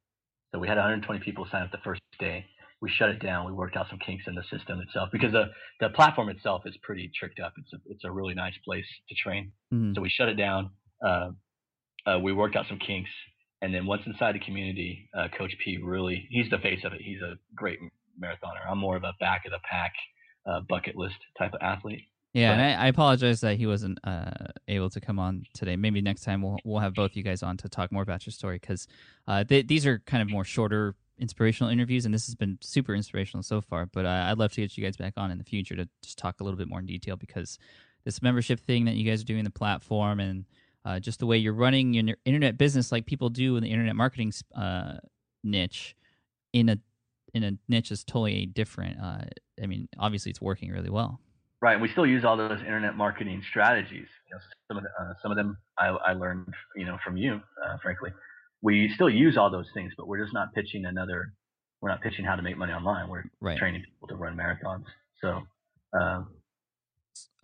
So 0.52 0.58
we 0.58 0.68
had 0.68 0.76
120 0.76 1.20
people 1.20 1.46
sign 1.50 1.62
up 1.62 1.72
the 1.72 1.78
first 1.82 2.02
day. 2.20 2.44
We 2.86 2.92
shut 2.96 3.08
it 3.08 3.20
down. 3.20 3.46
We 3.46 3.52
worked 3.52 3.76
out 3.76 3.86
some 3.90 3.98
kinks 3.98 4.22
in 4.28 4.36
the 4.36 4.44
system 4.44 4.80
itself 4.80 5.08
because 5.10 5.32
the 5.32 5.46
the 5.80 5.88
platform 5.88 6.28
itself 6.28 6.62
is 6.66 6.74
pretty 6.84 7.10
tricked 7.18 7.40
up. 7.40 7.52
It's 7.58 7.72
a 7.72 7.78
it's 7.86 8.04
a 8.04 8.10
really 8.12 8.32
nice 8.32 8.54
place 8.64 8.84
to 9.08 9.14
train. 9.16 9.50
Mm-hmm. 9.74 9.94
So 9.96 10.02
we 10.02 10.08
shut 10.08 10.28
it 10.28 10.36
down. 10.36 10.70
Uh, 11.04 11.30
uh, 12.06 12.20
we 12.20 12.32
worked 12.32 12.54
out 12.54 12.66
some 12.68 12.78
kinks, 12.78 13.10
and 13.60 13.74
then 13.74 13.86
once 13.86 14.02
inside 14.06 14.36
the 14.36 14.38
community, 14.38 15.10
uh, 15.18 15.26
Coach 15.36 15.50
P 15.64 15.80
really 15.82 16.28
he's 16.30 16.48
the 16.48 16.58
face 16.58 16.78
of 16.84 16.92
it. 16.92 17.00
He's 17.00 17.20
a 17.22 17.34
great 17.56 17.80
marathoner. 18.22 18.70
I'm 18.70 18.78
more 18.78 18.96
of 18.96 19.02
a 19.02 19.14
back 19.18 19.46
of 19.46 19.50
the 19.50 19.58
pack 19.68 19.92
uh, 20.48 20.60
bucket 20.68 20.94
list 20.94 21.16
type 21.36 21.54
of 21.54 21.60
athlete. 21.62 22.02
Yeah, 22.34 22.50
but, 22.50 22.60
and 22.60 22.80
I, 22.80 22.84
I, 22.84 22.86
apologize 22.86 23.40
that 23.40 23.56
he 23.56 23.66
wasn't 23.66 23.98
uh, 24.04 24.30
able 24.68 24.90
to 24.90 25.00
come 25.00 25.18
on 25.18 25.42
today. 25.54 25.74
Maybe 25.74 26.00
next 26.02 26.22
time 26.22 26.40
we'll 26.40 26.58
we'll 26.64 26.80
have 26.80 26.94
both 26.94 27.16
you 27.16 27.24
guys 27.24 27.42
on 27.42 27.56
to 27.56 27.68
talk 27.68 27.90
more 27.90 28.04
about 28.04 28.26
your 28.26 28.32
story 28.32 28.60
because 28.60 28.86
uh, 29.26 29.42
these 29.48 29.86
are 29.86 29.98
kind 30.06 30.22
of 30.22 30.30
more 30.30 30.44
shorter 30.44 30.94
inspirational 31.18 31.70
interviews, 31.70 32.04
and 32.04 32.14
this 32.14 32.26
has 32.26 32.34
been 32.34 32.58
super 32.60 32.94
inspirational 32.94 33.42
so 33.42 33.60
far. 33.60 33.86
But 33.86 34.06
uh, 34.06 34.26
I'd 34.28 34.38
love 34.38 34.52
to 34.52 34.60
get 34.60 34.76
you 34.76 34.84
guys 34.84 34.96
back 34.96 35.14
on 35.16 35.30
in 35.30 35.38
the 35.38 35.44
future 35.44 35.76
to 35.76 35.88
just 36.02 36.18
talk 36.18 36.40
a 36.40 36.44
little 36.44 36.58
bit 36.58 36.68
more 36.68 36.80
in 36.80 36.86
detail 36.86 37.16
because 37.16 37.58
this 38.04 38.22
membership 38.22 38.60
thing 38.60 38.84
that 38.84 38.94
you 38.94 39.08
guys 39.08 39.22
are 39.22 39.26
doing, 39.26 39.44
the 39.44 39.50
platform, 39.50 40.20
and 40.20 40.44
uh, 40.84 41.00
just 41.00 41.18
the 41.18 41.26
way 41.26 41.36
you're 41.36 41.52
running 41.52 41.94
your 41.94 42.16
internet 42.24 42.56
business, 42.56 42.92
like 42.92 43.06
people 43.06 43.28
do 43.28 43.56
in 43.56 43.62
the 43.62 43.70
internet 43.70 43.96
marketing 43.96 44.32
uh, 44.54 44.94
niche, 45.42 45.96
in 46.52 46.68
a 46.68 46.78
in 47.34 47.44
a 47.44 47.52
niche 47.68 47.90
is 47.90 48.04
totally 48.04 48.46
different. 48.46 48.98
Uh, 49.00 49.24
I 49.62 49.66
mean, 49.66 49.88
obviously, 49.98 50.30
it's 50.30 50.40
working 50.40 50.70
really 50.70 50.90
well. 50.90 51.20
Right, 51.60 51.72
and 51.72 51.82
we 51.82 51.88
still 51.88 52.06
use 52.06 52.24
all 52.24 52.36
those 52.36 52.60
internet 52.60 52.96
marketing 52.96 53.42
strategies. 53.48 54.06
You 54.28 54.34
know, 54.34 54.40
some 54.68 54.76
of 54.76 54.84
the, 54.84 54.90
uh, 55.00 55.14
some 55.22 55.30
of 55.30 55.36
them 55.36 55.56
I, 55.78 55.88
I, 55.88 56.12
learned, 56.12 56.52
you 56.76 56.84
know, 56.84 56.98
from 57.02 57.16
you, 57.16 57.40
uh, 57.64 57.76
frankly. 57.82 58.10
We 58.66 58.90
still 58.94 59.08
use 59.08 59.36
all 59.36 59.48
those 59.48 59.68
things, 59.74 59.92
but 59.96 60.08
we're 60.08 60.20
just 60.20 60.34
not 60.34 60.52
pitching 60.52 60.86
another. 60.86 61.32
We're 61.80 61.90
not 61.90 62.02
pitching 62.02 62.24
how 62.24 62.34
to 62.34 62.42
make 62.42 62.56
money 62.58 62.72
online. 62.72 63.08
We're 63.08 63.22
right. 63.40 63.56
training 63.56 63.82
people 63.82 64.08
to 64.08 64.16
run 64.16 64.36
marathons. 64.36 64.84
So. 65.20 65.42
Um, 65.96 66.30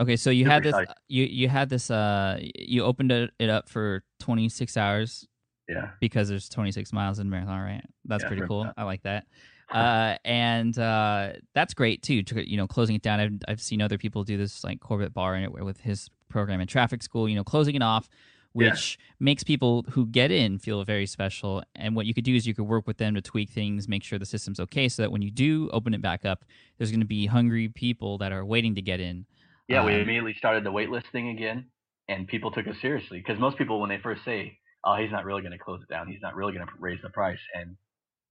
okay, 0.01 0.16
so 0.16 0.31
you 0.31 0.47
had 0.47 0.64
this. 0.64 0.75
You 1.07 1.25
you 1.25 1.49
had 1.49 1.68
this. 1.68 1.93
Uh, 1.93 2.41
you 2.57 2.83
opened 2.83 3.12
it, 3.12 3.49
up 3.49 3.68
for 3.68 4.03
26 4.18 4.77
hours. 4.77 5.29
Yeah. 5.68 5.91
Because 6.01 6.29
there's 6.29 6.49
26 6.49 6.93
miles 6.93 7.20
in 7.20 7.31
marathon, 7.31 7.61
right? 7.61 7.85
That's 8.05 8.25
yeah, 8.25 8.29
pretty 8.29 8.43
cool. 8.43 8.68
I 8.77 8.83
like 8.83 9.03
that 9.05 9.25
uh, 9.73 10.16
and 10.25 10.77
uh, 10.77 11.33
that's 11.55 11.73
great 11.73 12.03
too. 12.03 12.23
To, 12.25 12.51
you 12.51 12.57
know, 12.57 12.66
closing 12.66 12.97
it 12.97 13.03
down. 13.03 13.20
I've, 13.20 13.33
I've 13.49 13.61
seen 13.61 13.81
other 13.81 13.97
people 13.97 14.25
do 14.25 14.37
this, 14.37 14.64
like 14.64 14.81
Corbett 14.81 15.14
Barr, 15.14 15.37
in 15.37 15.45
it 15.45 15.53
with 15.53 15.81
his 15.81 16.11
program 16.29 16.61
in 16.61 16.66
traffic 16.66 17.03
school. 17.03 17.29
You 17.29 17.37
know, 17.37 17.45
closing 17.45 17.75
it 17.75 17.83
off, 17.83 18.09
which 18.53 18.99
yeah. 18.99 19.15
makes 19.21 19.43
people 19.43 19.85
who 19.91 20.07
get 20.07 20.31
in 20.31 20.59
feel 20.59 20.85
very 20.85 21.07
special. 21.07 21.63
And 21.75 21.97
what 21.97 22.07
you 22.07 22.15
could 22.15 22.25
do 22.25 22.35
is 22.35 22.47
you 22.47 22.55
could 22.55 22.67
work 22.67 22.87
with 22.87 22.99
them 22.99 23.15
to 23.15 23.21
tweak 23.21 23.51
things, 23.51 23.89
make 23.89 24.05
sure 24.05 24.19
the 24.19 24.27
system's 24.27 24.61
okay, 24.61 24.89
so 24.89 25.03
that 25.03 25.11
when 25.11 25.23
you 25.23 25.31
do 25.31 25.71
open 25.73 25.95
it 25.95 26.03
back 26.03 26.25
up, 26.25 26.45
there's 26.79 26.91
going 26.91 27.01
to 27.01 27.07
be 27.07 27.27
hungry 27.27 27.69
people 27.69 28.19
that 28.19 28.33
are 28.33 28.45
waiting 28.45 28.75
to 28.75 28.83
get 28.83 29.01
in. 29.01 29.27
Yeah, 29.69 29.81
um, 29.81 29.87
we 29.87 29.95
immediately 29.95 30.35
started 30.37 30.65
the 30.65 30.73
waitlist 30.73 31.11
thing 31.13 31.31
again, 31.31 31.67
and 32.09 32.27
people 32.27 32.51
took 32.51 32.67
us 32.67 32.77
seriously 32.81 33.19
because 33.19 33.41
most 33.41 33.57
people, 33.57 33.81
when 33.81 33.89
they 33.89 33.99
first 33.99 34.25
say, 34.25 34.59
"Oh, 34.85 34.97
he's 34.97 35.11
not 35.11 35.25
really 35.25 35.41
going 35.41 35.53
to 35.53 35.59
close 35.59 35.81
it 35.83 35.89
down. 35.89 36.09
He's 36.09 36.21
not 36.21 36.35
really 36.35 36.53
going 36.53 36.67
to 36.67 36.73
raise 36.79 37.01
the 37.03 37.11
price," 37.11 37.39
and 37.55 37.77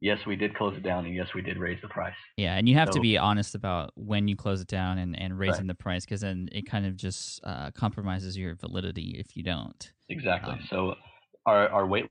yes, 0.01 0.19
we 0.25 0.35
did 0.35 0.53
close 0.55 0.75
it 0.75 0.83
down, 0.83 1.05
and 1.05 1.15
yes, 1.15 1.27
we 1.33 1.41
did 1.41 1.57
raise 1.57 1.79
the 1.81 1.87
price. 1.87 2.15
Yeah, 2.35 2.57
and 2.57 2.67
you 2.67 2.75
have 2.75 2.89
so, 2.89 2.95
to 2.95 2.99
be 2.99 3.17
honest 3.17 3.55
about 3.55 3.91
when 3.95 4.27
you 4.27 4.35
close 4.35 4.61
it 4.61 4.67
down 4.67 4.97
and, 4.97 5.17
and 5.17 5.39
raising 5.39 5.61
right. 5.61 5.67
the 5.67 5.75
price, 5.75 6.03
because 6.03 6.21
then 6.21 6.49
it 6.51 6.65
kind 6.65 6.85
of 6.85 6.97
just 6.97 7.39
uh, 7.43 7.71
compromises 7.71 8.37
your 8.37 8.55
validity 8.55 9.15
if 9.17 9.37
you 9.37 9.43
don't. 9.43 9.91
Exactly. 10.11 10.53
Um, 10.53 10.67
so 10.69 10.95
our 11.45 11.69
our 11.69 11.87
wait 11.87 12.05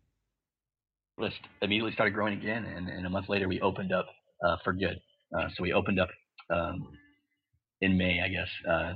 list 1.18 1.36
immediately 1.60 1.92
started 1.92 2.14
growing 2.14 2.38
again, 2.38 2.64
and, 2.64 2.88
and 2.88 3.06
a 3.06 3.10
month 3.10 3.28
later 3.28 3.46
we 3.46 3.60
opened 3.60 3.92
up 3.92 4.06
uh, 4.44 4.56
for 4.64 4.72
good. 4.72 4.98
Uh, 5.38 5.48
so 5.54 5.62
we 5.62 5.72
opened 5.72 6.00
up 6.00 6.08
um, 6.50 6.88
in 7.80 7.96
May, 7.96 8.20
I 8.24 8.28
guess, 8.28 8.48
uh, 8.68 8.92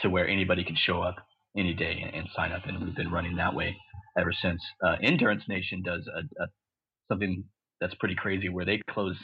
to 0.00 0.08
where 0.08 0.28
anybody 0.28 0.64
can 0.64 0.76
show 0.76 1.02
up 1.02 1.16
any 1.56 1.74
day 1.74 2.00
and, 2.02 2.14
and, 2.14 2.28
sign 2.34 2.52
up, 2.52 2.62
and 2.66 2.82
we've 2.82 2.94
been 2.94 3.10
running 3.10 3.36
that 3.36 3.54
way 3.54 3.76
ever 4.16 4.32
since. 4.32 4.62
Uh, 4.82 4.96
Endurance 5.02 5.42
Nation 5.48 5.82
does 5.82 6.06
a, 6.06 6.20
a 6.42 6.46
something 7.08 7.44
that's 7.80 7.94
pretty 7.96 8.14
crazy 8.14 8.48
where 8.48 8.64
they 8.64 8.80
close 8.90 9.16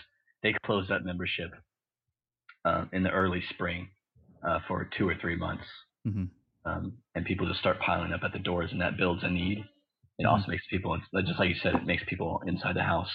they 0.43 0.53
close 0.65 0.89
that 0.89 1.05
membership 1.05 1.51
uh, 2.65 2.85
in 2.93 3.05
the 3.05 3.11
early 3.11 3.43
spring 3.51 3.89
uh, 4.47 4.59
for 4.67 4.89
two 4.99 5.09
or 5.09 5.15
three 5.21 5.37
months, 5.37 5.65
mm-hmm. 6.07 6.25
Um, 6.67 6.95
and 7.15 7.25
people 7.25 7.47
just 7.47 7.61
start 7.61 7.79
piling 7.81 8.13
up 8.13 8.21
at 8.25 8.33
the 8.33 8.39
doors, 8.39 8.71
and 8.73 8.81
that 8.81 8.97
builds 8.97 9.23
a 9.23 9.31
need. 9.31 9.59
It 10.19 10.23
mm-hmm. 10.23 10.27
also 10.27 10.49
makes 10.49 10.65
people, 10.69 10.99
just 10.99 11.39
like 11.39 11.49
you 11.49 11.55
said, 11.63 11.75
it 11.75 11.87
makes 11.87 12.03
people 12.09 12.43
inside 12.47 12.77
the 12.77 12.83
house 12.83 13.11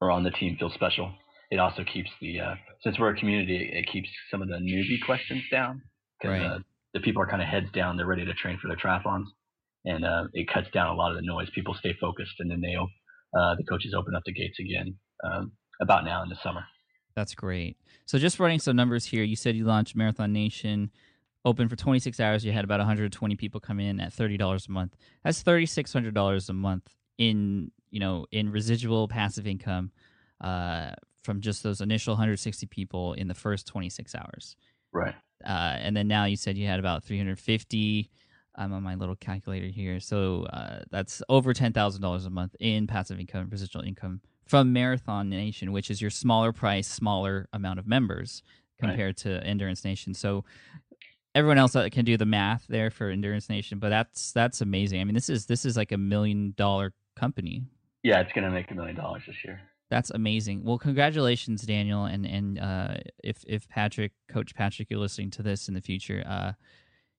or 0.00 0.10
on 0.10 0.22
the 0.22 0.30
team 0.30 0.56
feel 0.58 0.70
special. 0.74 1.12
It 1.50 1.58
also 1.58 1.84
keeps 1.84 2.10
the 2.20 2.40
uh, 2.40 2.54
since 2.82 2.98
we're 2.98 3.10
a 3.10 3.16
community, 3.16 3.70
it 3.72 3.90
keeps 3.90 4.08
some 4.30 4.42
of 4.42 4.48
the 4.48 4.54
newbie 4.54 5.04
questions 5.04 5.42
down 5.50 5.82
because 6.20 6.40
right. 6.40 6.46
Uh, 6.46 6.58
the 6.94 7.00
people 7.00 7.22
are 7.22 7.26
kind 7.26 7.40
of 7.40 7.48
heads 7.48 7.66
down, 7.72 7.96
they're 7.96 8.06
ready 8.06 8.24
to 8.24 8.34
train 8.34 8.58
for 8.60 8.68
their 8.68 8.76
triathlons, 8.76 9.24
and 9.84 10.04
uh, 10.04 10.24
it 10.34 10.46
cuts 10.52 10.68
down 10.74 10.88
a 10.88 10.94
lot 10.94 11.10
of 11.10 11.16
the 11.16 11.22
noise. 11.22 11.48
People 11.54 11.74
stay 11.74 11.94
focused, 12.00 12.34
and 12.38 12.50
then 12.50 12.60
they 12.60 12.74
uh, 12.76 13.54
the 13.56 13.64
coaches 13.64 13.94
open 13.96 14.14
up 14.14 14.22
the 14.26 14.32
gates 14.32 14.58
again 14.60 14.94
um, 15.24 15.52
about 15.80 16.04
now 16.04 16.22
in 16.22 16.28
the 16.28 16.36
summer. 16.42 16.64
That's 17.14 17.34
great. 17.34 17.76
So 18.06 18.18
just 18.18 18.38
running 18.40 18.58
some 18.58 18.76
numbers 18.76 19.06
here, 19.06 19.22
you 19.22 19.36
said 19.36 19.54
you 19.54 19.64
launched 19.64 19.94
Marathon 19.94 20.32
Nation 20.32 20.90
open 21.44 21.68
for 21.68 21.76
26 21.76 22.20
hours. 22.20 22.44
You 22.44 22.52
had 22.52 22.64
about 22.64 22.80
120 22.80 23.36
people 23.36 23.60
come 23.60 23.80
in 23.80 24.00
at 24.00 24.12
$30 24.12 24.68
a 24.68 24.70
month. 24.70 24.96
That's 25.24 25.42
$3,600 25.42 26.48
a 26.48 26.52
month 26.52 26.88
in 27.18 27.70
you 27.90 28.00
know 28.00 28.26
in 28.32 28.50
residual 28.50 29.06
passive 29.06 29.46
income 29.46 29.90
uh, 30.40 30.92
from 31.22 31.40
just 31.40 31.62
those 31.62 31.80
initial 31.80 32.14
160 32.14 32.66
people 32.66 33.12
in 33.14 33.28
the 33.28 33.34
first 33.34 33.66
26 33.66 34.14
hours. 34.14 34.56
Right. 34.92 35.14
Uh, 35.44 35.76
and 35.78 35.96
then 35.96 36.08
now 36.08 36.24
you 36.24 36.36
said 36.36 36.56
you 36.56 36.66
had 36.66 36.78
about 36.78 37.04
350. 37.04 38.10
I'm 38.54 38.72
on 38.72 38.82
my 38.82 38.96
little 38.96 39.16
calculator 39.16 39.68
here, 39.68 39.98
so 39.98 40.44
uh, 40.52 40.82
that's 40.90 41.22
over 41.30 41.54
ten 41.54 41.72
thousand 41.72 42.02
dollars 42.02 42.26
a 42.26 42.30
month 42.30 42.54
in 42.60 42.86
passive 42.86 43.18
income, 43.18 43.48
residual 43.50 43.82
income 43.82 44.20
from 44.46 44.74
Marathon 44.74 45.30
Nation, 45.30 45.72
which 45.72 45.90
is 45.90 46.02
your 46.02 46.10
smaller 46.10 46.52
price, 46.52 46.86
smaller 46.86 47.48
amount 47.54 47.78
of 47.78 47.86
members 47.86 48.42
compared 48.78 49.24
right. 49.24 49.40
to 49.40 49.46
Endurance 49.46 49.86
Nation. 49.86 50.12
So 50.12 50.44
everyone 51.34 51.58
else 51.58 51.76
can 51.90 52.04
do 52.04 52.16
the 52.16 52.26
math 52.26 52.66
there 52.68 52.90
for 52.90 53.08
Endurance 53.08 53.48
Nation, 53.48 53.78
but 53.78 53.88
that's 53.88 54.32
that's 54.32 54.60
amazing. 54.60 55.00
I 55.00 55.04
mean, 55.04 55.14
this 55.14 55.28
is 55.28 55.46
this 55.46 55.64
is 55.64 55.76
like 55.76 55.92
a 55.92 55.98
million 55.98 56.54
dollar 56.56 56.92
company. 57.16 57.64
Yeah, 58.02 58.20
it's 58.20 58.32
going 58.32 58.44
to 58.44 58.50
make 58.50 58.70
a 58.70 58.74
million 58.74 58.96
dollars 58.96 59.22
this 59.26 59.36
year. 59.44 59.60
That's 59.90 60.10
amazing. 60.10 60.64
Well, 60.64 60.78
congratulations, 60.78 61.62
Daniel, 61.62 62.04
and 62.04 62.26
and 62.26 62.58
uh, 62.58 62.94
if 63.22 63.44
if 63.46 63.68
Patrick, 63.68 64.12
Coach 64.28 64.54
Patrick, 64.54 64.88
you're 64.90 65.00
listening 65.00 65.30
to 65.32 65.42
this 65.42 65.68
in 65.68 65.74
the 65.74 65.80
future, 65.80 66.24
uh, 66.26 66.52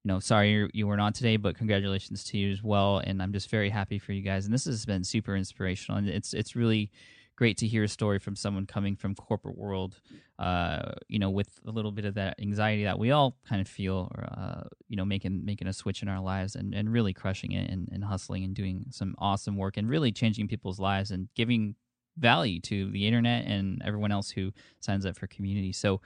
you 0.03 0.09
know, 0.09 0.19
sorry 0.19 0.51
you, 0.51 0.69
you 0.73 0.87
were 0.87 0.97
not 0.97 1.15
today, 1.15 1.37
but 1.37 1.55
congratulations 1.55 2.23
to 2.25 2.37
you 2.37 2.51
as 2.51 2.63
well. 2.63 2.97
And 2.97 3.21
I'm 3.21 3.31
just 3.31 3.49
very 3.49 3.69
happy 3.69 3.99
for 3.99 4.11
you 4.11 4.21
guys. 4.21 4.45
And 4.45 4.53
this 4.53 4.65
has 4.65 4.85
been 4.85 5.03
super 5.03 5.35
inspirational, 5.35 5.97
and 5.99 6.09
it's 6.09 6.33
it's 6.33 6.55
really 6.55 6.91
great 7.35 7.57
to 7.57 7.67
hear 7.67 7.83
a 7.83 7.87
story 7.87 8.19
from 8.19 8.35
someone 8.35 8.65
coming 8.65 8.95
from 8.95 9.15
corporate 9.15 9.57
world, 9.57 9.99
uh, 10.39 10.91
you 11.07 11.19
know, 11.19 11.29
with 11.29 11.59
a 11.67 11.71
little 11.71 11.91
bit 11.91 12.05
of 12.05 12.13
that 12.15 12.39
anxiety 12.39 12.83
that 12.83 12.99
we 12.99 13.11
all 13.11 13.37
kind 13.47 13.61
of 13.61 13.67
feel, 13.67 14.11
or, 14.15 14.23
uh, 14.23 14.63
you 14.87 14.95
know, 14.95 15.05
making 15.05 15.43
making 15.43 15.67
a 15.67 15.73
switch 15.73 16.01
in 16.01 16.07
our 16.07 16.21
lives 16.21 16.55
and, 16.55 16.73
and 16.73 16.91
really 16.91 17.13
crushing 17.13 17.51
it 17.51 17.69
and, 17.69 17.89
and 17.91 18.03
hustling 18.03 18.43
and 18.43 18.53
doing 18.55 18.85
some 18.89 19.15
awesome 19.17 19.57
work 19.57 19.77
and 19.77 19.89
really 19.89 20.11
changing 20.11 20.47
people's 20.47 20.79
lives 20.79 21.11
and 21.11 21.27
giving 21.35 21.75
value 22.17 22.59
to 22.59 22.91
the 22.91 23.07
internet 23.07 23.45
and 23.45 23.81
everyone 23.83 24.11
else 24.11 24.29
who 24.29 24.51
signs 24.79 25.05
up 25.05 25.17
for 25.17 25.25
community. 25.25 25.71
So, 25.71 26.01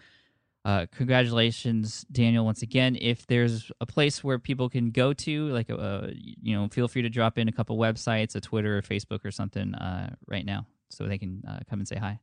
uh, 0.63 0.85
congratulations, 0.95 2.05
Daniel, 2.11 2.45
once 2.45 2.61
again. 2.61 2.97
If 2.99 3.27
there's 3.27 3.71
a 3.81 3.85
place 3.85 4.23
where 4.23 4.39
people 4.39 4.69
can 4.69 4.91
go 4.91 5.13
to, 5.13 5.47
like, 5.49 5.69
uh, 5.69 6.07
you 6.13 6.55
know, 6.55 6.67
feel 6.69 6.87
free 6.87 7.01
to 7.01 7.09
drop 7.09 7.37
in 7.37 7.47
a 7.47 7.51
couple 7.51 7.77
websites, 7.77 8.35
a 8.35 8.41
Twitter 8.41 8.77
or 8.77 8.81
Facebook 8.81 9.25
or 9.25 9.31
something 9.31 9.75
uh, 9.75 10.15
right 10.27 10.45
now 10.45 10.65
so 10.89 11.07
they 11.07 11.17
can 11.17 11.43
uh, 11.47 11.59
come 11.69 11.79
and 11.79 11.87
say 11.87 11.97
hi. 11.97 12.19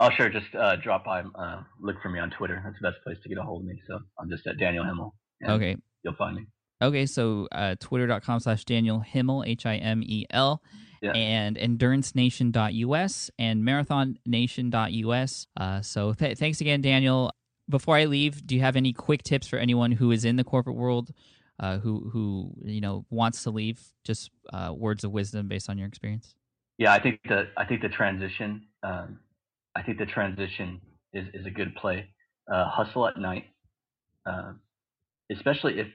Oh, 0.00 0.10
sure. 0.16 0.28
Just 0.28 0.54
uh, 0.54 0.76
drop 0.76 1.04
by, 1.04 1.20
uh, 1.20 1.62
look 1.80 1.96
for 2.02 2.08
me 2.08 2.20
on 2.20 2.30
Twitter. 2.30 2.62
That's 2.64 2.76
the 2.80 2.88
best 2.90 3.02
place 3.02 3.16
to 3.22 3.28
get 3.28 3.38
a 3.38 3.42
hold 3.42 3.62
of 3.62 3.68
me. 3.68 3.80
So 3.88 3.98
I'm 4.18 4.28
just 4.30 4.46
at 4.46 4.58
Daniel 4.58 4.84
Himel. 4.84 5.12
Okay. 5.44 5.76
You'll 6.04 6.14
find 6.14 6.36
me. 6.36 6.46
Okay. 6.80 7.06
So 7.06 7.48
uh, 7.50 7.74
twitter.com 7.80 8.40
slash 8.40 8.64
Daniel 8.64 9.04
Himel, 9.12 9.46
H 9.46 9.66
I 9.66 9.76
M 9.76 10.02
E 10.04 10.24
L. 10.30 10.62
Yeah. 11.02 11.12
And 11.12 11.56
endurancenation.us 11.56 13.30
and 13.38 13.64
marathonnation.us. 13.64 15.46
Uh, 15.56 15.80
so 15.80 16.12
th- 16.12 16.38
thanks 16.38 16.60
again, 16.60 16.80
Daniel. 16.80 17.30
Before 17.68 17.96
I 17.96 18.06
leave, 18.06 18.46
do 18.46 18.54
you 18.56 18.62
have 18.62 18.76
any 18.76 18.92
quick 18.92 19.22
tips 19.22 19.46
for 19.46 19.58
anyone 19.58 19.92
who 19.92 20.10
is 20.10 20.24
in 20.24 20.36
the 20.36 20.44
corporate 20.44 20.74
world 20.76 21.12
uh, 21.60 21.78
who 21.78 22.08
who 22.12 22.52
you 22.64 22.80
know 22.80 23.04
wants 23.10 23.42
to 23.44 23.50
leave? 23.50 23.80
Just 24.04 24.30
uh, 24.52 24.72
words 24.74 25.04
of 25.04 25.12
wisdom 25.12 25.46
based 25.48 25.68
on 25.70 25.78
your 25.78 25.86
experience. 25.86 26.34
Yeah, 26.78 26.92
I 26.92 27.00
think 27.02 27.20
the 27.28 27.48
I 27.56 27.64
think 27.64 27.82
the 27.82 27.88
transition. 27.88 28.62
Um, 28.82 29.18
I 29.74 29.82
think 29.82 29.98
the 29.98 30.06
transition 30.06 30.80
is, 31.12 31.26
is 31.34 31.46
a 31.46 31.50
good 31.50 31.74
play. 31.74 32.08
Uh, 32.52 32.68
hustle 32.68 33.06
at 33.06 33.16
night, 33.18 33.44
uh, 34.26 34.52
especially 35.30 35.78
if 35.78 35.86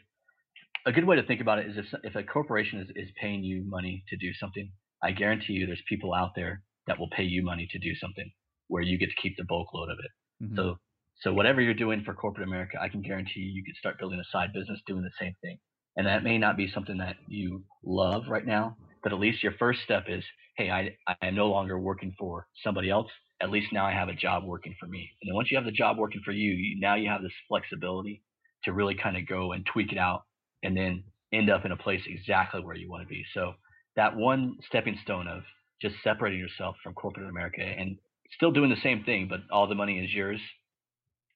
a 0.86 0.91
good 0.91 1.05
way 1.05 1.15
to 1.15 1.23
think 1.23 1.41
about 1.41 1.59
it 1.59 1.67
is 1.67 1.77
if 1.77 1.86
if 2.03 2.15
a 2.15 2.23
corporation 2.23 2.79
is, 2.79 2.89
is 2.95 3.09
paying 3.19 3.43
you 3.43 3.63
money 3.65 4.03
to 4.09 4.17
do 4.17 4.34
something, 4.34 4.69
I 5.01 5.11
guarantee 5.11 5.53
you 5.53 5.65
there's 5.65 5.81
people 5.88 6.13
out 6.13 6.31
there 6.36 6.61
that 6.88 6.99
will 6.99 7.09
pay 7.09 7.23
you 7.23 7.43
money 7.43 7.67
to 7.71 7.79
do 7.79 7.95
something 7.95 8.29
where 8.67 8.84
you 8.84 8.97
get 8.97 9.09
to 9.09 9.21
keep 9.21 9.38
the 9.38 9.45
bulk 9.45 9.73
load 9.73 9.89
of 9.89 9.97
it. 9.99 10.43
Mm-hmm. 10.43 10.55
So 10.57 10.77
so 11.21 11.34
whatever 11.34 11.61
you're 11.61 11.73
doing 11.73 12.03
for 12.03 12.13
corporate 12.13 12.47
America, 12.47 12.77
I 12.81 12.89
can 12.89 13.01
guarantee 13.01 13.39
you 13.39 13.51
you 13.53 13.63
could 13.63 13.77
start 13.77 13.99
building 13.99 14.19
a 14.19 14.31
side 14.31 14.51
business 14.53 14.81
doing 14.86 15.03
the 15.03 15.11
same 15.19 15.34
thing. 15.41 15.57
And 15.95 16.07
that 16.07 16.23
may 16.23 16.38
not 16.38 16.57
be 16.57 16.67
something 16.67 16.97
that 16.97 17.15
you 17.27 17.63
love 17.84 18.23
right 18.27 18.45
now, 18.45 18.75
but 19.03 19.11
at 19.11 19.19
least 19.19 19.43
your 19.43 19.53
first 19.59 19.81
step 19.83 20.05
is, 20.07 20.23
hey, 20.57 20.69
I, 20.69 20.95
I 21.07 21.27
am 21.27 21.35
no 21.35 21.47
longer 21.47 21.77
working 21.77 22.15
for 22.17 22.47
somebody 22.63 22.89
else. 22.89 23.09
At 23.41 23.51
least 23.51 23.73
now 23.73 23.85
I 23.85 23.91
have 23.91 24.07
a 24.07 24.13
job 24.13 24.45
working 24.45 24.75
for 24.79 24.87
me. 24.87 25.09
And 25.21 25.29
then 25.29 25.35
once 25.35 25.51
you 25.51 25.57
have 25.57 25.65
the 25.65 25.71
job 25.71 25.97
working 25.97 26.21
for 26.23 26.31
you, 26.31 26.51
you 26.51 26.79
now 26.79 26.95
you 26.95 27.09
have 27.09 27.21
this 27.21 27.33
flexibility 27.49 28.23
to 28.63 28.71
really 28.71 28.95
kind 28.95 29.17
of 29.17 29.27
go 29.27 29.51
and 29.51 29.65
tweak 29.65 29.91
it 29.91 29.97
out 29.97 30.23
and 30.63 30.77
then 30.77 31.03
end 31.33 31.49
up 31.49 31.65
in 31.65 31.71
a 31.71 31.77
place 31.77 32.01
exactly 32.05 32.61
where 32.61 32.75
you 32.75 32.89
want 32.89 33.03
to 33.03 33.07
be. 33.07 33.25
So 33.33 33.53
that 33.97 34.15
one 34.15 34.55
stepping 34.67 34.97
stone 35.03 35.27
of 35.27 35.43
just 35.81 35.95
separating 36.03 36.39
yourself 36.39 36.77
from 36.81 36.93
corporate 36.93 37.29
America 37.29 37.61
and 37.61 37.97
still 38.35 38.51
doing 38.51 38.69
the 38.69 38.81
same 38.81 39.03
thing, 39.03 39.27
but 39.29 39.41
all 39.51 39.67
the 39.67 39.75
money 39.75 39.99
is 39.99 40.13
yours 40.13 40.39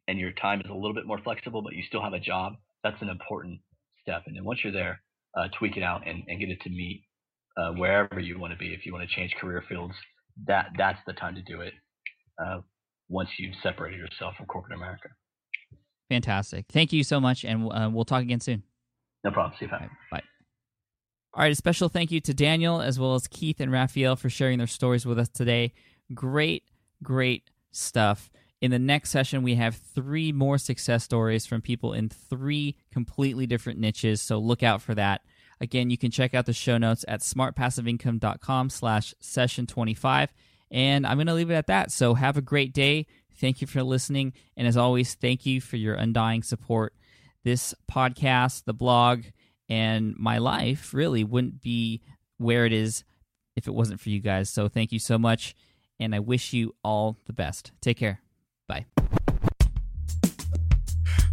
and 0.08 0.18
your 0.18 0.32
time 0.32 0.62
is 0.62 0.70
a 0.70 0.74
little 0.74 0.94
bit 0.94 1.06
more 1.06 1.20
flexible, 1.22 1.62
but 1.62 1.74
you 1.74 1.84
still 1.84 2.02
have 2.02 2.14
a 2.14 2.20
job. 2.20 2.54
That's 2.84 3.02
an 3.02 3.10
important 3.10 3.60
step. 4.02 4.24
And 4.28 4.38
then 4.38 4.46
once 4.46 4.62
you're 4.64 4.72
there, 4.72 5.02
uh, 5.38 5.50
tweak 5.60 5.76
it 5.76 5.84
out 5.84 6.08
and, 6.08 6.24
and 6.28 6.40
get 6.40 6.50
it 6.50 6.62
to 6.62 6.70
meet 6.70 7.04
uh, 7.58 7.72
wherever 7.72 8.20
you 8.20 8.40
want 8.40 8.54
to 8.54 8.58
be. 8.58 8.74
If 8.74 8.86
you 8.86 8.94
want 8.94 9.08
to 9.08 9.16
change 9.16 9.34
career 9.40 9.64
fields, 9.68 9.94
that 10.46 10.68
that's 10.78 11.00
the 11.08 11.14
time 11.14 11.36
to 11.36 11.42
do 11.42 11.62
it. 11.62 11.74
Uh, 12.40 12.60
once 13.10 13.30
you've 13.40 13.56
separated 13.64 13.98
yourself 13.98 14.36
from 14.36 14.46
corporate 14.46 14.76
America. 14.76 15.10
Fantastic. 16.10 16.66
Thank 16.70 16.94
you 16.94 17.04
so 17.04 17.20
much, 17.20 17.44
and 17.44 17.70
uh, 17.72 17.90
we'll 17.92 18.06
talk 18.06 18.22
again 18.22 18.40
soon. 18.40 18.64
No 19.24 19.32
problem. 19.32 19.58
See 19.60 19.66
you. 19.66 19.72
Right, 19.72 19.90
bye. 20.12 20.24
All 21.34 21.44
right, 21.44 21.52
a 21.52 21.56
special 21.56 21.90
thank 21.90 22.12
you 22.12 22.20
to 22.22 22.34
Daniel 22.34 22.82
as 22.82 23.00
well 23.00 23.16
as 23.16 23.28
Keith 23.28 23.60
and 23.60 23.72
Raphael 23.72 24.16
for 24.16 24.30
sharing 24.30 24.58
their 24.58 24.68
stories 24.68 25.06
with 25.06 25.20
us 25.20 25.30
today. 25.30 25.74
Great, 26.14 26.64
great 27.04 27.50
stuff. 27.72 28.30
In 28.60 28.72
the 28.72 28.80
next 28.80 29.12
session, 29.12 29.44
we 29.44 29.56
have 29.56 29.76
three 29.76 30.32
more 30.32 30.58
success 30.58 31.04
stories 31.04 31.46
from 31.46 31.62
people 31.62 31.94
in 31.94 32.10
three 32.10 32.76
completely 32.92 33.46
different 33.46 33.80
niches, 33.80 34.22
so 34.22 34.40
look 34.40 34.64
out 34.64 34.82
for 34.82 34.96
that. 34.96 35.22
Again, 35.60 35.90
you 35.90 35.98
can 35.98 36.12
check 36.12 36.34
out 36.34 36.46
the 36.46 36.54
show 36.54 36.78
notes 36.78 37.04
at 37.08 37.22
smartpassiveincome.com 37.22 38.70
slash 38.70 39.14
session 39.20 39.68
25. 39.68 40.34
And 40.70 41.08
I'm 41.08 41.18
going 41.18 41.28
to 41.28 41.34
leave 41.34 41.50
it 41.50 41.56
at 41.56 41.68
that. 41.68 41.92
So 41.92 42.14
have 42.14 42.38
a 42.38 42.42
great 42.42 42.74
day. 42.74 43.08
Thank 43.36 43.62
you 43.62 43.68
for 43.68 43.84
listening. 43.84 44.34
And 44.56 44.68
as 44.68 44.78
always, 44.78 45.14
thank 45.14 45.46
you 45.46 45.62
for 45.62 45.78
your 45.78 45.96
undying 45.96 46.44
support. 46.44 46.94
This 47.44 47.74
podcast, 47.90 48.66
the 48.66 48.74
blog, 48.74 49.24
and 49.70 50.16
my 50.18 50.38
life 50.38 50.94
really 50.94 51.24
wouldn't 51.24 51.62
be 51.62 52.02
where 52.38 52.66
it 52.66 52.74
is 52.74 53.04
if 53.56 53.68
it 53.68 53.74
wasn't 53.74 54.00
for 54.00 54.10
you 54.10 54.20
guys. 54.20 54.50
So 54.50 54.68
thank 54.68 54.92
you 54.92 55.00
so 55.00 55.18
much. 55.18 55.56
And 56.00 56.14
I 56.14 56.20
wish 56.20 56.54
you 56.54 56.76
all 56.84 57.18
the 57.26 57.34
best. 57.34 57.72
Take 57.82 57.98
care. 57.98 58.22
Bye. 58.68 58.86